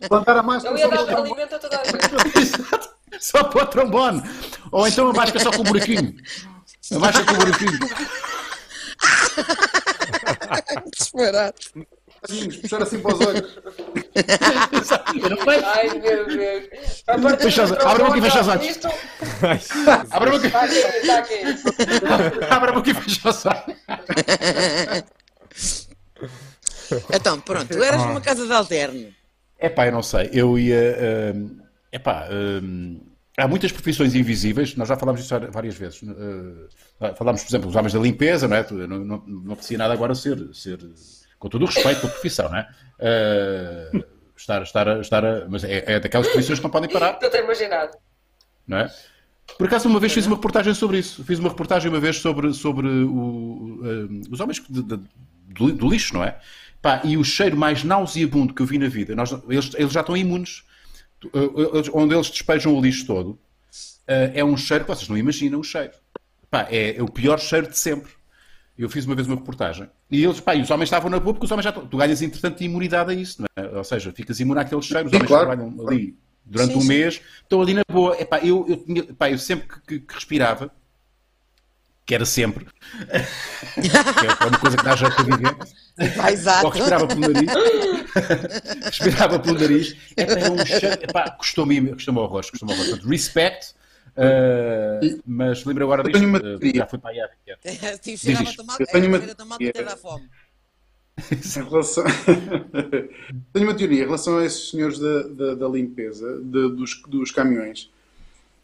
Plantar 0.08 0.38
a 0.38 0.44
máscara 0.44 0.74
Eu 0.74 0.80
ia 0.80 0.86
só 0.86 1.06
dar 1.06 1.20
o 1.20 1.24
alimento 1.24 1.56
a 1.56 1.60
toda 1.60 1.82
a 1.82 1.84
gente. 1.84 1.98
Exato. 2.40 2.90
Só 3.20 3.44
para 3.44 3.64
o 3.64 3.68
trombone. 3.68 4.24
Ou 4.72 4.88
então 4.88 5.10
a 5.10 5.14
máscara 5.14 5.44
só 5.44 5.52
com 5.52 5.62
o 5.62 5.66
buraquinho. 5.66 6.16
A 6.94 7.00
máscara 7.00 7.26
com 7.26 7.34
o 7.34 7.38
buraquinho. 7.38 7.80
Disparado. 10.98 11.56
Trombone, 12.22 12.58
puxar 12.58 12.82
assim 12.84 13.00
para 13.00 13.14
os 13.16 13.22
olhos. 13.26 13.60
Ai 15.76 15.90
meu 16.00 16.26
Deus. 16.28 17.42
Fecha 17.42 17.64
os- 17.64 17.70
do 17.72 17.88
abre 17.88 18.04
a 18.04 18.06
boca 18.06 18.18
e 18.18 18.22
fecha 18.22 18.42
os 18.42 18.48
olhos. 18.48 18.80
Abre 20.12 20.30
a 20.30 20.32
boca. 20.32 20.48
Está 20.48 20.64
aqui, 20.64 20.76
está 20.76 21.18
aqui. 21.20 22.46
Abre 22.50 22.70
a 22.70 22.74
boca 22.74 22.90
e 22.90 22.94
fecha 22.94 23.30
os 23.30 23.46
olhos. 23.46 23.66
Então, 27.14 27.40
pronto, 27.40 27.68
tu 27.68 27.84
eras 27.84 28.02
numa 28.06 28.22
casa 28.22 28.46
de 28.46 28.52
alterno. 28.54 29.14
Epá, 29.60 29.86
eu 29.88 29.92
não 29.92 30.04
sei. 30.04 30.30
Eu 30.34 30.58
ia. 30.58 31.34
hum, 31.36 31.58
epá, 31.92 32.28
hum, 32.32 33.00
há 33.38 33.48
muitas 33.48 33.72
profissões 33.72 34.14
invisíveis, 34.16 34.76
nós 34.76 34.90
já 34.90 34.98
falámos 34.98 35.22
disso 35.22 35.34
várias 35.52 35.76
vezes. 35.76 36.02
Uh, 36.02 36.68
falámos, 37.16 37.44
por 37.44 37.50
exemplo, 37.50 37.70
os 37.70 37.76
homens 37.76 37.94
da 37.94 38.00
limpeza, 38.00 38.48
não 38.48 38.58
é? 38.58 38.66
Não, 38.72 38.88
não, 38.88 39.24
não 39.26 39.54
apetecia 39.54 39.78
nada 39.78 39.94
agora 39.94 40.16
ser, 40.16 40.50
ser, 40.54 40.80
com 41.42 41.50
todo 41.50 41.64
o 41.64 41.66
respeito 41.66 42.02
pela 42.02 42.12
profissão, 42.14 42.48
não 42.50 42.58
é? 42.60 42.70
Uh, 43.00 44.04
estar, 44.38 44.62
estar, 44.62 45.02
estar 45.02 45.26
a- 45.26 45.48
mas 45.50 45.64
é, 45.64 45.84
é 45.96 46.00
daquelas 46.00 46.28
profissões 46.28 46.60
que 46.60 46.64
não 46.64 46.70
podem 46.70 46.88
parar, 46.90 47.14
Estou 47.22 47.32
a 47.34 47.44
imaginar. 47.44 47.90
não 48.68 48.78
é? 48.78 48.92
Por 49.58 49.66
acaso, 49.68 49.90
uma 49.90 50.00
vez 50.00 50.14
fiz 50.14 50.28
uma 50.28 50.36
reportagem 50.36 50.74
sobre 50.76 51.00
isso. 51.00 51.24
Fiz 51.26 51.40
uma 51.40 51.50
reportagem 51.50 51.90
uma 51.90 52.00
vez 52.00 52.18
sobre, 52.18 52.54
sobre 52.54 52.88
o- 52.88 53.82
um, 53.84 54.22
os 54.32 54.40
homens 54.40 54.62
de- 54.70 54.84
de- 54.84 55.00
do, 55.48 55.74
do 55.74 55.90
lixo, 55.90 56.14
não 56.14 56.24
é? 56.24 56.40
Pá, 56.82 57.02
e 57.04 57.18
o 57.18 57.24
cheiro 57.24 57.58
mais 57.58 57.84
nauseabundo 57.84 58.54
que 58.54 58.62
eu 58.62 58.66
vi 58.68 58.78
na 58.78 58.88
vida, 58.88 59.16
nós- 59.16 59.32
eles, 59.50 59.72
eles 59.76 59.92
já 59.92 60.02
estão 60.02 60.16
imunes. 60.16 60.64
Uh, 61.34 61.76
eles- 61.76 61.90
onde 61.94 62.14
eles 62.16 62.30
despejam 62.30 62.74
o 62.76 62.82
lixo 62.82 63.06
todo, 63.08 63.30
uh, 63.32 63.40
é 64.34 64.44
um 64.44 64.56
cheiro 64.56 64.86
que 64.86 64.92
vocês 64.92 65.10
não 65.10 65.18
imaginam 65.18 65.60
o 65.60 65.64
cheiro. 65.64 65.92
Pá, 66.52 66.68
é, 66.70 66.98
é 66.98 67.02
o 67.04 67.08
pior 67.10 67.40
cheiro 67.40 67.68
de 67.68 67.78
sempre. 67.78 68.12
Eu 68.78 68.90
fiz 68.90 69.06
uma 69.06 69.14
vez 69.16 69.28
uma 69.28 69.36
reportagem 69.36 69.88
e 70.10 70.24
eles, 70.24 70.40
pá, 70.40 70.56
e 70.56 70.62
os 70.62 70.70
homens 70.72 70.88
estavam 70.88 71.10
na 71.10 71.20
boa 71.20 71.34
porque 71.34 71.46
os 71.46 71.52
homens 71.52 71.64
já 71.66 71.70
estão. 71.70 71.86
Tu 71.86 71.98
ganhas, 71.98 72.22
entretanto, 72.22 72.62
imunidade 72.64 73.12
a 73.12 73.14
isso, 73.14 73.42
não 73.42 73.48
é? 73.64 73.78
Ou 73.78 73.84
seja, 73.84 74.12
ficas 74.12 74.40
imune 74.40 74.60
àquele 74.60 74.82
cheiro. 74.82 75.08
Os 75.08 75.14
homens 75.14 75.28
claro. 75.28 75.46
trabalham 75.48 75.88
ali 75.88 76.16
durante 76.46 76.72
Sim, 76.74 76.78
um 76.80 76.82
sim. 76.82 76.88
mês, 76.88 77.22
estão 77.44 77.62
ali 77.62 77.74
na 77.76 77.84
boa. 77.92 78.20
Epá, 78.20 78.40
eu, 78.40 78.66
eu, 78.68 78.78
tinha- 78.78 79.04
pá, 79.14 79.30
eu 79.30 79.38
sempre 79.38 79.68
que, 79.68 79.80
que- 79.82 80.00
que 80.00 80.14
respirava, 80.16 80.72
que 82.06 82.16
era 82.16 82.26
sempre, 82.26 82.66
que 83.80 84.44
é 84.44 84.48
uma 84.48 84.58
coisa 84.58 84.76
que 84.78 84.84
dá 84.84 84.96
jeito 84.96 85.16
para 85.16 85.24
viver, 85.26 85.56
exato. 86.34 86.66
ou 86.66 86.72
respirava 86.72 87.08
pelo 87.08 87.22
nariz, 87.22 87.52
respirava 88.84 89.40
pelo 89.40 89.60
nariz, 89.60 89.96
epá, 90.18 90.34
era 90.34 90.52
um 90.52 90.66
cheiro, 90.66 91.04
epá, 91.04 91.30
custou-me 91.32 91.94
custou-me 91.94 92.20
horrores. 92.20 92.50
Portanto, 92.50 93.08
respect, 93.08 93.74
uh, 94.18 95.22
mas 95.26 95.64
lembro 95.66 95.84
agora 95.84 96.04
disto, 96.04 96.14
tenho 96.20 96.30
uma 96.30 96.38
uh, 96.40 96.42
teoria. 96.42 96.74
já 96.76 96.88
foi 96.88 97.00
para 97.00 97.10
aí 97.12 97.20
há 97.22 97.28
tempo. 97.28 97.60
Tipo, 98.02 98.18
cheirava 98.18 98.44
isto. 98.46 98.56
tão 98.58 98.66
mal, 98.66 98.78
Eu 98.80 98.88
tenho 98.88 99.08
uma- 99.08 99.56
até 99.56 99.84
dá 99.84 99.98
fome. 99.98 100.30
Em 101.32 101.64
relação... 101.70 102.04
Tenho 103.54 103.68
uma 103.68 103.76
teoria 103.76 104.02
em 104.04 104.06
relação 104.06 104.38
a 104.40 104.46
esses 104.46 104.72
senhores 104.72 104.98
da, 104.98 105.24
da, 105.24 105.56
da 105.56 105.68
limpeza 105.68 106.40
de- 106.42 106.70
dos, 106.72 107.02
dos 107.08 107.32
caminhões, 107.32 107.92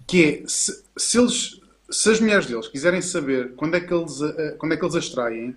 que 0.08 0.24
é 0.43 0.48
se, 0.48 0.84
se 0.98 1.20
eles, 1.20 1.60
se 1.89 2.10
as 2.10 2.20
mulheres 2.20 2.45
deles 2.48 2.68
quiserem 2.68 3.02
saber 3.02 3.54
quando 3.56 3.76
é 3.76 3.80
que 3.82 3.93
eles, 3.93 4.22
eh, 4.22 4.56
quando 4.58 4.72
é 4.74 4.78
que 4.78 4.84
eles 4.84 4.95
as 4.95 5.10
traem, 5.10 5.56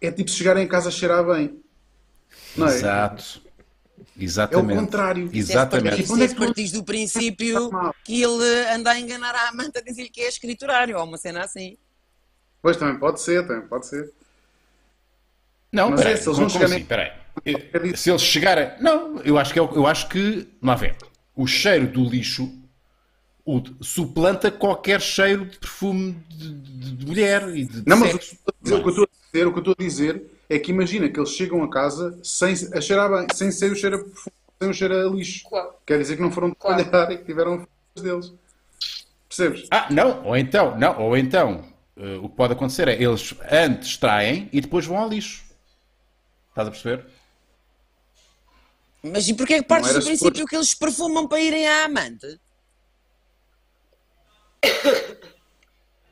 é 0.00 0.10
tipo 0.10 0.30
chegarem 0.30 0.64
em 0.64 0.68
casa 0.68 0.88
a 0.88 0.92
cheirar 0.92 1.24
bem. 1.26 1.58
Não 2.56 2.68
é? 2.68 2.74
Exato. 2.74 3.42
É 4.16 4.20
o 4.20 4.22
Exatamente. 4.24 4.78
contrário. 4.80 5.30
Exatamente. 5.32 6.02
Isso 6.02 6.12
Onde 6.14 6.22
é 6.22 6.26
é 6.26 6.34
partires 6.34 6.72
do 6.72 6.84
princípio 6.84 7.70
que 8.04 8.22
ele 8.22 8.66
anda 8.72 8.90
a 8.92 8.98
enganar 9.00 9.34
a 9.34 9.48
amante 9.48 9.78
a 9.78 9.80
dizer-lhe 9.80 10.08
que 10.10 10.20
é 10.20 10.28
escriturário, 10.28 10.96
ou 10.98 11.04
uma 11.04 11.16
cena 11.18 11.44
assim. 11.44 11.76
Pois 12.62 12.76
também 12.76 12.98
pode 12.98 13.20
ser, 13.20 13.46
também 13.46 13.66
pode 13.68 13.86
ser. 13.86 14.12
Não, 15.72 15.90
Mas 15.90 16.00
peraí, 16.00 16.14
é, 16.14 16.16
se 16.16 16.28
eles 16.28 16.36
como 16.38 16.48
vão 16.48 16.60
chegar 16.60 16.66
assim? 16.74 16.84
Peraí. 16.84 17.12
Eu- 17.44 17.96
Se 17.96 18.10
eles 18.10 18.22
chegarem. 18.22 18.70
Não, 18.80 19.18
eu 19.20 19.36
acho 19.36 19.52
que, 19.52 19.58
é 19.58 19.62
o- 19.62 19.74
eu 19.74 19.86
acho 19.86 20.08
que. 20.08 20.46
Lá 20.62 20.74
vê. 20.76 20.94
O 21.34 21.46
cheiro 21.48 21.88
do 21.88 22.04
lixo 22.04 22.50
o- 23.44 23.60
suplanta 23.82 24.50
qualquer 24.52 25.00
cheiro 25.00 25.44
de 25.44 25.58
perfume 25.58 26.12
de, 26.28 26.52
de- 26.54 26.90
de 26.96 27.06
mulher 27.06 27.48
e 27.48 27.64
de, 27.64 27.80
de 27.82 27.88
Não, 27.88 27.96
mas 27.96 28.10
o 28.10 28.12
sexo. 28.12 28.36
que 28.64 28.70
eu 28.70 28.78
estou 28.88 29.04
a 29.04 29.08
dizer, 29.32 29.46
o 29.46 29.52
que 29.52 29.58
eu 29.58 29.60
estou 29.60 29.74
a 29.78 29.82
dizer 29.82 30.33
é 30.54 30.58
que 30.58 30.70
imagina 30.70 31.08
que 31.08 31.18
eles 31.18 31.30
chegam 31.30 31.62
a 31.62 31.70
casa 31.70 32.18
sem 32.22 32.52
a 32.72 32.80
cheirar 32.80 33.10
bem, 33.10 33.26
sem 33.34 33.50
ser 33.50 33.72
o 33.72 33.76
cheiro 33.76 33.96
a 33.96 33.98
perfume, 34.04 34.34
sem 34.60 34.70
o 34.70 34.74
cheiro 34.74 34.94
a 35.08 35.10
lixo. 35.10 35.48
Claro. 35.48 35.70
Quer 35.86 35.98
dizer 35.98 36.16
que 36.16 36.22
não 36.22 36.30
foram 36.30 36.52
Claro. 36.54 36.82
trabalhar 36.82 37.12
e 37.12 37.18
que 37.18 37.24
tiveram 37.24 37.66
deles. 37.96 38.32
Percebes? 39.28 39.66
Ah, 39.70 39.88
não, 39.90 40.24
ou 40.24 40.36
então, 40.36 40.78
não, 40.78 41.00
ou 41.00 41.16
então 41.16 41.64
eh, 41.96 42.16
o 42.22 42.28
que 42.28 42.36
pode 42.36 42.52
acontecer 42.52 42.86
é 42.88 43.02
eles 43.02 43.34
antes 43.50 43.96
traem 43.96 44.48
e 44.52 44.60
depois 44.60 44.86
vão 44.86 44.96
ao 44.98 45.08
lixo. 45.08 45.44
Estás 46.50 46.68
a 46.68 46.70
perceber? 46.70 47.04
Mas 49.02 49.28
e 49.28 49.34
porquê 49.34 49.56
que 49.60 49.68
partes 49.68 49.92
do 49.92 49.96
princípio 50.02 50.28
suposto. 50.28 50.46
que 50.46 50.56
eles 50.56 50.74
perfumam 50.74 51.26
para 51.28 51.40
irem 51.40 51.66
à 51.68 51.84
amante? 51.84 52.40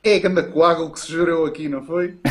É 0.05 0.19
que 0.19 0.27
anda 0.27 0.43
coágulo 0.43 0.91
que 0.93 0.99
se 1.01 1.13
jurou 1.13 1.47
aqui, 1.47 1.69
não 1.69 1.83
foi? 1.85 2.19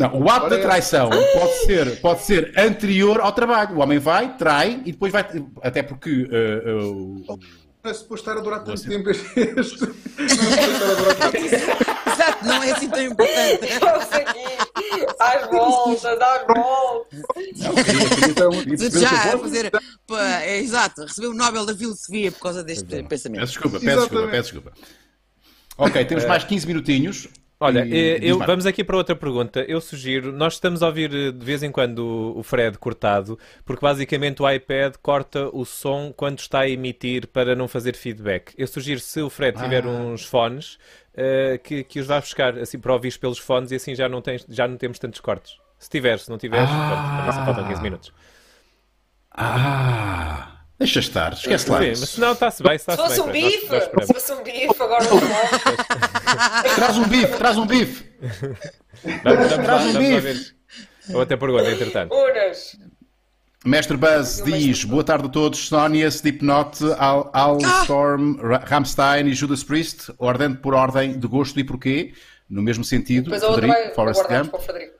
Não, 0.00 0.20
o 0.20 0.30
ato 0.30 0.48
da 0.50 0.58
traição 0.58 1.08
pode 1.10 1.52
ser, 1.66 2.00
pode 2.00 2.20
ser 2.22 2.52
anterior 2.58 3.20
ao 3.20 3.32
trabalho. 3.32 3.76
O 3.76 3.80
homem 3.80 3.98
vai, 3.98 4.36
trai 4.36 4.80
e 4.84 4.92
depois 4.92 5.12
vai. 5.12 5.24
Até 5.62 5.82
porque 5.82 6.28
eh, 6.30 6.72
o- 6.72 7.22
Não 7.84 7.90
é 7.90 7.94
suposto 7.94 8.30
estar 8.30 8.40
a 8.40 8.42
durar 8.42 8.64
tanto 8.64 8.78
Você- 8.80 8.88
tempo 8.88 9.10
este. 9.10 9.28
Não 9.36 9.58
é 9.58 9.62
suposto 9.62 9.94
estar 10.16 10.90
a 10.90 10.94
durar 10.94 11.16
tanto 11.16 11.32
tempo. 11.32 11.54
Exato, 12.14 12.44
não 12.46 12.62
é 12.62 12.70
assim 12.70 12.88
tão 12.88 13.02
importante. 13.02 13.68
Às 15.18 15.50
voltas, 15.50 16.04
às 16.04 16.46
voltas. 16.46 17.20
Então, 18.30 18.52
já 19.00 19.10
a 19.34 19.38
fazer. 19.38 19.70
pá, 20.06 20.40
é, 20.42 20.58
exato, 20.60 21.02
recebeu 21.02 21.32
o 21.32 21.34
Nobel 21.34 21.66
da 21.66 21.76
Filosofia 21.76 22.32
por 22.32 22.40
causa 22.40 22.62
deste 22.64 23.02
pensamento. 23.02 23.40
Peço 23.40 23.52
desculpa, 23.52 23.80
peço 23.80 24.00
desculpa, 24.00 24.28
peço 24.28 24.52
desculpa. 24.52 24.72
Ok, 25.76 26.04
temos 26.06 26.24
mais 26.24 26.44
15 26.44 26.66
minutinhos. 26.66 27.28
Olha, 27.64 27.84
E- 27.86 28.16
eh, 28.16 28.18
eu- 28.22 28.38
vamos 28.38 28.66
aqui 28.66 28.84
para 28.84 28.96
outra 28.96 29.16
pergunta. 29.16 29.64
Eu 29.66 29.80
sugiro, 29.80 30.32
nós 30.32 30.54
estamos 30.54 30.82
a 30.82 30.86
ouvir 30.86 31.14
eh, 31.14 31.30
de 31.32 31.44
vez 31.44 31.62
em 31.62 31.70
quando 31.72 32.34
o- 32.36 32.42
Fred 32.42 32.76
cortado, 32.78 33.38
porque 33.64 33.80
basicamente 33.80 34.42
o 34.42 34.50
iPad 34.50 34.94
corta 35.00 35.48
o 35.52 35.64
som 35.64 36.12
quando 36.14 36.38
está 36.40 36.60
a 36.60 36.68
emitir 36.68 37.26
para 37.28 37.54
não 37.56 37.66
fazer 37.66 37.96
feedback. 37.96 38.52
Eu 38.58 38.66
sugiro, 38.66 39.00
se 39.00 39.20
o 39.22 39.30
Fred 39.30 39.58
tiver 39.58 39.86
uns 39.86 40.24
fones, 40.24 40.78
eh, 41.16 41.58
que, 41.62 41.84
que 41.84 42.00
os 42.00 42.06
vá 42.06 42.20
buscar 42.20 42.58
assim 42.58 42.78
para 42.78 42.92
ouvir 42.92 43.16
pelos 43.18 43.38
fones 43.38 43.70
e 43.70 43.76
assim 43.76 43.94
já 43.94 44.08
não, 44.08 44.20
tens, 44.20 44.44
já 44.48 44.68
não 44.68 44.76
temos 44.76 44.98
tantos 44.98 45.20
cortes. 45.20 45.56
Se 45.78 45.88
tiver, 45.90 46.18
se 46.18 46.28
não 46.30 46.38
tiveres, 46.38 46.68
pronto, 46.68 47.16
também 47.16 47.32
só 47.32 47.44
faltam 47.44 47.66
15 47.68 47.82
minutos. 47.82 48.12
Ah, 49.36 50.60
deixa 50.78 51.00
estar, 51.00 51.32
esquece 51.32 51.68
lá. 51.70 51.78
Sim, 51.80 51.88
mas 51.88 52.08
se 52.10 52.20
não, 52.20 52.32
está-se 52.32 52.62
bem, 52.62 52.74
está-se 52.76 52.96
Se 53.02 53.08
bem. 53.08 53.16
fosse 53.16 53.28
um 53.28 53.32
bife, 53.32 53.80
se 54.06 54.12
fosse 54.14 54.32
um 54.32 54.42
bife, 54.44 54.82
agora 54.82 55.04
não. 55.04 55.14
Traz 56.74 56.96
um 56.98 57.08
bife, 57.08 57.36
traz 57.38 57.56
um 57.58 57.66
bife. 57.66 58.04
Vamos, 59.22 59.22
vamos 59.24 59.50
lá, 59.50 59.62
Traz 59.64 59.94
um 59.94 59.98
bife. 59.98 60.54
Outra 61.12 61.36
pergunta, 61.36 61.70
entretanto. 61.70 62.14
Unas. 62.14 62.76
Mestre 63.64 63.96
Buzz 63.96 64.42
diz: 64.44 64.84
Boa 64.84 65.02
tarde 65.04 65.26
a 65.26 65.28
todos. 65.28 65.58
Sónia, 65.68 66.06
Slipknot, 66.08 66.78
Al, 66.98 67.30
Al 67.32 67.58
Storm, 67.82 68.36
Ra- 68.40 68.62
Rammstein 68.66 69.26
e 69.28 69.34
Judas 69.34 69.62
Priest. 69.64 70.12
Ordem 70.18 70.54
por 70.54 70.74
ordem 70.74 71.18
de 71.18 71.26
gosto 71.26 71.58
e 71.58 71.64
porquê. 71.64 72.12
No 72.46 72.60
mesmo 72.62 72.84
sentido, 72.84 73.30
Frederico, 73.30 73.94
Forrest 73.94 74.22
Gump. 74.28 74.54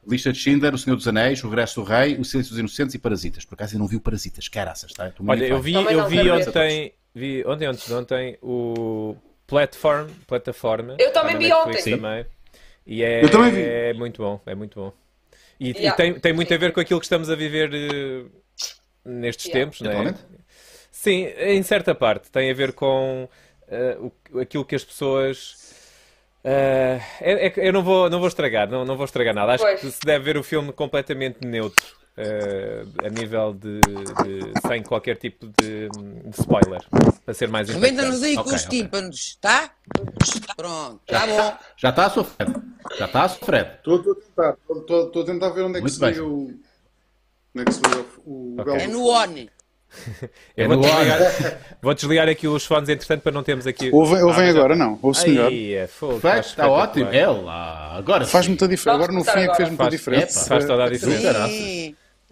Lista 0.09 0.33
de 0.33 0.39
Schindler, 0.39 0.75
O 0.75 0.79
Senhor 0.79 0.97
dos 0.97 1.07
Anéis, 1.07 1.45
O 1.45 1.49
Regresso 1.49 1.83
do 1.83 1.87
Rei, 1.87 2.17
O 2.19 2.25
Silêncio 2.25 2.51
dos 2.53 2.59
Inocentes 2.59 2.95
e 2.95 2.99
Parasitas. 2.99 3.45
Por 3.45 3.55
acaso 3.55 3.75
eu 3.75 3.79
não 3.79 3.87
vi 3.87 3.97
o 3.97 4.01
Parasitas, 4.01 4.49
caraças, 4.49 4.93
tá? 4.95 5.13
Olha, 5.27 5.45
eu 5.47 5.61
vi, 5.61 5.75
eu 5.75 6.09
vi 6.09 6.31
ontem, 6.31 6.95
vi 7.15 7.45
ontem, 7.47 7.67
antes 7.67 7.87
de 7.87 7.93
ontem, 7.93 8.39
o 8.43 9.15
Platform, 9.55 10.09
plataforma. 10.27 10.97
Eu 10.99 11.13
também 11.13 11.39
vi 11.39 11.53
ontem. 11.53 11.81
também. 11.97 12.27
E 12.85 13.05
é, 13.05 13.23
Eu 13.25 13.31
também 13.31 13.53
vi. 13.53 13.63
é 13.63 13.93
muito 13.95 14.21
bom, 14.21 14.41
é 14.45 14.53
muito 14.53 14.81
bom. 14.81 14.93
E, 15.61 15.71
e 15.71 15.75
Yeah. 15.77 15.97
tem, 15.97 16.19
tem 16.19 16.33
muito 16.33 16.53
a 16.53 16.57
ver 16.57 16.73
com 16.73 16.81
aquilo 16.81 16.99
que 16.99 17.07
estamos 17.07 17.31
a 17.31 17.37
viver 17.37 17.71
eh, 17.73 18.25
nestes 19.05 19.47
Yeah. 19.47 19.65
tempos, 19.65 19.81
não 19.81 19.93
é? 19.93 20.15
Sim, 20.91 21.27
em 21.39 21.63
certa 21.63 21.95
parte. 21.95 22.33
Tem 22.33 22.51
a 22.51 22.55
ver 22.55 22.73
com 22.73 23.29
eh, 23.69 23.97
o- 24.33 24.41
aquilo 24.41 24.65
que 24.65 24.75
as 24.75 24.83
pessoas. 24.85 25.73
eh, 26.43 27.01
é- 27.21 27.47
é 27.47 27.53
eu 27.57 27.73
não 27.73 27.85
vou, 27.85 28.11
não 28.11 28.19
vou 28.19 28.27
estragar, 28.27 28.69
não, 28.69 28.85
não 28.85 28.97
vou 28.97 29.05
estragar 29.05 29.33
nada. 29.35 29.53
Acho 29.53 29.63
Pois. 29.63 29.81
que 29.81 29.91
se 29.93 30.01
deve 30.05 30.25
ver 30.25 30.37
o 30.37 30.43
filme 30.43 30.73
completamente 30.73 31.47
neutro. 31.47 31.87
Eh, 32.17 32.85
a 33.05 33.09
nível 33.09 33.55
de, 33.55 33.81
de- 33.81 34.69
sem 34.69 34.83
qualquer 34.83 35.17
tipo 35.17 35.47
de, 35.59 35.89
de 35.89 36.31
spoiler, 36.41 36.81
para 37.25 37.35
ser 37.35 37.49
mais 37.49 37.69
Rebenta-nos 37.69 38.23
aí 38.23 38.37
Ok, 38.37 38.45
com 38.51 38.57
os 38.57 38.65
ok. 38.65 38.79
tímpanos, 38.81 39.37
tá? 39.41 39.71
Pronto, 40.57 41.01
tá 41.07 41.27
bom. 41.27 41.57
Já 41.77 41.91
está 41.91 42.07
a 42.07 42.11
sofrer. 42.11 42.49
Já 42.99 43.05
está 43.07 43.23
a 43.25 43.29
sofrer. 43.29 43.73
Estou 43.79 43.97
estou 43.97 44.13
a 44.13 44.17
tentar, 44.17 44.57
estou 44.81 45.07
estou 45.07 45.23
a 45.23 45.27
tentar 45.27 45.49
ver 45.51 45.63
onde 45.63 45.73
é 45.73 45.75
que 45.77 45.81
Muito 45.83 45.95
se 45.95 46.01
vê 46.13 46.21
o. 46.21 46.37
Onde 47.57 47.63
é 47.63 47.65
que 47.65 47.73
se 47.73 47.81
vê 47.81 47.97
o. 48.27 48.31
o 48.31 48.55
Ok. 48.61 48.65
belo 48.65 48.81
É 48.81 48.87
no 48.87 48.99
fundo. 48.99 49.09
ON. 49.11 49.47
Eu 50.57 50.65
É 50.65 50.67
vou 50.67 50.77
no 50.77 50.83
desligar, 50.83 51.59
vou 51.81 51.95
desligar 51.95 52.29
aqui 52.29 52.49
os 52.49 52.65
fones, 52.65 52.89
entretanto, 52.89 53.23
para 53.23 53.31
não 53.31 53.45
termos 53.45 53.65
aqui. 53.65 53.91
Ouvem, 53.93 54.23
ouvem 54.25 54.49
Ah, 54.49 54.51
agora, 54.51 54.75
não. 54.75 54.99
Ouve-se 55.01 55.29
melhor. 55.29 55.47
Aí, 55.49 55.73
é 55.75 55.87
fogo, 55.87 56.21
Perfeito, 56.21 56.47
está 56.49 56.69
ótimo. 56.69 57.11
É 57.11 57.27
lá. 57.29 57.95
Agora 57.97 58.27
Faz 58.27 58.49
muita 58.49 58.67
diferença. 58.67 58.97
Agora 59.05 59.13
no 59.13 59.25
fim 59.25 59.39
é 59.41 59.49
que 59.49 59.57
fez 59.57 59.69
muita 59.69 59.89
diferença. 59.91 60.35
Faz- 60.41 60.49
faz 60.49 60.65
toda 60.67 60.85
a 60.85 60.91
diferença. 60.91 61.49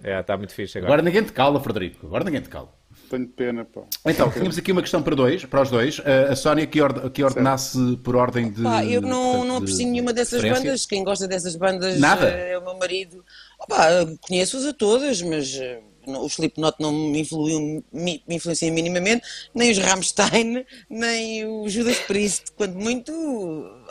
É, 0.03 0.19
está 0.21 0.37
muito 0.37 0.53
fixe 0.53 0.79
agora. 0.79 0.93
Agora 0.95 1.03
ninguém 1.03 1.23
te 1.25 1.33
cala, 1.33 1.61
Frederico. 1.61 2.07
Agora 2.07 2.25
ninguém 2.25 2.41
te 2.41 2.49
cala. 2.49 2.73
Tenho 3.09 3.29
pena, 3.29 3.65
pá. 3.65 3.83
Então, 4.07 4.31
tínhamos 4.31 4.57
aqui 4.57 4.73
uma 4.73 4.81
questão 4.81 5.03
para, 5.03 5.15
dois, 5.15 5.45
para 5.45 5.63
os 5.63 5.71
dois. 5.71 5.99
Uh, 5.99 6.31
a 6.31 6.37
Sónia 6.37 6.67
que, 6.67 6.81
orde- 6.81 7.11
que 7.11 7.23
ordenasse 7.23 7.79
por 8.03 8.17
ordem 8.17 8.51
de. 8.51 8.63
Pá, 8.63 8.85
eu 8.85 9.01
não, 9.03 9.23
portanto, 9.23 9.45
não 9.49 9.57
de 9.59 9.63
aprecio 9.65 9.87
nenhuma 9.87 10.13
dessas 10.13 10.43
bandas. 10.43 10.87
Quem 10.87 11.05
gosta 11.05 11.29
dessas 11.29 11.55
bandas 11.57 12.01
Nada? 12.01 12.29
eh, 12.29 12.53
é 12.53 12.59
o 12.59 12.65
meu 12.65 12.75
marido. 12.79 13.25
Opa, 13.61 13.87
conheço-as 14.23 14.65
a 14.65 14.73
todas, 14.73 15.21
mas 15.23 15.55
eh, 15.57 15.81
o 16.07 16.27
Slipknot 16.27 16.77
não 16.81 16.91
me, 16.91 17.21
influiu, 17.21 17.85
me, 17.93 18.23
influencia 18.29 18.73
minimamente, 18.73 19.27
nem 19.55 19.71
os 19.71 19.79
Rammstein, 19.79 20.65
nem 20.89 21.47
o 21.47 21.69
Judas 21.69 21.99
Priest, 22.01 22.53
quanto 22.57 22.79
muito. 22.79 23.13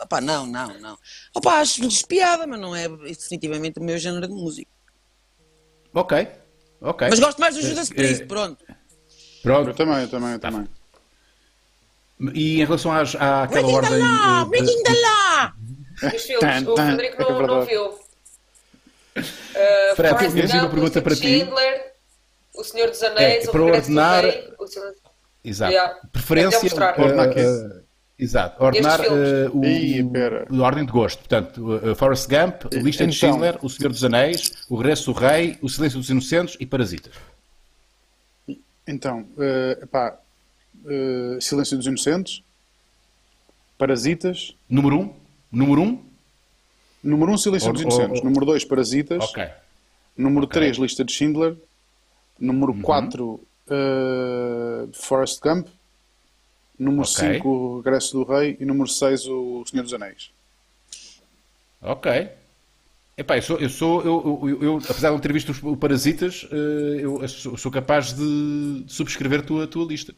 Opa, 0.02 0.20
não, 0.20 0.46
não, 0.46 0.80
não. 0.80 0.98
Opa, 1.34 1.60
acho-lhes 1.60 2.02
piada, 2.02 2.46
mas 2.46 2.60
não 2.60 2.74
é 2.74 2.88
definitivamente 2.88 3.78
o 3.78 3.82
meu 3.84 3.98
género 3.98 4.26
de 4.26 4.34
música. 4.34 4.70
Ok. 5.94 6.28
Ok. 6.80 7.08
Mas 7.10 7.20
gosto 7.20 7.38
mais 7.40 7.54
do 7.54 7.62
Judas 7.62 7.90
Eh, 7.90 7.94
Priest, 7.94 8.22
eh, 8.22 8.26
pronto. 8.26 8.64
Eu 8.68 8.74
Pronto. 9.42 9.74
também, 9.74 10.02
eu 10.02 10.08
também, 10.08 10.32
eu 10.32 10.38
também. 10.38 10.68
E 12.34 12.60
em 12.60 12.64
relação 12.64 12.92
às, 12.92 13.14
àquela 13.16 13.46
Breaking 13.48 13.70
the 13.70 13.74
ordem. 13.76 13.98
law! 13.98 14.42
uh, 14.42 14.46
Breaking 14.46 14.82
the 14.84 14.92
law! 14.92 15.52
Os 16.14 16.22
filmes, 16.22 16.40
Tan, 16.40 16.70
o 16.72 16.76
Frederico 16.76 17.22
é 17.22 17.24
não, 17.24 17.46
não 17.46 17.64
viu. 17.66 17.86
Uh, 17.86 17.96
Fred, 19.96 20.08
Forrest 20.14 20.34
temos 20.34 20.52
uma 20.54 20.70
pergunta 20.70 20.98
o 20.98 21.02
para 21.02 21.14
ti. 21.16 21.20
Schindler, 21.22 21.92
O 22.54 22.64
Senhor 22.64 22.88
dos 22.90 23.02
Anéis, 23.02 23.44
É, 23.44 23.48
o 23.48 23.52
para 23.52 23.62
ordenar- 23.62 24.24
Rei, 24.24 24.54
o 24.58 24.66
Senhor- 24.66 24.94
Exato. 25.44 25.72
Yeah. 25.72 25.98
Preferência. 26.12 26.66
É 26.68 27.00
Ordenar 27.00 27.30
quê? 27.34 27.40
uh, 27.40 27.81
Exato. 28.18 28.62
Ordenar 28.62 29.00
uh, 29.00 29.56
o, 29.58 29.64
Ih, 29.64 30.02
o- 30.02 30.62
a 30.62 30.66
ordem 30.66 30.84
de 30.84 30.92
gosto. 30.92 31.18
Portanto, 31.20 31.58
uh, 31.64 31.90
uh, 31.92 31.94
Forrest 31.96 32.28
Gump, 32.28 32.64
o 32.72 32.78
Lista 32.78 33.06
de 33.06 33.14
Então. 33.16 33.32
Schindler, 33.32 33.58
O 33.62 33.68
Senhor 33.68 33.90
dos 33.90 34.04
Anéis, 34.04 34.52
O 34.68 34.76
Regresso 34.76 35.12
do 35.12 35.18
Rei, 35.18 35.58
O 35.60 35.68
Silêncio 35.68 35.98
dos 35.98 36.08
Inocentes 36.10 36.56
e 36.60 36.66
Parasitas. 36.66 37.12
Então, 38.86 39.24
eh, 39.38 39.86
pá, 39.90 40.18
eh, 40.86 41.38
Silêncio 41.40 41.76
dos 41.76 41.86
Inocentes, 41.86 42.42
Parasitas, 43.78 44.54
Número 44.68 44.96
1. 44.98 45.00
Um, 45.02 45.14
número 45.52 45.80
1. 45.82 45.84
Um. 45.84 46.04
número 47.02 47.30
1, 47.32 47.34
um, 47.34 47.38
Silêncio 47.38 47.68
Or- 47.68 47.72
dos 47.74 47.82
Inocentes, 47.82 48.18
or- 48.20 48.24
número 48.24 48.44
2, 48.46 48.64
Parasitas, 48.64 49.22
Ok. 49.24 49.48
número 50.16 50.46
Ok. 50.46 50.54
3, 50.60 50.76
Lista 50.78 51.04
de 51.04 51.12
Schindler, 51.12 51.56
número 52.38 52.72
Uhum. 52.72 52.82
4, 52.82 53.40
eh, 53.68 54.86
Forrest 54.92 55.40
Gump, 55.40 55.68
número 56.82 57.02
Ok. 57.08 57.34
5, 57.34 57.48
O 57.48 57.76
Regresso 57.80 58.12
do 58.12 58.24
Rei 58.32 58.56
e 58.60 58.64
número 58.64 58.88
6, 58.88 59.26
O 59.26 59.64
Senhor 59.66 59.82
dos 59.82 59.94
Anéis. 59.94 60.30
Ok. 61.80 62.28
Epá, 63.16 63.36
eu 63.36 63.42
sou, 63.42 63.58
eu, 63.58 63.68
sou 63.68 64.00
eu, 64.02 64.40
eu, 64.48 64.62
eu, 64.62 64.76
apesar 64.78 65.08
de 65.08 65.14
não 65.14 65.20
ter 65.20 65.32
visto 65.32 65.50
os- 65.50 65.62
o 65.62 65.76
Parasitas, 65.76 66.46
eh, 66.50 67.00
eu 67.02 67.28
sou, 67.28 67.56
sou 67.58 67.70
capaz 67.70 68.12
de, 68.14 68.82
de 68.84 68.92
subscrever 68.92 69.40
a 69.40 69.42
tua, 69.42 69.64
a 69.64 69.66
tua 69.66 69.84
lista. 69.84 70.14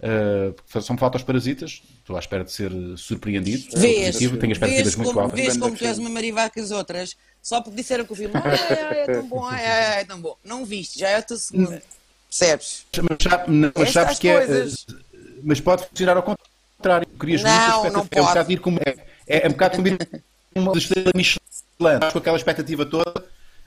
Eh, 0.00 0.52
porque 0.56 0.80
só 0.80 0.92
me 0.94 0.98
faltam 0.98 1.18
os 1.18 1.24
Parasitas, 1.24 1.82
estou 1.98 2.16
à 2.16 2.18
espera 2.18 2.42
de 2.42 2.50
ser 2.50 2.72
surpreendido. 2.96 3.64
Vês, 3.76 4.06
positivo, 4.06 4.36
tenho 4.38 4.52
expectativas 4.52 4.84
vês 4.94 4.96
muito 4.96 5.08
como, 5.12 5.20
altas. 5.26 5.38
vês 5.40 5.56
como 5.58 5.76
tu 5.76 5.84
és 5.84 5.98
uma 5.98 6.08
marivá 6.08 6.48
que 6.48 6.58
as 6.60 6.70
outras, 6.70 7.16
só 7.42 7.60
porque 7.60 7.76
disseram 7.76 8.04
que 8.06 8.12
o 8.12 8.16
filme 8.16 8.34
ai, 8.42 8.58
ai, 8.58 8.82
ai, 8.82 9.00
é 9.02 9.06
tão 9.06 9.28
bom, 9.28 9.44
ai, 9.44 9.64
ai, 9.66 9.84
ai, 9.94 10.00
é 10.00 10.04
tão 10.04 10.20
bom. 10.20 10.36
Não 10.44 10.64
viste, 10.64 10.98
já 10.98 11.10
é 11.10 11.16
a 11.16 11.22
tua 11.22 11.36
segunda. 11.36 11.82
Percebes? 12.28 12.86
Mas, 12.96 13.18
sabe- 13.30 13.52
não, 13.52 13.70
mas 13.76 13.90
sabes 13.92 14.18
que 14.18 14.28
é. 14.28 14.38
coisas. 14.38 14.86
eh, 14.90 15.11
Mas 15.42 15.60
pode 15.60 15.86
funcionar 15.86 16.16
ao 16.16 16.22
contrário. 16.22 17.06
Crias 17.18 17.42
Não, 17.42 17.82
muita 17.82 17.90
não 17.90 18.02
expectativa. 18.02 18.08
É 18.12 18.20
um 18.20 18.24
pode. 18.24 18.28
bocado 18.28 18.52
ir 18.52 18.60
como. 18.60 18.78
É, 18.84 18.90
é, 19.26 19.46
é 19.46 19.48
um 19.48 19.52
bocado 19.52 19.76
como 19.76 19.88
uma 20.70 20.78
estrela 20.78 21.10
Michelin. 21.14 21.40
Estás 21.80 22.12
com 22.12 22.18
aquela 22.18 22.36
expectativa 22.36 22.86
toda, 22.86 23.24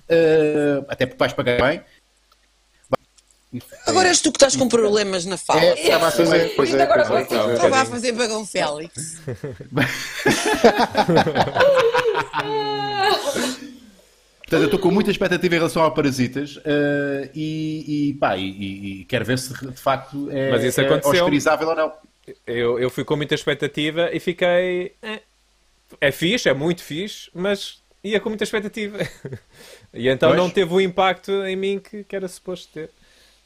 eh, 0.08 0.84
até 0.88 1.06
porque 1.06 1.20
vais 1.20 1.34
pagar 1.34 1.62
bem. 1.62 1.82
Agora 3.86 4.10
és 4.10 4.22
tu 4.22 4.32
que 4.32 4.38
estás 4.38 4.56
com 4.56 4.68
problemas 4.68 5.26
na 5.26 5.38
fala. 5.38 5.62
É, 5.62 5.82
estava 5.82 6.08
a 6.08 6.12
fazer. 6.12 6.38
é, 6.38 6.48
pois 6.50 6.74
é, 6.74 6.82
agora 6.82 7.06
pois 7.06 7.22
é, 7.22 7.26
pois 7.26 7.50
é. 7.50 7.54
Estava 7.54 7.82
a 7.82 7.86
fazer 7.86 8.12
bagão 8.14 8.46
Félix. 8.46 9.22
Portanto, 14.56 14.62
eu 14.62 14.66
estou 14.66 14.80
com 14.80 14.92
muita 14.92 15.12
expectativa 15.12 15.56
em 15.56 15.58
relação 15.58 15.82
ao 15.84 15.92
Parasitas 15.92 16.60
eh, 16.64 17.30
e, 17.36 18.10
e, 18.10 18.14
pá, 18.14 18.38
e, 18.38 19.02
e- 19.02 19.06
quero 19.06 19.26
ver 19.26 19.38
se 19.38 19.54
de 19.54 19.78
facto 19.78 20.30
é, 20.32 20.52
Mas 20.52 20.64
isso 20.64 20.82
é 20.82 20.88
ou 21.66 21.76
não. 21.76 21.94
Eu, 22.48 22.80
eu 22.80 22.90
fui 22.90 23.04
com 23.04 23.16
muita 23.16 23.36
expectativa 23.36 24.10
e 24.14 24.20
fiquei. 24.20 24.94
É, 25.02 25.22
é 26.02 26.12
fixe, 26.12 26.50
é 26.50 26.54
muito 26.54 26.82
fixe, 26.84 27.30
mas 27.34 27.80
ia 28.04 28.20
com 28.20 28.30
muita 28.30 28.44
expectativa. 28.44 28.98
E 29.98 30.10
então 30.10 30.28
Pois. 30.32 30.42
não 30.42 30.50
teve 30.50 30.74
o 30.74 30.82
impacto 30.82 31.32
em 31.46 31.56
mim 31.56 31.80
que, 31.80 32.04
que 32.04 32.14
era 32.14 32.28
suposto 32.28 32.68
ter. 32.74 32.90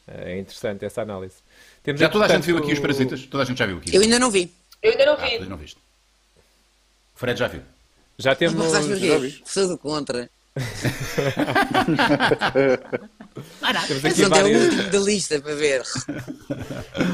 É 0.08 0.40
interessante 0.40 0.84
essa 0.84 1.04
análise. 1.04 1.36
Temos, 1.84 2.02
Já 2.02 2.10
toda 2.10 2.26
a 2.26 2.28
gente 2.28 2.44
viu 2.44 2.58
aqui 2.58 2.74
os 2.74 2.80
Parasitas? 2.80 3.22
Toda 3.28 3.44
a 3.44 3.46
gente 3.46 3.60
já 3.60 3.68
viu 3.68 3.78
aqui? 3.78 3.96
Eu 3.96 4.02
ainda 4.02 4.18
não 4.18 4.32
vi. 4.32 4.52
Eu 4.82 4.92
ainda 4.94 5.06
não 5.06 5.14
Ah, 5.14 5.30
vi. 5.30 5.38
tu 5.38 5.46
não 5.46 5.58
viste. 5.58 5.78
O 7.16 7.20
Fred 7.20 7.40
já 7.40 7.48
viu. 7.48 7.62
Já 8.18 8.34
temos. 8.34 8.56
Porquê? 8.66 9.18
vi. 9.20 9.42
Sou 9.46 9.68
do 9.68 9.78
contra. 9.78 10.28
Temos 13.88 14.06
aqui 14.06 14.22
não 14.22 14.26
é 14.26 14.28
o 14.28 14.44
vários, 14.44 14.64
último 14.64 14.90
da 14.90 15.00
lista 15.00 15.40
para 15.40 15.56
ver. 15.56 15.84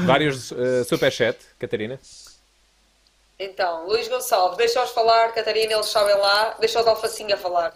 vários 0.04 0.50
uh, 0.50 0.84
superchat, 0.84 1.38
Catarina. 1.58 1.98
Então, 3.38 3.86
Luís 3.86 4.08
Gonçalves, 4.08 4.56
deixa-os 4.56 4.90
falar, 4.90 5.32
Catarina, 5.32 5.74
eles 5.74 5.86
sabem 5.86 6.16
lá, 6.16 6.56
deixa 6.58 6.80
os 6.80 6.86
Alfacinha 6.86 7.36
falar. 7.36 7.74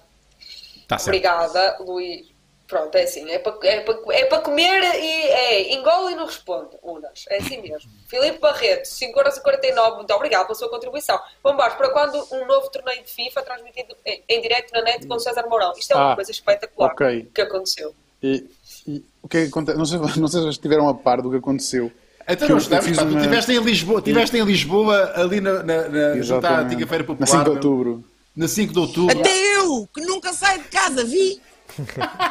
Certo. 0.88 1.02
Obrigada, 1.04 1.76
Luís. 1.80 2.26
Pronto, 2.70 2.94
é 2.94 3.02
assim, 3.02 3.28
é 3.28 3.38
para 3.40 3.52
é 3.64 3.84
é 4.20 4.24
comer 4.38 4.80
e 4.94 5.08
é, 5.28 5.74
engole 5.74 6.12
e 6.12 6.16
não 6.16 6.24
responde. 6.26 6.70
Unas, 6.82 7.24
é 7.28 7.38
assim 7.38 7.60
mesmo. 7.60 7.90
Filipe 8.08 8.38
Barreto, 8.38 8.84
5,49€, 8.88 9.96
muito 9.96 10.14
obrigado 10.14 10.46
pela 10.46 10.54
sua 10.54 10.68
contribuição. 10.70 11.18
Vamos 11.42 11.62
para 11.74 11.90
quando 11.90 12.24
um 12.32 12.46
novo 12.46 12.70
torneio 12.70 13.02
de 13.02 13.10
FIFA 13.10 13.42
transmitido 13.42 13.96
em, 14.06 14.22
em 14.28 14.40
direto 14.40 14.70
na 14.72 14.82
net 14.82 15.04
com 15.06 15.18
César 15.18 15.46
Mourão? 15.48 15.72
Isto 15.76 15.92
é 15.92 15.96
uma 15.96 16.12
Ah, 16.12 16.14
coisa 16.14 16.30
espetacular 16.30 16.92
ok. 16.92 17.28
que 17.34 17.40
aconteceu. 17.42 17.92
E, 18.22 18.48
e 18.86 19.04
o 19.20 19.26
que 19.28 19.38
é 19.38 19.42
que 19.42 19.48
acontece? 19.48 19.76
Não 19.76 19.84
sei, 19.84 19.98
não 19.98 20.08
sei 20.08 20.18
se 20.18 20.30
vocês 20.30 20.46
estiveram 20.54 20.88
a 20.88 20.94
par 20.94 21.20
do 21.20 21.28
que 21.30 21.36
aconteceu. 21.38 21.90
Então 22.28 22.46
Que 22.46 22.52
não 22.52 22.58
estamos, 22.60 22.86
pá, 22.96 23.02
tu 23.02 23.08
uma- 23.08 23.18
estiveste 23.18 23.52
em 23.52 23.58
Lisboa, 23.58 23.98
estiveste 23.98 24.36
em 24.36 24.44
Lisboa 24.44 25.12
ali 25.16 25.40
na, 25.40 25.62
na, 25.64 25.88
na 25.88 26.60
antiga 26.60 26.86
Feira 26.86 27.02
Na 27.02 27.06
Popular. 27.08 27.26
5 27.26 27.38
de 27.38 27.44
meu. 27.50 27.54
outubro. 27.54 28.04
Na 28.36 28.46
5 28.46 28.72
de 28.72 28.78
outubro. 28.78 29.18
Até 29.18 29.56
eu, 29.56 29.88
que 29.92 30.00
nunca 30.02 30.32
saio 30.32 30.62
de 30.62 30.68
casa, 30.68 31.02
vi. 31.04 31.40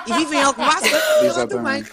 E 0.07 0.13
vivo 0.13 0.33
em 0.33 0.41
Alcobaça, 0.43 1.47
também. 1.47 1.83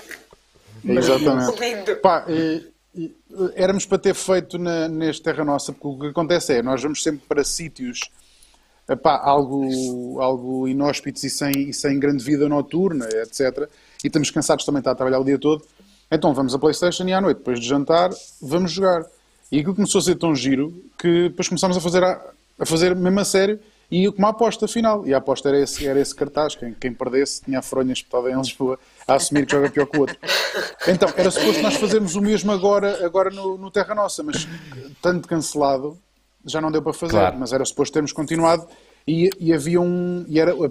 Exatamente. 0.85 1.61
Lindo. 1.61 1.97
Pá, 1.97 2.25
e- 2.29 2.67
e, 2.95 3.15
éramos 3.55 3.85
para 3.85 3.99
ter 3.99 4.15
feito 4.15 4.59
na, 4.59 4.89
neste 4.89 5.23
Terra 5.23 5.45
Nossa, 5.45 5.73
porque 5.73 5.87
o 5.87 5.99
que 5.99 6.07
acontece 6.09 6.55
é, 6.55 6.63
nós 6.63 6.83
vamos 6.83 7.03
sempre 7.03 7.23
para 7.29 7.45
sítios 7.45 8.01
epá, 8.89 9.21
algo, 9.23 10.21
algo 10.21 10.69
inóspitos 10.69 11.23
e 11.25 11.31
sem, 11.31 11.69
e 11.69 11.75
sem 11.75 11.99
grande 11.99 12.25
vida 12.25 12.49
noturna, 12.49 13.07
etc. 13.07 13.69
E 14.03 14.07
estamos 14.07 14.31
cansados 14.31 14.65
também 14.65 14.81
de 14.81 14.83
estar 14.83 14.93
a 14.93 14.95
trabalhar 14.95 15.19
o 15.21 15.25
dia 15.25 15.39
todo. 15.39 15.65
Então 16.11 16.33
vamos 16.33 16.55
a 16.55 16.59
Playstation 16.59 17.05
e 17.09 17.13
à 17.13 17.21
noite, 17.21 17.39
depois 17.39 17.59
de 17.61 17.67
jantar, 17.67 18.11
vamos 18.41 18.73
jogar. 18.73 19.05
E 19.51 19.59
aquilo 19.59 19.75
começou 19.75 19.99
a 19.99 20.03
ser 20.03 20.15
tão 20.17 20.35
giro 20.35 20.73
que 20.99 21.29
depois 21.29 21.49
começámos 21.49 21.77
a 21.77 21.81
fazer, 21.81 22.03
a, 22.03 22.21
a 22.61 22.67
fazer 22.67 22.95
mesmo 22.95 23.21
a 23.21 23.25
sério 23.25 23.59
e 23.91 24.09
uma 24.09 24.31
aposta 24.31 24.67
final. 24.67 25.07
E 25.07 25.15
a 25.15 25.19
aposta 25.19 25.49
era 25.49 25.61
esse, 25.61 25.87
era 25.87 26.01
esse 26.01 26.15
cartaz. 26.15 26.55
Quem, 26.55 26.73
quem 26.73 26.93
perdesse 26.93 27.43
tinha 27.43 27.61
a 27.61 27.63
fronha 27.63 27.93
espetada 27.93 28.31
em 28.31 28.37
Lisboa 28.37 28.79
a 29.07 29.15
assumir 29.15 29.47
que 29.47 29.53
joga 29.53 29.71
pior 29.71 29.87
que 29.87 29.97
o 29.97 30.01
outro. 30.01 30.17
Então, 30.89 31.09
era 31.17 31.31
suposto 31.31 31.63
nós 31.63 31.75
fazermos 31.77 32.15
o 32.17 32.21
mesmo 32.21 32.51
agora, 32.53 33.05
agora 33.05 33.31
no, 33.31 33.57
no 33.57 33.71
Terra 33.71 33.95
Nossa, 33.95 34.23
mas 34.23 34.47
tanto 35.01 35.29
cancelado 35.29 35.99
já 36.45 36.61
não 36.61 36.71
deu 36.71 36.83
para 36.83 36.93
fazer. 36.93 37.13
Claro. 37.13 37.37
Mas 37.39 37.53
era 37.53 37.65
suposto 37.65 37.93
termos 37.93 38.13
continuado 38.13 38.67
e, 39.07 39.31
e 39.39 39.53
havia 39.53 39.81
um. 39.81 40.25
E 40.29 40.41
era, 40.41 40.55
uh, 40.55 40.65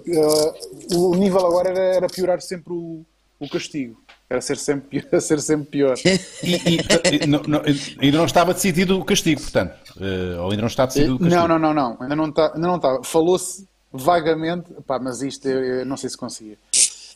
o 0.94 1.14
nível 1.14 1.44
agora 1.46 1.70
era, 1.70 1.96
era 1.96 2.06
piorar 2.06 2.40
sempre 2.40 2.72
o, 2.72 3.04
o 3.40 3.48
castigo. 3.48 4.00
Era 4.28 4.40
ser 4.40 4.56
sempre, 4.58 5.00
pior- 5.00 5.20
ser 5.22 5.40
sempre 5.40 5.66
pior. 5.68 5.96
E, 6.04 6.10
e- 6.44 7.22
e- 7.22 7.26
não- 7.26 7.42
não- 7.44 7.62
ainda 8.00 8.18
não 8.18 8.24
estava 8.26 8.52
decidido 8.52 8.98
o 8.98 9.04
castigo, 9.04 9.40
portanto. 9.40 9.74
Eh, 10.00 10.36
ou 10.40 10.50
ainda 10.50 10.62
não 10.62 10.66
está 10.68 10.84
decidido 10.86 11.14
o 11.14 11.18
castigo. 11.18 11.36
Não, 11.40 11.46
não, 11.46 11.58
não, 11.58 11.74
não. 11.74 11.96
Ainda 12.02 12.16
não 12.16 12.28
está. 12.28 12.46
Ainda 12.54 12.66
não 12.66 12.76
está. 12.76 13.00
Falou-se 13.04 13.66
vagamente, 13.92 14.68
pá, 14.86 14.98
mas 14.98 15.22
isto 15.22 15.46
eu, 15.48 15.62
eu 15.80 15.86
não 15.86 15.96
sei 15.96 16.10
se 16.10 16.16
conseguia. 16.16 16.58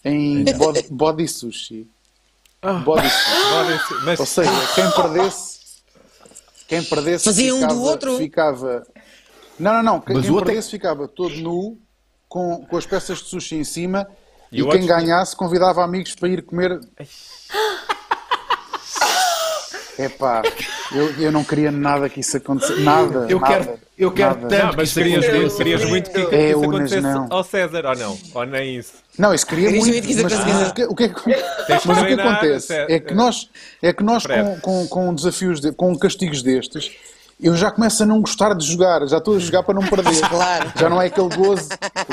em 0.04 0.44
body, 0.56 0.86
body 0.90 1.26
sushi. 1.28 1.88
Body 2.84 3.08
sushi. 3.10 4.04
Mas 4.04 4.20
Ou 4.20 4.26
seja, 4.26 4.50
quem 4.74 4.90
perdesse. 4.92 5.60
Quem 6.68 6.84
perdesse. 6.84 7.24
Fazia 7.24 7.52
um 7.54 7.58
do 7.58 7.64
ficava, 7.64 7.80
outro? 7.80 8.16
Ficava. 8.18 8.86
Não, 9.58 9.74
não, 9.74 9.82
não. 9.82 10.00
Quem 10.00 10.14
Mas 10.16 10.28
outro 10.28 10.42
é- 10.42 10.46
perdesse 10.46 10.70
ficava 10.70 11.08
todo 11.08 11.34
nu, 11.36 11.76
com, 12.28 12.64
com 12.66 12.76
as 12.76 12.86
peças 12.86 13.18
de 13.18 13.24
sushi 13.24 13.56
em 13.56 13.64
cima. 13.64 14.06
E 14.52 14.56
E, 14.60 14.62
quem 14.62 14.64
outro- 14.64 14.86
ganhasse 14.86 15.36
convidava 15.36 15.84
amigos 15.84 16.14
para 16.14 16.28
ir 16.28 16.42
comer. 16.42 16.80
Epá, 19.98 20.40
eu, 20.92 21.10
eu 21.20 21.30
não 21.30 21.44
queria 21.44 21.70
nada 21.70 22.08
que 22.08 22.20
isso 22.20 22.34
acontecesse. 22.36 22.80
Nada. 22.80 23.26
Eu 23.28 23.38
nada, 23.38 23.52
quero- 23.64 23.78
eu 23.98 24.10
quero 24.12 24.34
nada. 24.36 24.48
tanto- 24.48 24.66
Não, 24.68 24.72
mas 24.76 24.88
Isso 24.88 24.98
querias, 24.98 25.24
acontecesse. 25.26 25.56
querias 25.58 25.84
muito 25.84 26.10
que, 26.10 26.24
que 26.26 26.34
É, 26.34 26.48
isso 26.50 26.58
Unas, 26.58 26.68
acontecesse 26.70 27.02
não. 27.02 27.26
ao 27.30 27.44
César, 27.44 27.84
ou 27.86 27.96
não? 27.96 28.18
Ou 28.34 28.46
nem 28.46 28.76
isso? 28.78 28.92
Não, 29.18 29.34
isso 29.34 29.46
queria 29.46 29.66
Querias 29.66 29.84
muito, 29.84 29.94
muito 29.94 30.06
que 30.06 30.12
isso 30.14 30.22
mas, 30.22 30.32
o 30.70 30.74
que, 30.74 30.94
que 30.94 31.02
é 31.04 31.08
que- 31.08 31.14
que 31.14 31.88
mas 31.88 31.98
o 31.98 32.00
que 32.00 32.00
treinar, 32.06 32.26
acontece 32.32 32.66
Cé- 32.68 32.86
é 32.88 32.98
que 32.98 33.12
nós, 33.12 33.50
é 33.82 33.92
que 33.92 34.02
nós 34.02 34.24
com, 34.24 34.60
com, 34.60 34.88
com 34.88 35.14
desafios, 35.14 35.60
de- 35.60 35.72
com 35.72 35.94
castigos 35.98 36.42
destes, 36.42 36.90
eu 37.42 37.56
já 37.56 37.70
começo 37.70 38.02
a 38.02 38.06
não 38.06 38.20
gostar 38.20 38.54
de 38.54 38.64
jogar, 38.66 39.06
já 39.06 39.18
estou 39.18 39.36
a 39.36 39.38
jogar 39.38 39.62
para 39.62 39.74
não 39.74 39.82
perder. 39.82 40.20
Claro. 40.28 40.72
Já 40.76 40.88
não 40.88 41.00
é 41.00 41.06
aquele 41.06 41.28
gozo 41.34 41.68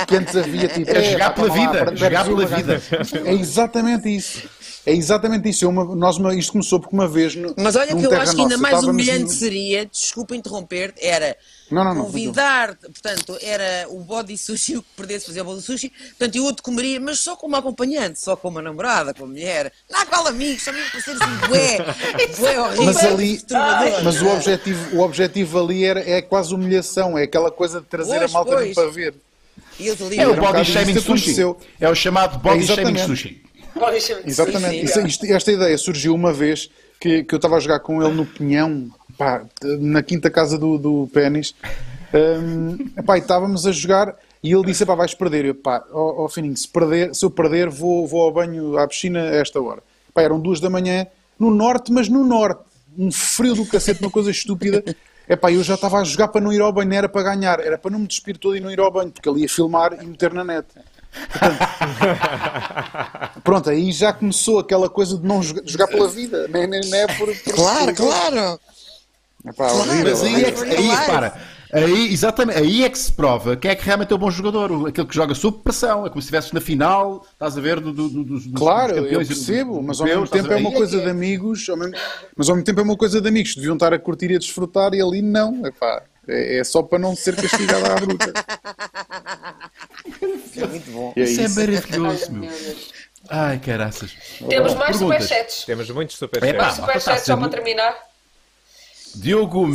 que 0.07 0.15
antes 0.15 0.35
havia, 0.35 0.67
tipo, 0.67 0.89
É 0.89 1.03
jogar 1.11 1.29
pá, 1.29 1.35
pela 1.43 1.47
lá, 1.47 1.53
vida, 1.53 1.71
perdes 1.85 1.99
jogar 1.99 2.25
pela 2.25 2.45
vida. 2.45 2.81
É 3.25 3.33
exatamente 3.33 4.15
isso. 4.15 4.49
É 4.85 4.93
exatamente 4.93 5.49
isso. 5.49 5.65
Eu, 5.65 5.69
uma- 5.69 5.95
nós, 5.95 6.17
uma- 6.17 6.33
isto 6.33 6.51
começou 6.53 6.79
porque 6.79 6.95
uma 6.95 7.07
vez. 7.07 7.35
no- 7.35 7.53
Mas 7.57 7.75
olha 7.75 7.95
que 7.95 8.05
eu 8.05 8.21
acho 8.21 8.35
que 8.35 8.41
ainda 8.41 8.57
nossa, 8.57 8.71
mais 8.71 8.83
humilhante 8.85 9.23
no- 9.23 9.29
seria, 9.29 9.85
desculpa 9.85 10.35
interromper, 10.35 10.93
era 11.01 11.35
Não, 11.69 11.84
não, 11.84 11.94
não, 11.95 12.06
convidar, 12.06 12.76
portanto, 12.76 13.38
era 13.41 13.88
o 13.89 13.99
body 13.99 14.38
sushi, 14.38 14.77
o 14.77 14.81
que 14.81 14.88
perdesse 14.95 15.26
fazer 15.26 15.41
o 15.41 15.45
body 15.45 15.61
sushi, 15.61 15.89
portanto, 15.89 16.35
e 16.35 16.39
o 16.39 16.45
outro 16.45 16.64
comeria, 16.64 16.99
mas 16.99 17.19
só 17.19 17.35
com 17.35 17.45
uma 17.48 17.57
acompanhante, 17.57 18.19
só 18.22 18.35
com 18.38 18.48
uma 18.48 18.61
namorada, 18.61 19.14
com 19.14 19.23
uma 19.23 19.34
mulher, 19.34 19.72
não 19.89 19.99
há 19.99 20.06
qual 20.06 20.26
amigo, 20.27 20.60
só 20.61 20.72
mesmo 20.72 20.89
para 20.91 21.02
ser 21.02 21.11
assim, 21.11 21.48
bué, 21.49 21.77
bué 22.39 22.60
horrível, 22.61 22.85
Mas 22.85 22.98
ali, 23.03 23.41
mas 24.03 24.22
o 24.22 24.27
objetivo, 24.30 24.95
o 24.98 25.02
objetivo 25.02 25.60
ali 25.60 25.84
era, 25.84 26.10
é 26.10 26.22
quase 26.22 26.53
humilhação, 26.56 27.18
é 27.18 27.23
aquela 27.23 27.52
coisa 27.52 27.81
de 27.81 27.88
trazer 27.88 28.18
Pois, 28.19 28.31
a 28.31 28.34
malta 28.34 28.52
pois. 28.56 28.73
para 28.73 28.89
ver. 28.89 29.15
E 29.80 29.88
eles 29.88 30.02
ali, 30.02 30.19
É 30.19 30.27
o 30.27 30.34
um 30.34 30.35
body 30.38 30.64
shaming 30.65 30.94
sushi. 30.94 31.06
aconteceu. 31.07 31.57
É 31.80 31.89
o 31.89 31.94
chamado 31.95 32.39
body 32.39 32.64
É, 32.64 32.76
shaming 32.76 32.98
sushi. 32.99 33.44
Deixa-me 33.91 34.23
dizer. 34.23 34.27
Exatamente. 34.44 34.85
Isso- 34.85 34.94
sim. 35.02 35.06
isto- 35.06 35.26
esta 35.26 35.52
ideia 35.52 35.77
surgiu 35.77 36.15
uma 36.15 36.34
vez 36.34 36.69
que, 36.99 37.23
que 37.23 37.35
eu 37.35 37.38
estava 37.38 37.57
a 37.57 37.60
jogar 37.60 37.80
com 37.81 38.02
ele 38.02 38.14
no 38.14 38.26
Pinhão, 38.26 38.89
pá, 39.18 39.44
na 39.80 40.03
quinta 40.03 40.30
casa 40.30 40.57
do, 40.57 40.77
do 40.77 41.10
Pénis. 41.14 41.56
Hum, 42.14 42.77
epá, 42.98 43.18
e 43.18 43.22
estávamos 43.22 43.65
a 43.65 43.72
jogar 43.72 44.15
e 44.41 44.52
ele 44.53 44.65
disse: 44.65 44.84
"Epá, 44.84 44.95
vais 44.95 45.14
perder. 45.14 45.45
Eu, 45.45 45.56
pá, 45.56 45.84
ó 45.91 46.23
ó, 46.23 46.30
Fininho, 46.30 46.56
se, 46.56 46.68
perder, 46.68 47.14
se 47.14 47.26
eu 47.26 47.30
perder, 47.30 47.69
vou, 47.69 48.07
vou 48.07 48.22
ao 48.22 48.31
banho, 48.31 48.77
à 48.77 48.88
piscina 48.88 49.22
a 49.22 49.35
esta 49.35 49.61
hora. 49.61 49.81
Pá, 50.14 50.22
eram 50.22 50.39
duas 50.39 50.60
da 50.60 50.69
manhã, 50.69 51.07
no 51.38 51.52
norte, 51.52 51.91
mas 51.91 52.07
no 52.07 52.23
norte. 52.23 52.61
Um 52.98 53.11
frio 53.11 53.53
do 53.53 53.65
cacete, 53.65 54.02
uma 54.02 54.10
coisa 54.10 54.31
estúpida. 54.31 54.84
Epá, 55.30 55.52
eu 55.52 55.61
já 55.61 55.76
estava 55.76 55.99
a 55.99 56.03
jogar 56.03 56.30
para 56.30 56.39
não 56.39 56.53
ir 56.53 56.61
ao 56.61 56.72
banho, 56.72 56.89
não 56.89 56.95
era 56.95 57.10
para 57.10 57.35
ganhar, 57.35 57.60
era 57.60 57.77
para 57.77 57.91
não 57.91 57.99
me 57.99 58.07
despir 58.07 58.38
todo 58.38 58.56
e 58.56 58.61
não 58.61 58.72
ir 58.72 58.80
ao 58.80 58.89
banho, 58.89 59.11
porque 59.11 59.27
ele 59.27 59.41
ia 59.41 59.49
filmar 59.49 59.94
e 60.02 60.06
meter 60.06 60.34
na 60.34 60.44
net. 60.44 60.65
Pronto, 63.44 63.69
aí 63.69 63.91
já 63.91 64.14
começou 64.14 64.60
aquela 64.60 64.89
coisa 64.89 65.18
de 65.18 65.27
não 65.27 65.44
jogar, 65.44 65.61
jogar 65.65 65.88
pela 65.88 66.07
vida, 66.07 66.48
nem, 66.48 66.65
nem, 66.68 66.80
nem 66.81 67.02
é 67.02 67.07
por, 67.07 67.27
por 67.35 67.53
claro, 67.53 67.94
claro, 67.94 68.60
Epá, 69.45 69.72
horrível, 69.72 70.03
Mas 70.18 70.23
aí 70.23 70.43
é 70.43 70.51
que, 70.51 70.61
aí, 70.64 71.05
para, 71.05 71.38
aí, 71.72 72.11
exatamente, 72.11 72.57
aí 72.59 72.84
é 72.84 72.89
que 72.89 72.97
se 72.97 73.14
prova 73.14 73.55
quem 73.55 73.72
é 73.72 73.76
que 73.76 73.85
realmente 73.85 74.11
é 74.11 74.15
o 74.15 74.18
bom 74.18 74.30
jogador, 74.31 74.88
aquele 74.89 75.07
que 75.07 75.15
joga 75.15 75.34
sob 75.35 75.59
pressão, 75.64 76.05
é 76.05 76.09
como 76.09 76.22
se 76.22 76.26
estivesse 76.26 76.53
na 76.53 76.59
final, 76.59 77.26
estás 77.34 77.57
a 77.57 77.61
ver, 77.61 77.80
do, 77.80 77.93
do, 77.93 78.09
do, 78.09 78.23
dos, 78.23 78.45
dos 78.47 78.59
Claro, 78.59 78.93
eu 78.95 79.03
campeões 79.03 79.27
e 79.30 79.34
do- 79.34 79.35
percebo, 79.35 79.73
do- 79.76 79.84
mas 79.84 80.01
ao 80.01 80.07
mesmo 80.07 80.27
tempo 80.27 80.51
é 80.51 80.55
uma 80.57 80.69
Aí 80.69 80.76
coisa 80.76 80.97
que 80.97 81.03
de 81.03 81.09
amigos, 81.09 81.69
ao 81.69 81.77
mesmo- 81.77 81.93
mas 82.35 82.49
ao 82.49 82.55
mesmo 82.55 82.65
tempo 82.65 82.80
é 82.80 82.84
uma 82.84 82.97
coisa 82.97 83.22
de 83.22 83.27
amigos, 83.27 83.55
deviam 83.55 83.76
estar 83.76 83.93
a 83.93 83.99
curtir 83.99 84.31
e 84.31 84.35
a 84.35 84.39
desfrutar 84.39 84.93
e 84.93 85.01
ali 85.01 85.22
não, 85.22 85.65
epá, 85.65 86.01
é, 86.27 86.57
é 86.59 86.64
só 86.64 86.81
para 86.84 86.99
não 86.99 87.15
ser 87.15 87.35
castigado 87.35 87.85
à 87.85 87.95
bruta. 87.95 88.34
muito 90.69 90.91
bom. 90.91 91.14
E 91.15 91.22
é 91.22 91.23
Isso 91.23 91.41
é 91.41 91.43
isso. 91.45 91.59
maravilhoso, 91.59 92.31
meu. 92.34 92.51
Ai, 93.30 93.59
caraças. 93.59 94.11
Temos 94.49 94.73
mais 94.73 94.97
Perguntas. 94.97 95.23
superchats. 95.23 95.65
Temos 95.65 95.89
muitos 95.91 96.15
Epá, 96.22 96.26
superchats. 96.27 96.57
Mais 96.61 96.76
superchats 96.76 97.26
só 97.26 97.38
para 97.38 97.49
terminar. 97.49 97.95
Diogo. 99.19 99.68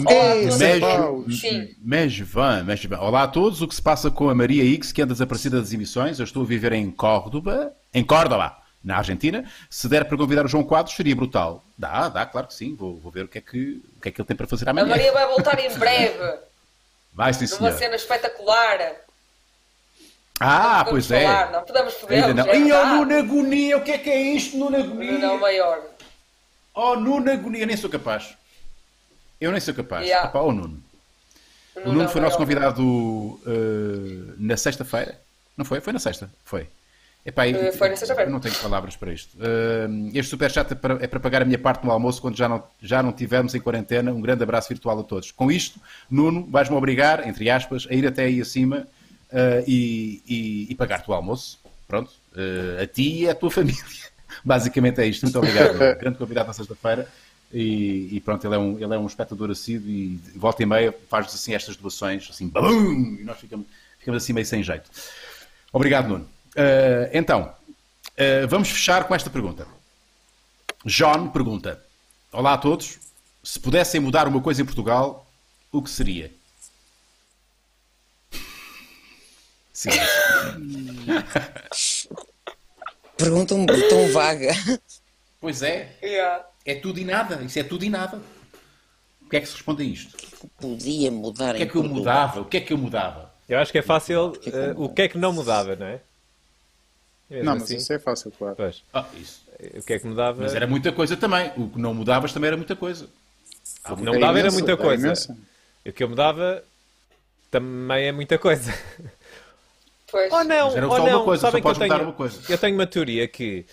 Mesvan, 1.83 2.65
Mesvan. 2.65 2.99
Olá 2.99 3.25
a 3.25 3.29
todos. 3.29 3.61
O 3.61 3.69
que 3.69 3.75
se 3.75 3.83
passa 3.83 4.11
com 4.11 4.29
a 4.31 4.35
Maria 4.35 4.65
X, 4.75 4.93
que 4.93 5.03
anda 5.03 5.13
desaparecida 5.15 5.61
das 5.61 5.73
emissões? 5.73 6.19
Eu 6.19 6.25
estou 6.25 6.43
a 6.43 6.47
viver 6.47 6.73
em 6.73 6.91
Córdoba, 6.91 7.73
em 7.93 8.05
Córdoba, 8.05 8.57
na 8.83 8.97
Argentina. 8.99 9.45
Se 9.69 9.89
der 9.89 10.05
para 10.05 10.17
convidar 10.17 10.45
o 10.45 10.49
João 10.49 10.63
Quadros, 10.65 10.95
seria 10.95 11.17
brutal. 11.17 11.65
Dá, 11.77 12.09
dá, 12.09 12.25
claro 12.27 12.47
que 12.47 12.55
sim. 12.55 12.75
Vou, 12.75 12.99
vou 12.99 13.11
ver 13.11 13.25
o 13.25 13.29
que, 13.29 13.39
é 13.39 13.41
que, 13.41 13.81
o 13.97 14.01
que 14.01 14.09
é 14.09 14.13
que 14.13 14.21
ele 14.21 14.27
tem 14.29 14.37
para 14.37 14.47
fazer 14.47 14.69
A 14.69 14.71
amanhã. 14.71 14.87
Maria 14.87 15.13
vai 15.13 15.27
voltar 15.27 15.59
em 15.59 15.77
breve, 15.77 16.39
Vai 17.15 17.33
sim, 17.35 17.45
numa 17.45 17.57
senhor. 17.71 17.73
cena 17.79 17.97
espetacular. 17.97 18.79
Ah, 20.41 20.83
Não 20.85 20.93
pois 20.93 21.07
podemos 21.07 21.11
é. 21.11 21.27
falar, 21.37 21.53
não 21.53 21.63
podemos 21.63 21.95
Ainda 22.09 22.29
podemos. 22.35 22.35
não. 22.69 22.73
É 22.73 22.83
oh. 22.83 22.87
Nuno 22.97 23.19
Agonia, 23.19 23.77
o 23.77 23.83
que 23.83 23.93
é 23.93 23.99
que 23.99 24.11
é 24.11 24.21
isto, 24.21 24.59
o 24.59 24.75
Agonia? 24.75 25.37
maior. 25.39 25.79
Oh, 26.75 26.97
Nuno 26.97 27.31
Agonia, 27.31 27.67
nem 27.67 27.77
sou 27.77 27.91
capaz. 27.91 28.35
Eu 29.43 29.51
nem 29.51 29.61
sou 29.61 29.75
capaz. 29.75 30.07
Yeah. 30.07 30.31
Oh, 30.39 30.53
Nuno. 30.53 30.83
O 31.75 31.81
Nuno 31.81 31.93
Nuno 31.95 32.05
é 32.05 32.09
foi 32.09 32.21
nosso 32.21 32.37
convidado 32.37 33.41
eh, 33.47 34.35
na 34.39 34.57
sexta-feira. 34.57 35.19
Não 35.57 35.65
foi? 35.65 35.81
Foi 35.81 35.93
na 35.93 35.99
sexta. 35.99 36.31
Foi. 36.45 36.67
Epá, 37.25 37.47
Eh, 37.47 37.69
eu- 37.69 37.73
foi 37.73 37.89
na 37.89 37.97
sexta-feira. 37.97 38.29
eu 38.31 38.33
Não 38.33 38.41
tenho 38.41 38.55
palavras 38.57 38.95
para 38.97 39.13
isto. 39.13 39.37
Eh, 39.41 39.89
este 40.19 40.31
superchat 40.31 40.73
é 40.73 40.75
para, 40.75 40.95
é 41.03 41.07
para 41.07 41.21
pagar 41.21 41.43
a 41.43 41.45
minha 41.45 41.59
parte 41.59 41.85
no 41.85 41.91
almoço 41.91 42.21
quando 42.21 42.37
já 42.37 42.49
não, 42.49 42.63
já 42.81 43.03
não 43.03 43.13
tivermos 43.13 43.55
em 43.55 43.61
quarentena. 43.61 44.13
Um 44.13 44.21
grande 44.21 44.43
abraço 44.43 44.69
virtual 44.69 45.01
a 45.01 45.03
todos. 45.03 45.31
Com 45.33 45.51
isto, 45.51 45.81
Nuno, 46.11 46.47
vais-me 46.51 46.77
obrigar, 46.77 47.27
entre 47.27 47.49
aspas, 47.51 47.87
a 47.91 47.95
ir 47.95 48.07
até 48.07 48.25
aí 48.25 48.41
acima 48.41 48.87
eh, 49.33 49.65
e, 49.67 50.23
e- 50.27 50.67
e 50.71 50.75
pagar-te 50.75 51.11
o 51.11 51.15
almoço. 51.15 51.59
Pronto. 51.89 52.11
Eh, 52.37 52.83
a 52.83 52.87
ti 52.87 53.23
e 53.23 53.29
à 53.29 53.35
tua 53.35 53.51
família. 53.59 53.83
Basicamente 54.45 55.01
é 55.01 55.07
isto. 55.07 55.23
Muito 55.23 55.39
obrigado. 55.39 55.75
Nuno. 55.75 55.97
grande 55.99 56.19
convidado 56.19 56.49
na 56.49 56.53
sexta-feira. 56.55 57.09
E, 57.53 58.09
e 58.13 58.21
pronto, 58.21 58.47
ele 58.47 58.55
é, 58.55 58.59
um, 58.59 58.79
ele 58.79 58.95
é 58.95 58.99
um 58.99 59.07
espectador 59.07 59.51
assíduo 59.51 59.91
e 59.91 60.19
volta 60.35 60.63
e 60.63 60.67
meia 60.67 60.95
faz 61.09 61.27
assim 61.27 61.55
estas 61.55 61.77
doações, 61.77 62.29
assim, 62.31 62.49
babum, 62.49 63.17
e 63.21 63.25
nós 63.25 63.39
ficamos, 63.39 63.67
ficamos 63.99 64.23
assim 64.23 64.33
meio 64.33 64.47
sem 64.47 64.63
jeito. 64.63 64.91
Obrigado, 65.73 66.09
Nuno. 66.09 66.29
Eh, 66.57 67.11
então, 67.13 67.55
eh, 68.17 68.47
vamos 68.47 68.71
fechar 68.71 69.05
com 69.05 69.15
esta 69.15 69.31
pergunta. 69.31 69.67
John 70.85 71.29
pergunta: 71.29 71.83
Olá 72.33 72.55
a 72.55 72.59
todos. 72.59 72.99
Se 73.43 73.59
pudessem 73.59 74.01
mudar 74.01 74.29
uma 74.29 74.41
coisa 74.41 74.63
em 74.63 74.65
Portugal, 74.65 75.27
o 75.71 75.83
que 75.83 75.91
seria? 75.91 76.31
Sim. 79.73 79.91
Pergunta 83.17 83.55
um 83.55 83.67
tão 83.67 84.13
vaga. 84.13 84.53
Pois 85.41 85.63
é, 85.63 85.97
Yeah. 86.03 86.47
É 86.65 86.75
tudo 86.75 86.99
e 87.01 87.05
nada. 87.05 87.43
Isso 87.43 87.59
é 87.59 87.65
tudo 87.65 87.85
e 87.85 87.91
nada. 87.91 88.21
O 89.25 89.29
que 89.29 89.37
é 89.37 89.41
que 89.41 89.47
se 89.47 89.55
responde 89.55 89.83
a 89.83 89.87
isto? 89.87 90.17
Podia 90.61 91.11
mudar 91.11 91.55
O 91.55 91.57
que 91.59 91.63
é 91.63 91.67
que 91.67 91.77
eu 91.77 91.83
mudava? 91.85 92.41
O 92.41 92.45
que 92.45 92.57
é 92.57 92.61
que 92.61 92.73
eu 92.73 92.79
mudava? 92.79 93.33
Eu 93.49 93.59
acho 93.59 93.73
que 93.73 93.79
é 93.79 93.83
fácil 93.83 94.33
eh, 94.47 94.73
o 94.77 94.89
que 94.89 95.03
é 95.03 95.09
que 95.09 95.19
não 95.19 95.33
mudava, 95.33 95.75
não 95.77 95.87
é? 95.87 96.01
Mesmo 97.31 97.45
Não, 97.45 97.55
mas 97.55 97.63
assim, 97.65 97.77
isso 97.77 97.93
é 97.93 97.99
fácil, 97.99 98.31
claro. 98.37 98.57
pois, 98.57 98.83
Ah, 98.93 99.07
isso. 99.19 99.43
o 99.75 99.83
que 99.83 99.95
é 99.95 99.99
que 99.99 100.07
mudava? 100.07 100.43
Mas 100.43 100.55
era 100.55 100.67
muita 100.67 100.93
coisa 100.93 101.17
também. 101.17 101.51
O 101.57 101.69
que 101.71 101.79
não 101.81 101.95
mudavas 101.95 102.33
também 102.33 102.49
era 102.49 102.57
muita 102.57 102.77
coisa. 102.77 103.09
O 103.89 103.97
que 103.97 104.03
não 104.03 104.13
É 104.13 104.17
mudava 104.17 104.39
era 104.39 104.49
imenso, 104.49 104.57
muita 104.59 104.73
é 104.73 104.77
coisa. 104.77 105.39
O 105.87 105.93
que 105.93 106.05
eu 106.05 106.09
mudava 106.09 106.63
também 107.51 108.07
é 108.07 108.13
muita 108.13 108.39
coisa. 108.39 108.73
Pois. 110.11 110.31
Ou 110.31 110.45
não, 110.45 110.67
Mas 110.67 110.77
era 110.77 110.89
ou 110.89 110.97
só 110.97 111.03
uma 111.03 111.11
não. 111.11 111.25
coisa, 111.25 111.41
só 111.41 111.47
Sabem 111.49 111.63
que 111.63 111.69
eu 111.69 111.75
tenho, 111.75 112.03
uma 112.03 112.13
coisa. 112.13 112.41
eu 112.53 112.59
tenho 112.59 112.75
uma 112.75 112.87
teoria 112.87 113.27
que 113.27 113.65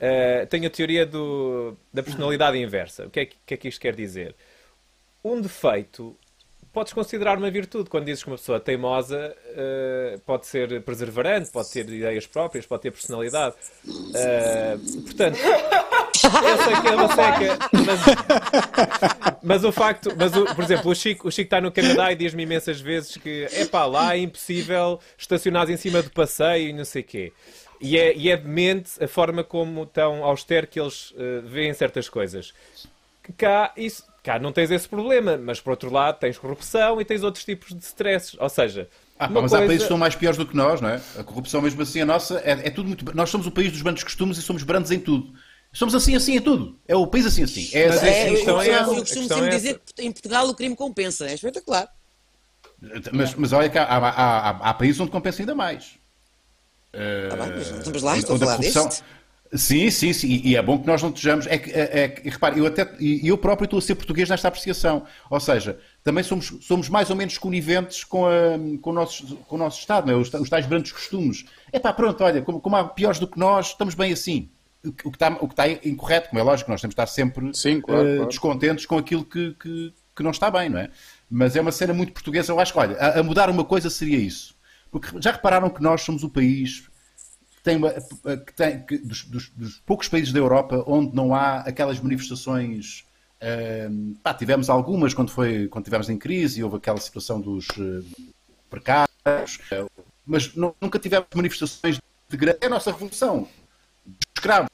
eh, 0.00 0.46
tenho 0.46 0.66
a 0.66 0.70
teoria 0.70 1.04
do, 1.06 1.76
da 1.92 2.02
personalidade 2.02 2.56
inversa. 2.58 3.06
O 3.06 3.10
que 3.10 3.20
é, 3.20 3.26
que- 3.26 3.36
que 3.46 3.54
é 3.54 3.56
que 3.56 3.68
isto 3.68 3.80
quer 3.80 3.94
dizer? 3.94 4.34
Um 5.22 5.40
defeito 5.40 6.16
podes 6.72 6.92
considerar 6.92 7.36
uma 7.36 7.50
virtude. 7.50 7.90
Quando 7.90 8.04
dizes 8.06 8.22
que 8.22 8.30
uma 8.30 8.36
pessoa 8.38 8.56
é 8.56 8.60
teimosa, 8.60 9.36
eh, 9.56 10.18
pode 10.24 10.46
ser 10.46 10.80
perseverante, 10.82 11.50
pode 11.50 11.68
ter 11.70 11.80
ideias 11.88 12.26
próprias, 12.28 12.64
pode 12.64 12.82
ter 12.82 12.92
personalidade. 12.92 13.56
Eh, 14.14 14.78
portanto, 15.04 15.36
eu 15.38 16.58
sei 16.64 16.80
que 16.80 16.86
é 16.88 16.94
uma 16.94 17.08
seca, 17.08 17.58
mas, 17.84 18.00
mas 19.42 19.64
o 19.64 19.72
facto, 19.72 20.14
mas 20.16 20.34
o- 20.36 20.44
por 20.54 20.62
exemplo, 20.62 20.90
o 20.90 20.94
Chico, 20.94 21.26
o 21.28 21.32
Chico 21.32 21.46
está 21.46 21.60
no 21.60 21.72
Canadá 21.72 22.12
e 22.12 22.16
diz-me 22.16 22.44
imensas 22.44 22.80
vezes 22.80 23.16
que 23.16 23.48
é 23.52 23.64
pá, 23.66 23.84
lá 23.86 24.14
é 24.14 24.18
impossível 24.20 25.00
estacionar 25.18 25.68
em 25.70 25.76
cima 25.76 26.02
do 26.02 26.10
passeio 26.10 26.68
e 26.68 26.72
não 26.72 26.84
sei 26.84 27.02
o 27.02 27.04
quê. 27.04 27.32
E 27.80 27.96
é, 27.96 28.14
e 28.14 28.28
é 28.30 28.36
demente 28.36 29.02
a 29.02 29.08
forma 29.08 29.42
como 29.42 29.86
tão 29.86 30.22
austero 30.24 30.66
que 30.66 30.78
eles 30.78 31.14
eh, 31.16 31.40
veem 31.44 31.72
certas 31.72 32.08
coisas. 32.08 32.52
Que 33.22 33.32
cá, 33.32 33.72
isso, 33.76 34.04
cá 34.22 34.38
não 34.38 34.52
tens 34.52 34.70
esse 34.70 34.86
problema, 34.88 35.38
mas 35.38 35.60
por 35.60 35.70
outro 35.70 35.90
lado 35.90 36.18
tens 36.18 36.36
corrupção 36.36 37.00
e 37.00 37.04
tens 37.04 37.22
outros 37.22 37.44
tipos 37.44 37.70
de 37.74 37.82
stresses. 37.82 38.36
Ou 38.38 38.48
seja, 38.50 38.88
Ah, 39.18 39.28
pá, 39.28 39.40
mas 39.40 39.52
há 39.54 39.58
coisa- 39.58 39.66
países 39.66 39.82
que 39.84 39.88
são 39.88 39.96
mais 39.98 40.14
piores 40.14 40.36
do 40.36 40.44
que 40.46 40.54
nós, 40.54 40.80
não 40.80 40.90
é? 40.90 41.00
A 41.18 41.24
corrupção 41.24 41.62
mesmo 41.62 41.80
assim, 41.80 42.00
a 42.02 42.06
nossa, 42.06 42.38
é, 42.44 42.52
é 42.66 42.70
tudo 42.70 42.86
muito... 42.88 43.16
Nós 43.16 43.30
somos 43.30 43.46
o 43.46 43.50
país 43.50 43.72
dos 43.72 43.80
brandos 43.80 44.02
costumes 44.04 44.36
e 44.36 44.42
somos 44.42 44.62
brandos 44.62 44.90
em 44.90 45.00
tudo. 45.00 45.32
Somos 45.72 45.94
assim, 45.94 46.14
assim 46.16 46.36
em 46.36 46.40
tudo. 46.40 46.78
É 46.86 46.96
o 46.96 47.06
país 47.06 47.24
assim, 47.24 47.44
assim. 47.44 47.70
É, 47.72 47.86
Mas 47.88 47.96
assim, 47.98 48.06
é- 48.06 48.10
É, 48.10 48.22
a 48.22 48.28
eu, 48.28 48.34
questão 48.34 48.60
é 48.60 48.68
eu- 48.68 48.74
essa, 48.74 48.90
eu 48.90 48.96
costumo 49.00 49.28
sempre 49.28 49.46
é 49.46 49.48
dizer 49.48 49.80
que 49.94 50.02
em 50.02 50.12
Portugal 50.12 50.48
o 50.48 50.54
crime 50.54 50.76
compensa. 50.76 51.26
É 51.30 51.34
espetacular. 51.34 51.88
Mas, 53.12 53.34
mas 53.34 53.52
olha 53.52 53.68
que 53.68 53.78
há, 53.78 53.84
há, 53.84 54.08
há- 54.08 54.70
há 54.70 54.74
países 54.74 55.00
onde 55.00 55.10
compensa 55.10 55.40
ainda 55.42 55.54
mais. 55.54 55.98
Tá 56.92 57.36
bem, 57.36 57.52
mas 57.56 57.70
não 57.70 57.78
estamos 57.78 58.02
lá, 58.02 58.16
estou 58.16 58.36
a 58.36 58.38
falar 58.38 58.56
corrupção- 58.56 58.86
deste. 58.86 59.04
Sim, 59.52 59.90
sim, 59.90 60.12
sim. 60.12 60.28
E, 60.28 60.50
e 60.50 60.56
é 60.56 60.62
bom 60.62 60.78
que 60.78 60.86
nós 60.86 61.02
não 61.02 61.08
estejamos. 61.08 61.44
É 61.48 61.58
que, 61.58 61.70
é, 61.72 62.02
é 62.04 62.08
que- 62.08 62.28
repare, 62.30 62.60
eu 62.60 62.66
até 62.66 62.88
e 63.00 63.26
eu 63.26 63.36
próprio 63.36 63.64
estou 63.64 63.78
a 63.78 63.82
ser 63.82 63.96
português 63.96 64.28
nesta 64.28 64.46
apreciação. 64.46 65.04
Ou 65.28 65.40
seja, 65.40 65.76
também 66.04 66.22
somos, 66.22 66.52
somos 66.60 66.88
mais 66.88 67.10
ou 67.10 67.16
menos 67.16 67.36
coniventes 67.36 68.04
com, 68.04 68.26
a, 68.26 68.30
com, 68.80 68.90
o 68.90 68.92
nosso, 68.92 69.36
com 69.48 69.56
o 69.56 69.58
nosso 69.58 69.80
Estado, 69.80 70.06
não 70.06 70.14
é? 70.14 70.16
os, 70.16 70.32
os 70.32 70.48
tais 70.48 70.66
grandes 70.66 70.92
costumes. 70.92 71.44
É 71.72 71.80
pá, 71.80 71.92
pronto, 71.92 72.22
olha, 72.22 72.42
como, 72.42 72.60
como 72.60 72.76
há 72.76 72.84
piores 72.84 73.18
do 73.18 73.26
que 73.26 73.38
nós, 73.40 73.68
estamos 73.68 73.94
bem 73.96 74.12
assim. 74.12 74.48
O 74.84 74.92
que, 74.92 75.08
está, 75.08 75.28
o 75.40 75.48
que 75.48 75.52
está 75.52 75.68
incorreto, 75.68 76.28
como 76.30 76.38
é 76.40 76.42
lógico, 76.44 76.70
nós 76.70 76.80
temos 76.80 76.94
de 76.94 77.02
estar 77.02 77.12
sempre 77.12 77.50
Sim, 77.52 77.80
claro, 77.80 78.06
eh, 78.06 78.14
claro. 78.14 78.28
descontentes 78.28 78.86
com 78.86 78.96
aquilo 78.98 79.24
que, 79.24 79.52
que, 79.60 79.92
que 80.16 80.22
não 80.22 80.30
está 80.30 80.48
bem, 80.50 80.70
não 80.70 80.78
é? 80.78 80.90
Mas 81.28 81.54
é 81.56 81.60
uma 81.60 81.72
cena 81.72 81.92
muito 81.92 82.12
portuguesa. 82.12 82.52
Eu 82.52 82.60
acho 82.60 82.72
que, 82.72 82.78
olha, 82.78 82.96
a, 82.98 83.18
a 83.18 83.22
mudar 83.22 83.50
uma 83.50 83.64
coisa 83.64 83.90
seria 83.90 84.16
isso. 84.16 84.54
Porque 84.90 85.08
já 85.20 85.32
repararam 85.32 85.70
que 85.70 85.82
nós 85.82 86.02
somos 86.02 86.22
o 86.24 86.28
país 86.28 86.88
que 87.56 87.62
tem, 87.62 87.76
uma- 87.76 87.92
que 87.92 88.52
tem 88.54 88.82
que- 88.84 88.98
dos, 88.98 89.24
dos- 89.24 89.50
dos 89.50 89.78
poucos 89.86 90.08
países 90.08 90.32
da 90.32 90.38
Europa 90.38 90.82
onde 90.86 91.14
não 91.14 91.34
há 91.34 91.58
aquelas 91.60 92.00
manifestações. 92.00 93.04
ehm, 93.42 94.12
pá, 94.22 94.34
tivemos 94.34 94.68
algumas 94.68 95.14
quando, 95.14 95.30
foi, 95.30 95.66
quando 95.68 95.84
tivemos 95.84 96.10
em 96.10 96.18
crise, 96.18 96.62
houve 96.62 96.76
aquela 96.76 96.98
situação 97.00 97.40
dos 97.40 97.66
eh, 97.78 98.02
precários, 98.68 99.58
eh, 99.70 99.86
mas 100.26 100.54
nu- 100.54 100.74
nunca 100.80 100.98
tivemos 100.98 101.26
manifestações 101.34 101.98
de 102.28 102.36
grande. 102.36 102.58
É 102.60 102.66
a 102.66 102.70
nossa 102.70 102.90
revolução 102.92 103.48
dos 104.04 104.18
escravos 104.36 104.68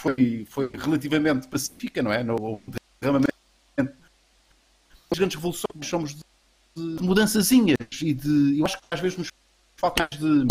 foi, 0.00 0.46
foi 0.48 0.70
relativamente 0.72 1.46
pacífica, 1.48 2.02
não 2.02 2.10
é? 2.12 2.24
Não 2.24 2.36
houve 2.40 2.62
derramamento. 3.00 3.34
As 5.10 5.18
grandes 5.18 5.36
revoluções 5.36 5.86
somos 5.86 6.14
de, 6.14 6.22
de 6.96 7.02
mudançazinhas 7.02 7.76
e 8.02 8.12
de. 8.14 8.58
Eu 8.58 8.64
acho 8.64 8.78
que 8.78 8.84
às 8.90 9.00
vezes 9.00 9.18
nos 9.18 9.30
falta 9.76 10.08
mais 10.10 10.22
de 10.22 10.46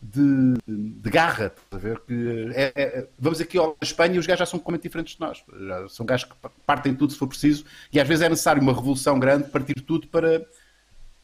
de, 0.00 0.54
de 0.68 1.10
garra, 1.10 1.52
a 1.70 1.76
ver? 1.78 1.98
Que 2.00 2.50
é- 2.54 2.72
é- 2.76 3.08
vamos 3.18 3.40
aqui 3.40 3.58
ao 3.58 3.76
Espanha 3.82 4.14
e 4.14 4.18
os 4.18 4.26
gajos 4.26 4.40
já 4.40 4.46
são 4.46 4.58
completamente 4.58 4.82
diferentes 4.82 5.14
de 5.14 5.20
nós. 5.20 5.42
Já 5.66 5.88
são 5.88 6.06
gajos 6.06 6.28
que 6.28 6.34
partem 6.66 6.94
tudo 6.94 7.12
se 7.12 7.18
for 7.18 7.26
preciso 7.26 7.64
e 7.92 7.98
às 7.98 8.06
vezes 8.06 8.22
é 8.22 8.28
necessário 8.28 8.62
uma 8.62 8.72
revolução 8.74 9.18
grande, 9.18 9.48
partir 9.48 9.74
tudo 9.80 10.06
para, 10.08 10.46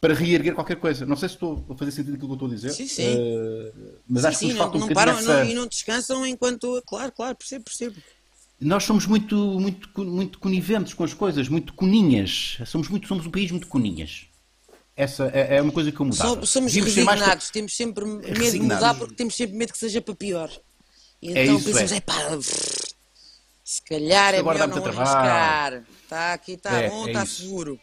para 0.01 0.15
reerguer 0.15 0.55
qualquer 0.55 0.77
coisa. 0.77 1.05
Não 1.07 1.17
sei 1.17 1.29
se 1.29 1.35
estou 1.37 1.65
a 1.69 1.75
fazer 1.77 1.93
sentido 1.93 2.15
aquilo 2.15 2.29
que 2.29 2.33
eu 2.33 2.47
estou 2.47 2.49
a 2.49 2.55
dizer. 2.55 2.71
Sim, 2.71 2.89
sim. 2.89 3.17
Eh, 3.19 3.73
mas 4.09 4.23
Sim, 4.23 4.29
acho 4.29 4.39
que 4.39 4.47
sim, 4.47 4.53
não, 4.53 4.59
falta 4.59 4.77
um 4.79 4.81
não 4.81 4.89
param 4.89 5.19
essa... 5.19 5.45
não- 5.45 5.51
e 5.51 5.55
não 5.55 5.67
descansam 5.67 6.27
enquanto. 6.27 6.83
Claro, 6.87 7.13
claro, 7.13 7.37
percebo, 7.37 7.65
percebo. 7.65 7.97
Nós 8.61 8.85
somos 8.85 9.07
muito, 9.07 9.37
muito, 9.61 10.05
muito 10.05 10.39
coniventes 10.39 10.95
com 10.95 11.05
as 11.05 11.13
coisas, 11.13 11.49
muito 11.49 11.73
coninhas. 11.75 12.59
Somos, 12.65 12.89
muito, 12.89 13.07
somos 13.07 13.27
um 13.27 13.31
país 13.31 13.51
muito 13.51 13.67
coninhas. 13.69 14.27
Essa 15.03 15.31
é, 15.35 15.57
é 15.57 15.63
uma 15.63 15.73
coisa 15.73 15.91
que 15.91 15.99
eu 16.01 16.07
mudava. 16.07 16.29
Somos, 16.31 16.51
somos 16.51 16.73
Devíamos 16.73 16.95
ser 16.95 17.05
mais- 17.05 17.19
resignados, 17.21 17.51
temos 17.51 17.77
sempre 17.77 18.05
medo 18.05 18.23
de 18.23 18.41
Resignados. 18.41 18.83
mudar 18.87 18.95
porque 18.99 19.15
temos 19.15 19.35
sempre 19.35 19.57
medo 19.57 19.73
que 19.73 19.79
seja 19.79 20.01
para 20.01 20.15
pior. 20.15 20.51
E 21.21 21.29
É 21.37 21.43
então 21.45 21.57
isso, 21.57 21.65
pensamos, 21.67 21.93
é. 21.93 21.97
é 21.97 22.01
pá, 22.01 22.15
se 23.65 23.83
calhar 23.83 24.35
é 24.35 24.43
melhor 24.43 24.69
não 24.69 24.85
arriscar. 24.85 25.83
Está 26.05 26.33
aqui, 26.35 26.53
está 26.53 26.81
É, 26.81 26.89
bom, 26.91 27.05
é 27.07 27.11
está 27.11 27.25
isso. 27.25 27.43
seguro. 27.43 27.81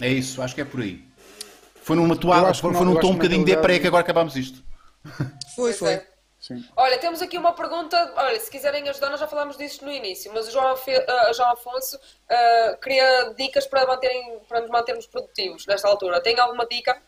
É 0.00 0.08
isso, 0.12 0.40
acho 0.40 0.54
que 0.54 0.60
é 0.60 0.64
por 0.64 0.80
aí. 0.80 1.04
Foi 1.82 1.96
numa 1.96 2.16
toada, 2.16 2.48
acho 2.48 2.60
que 2.60 2.62
foi, 2.62 2.72
não- 2.72 2.78
foi 2.84 2.88
num 2.94 3.00
tom 3.00 3.10
um 3.10 3.14
bocadinho 3.14 3.44
de 3.44 3.52
epá, 3.52 3.78
que 3.78 3.86
agora 3.86 4.02
acabámos 4.02 4.36
isto. 4.36 4.62
Foi, 5.56 5.72
foi. 5.72 6.00
Sim. 6.48 6.64
Olha, 6.76 6.96
temos 6.98 7.20
aqui 7.22 7.36
uma 7.38 7.52
pergunta. 7.52 8.12
Olha, 8.16 8.40
se 8.40 8.50
quiserem 8.50 8.88
ajudar, 8.88 9.10
nós 9.10 9.20
já 9.20 9.28
falámos 9.28 9.56
disso 9.58 9.84
no 9.84 9.92
início, 9.92 10.32
mas 10.34 10.48
o 10.48 10.50
João, 10.50 10.68
Afe- 10.68 11.04
ah, 11.06 11.32
João 11.34 11.50
Afonso 11.52 11.98
ah, 12.28 12.78
queria 12.82 13.34
dicas 13.36 13.66
para, 13.66 13.86
manterem, 13.86 14.38
para 14.48 14.62
nos 14.62 14.70
mantermos 14.70 15.06
produtivos 15.06 15.66
nesta 15.66 15.86
altura. 15.86 16.20
Tem 16.22 16.38
alguma 16.40 16.66
dica? 16.66 17.00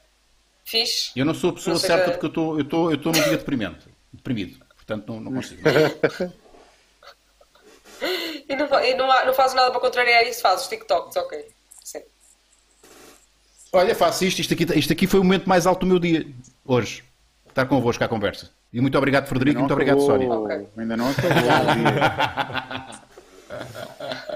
Fixe. 0.65 1.11
Eu 1.19 1.25
não 1.25 1.33
sou 1.35 1.51
a 1.51 1.53
pessoa 1.55 1.75
Não 1.75 1.81
certa 1.81 2.05
que- 2.05 2.11
porque 2.19 2.27
eu 2.27 2.29
estou 2.29 2.55
eu 2.59 2.62
estou 2.62 2.91
eu 2.91 2.97
estou 2.97 3.12
num 3.12 3.23
dia 3.23 3.37
deprimente, 3.39 3.89
deprimido. 4.12 4.65
Portanto, 4.77 5.09
não, 5.12 5.21
não 5.21 5.33
consigo. 5.35 5.62
E 8.49 8.57
não, 8.57 8.67
e 8.83 8.95
não, 8.95 9.11
há- 9.11 9.25
não 9.27 9.35
fazes 9.35 9.55
nada 9.55 9.71
para 9.71 9.81
contrariar 9.81 10.25
isso, 10.27 10.41
fazes 10.41 10.67
TikToks, 10.69 11.17
ok. 11.17 11.47
Sim. 11.85 12.03
Olha, 13.73 13.95
faço 13.95 14.25
isto, 14.25 14.41
isto 14.41 14.55
aqui, 14.55 14.65
isto 14.79 14.93
aqui 14.93 15.07
foi 15.07 15.21
o 15.21 15.25
momento 15.25 15.49
mais 15.49 15.67
alto 15.67 15.81
do 15.81 15.87
meu 15.87 15.99
dia, 15.99 16.27
hoje. 16.65 17.05
Estar 17.49 17.67
convosco 17.67 18.03
à 18.03 18.09
conversa. 18.09 18.51
E 18.72 18.80
muito 18.80 18.97
obrigado, 18.97 19.26
Frederico, 19.26 19.59
e 19.59 19.60
muito 19.60 19.72
obrigado, 19.72 20.01
Sónia. 20.01 20.30
Ok. 20.30 20.68
Ainda 20.78 20.97
não 20.97 21.10
acabou 21.10 21.30
o 21.30 21.34
dia. 21.74 23.01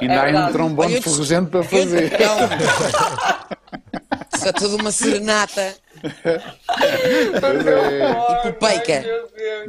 Ainda 0.00 0.14
É 0.14 0.36
há 0.36 0.48
um 0.48 0.52
trombone 0.52 0.94
Olha, 0.94 1.02
ferrugente 1.02 1.50
para 1.50 1.62
fazer. 1.62 2.12
Então, 2.12 2.36
é 4.46 4.52
toda 4.58 4.74
uma 4.76 4.90
serenata. 4.90 5.76
Meu 6.02 7.62
Deus. 7.62 8.56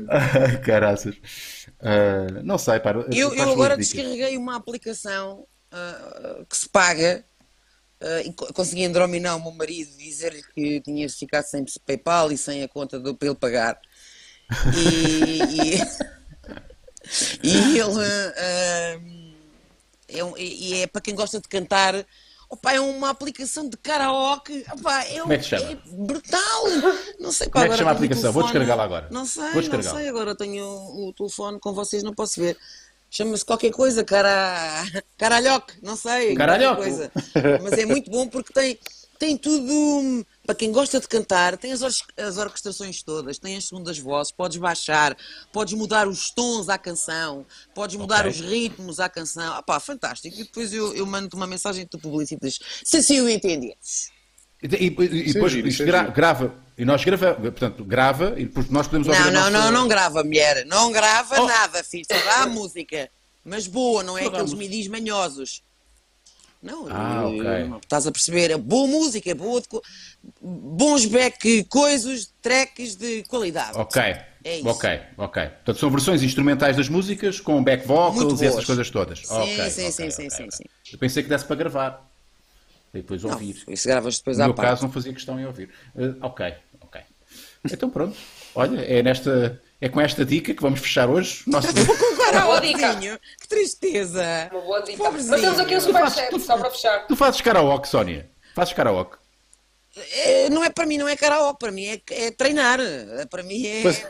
Ai, 0.09 0.57
caraças. 0.61 1.15
Ah, 1.79 2.27
não 2.43 2.57
sei, 2.57 2.79
pá. 2.79 2.91
Eu, 3.11 3.33
eu 3.35 3.51
agora 3.51 3.77
dicas? 3.77 3.89
descarreguei 3.93 4.35
uma 4.37 4.55
aplicação 4.55 5.45
ah, 5.71 6.43
que 6.49 6.57
se 6.57 6.67
paga 6.67 7.23
e 8.25 8.33
co- 8.33 8.51
consegui 8.53 8.83
endrominar 8.83 9.37
o 9.37 9.41
meu 9.41 9.51
marido 9.51 9.89
e 9.99 10.03
dizer-lhe 10.09 10.43
que 10.53 10.81
tinha 10.81 11.07
ficado 11.09 11.45
sem 11.45 11.63
PayPal 11.85 12.31
e 12.31 12.37
sem 12.37 12.63
a 12.63 12.67
conta 12.67 12.99
do, 12.99 13.15
para 13.15 13.27
ele 13.29 13.37
pagar. 13.37 13.79
E, 14.75 15.79
e, 17.43 17.47
e 17.47 17.79
ele 17.79 18.05
ah, 18.37 18.99
é, 20.07 20.23
um- 20.23 20.37
e 20.37 20.81
é 20.81 20.87
para 20.87 21.01
quem 21.01 21.15
gosta 21.15 21.39
de 21.39 21.47
cantar. 21.47 22.05
Opa, 22.47 22.73
é 22.73 22.79
uma 22.79 23.09
aplicação 23.09 23.67
de 23.67 23.75
karaoke. 23.75 24.63
Opa, 24.71 25.03
é, 25.05 25.19
Como 25.19 25.33
é 25.33 25.37
que 25.37 25.43
se 25.43 25.49
chama? 25.49 25.71
é 25.71 25.75
brutal. 25.87 26.63
Não 27.19 27.31
sei 27.31 27.47
Como 27.47 27.51
qual 27.51 27.65
é 27.65 27.69
que 27.69 27.77
chama 27.77 27.89
a 27.89 27.93
aplicação? 27.93 28.31
Vou 28.31 28.43
descarregá-la 28.43 28.83
agora. 28.83 29.07
Não 29.11 29.25
sei, 29.25 29.51
Vou 29.51 29.63
não 29.63 29.81
sei. 29.81 30.07
Agora 30.07 30.35
tenho 30.35 30.63
o 30.63 31.13
telefone 31.17 31.59
com 31.59 31.73
vocês, 31.73 32.03
não 32.03 32.13
posso 32.13 32.39
ver. 32.39 32.55
Chama-se 33.09 33.45
qualquer 33.45 33.71
coisa, 33.71 34.03
cara... 34.03 34.83
caralhoque, 35.17 35.73
não 35.81 35.95
sei. 35.95 36.35
Caralhoque. 36.35 37.09
Mas 37.63 37.73
é 37.73 37.85
muito 37.85 38.11
bom 38.11 38.27
porque 38.27 38.53
tem, 38.53 38.77
tem 39.17 39.37
tudo. 39.37 39.71
hum, 39.73 40.23
Para 40.45 40.55
quem 40.55 40.71
gosta 40.71 40.99
de 40.99 41.07
cantar, 41.07 41.57
tem 41.57 41.71
as, 41.71 41.81
or- 41.81 41.91
as 42.17 42.37
orquestrações 42.37 43.01
todas, 43.01 43.39
tem 43.39 43.55
as 43.57 43.65
segundas 43.67 43.97
vozes, 43.97 44.31
podes 44.31 44.57
baixar, 44.57 45.17
podes 45.51 45.73
mudar 45.73 46.07
os 46.07 46.29
tons 46.31 46.69
à 46.69 46.77
canção, 46.77 47.45
podes 47.73 47.95
mudar 47.95 48.27
Ok. 48.27 48.31
os 48.31 48.39
ritmos 48.41 48.99
à 48.99 49.09
canção. 49.09 49.53
Ah, 49.53 49.61
pá, 49.63 49.79
fantástico. 49.79 50.35
E 50.39 50.43
depois 50.43 50.71
eu, 50.73 50.93
eu 50.95 51.05
mando-te 51.05 51.35
uma 51.35 51.47
mensagem 51.47 51.83
e 51.83 51.85
tu 51.87 51.97
publicitas. 51.97 52.59
Se 52.83 52.97
assim 52.97 53.21
o 53.21 53.29
entendes. 53.29 54.11
E, 54.61 54.67
e- 54.67 54.85
e 54.87 55.33
depois 55.33 55.53
isto 55.53 55.67
isso 55.67 55.83
é 55.83 55.85
gra- 55.85 56.03
grava. 56.03 56.53
E 56.77 56.83
nós 56.85 57.03
gravamos, 57.03 57.37
portanto, 57.41 57.83
grava 57.85 58.33
e 58.37 58.45
depois 58.45 58.69
nós 58.69 58.85
podemos 58.87 59.07
ouvir 59.07 59.19
Não, 59.19 59.27
a 59.27 59.31
não, 59.31 59.39
nossa- 59.51 59.51
não, 59.51 59.71
não 59.81 59.87
grava, 59.87 60.23
mulher. 60.23 60.65
Não 60.65 60.91
grava 60.91 61.41
Oh. 61.41 61.45
nada, 61.47 61.83
filho. 61.83 62.05
Só 62.09 62.17
dá 62.23 62.43
a 62.43 62.47
música. 62.47 63.09
Mas 63.43 63.67
boa, 63.67 64.03
não 64.03 64.17
é 64.17 64.21
dá 64.23 64.27
aqueles 64.29 64.53
midis 64.53 64.87
manhosos. 64.87 65.61
Não, 66.65 66.87
Ah, 66.89 67.19
eu- 67.21 67.27
ok. 67.27 67.45
eu- 67.73 67.77
estás 67.77 68.07
a 68.07 68.11
perceber? 68.11 68.49
É 68.49 68.57
boa 68.57 68.87
música, 68.87 69.35
boa 69.35 69.61
de 69.61 69.67
bons 70.41 71.05
back, 71.05 71.63
coisas, 71.65 72.33
tracks 72.41 72.95
de 72.95 73.23
qualidade. 73.23 73.77
Ok. 73.77 74.01
É 74.01 74.57
isso. 74.57 74.67
Ok, 74.67 74.89
ok. 75.17 75.43
Portanto, 75.47 75.79
são 75.79 75.89
versões 75.91 76.23
instrumentais 76.23 76.75
das 76.75 76.89
músicas 76.89 77.39
com 77.39 77.63
back 77.63 77.87
vocals 77.87 78.41
e 78.41 78.45
essas 78.47 78.65
coisas 78.65 78.89
todas. 78.89 79.19
Sim, 79.19 79.25
Ok, 79.33 79.47
sim, 79.69 79.87
ok, 79.87 79.91
sim, 79.91 80.09
sim, 80.09 80.29
sim, 80.29 80.47
sim. 80.51 80.63
Eu 80.91 80.97
pensei 80.99 81.21
que 81.23 81.29
desse 81.29 81.45
para 81.45 81.55
gravar. 81.55 82.11
E 82.93 82.97
depois 82.97 83.21
Não, 83.23 83.31
ouvir. 83.31 83.61
isso 83.67 83.87
gravas 83.87 84.17
depois 84.17 84.37
No 84.37 84.43
à 84.43 84.47
meu 84.47 84.55
parte. 84.55 84.69
caso, 84.69 84.83
não 84.83 84.91
fazia 84.91 85.13
questão 85.13 85.39
em 85.39 85.45
ouvir. 85.45 85.69
Eh, 85.97 86.13
ok, 86.21 86.53
ok. 86.81 87.01
Então 87.71 87.89
pronto. 87.89 88.15
Olha, 88.55 88.79
é, 88.81 89.03
nesta, 89.03 89.61
é 89.81 89.89
com 89.89 89.99
esta 89.99 90.23
dica 90.25 90.53
que 90.53 90.61
vamos 90.61 90.79
fechar 90.79 91.09
hoje. 91.09 91.43
Nosso... 91.47 91.67
Uma. 92.43 92.59
Karaokezinho, 92.61 93.19
que 93.41 93.47
tristeza. 93.47 94.49
Uma 94.51 94.61
boa 94.61 94.81
dica. 94.81 94.97
Pobrezinho. 94.97 95.31
Mas 95.31 95.41
temos 95.41 95.59
aqui 95.59 95.75
um 95.75 95.81
superchat 95.81 96.39
só 96.41 96.57
para 96.57 96.69
fechar. 96.71 97.07
tu 97.07 97.15
fazes 97.15 97.41
karaoke, 97.41 97.87
Sónia? 97.87 98.29
Fazes 98.55 98.73
karaoke? 98.73 99.17
É, 100.11 100.49
não 100.49 100.61
é 100.61 100.69
para 100.69 100.85
mim, 100.85 100.97
não 100.97 101.07
é 101.07 101.15
karaoke, 101.15 101.57
para 101.57 101.71
mim 101.71 101.85
é, 101.85 102.01
é 102.11 102.29
treinar. 102.31 102.79
Para 103.29 103.41
mim 103.43 103.65
é 103.65 103.81
Pois- 103.81 104.05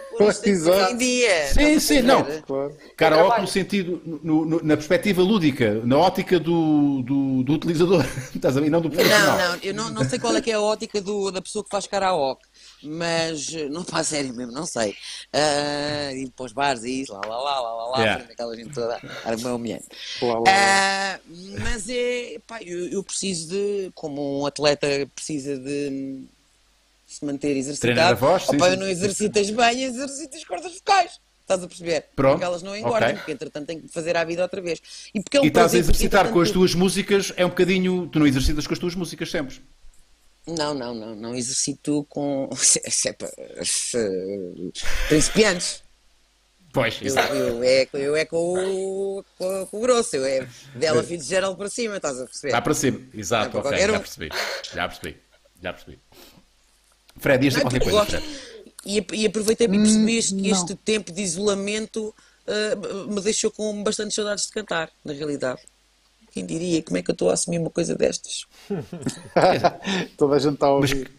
em- 0.92 0.98
dia. 0.98 1.54
Sim, 1.54 1.80
sim, 1.80 2.02
não. 2.02 2.24
Claro. 2.42 2.76
Karaoke 2.98 3.42
no 3.42 3.48
sentido, 3.48 4.02
no- 4.24 4.46
no- 4.46 4.64
na 4.64 4.76
perspectiva 4.76 5.22
lúdica, 5.22 5.80
na 5.84 5.96
ótica 6.00 6.40
do, 6.40 7.04
do, 7.04 7.44
do 7.44 7.54
utilizador. 7.54 8.04
Estás 8.36 8.58
a 8.58 8.62
ver? 8.62 8.72
Não 8.72 8.82
do 8.82 8.90
profissional. 8.90 9.38
Não, 9.38 9.50
não, 9.52 9.60
eu 9.62 9.74
não, 9.76 9.90
não 9.92 10.10
sei 10.10 10.18
qual 10.18 10.36
é 10.36 10.42
que 10.42 10.50
é 10.50 10.56
a 10.56 10.62
ótica 10.62 11.00
do, 11.00 11.30
da 11.30 11.40
pessoa 11.40 11.64
que 11.64 11.70
faz 11.70 11.86
karaoke, 11.86 12.44
mas 12.86 13.54
eh, 13.54 13.68
não 13.70 13.84
faz 13.84 14.08
sério 14.08 14.34
mesmo, 14.34 14.52
não 14.52 14.66
sei. 14.66 14.96
Ah, 15.34 16.12
ir 16.14 16.30
para 16.32 16.46
os 16.46 16.54
bares 16.54 16.84
e 16.84 17.02
isso, 17.02 17.14
lá, 17.14 17.20
lá, 17.26 17.38
lá, 17.38 17.60
lá, 17.60 17.74
lá, 17.74 17.86
lá, 17.90 18.00
Yeah. 18.00 18.24
àquela 18.32 18.56
gente 18.56 18.74
toda, 18.74 19.00
lá, 20.22 20.40
lá. 20.40 20.44
Ah, 20.48 21.20
mas 21.62 21.90
é, 21.90 22.38
pá, 22.48 22.62
eu, 22.62 22.88
eu 22.90 23.04
preciso 23.04 23.50
de, 23.50 23.92
como 23.96 24.42
um 24.42 24.46
atleta 24.46 24.88
precisa 25.16 25.58
de, 25.58 26.24
se 27.08 27.24
manter 27.26 27.40
Treinar 27.80 28.08
a 28.08 28.12
exercitado. 28.12 28.20
voz, 28.20 28.44
sim, 28.44 28.56
Opa, 28.56 28.66
sim. 28.66 28.72
eu 28.72 28.78
não 28.78 28.88
exercitas 28.88 29.50
bem, 29.50 29.84
exercito 29.84 30.36
as 30.38 30.44
cordas 30.44 30.74
vocais. 30.74 31.20
Estás 31.42 31.64
a 31.64 31.68
perceber? 31.68 32.06
Pronto, 32.16 32.32
Porque 32.34 32.44
elas 32.46 32.64
não 32.64 32.76
engordam, 32.76 33.10
ok. 33.10 33.18
porque 33.18 33.32
entretanto 33.34 33.68
tenho 33.68 33.82
que 33.84 33.88
fazer 33.90 34.18
a 34.18 34.24
vida 34.24 34.42
outra 34.42 34.60
vez. 34.62 34.82
E 35.14 35.22
porque 35.22 35.38
é 35.38 35.42
um 35.42 35.44
E 35.46 35.48
estás 35.50 35.76
a 35.76 35.78
exercitar 35.78 36.32
com 36.32 36.40
as 36.42 36.50
tuas 36.50 36.74
músicas, 36.74 37.32
é 37.38 37.46
um 37.46 37.50
bocadinho. 37.50 38.08
Tu 38.12 38.18
não 38.18 38.26
exercitas 38.26 38.66
com 38.66 38.74
as 38.74 38.80
tuas 38.80 38.96
músicas 38.96 39.30
sempre. 39.30 39.62
Não, 40.48 40.74
não, 40.74 40.94
não, 40.94 41.16
não 41.16 41.36
exercito 41.36 42.06
com 42.10 42.50
se 42.56 43.10
é 43.10 43.14
para 43.14 43.30
se- 43.64 44.72
principiantes. 45.08 45.84
Pois, 46.72 47.00
Eu, 47.02 47.16
eu, 47.16 47.64
é, 47.64 47.88
eu 47.94 48.16
é 48.18 48.26
com 48.26 48.38
o, 48.38 49.24
com, 49.38 49.66
com 49.68 49.78
o 49.78 49.80
grosso, 49.82 50.18
eu 50.18 50.26
é 50.26 50.46
dela 50.76 51.02
Fitzgerald 51.04 51.58
para 51.58 51.70
cima, 51.70 51.96
estás 51.96 52.20
a 52.20 52.26
perceber? 52.26 52.48
Está 52.50 52.62
para 52.62 52.74
cima. 52.74 53.00
Exato, 53.14 53.46
Dá 53.46 53.50
para 53.52 53.60
ok, 53.62 53.72
qualquer 53.72 53.90
já 53.92 53.98
um. 53.98 54.02
percebi. 54.02 54.30
Já 54.74 54.88
percebi. 54.90 55.18
Já 55.64 55.74
percebi. 55.74 56.00
Fred, 57.18 57.46
ias 57.46 57.54
dizer 57.54 57.64
Não, 57.64 57.72
qualquer 57.72 57.90
coisa. 57.90 58.24
E, 58.86 59.06
e 59.14 59.26
aproveitei 59.26 59.68
para 59.70 59.78
perceber 59.78 60.12
este- 60.18 60.36
que 60.36 60.50
este 60.50 60.76
tempo 60.76 61.14
de 61.14 61.22
isolamento 61.22 62.14
ah, 62.46 63.08
me 63.08 63.22
deixou 63.22 63.50
com 63.52 63.82
bastante 63.82 64.14
saudades 64.14 64.46
de 64.48 64.52
cantar, 64.52 64.92
na 65.04 65.14
realidade. 65.14 65.62
Quem 66.36 66.46
diria? 66.46 66.84
Como 66.84 66.98
é 66.98 67.02
que 67.02 67.10
eu 67.10 67.14
estou 67.14 67.30
a 67.30 67.34
assumir 67.34 67.60
uma 67.60 67.70
coisa 67.70 67.96
destas? 67.96 68.46
Toda 70.18 70.36
a 70.36 70.40
gente 70.40 70.56
está 70.56 70.68
a 70.68 70.80
Mas, 70.80 70.92
ouvir. 70.92 71.12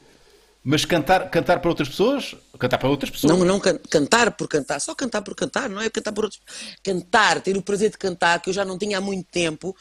mas 0.62 0.84
cantar, 0.84 1.30
cantar 1.30 1.58
para 1.60 1.70
outras 1.70 1.88
pessoas? 1.88 2.34
Cantar 2.58 2.76
para 2.76 2.90
outras 2.90 3.10
pessoas? 3.10 3.32
Não, 3.32 3.42
não 3.42 3.58
can- 3.58 3.78
cantar 3.90 4.30
por 4.36 4.46
cantar, 4.46 4.78
só 4.78 4.94
cantar 4.94 5.22
por 5.22 5.34
cantar, 5.34 5.70
não 5.70 5.80
é 5.80 5.88
cantar 5.88 6.12
por 6.12 6.24
outros. 6.24 6.42
Cantar, 6.84 7.40
ter 7.40 7.56
o 7.56 7.62
prazer 7.62 7.88
de 7.90 7.96
cantar, 7.96 8.42
que 8.42 8.50
eu 8.50 8.54
já 8.54 8.62
não 8.62 8.76
tinha 8.76 8.98
há 8.98 9.00
muito 9.00 9.26
tempo. 9.30 9.74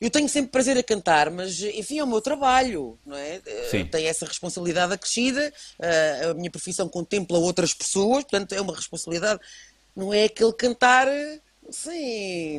Eu 0.00 0.10
tenho 0.10 0.28
sempre 0.28 0.50
prazer 0.50 0.76
a 0.76 0.82
cantar, 0.82 1.30
mas 1.30 1.62
enfim, 1.62 2.00
é 2.00 2.04
o 2.04 2.08
meu 2.08 2.20
trabalho, 2.20 2.98
não 3.06 3.16
é? 3.16 3.40
Eh, 3.46 3.68
Sim. 3.70 3.84
Tenho 3.84 4.08
essa 4.08 4.26
responsabilidade 4.26 4.92
acrescida, 4.92 5.52
eh, 5.80 6.26
a 6.28 6.34
minha 6.34 6.50
profissão 6.50 6.88
contempla 6.88 7.38
outras 7.38 7.72
pessoas, 7.72 8.24
portanto 8.24 8.52
é 8.52 8.60
uma 8.60 8.74
responsabilidade. 8.74 9.38
Não 9.94 10.12
é 10.12 10.24
aquele 10.24 10.52
cantar, 10.54 11.06
assim, 11.68 12.58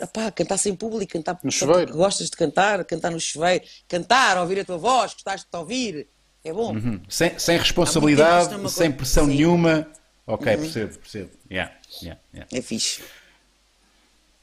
epá, 0.00 0.30
cantar 0.30 0.58
sem 0.58 0.74
público, 0.74 1.12
cantar 1.12 1.38
No 1.42 1.50
chuveiro. 1.50 1.92
gostas 1.94 2.30
de 2.30 2.36
cantar, 2.36 2.84
cantar 2.84 3.10
no 3.10 3.20
chuveiro, 3.20 3.64
cantar, 3.88 4.38
ouvir 4.38 4.60
a 4.60 4.64
tua 4.64 4.78
voz, 4.78 5.12
gostaste 5.14 5.46
de 5.46 5.50
te 5.50 5.56
ouvir, 5.56 6.08
é 6.44 6.52
bom. 6.52 6.74
Hum, 6.76 7.00
Sem, 7.08 7.38
sem 7.38 7.56
responsabilidade, 7.58 8.70
sem 8.70 8.90
pressão 8.92 9.24
Sim. 9.24 9.30
Uhum. 9.30 9.36
nenhuma. 9.36 9.86
Ok, 10.26 10.56
percebo, 10.56 10.98
percebo. 10.98 11.30
Yeah, 11.50 11.72
yeah, 12.02 12.20
yeah. 12.32 12.48
É 12.52 12.62
fixe. 12.62 13.02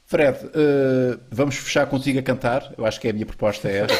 Fred, 0.06 0.38
eh, 0.54 1.18
vamos 1.30 1.56
fechar 1.56 1.86
contigo 1.86 2.18
a 2.18 2.22
cantar. 2.22 2.72
Eu 2.76 2.84
acho 2.84 3.00
que 3.00 3.08
é 3.08 3.10
a 3.10 3.14
minha 3.14 3.24
proposta 3.24 3.66
é 3.68 3.78
esta. 3.78 3.94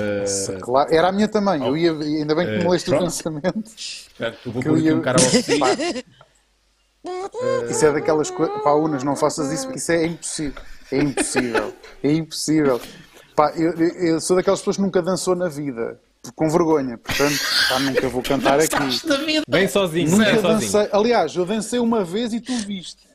Eh, 0.00 0.58
Claro, 0.60 0.92
era 0.94 1.08
a 1.08 1.12
minha 1.12 1.28
também. 1.28 1.60
Eu 1.62 1.76
ia, 1.76 1.92
ainda 1.92 2.34
bem 2.34 2.46
que 2.46 2.52
me 2.58 2.64
Eh, 2.64 2.68
leste 2.70 2.88
o 2.88 2.96
pronto. 2.96 3.04
pensamento. 3.04 3.70
portanto, 4.16 4.38
eu 4.46 4.52
vou 4.52 4.62
pôr 4.62 4.78
aqui 4.78 4.92
um 4.92 5.02
karaoke. 5.02 5.58
Pá, 5.60 5.68
Isso 7.70 7.86
é 7.86 7.92
daquelas 7.92 8.30
coisas. 8.30 8.62
Pá, 8.62 8.72
Unas, 8.74 9.04
não 9.04 9.14
faças 9.14 9.52
isso 9.52 9.64
porque 9.66 9.78
isso 9.78 9.92
é 9.92 10.06
impossível. 10.06 10.60
É 10.92 10.98
impossível. 10.98 11.74
É 12.02 12.12
impossível. 12.12 12.80
Pá, 13.36 13.52
eu, 13.56 13.72
eu- 13.72 14.20
sou 14.20 14.36
daquelas 14.36 14.60
pessoas 14.60 14.76
que 14.76 14.82
nunca 14.82 15.00
dançou 15.02 15.34
na 15.36 15.48
vida. 15.48 16.00
Com 16.34 16.48
vergonha. 16.50 16.98
Portanto, 16.98 17.38
pá, 17.68 17.78
nunca 17.78 18.08
vou 18.08 18.22
cantar 18.22 18.58
aqui. 18.58 18.76
Bem 19.48 19.68
sozinho, 19.68 20.10
Nunca 20.10 20.24
bem 20.24 20.40
sozinho. 20.40 20.72
dancei. 20.72 20.88
Aliás, 20.92 21.34
eu 21.36 21.46
dancei 21.46 21.78
uma 21.78 22.04
vez 22.04 22.32
e 22.32 22.40
tu 22.40 22.54
viste. 22.58 23.06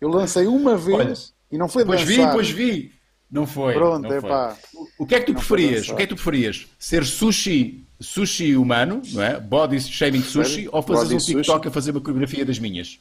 Eu 0.00 0.08
lancei 0.08 0.46
uma 0.46 0.76
vez 0.76 0.96
Olha, 0.98 1.14
e 1.52 1.58
não 1.58 1.68
foi 1.68 1.84
Pois 1.84 2.00
vi, 2.02 2.16
dançar. 2.16 2.32
pois 2.32 2.50
vi. 2.50 2.92
Não 3.30 3.46
foi. 3.46 3.74
Pronto, 3.74 4.08
não 4.08 4.14
é 4.16 4.20
foi. 4.20 4.30
pá. 4.30 4.56
O 4.98 5.06
que 5.06 5.14
é 5.14 5.20
que 5.20 5.26
tu 5.26 5.32
Não 5.32 5.38
preferias? 5.40 5.80
dançar. 5.82 5.92
O 5.92 5.96
que 5.96 6.02
é 6.02 6.06
que 6.06 6.14
tu 6.14 6.16
preferias? 6.16 6.66
Ser 6.78 7.04
sushi, 7.04 7.86
sushi 8.00 8.56
humano, 8.56 9.02
não 9.12 9.22
é? 9.22 9.38
Body 9.38 9.80
shaming 9.80 10.22
sushi, 10.22 10.50
Sério? 10.54 10.70
ou 10.72 10.82
fazer 10.82 11.02
Body 11.02 11.14
um 11.14 11.18
TikTok 11.18 11.44
sushi? 11.58 11.68
a 11.68 11.70
fazer 11.70 11.90
uma 11.90 12.00
coreografia 12.00 12.44
das 12.46 12.58
minhas? 12.58 12.98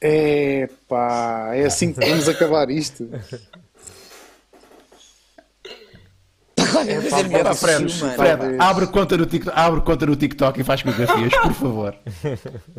É 0.00 0.68
pá, 0.88 1.50
é 1.54 1.66
assim 1.66 1.92
que 1.92 2.06
vamos 2.06 2.28
acabar 2.28 2.70
isto. 2.70 3.08
Fazer 6.56 7.28
melhor 7.28 7.54
Fred. 7.54 7.92
Fred, 7.92 8.56
abre 8.58 8.86
conta 8.88 9.16
no 9.16 9.26
TikTok, 9.26 9.58
abre 9.58 9.80
conta 9.80 10.06
no 10.06 10.16
TikTok 10.16 10.60
e 10.60 10.64
faz 10.64 10.82
coreografias, 10.82 11.32
por 11.42 11.52
favor. 11.52 11.96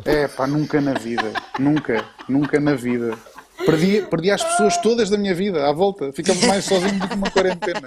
É 0.04 0.28
pá, 0.28 0.46
nunca 0.46 0.80
na 0.80 0.94
vida. 0.94 1.32
Nunca, 1.58 2.04
nunca 2.28 2.60
na 2.60 2.74
vida. 2.74 3.18
Perdi, 3.66 4.02
perdi 4.02 4.30
as 4.30 4.42
pessoas 4.42 4.78
todas 4.78 5.10
da 5.10 5.18
minha 5.18 5.34
vida 5.34 5.68
à 5.68 5.72
volta. 5.72 6.12
Ficamos 6.12 6.42
mais 6.44 6.64
sozinhos 6.64 6.98
do 7.00 7.08
que 7.08 7.14
uma 7.14 7.30
quarentena. 7.30 7.82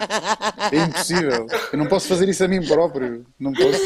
É 0.72 0.78
impossível. 0.78 1.48
Eu 1.72 1.80
não 1.80 1.88
posso 1.88 2.08
fazer 2.08 2.30
isso 2.30 2.44
a 2.44 2.48
mim 2.48 2.64
próprio. 2.66 3.26
Não 3.40 3.52
posso. 3.54 3.80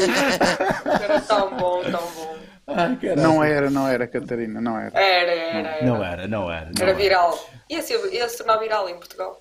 Era 1.02 1.20
tão 1.22 1.56
bom, 1.56 1.82
tão 1.82 2.02
bom. 2.14 2.47
Ai. 2.68 2.98
Não 3.16 3.42
era, 3.42 3.70
não 3.70 3.88
era, 3.88 4.06
Catarina, 4.06 4.60
não 4.60 4.78
era. 4.78 4.98
Era, 4.98 5.32
era, 5.32 5.68
era. 5.68 5.86
Não 5.86 6.04
era, 6.04 6.28
não 6.28 6.52
era. 6.52 6.66
não 6.66 6.82
Era 6.82 6.94
viral. 6.94 7.48
Ia, 7.70 7.82
ser, 7.82 7.98
ia 8.12 8.28
se 8.28 8.38
tornar 8.38 8.58
viral 8.58 8.88
em 8.88 8.96
Portugal. 8.96 9.40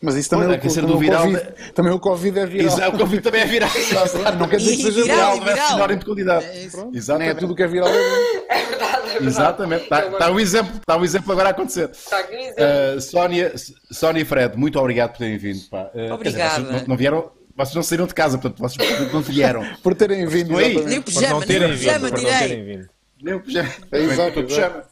Mas 0.00 0.16
isso 0.16 0.28
também, 0.28 0.46
Pois 0.46 0.56
é, 0.56 0.58
o, 0.58 0.62
quer 0.62 0.70
ser 0.70 0.80
também 0.82 0.96
o 0.96 0.98
viral 0.98 1.22
Covid, 1.22 1.72
também 1.72 1.92
o 1.92 1.98
Covid 1.98 2.38
é 2.38 2.46
viral. 2.46 2.66
Exato, 2.66 2.96
o 2.96 2.98
Covid 2.98 3.22
também 3.22 3.40
é 3.40 3.46
viral. 3.46 3.70
Não 4.38 4.48
quer 4.48 4.56
dizer 4.58 4.76
que 4.76 4.82
seja 4.82 5.02
viral. 5.02 5.16
viral, 5.32 5.36
Não 5.36 5.48
é 5.48 5.52
viral. 5.54 5.68
sinónimo 5.68 5.98
de 5.98 6.04
qualidade. 6.04 6.44
É 6.44 6.64
isso. 6.64 6.76
Nem 6.76 6.86
é 6.86 6.96
Exatamente. 6.96 7.38
tudo 7.38 7.52
o 7.52 7.56
que 7.56 7.62
é 7.62 7.66
viral. 7.66 7.88
É. 7.88 8.44
É 8.54 8.66
verdade, 8.66 8.96
é 8.96 9.10
verdade. 9.12 9.26
Exatamente. 9.26 9.82
Está, 9.84 10.06
está 10.06 10.30
um 10.30 10.40
exemplo, 10.40 10.76
está 10.76 10.96
um 10.96 11.04
exemplo 11.04 11.32
agora 11.32 11.48
a 11.48 11.50
acontecer. 11.52 11.90
Está 11.90 12.18
aqui 12.18 12.36
um 12.36 12.40
exemplo. 12.40 12.64
Uh, 12.96 13.00
Sónia, 13.00 13.52
Sónia 13.90 14.20
e 14.20 14.24
Fred, 14.24 14.56
muito 14.56 14.78
obrigado 14.78 15.12
por 15.12 15.18
terem 15.18 15.38
vindo. 15.38 15.60
Pá. 15.70 15.90
Uh, 15.94 15.98
dizer, 15.98 16.12
Obrigada. 16.12 16.64
vocês 16.64 16.80
não, 16.82 16.88
não 16.88 16.96
vieram, 16.96 17.30
vocês 17.56 17.74
não 17.74 17.82
saíram 17.82 18.06
de 18.06 18.14
casa, 18.14 18.38
portanto, 18.38 18.58
vocês 18.60 19.12
não 19.12 19.20
vieram. 19.22 19.64
Por 19.82 19.94
terem 19.94 20.26
vindo. 20.26 20.56
Aí. 20.56 20.74
Nem 20.84 20.98
o 20.98 21.04
Exatamente. 21.06 21.12
Por 21.12 21.20
não 21.30 21.40
pijama, 21.40 21.40
nem 21.40 21.42
o 21.42 21.46
terem 21.46 21.68
vindo, 21.68 21.78
pijama 21.78 22.08
por 22.08 22.10
não 22.10 22.24
terem 22.24 22.48
tirei. 22.48 22.76
vindo. 22.76 22.88
Nem 23.22 23.34
o 23.34 23.40
pijama. 23.40 23.68
É 23.92 23.98
exato, 24.00 24.40
exato. 24.40 24.44
pijama. 24.46 24.84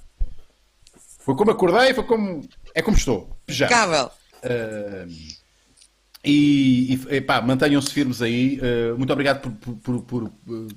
Foi 1.24 1.36
como 1.36 1.50
acordei, 1.50 1.94
foi 1.94 2.04
como. 2.04 2.48
É 2.74 2.82
como 2.82 2.96
estou. 2.96 3.36
Pijama. 3.46 3.70
Impecável. 3.72 4.10
Uh, 4.44 5.08
e, 6.24 7.00
e 7.10 7.20
pá, 7.20 7.40
mantenham-se 7.40 7.92
firmes 7.92 8.22
aí. 8.22 8.60
Uh, 8.60 8.96
muito 8.96 9.12
obrigado 9.12 9.40
por, 9.40 9.52
por- 9.52 10.00
por- 10.02 10.02
por, 10.02 10.22
uh, 10.52 10.68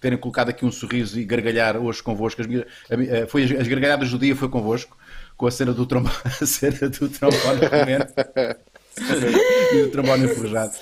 terem 0.00 0.18
colocado 0.18 0.50
aqui 0.50 0.64
um 0.64 0.70
sorriso 0.72 1.18
e 1.18 1.24
gargalhar 1.24 1.76
hoje 1.78 2.02
convosco. 2.02 2.42
As, 2.42 2.46
a 2.48 3.26
foi 3.26 3.44
as, 3.44 3.50
as 3.52 3.68
gargalhadas 3.68 4.10
do 4.10 4.18
dia 4.18 4.36
foi 4.36 4.48
convosco, 4.48 4.96
com 5.36 5.46
a 5.46 5.50
cena 5.50 5.72
do 5.72 5.86
trombone, 5.86 6.14
a 6.24 6.46
cena 6.46 6.88
do 6.90 7.08
trombone 7.08 7.60
e 9.72 9.82
do 9.82 9.90
trombone 9.90 10.24
enferrujado. 10.24 10.72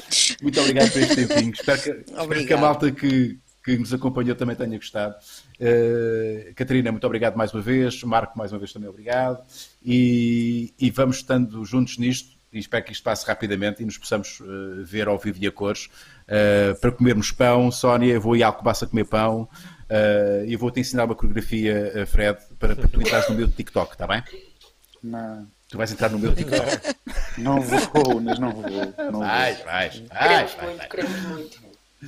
Muito 0.42 0.60
obrigado 0.60 0.92
por 0.92 1.02
este 1.02 1.26
tempinho. 1.26 1.52
Espero 1.52 1.82
que, 1.82 1.90
espero 1.90 2.46
que 2.46 2.52
a 2.52 2.56
malta 2.56 2.92
que, 2.92 3.38
que 3.64 3.76
nos 3.76 3.92
acompanhou 3.92 4.36
também 4.36 4.56
tenha 4.56 4.76
gostado. 4.76 5.14
Uh, 5.60 6.54
Catarina, 6.54 6.90
muito 6.92 7.06
obrigado 7.06 7.36
mais 7.36 7.52
uma 7.52 7.62
vez. 7.62 8.02
Marco, 8.02 8.36
mais 8.38 8.52
uma 8.52 8.58
vez 8.58 8.72
também 8.72 8.88
obrigado. 8.88 9.44
E, 9.84 10.72
e 10.78 10.90
vamos 10.90 11.16
estando 11.16 11.64
juntos 11.64 11.98
nisto. 11.98 12.34
E 12.52 12.58
espero 12.60 12.84
que 12.84 12.92
isto 12.92 13.02
passe 13.02 13.26
rapidamente 13.26 13.82
e 13.82 13.84
nos 13.84 13.98
possamos 13.98 14.38
uh, 14.38 14.84
ver 14.84 15.08
ao 15.08 15.18
vivo 15.18 15.38
e 15.40 15.46
a 15.46 15.50
cores 15.50 15.86
uh, 15.86 16.78
para 16.80 16.92
comermos 16.92 17.32
pão. 17.32 17.70
Sónia, 17.72 18.12
eu 18.14 18.20
vou 18.20 18.36
ir 18.36 18.44
à 18.44 18.46
Alcobaça 18.46 18.86
comer 18.86 19.06
pão 19.06 19.48
uh, 19.90 20.44
e 20.46 20.52
eu 20.52 20.58
vou-te 20.58 20.78
ensinar 20.78 21.04
uma 21.04 21.16
coreografia, 21.16 21.92
uh, 21.96 22.06
Fred, 22.06 22.38
para, 22.58 22.76
para 22.76 22.88
tu 22.88 23.00
entrares 23.00 23.28
no 23.28 23.34
meu 23.34 23.48
TikTok, 23.48 23.92
está 23.92 24.06
bem? 24.06 24.22
Não, 25.02 25.46
Tu 25.74 25.78
vais 25.78 25.90
entrar 25.90 26.08
no 26.08 26.20
meu 26.20 26.32
TikTok. 26.36 26.94
não 27.36 27.60
vou, 27.60 28.20
mas 28.20 28.38
não 28.38 28.52
vou. 28.52 28.62
Não 28.62 29.10
vou. 29.10 29.20
Vais, 29.22 29.58
vais, 29.64 29.98
vais, 30.08 30.08
Queremos 30.08 30.52
vais, 30.54 30.62
muito, 30.62 30.76
vais. 30.78 30.88
queremos 30.88 31.20
muito. 31.22 31.58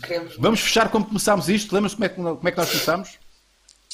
Queremos 0.02 0.28
muito. 0.28 0.40
Vamos 0.40 0.60
fechar 0.60 0.88
como 0.88 1.05
começámos 1.05 1.48
isto. 1.48 1.74
Lembras 1.74 1.94
como 1.94 2.05
é 2.05 2.09
que, 2.09 2.14
como 2.14 2.48
é 2.48 2.51
que 2.52 2.56
nós 2.59 2.70
começámos? 2.70 3.18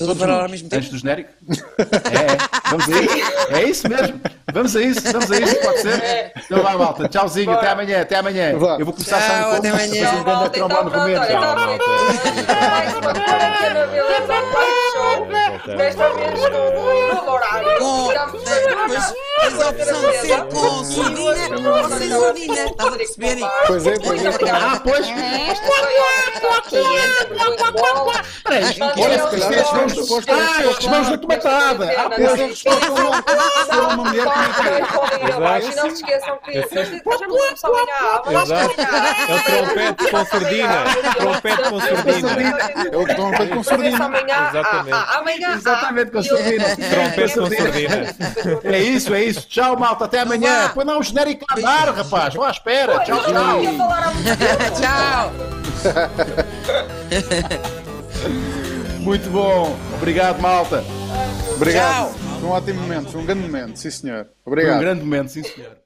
Tudo 0.07 0.13
a 0.13 0.27
falar 0.27 0.43
ao 0.43 0.49
mesmo 0.49 0.69
tempo. 0.69 0.77
Antes 0.81 0.91
do 0.91 0.99
genérico? 0.99 1.31
É, 1.49 2.33
é. 2.33 2.71
Vamos 2.71 2.89
a 2.89 3.01
isso. 3.01 3.33
É 3.51 3.63
isso 3.65 3.89
mesmo. 3.89 4.21
Vamos 4.53 4.77
a 4.77 4.83
isso, 4.83 5.01
vamos 5.13 5.31
a 5.31 5.39
isso, 5.41 5.57
pode 5.61 5.79
ser? 5.81 6.33
Então 6.45 6.63
vai, 6.63 6.77
malta. 6.77 7.09
Tchauzinho, 7.09 7.47
Bora. 7.47 7.59
até 7.59 7.69
amanhã, 7.71 8.01
até 8.03 8.17
amanhã. 8.17 8.59
Vá. 8.59 8.77
Eu 8.79 8.85
vou 8.85 8.93
começar 8.95 9.19
Tchau, 9.19 9.29
sabe 9.29 9.45
como? 9.45 9.57
até 9.57 9.69
amanhã. 9.71 10.09
A 10.09 10.11
um 10.11 10.13
grande 10.13 10.25
malta, 10.27 10.51
trombone 10.51 10.81
então 10.81 10.91
pronto, 10.91 10.99
romeno. 10.99 11.21
olha, 11.21 11.31
Tchau, 11.31 11.57
malta. 11.57 11.85
Desta 15.77 16.09
vez 16.15 16.41
com 16.49 17.31
horário. 17.31 17.79
Com, 17.79 18.09
Tiramos 18.09 18.43
eh, 18.47 18.61
depois 18.67 19.15
tens 19.41 19.61
a 19.61 19.69
opção 19.71 20.01
de 20.11 20.19
ser 20.19 20.43
com 20.47 20.85
surdina 20.85 21.71
ou 21.83 21.89
sem 21.89 22.09
surdina. 22.11 22.65
Estás 22.65 22.93
a 22.93 22.97
perceber? 22.97 23.37
Pois 23.67 23.87
é, 23.87 23.99
pois 23.99 24.25
é. 24.25 24.29
Ah, 24.51 24.81
pois. 24.83 25.07
A 25.09 25.13
muito 27.45 27.73
bola. 27.73 28.23
Olha, 28.49 28.67
se 28.73 28.79
calhar 28.79 29.92
supostas. 29.95 30.39
Ah, 30.39 30.91
mãos 30.91 31.09
da 31.09 31.19
tomatada. 31.19 31.91
Ah, 31.97 32.11
pois. 32.11 32.65
Uma 33.73 33.97
mulher 33.97 34.27
que 35.61 35.77
não 35.77 35.91
se 35.91 35.95
esqueçam 35.95 36.39
que 36.45 36.59
nós 37.05 37.21
vamos 37.21 37.41
começar 37.41 37.69
Exato. 37.69 38.29
amanhã. 38.29 38.71
É 39.29 39.35
o 39.35 39.43
trompete 39.45 40.11
com 40.11 40.25
surdina. 40.27 40.85
Trompete 41.17 41.63
com 41.63 41.81
surdina. 41.81 42.59
É 42.93 42.97
o 42.97 43.07
fazer 43.65 43.97
com. 43.97 44.03
Amanhã, 44.03 44.49
Exatamente. 44.51 44.93
ah, 44.93 45.07
ah, 45.09 45.19
amanhã, 45.19 45.55
Exatamente, 45.55 46.11
com 46.11 46.19
ah, 46.19 46.23
e 46.23 46.29
eu- 46.29 46.37
surdina. 46.37 46.65
Trompete 46.77 47.35
com 47.39 47.47
surdina. 47.47 48.15
É 48.65 48.79
isso, 48.79 49.15
é 49.15 49.25
isso. 49.25 49.47
Tchau, 49.49 49.77
malta. 49.79 50.05
Até 50.05 50.21
amanhã. 50.21 50.71
Põe 50.75 50.85
lá 50.85 50.99
um 50.99 51.03
genérico 51.03 51.45
a 51.49 51.55
dar, 51.61 51.95
rapaz. 51.95 52.35
Vá 52.35 52.49
à 52.49 52.51
espera. 52.51 52.99
Tchau, 53.01 53.17
não 53.33 53.63
tchau. 53.63 53.63
Tchau. 54.81 55.33
Muito 59.03 59.29
bom. 59.31 59.77
Obrigado, 59.97 60.41
malta. 60.41 60.85
Obrigado. 61.57 62.15
Foi 62.41 62.49
um 62.49 62.53
ótimo 62.53 62.81
momento, 62.81 63.11
foi 63.11 63.21
um 63.21 63.27
grande 63.27 63.43
momento, 63.43 63.77
sim 63.77 63.91
senhor. 63.91 64.29
Foi 64.45 64.53
Obrigado. 64.53 64.77
um 64.77 64.81
grande 64.81 65.03
momento, 65.03 65.29
sim 65.31 65.43
senhor. 65.43 65.82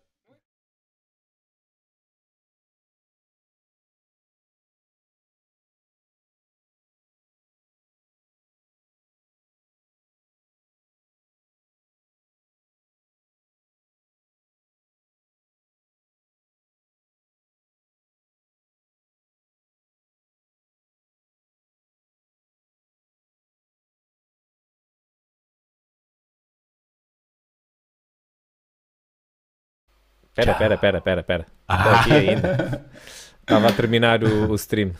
Pera, 30.36 30.54
pera, 30.54 30.76
pera, 30.76 31.00
pera, 31.00 31.22
pera. 31.22 31.46
Estou 31.68 31.92
aqui 31.92 32.12
ainda. 32.12 32.84
Estava 33.40 33.68
a 33.68 33.72
terminar 33.72 34.22
o, 34.22 34.50
o 34.50 34.54
stream. 34.54 34.92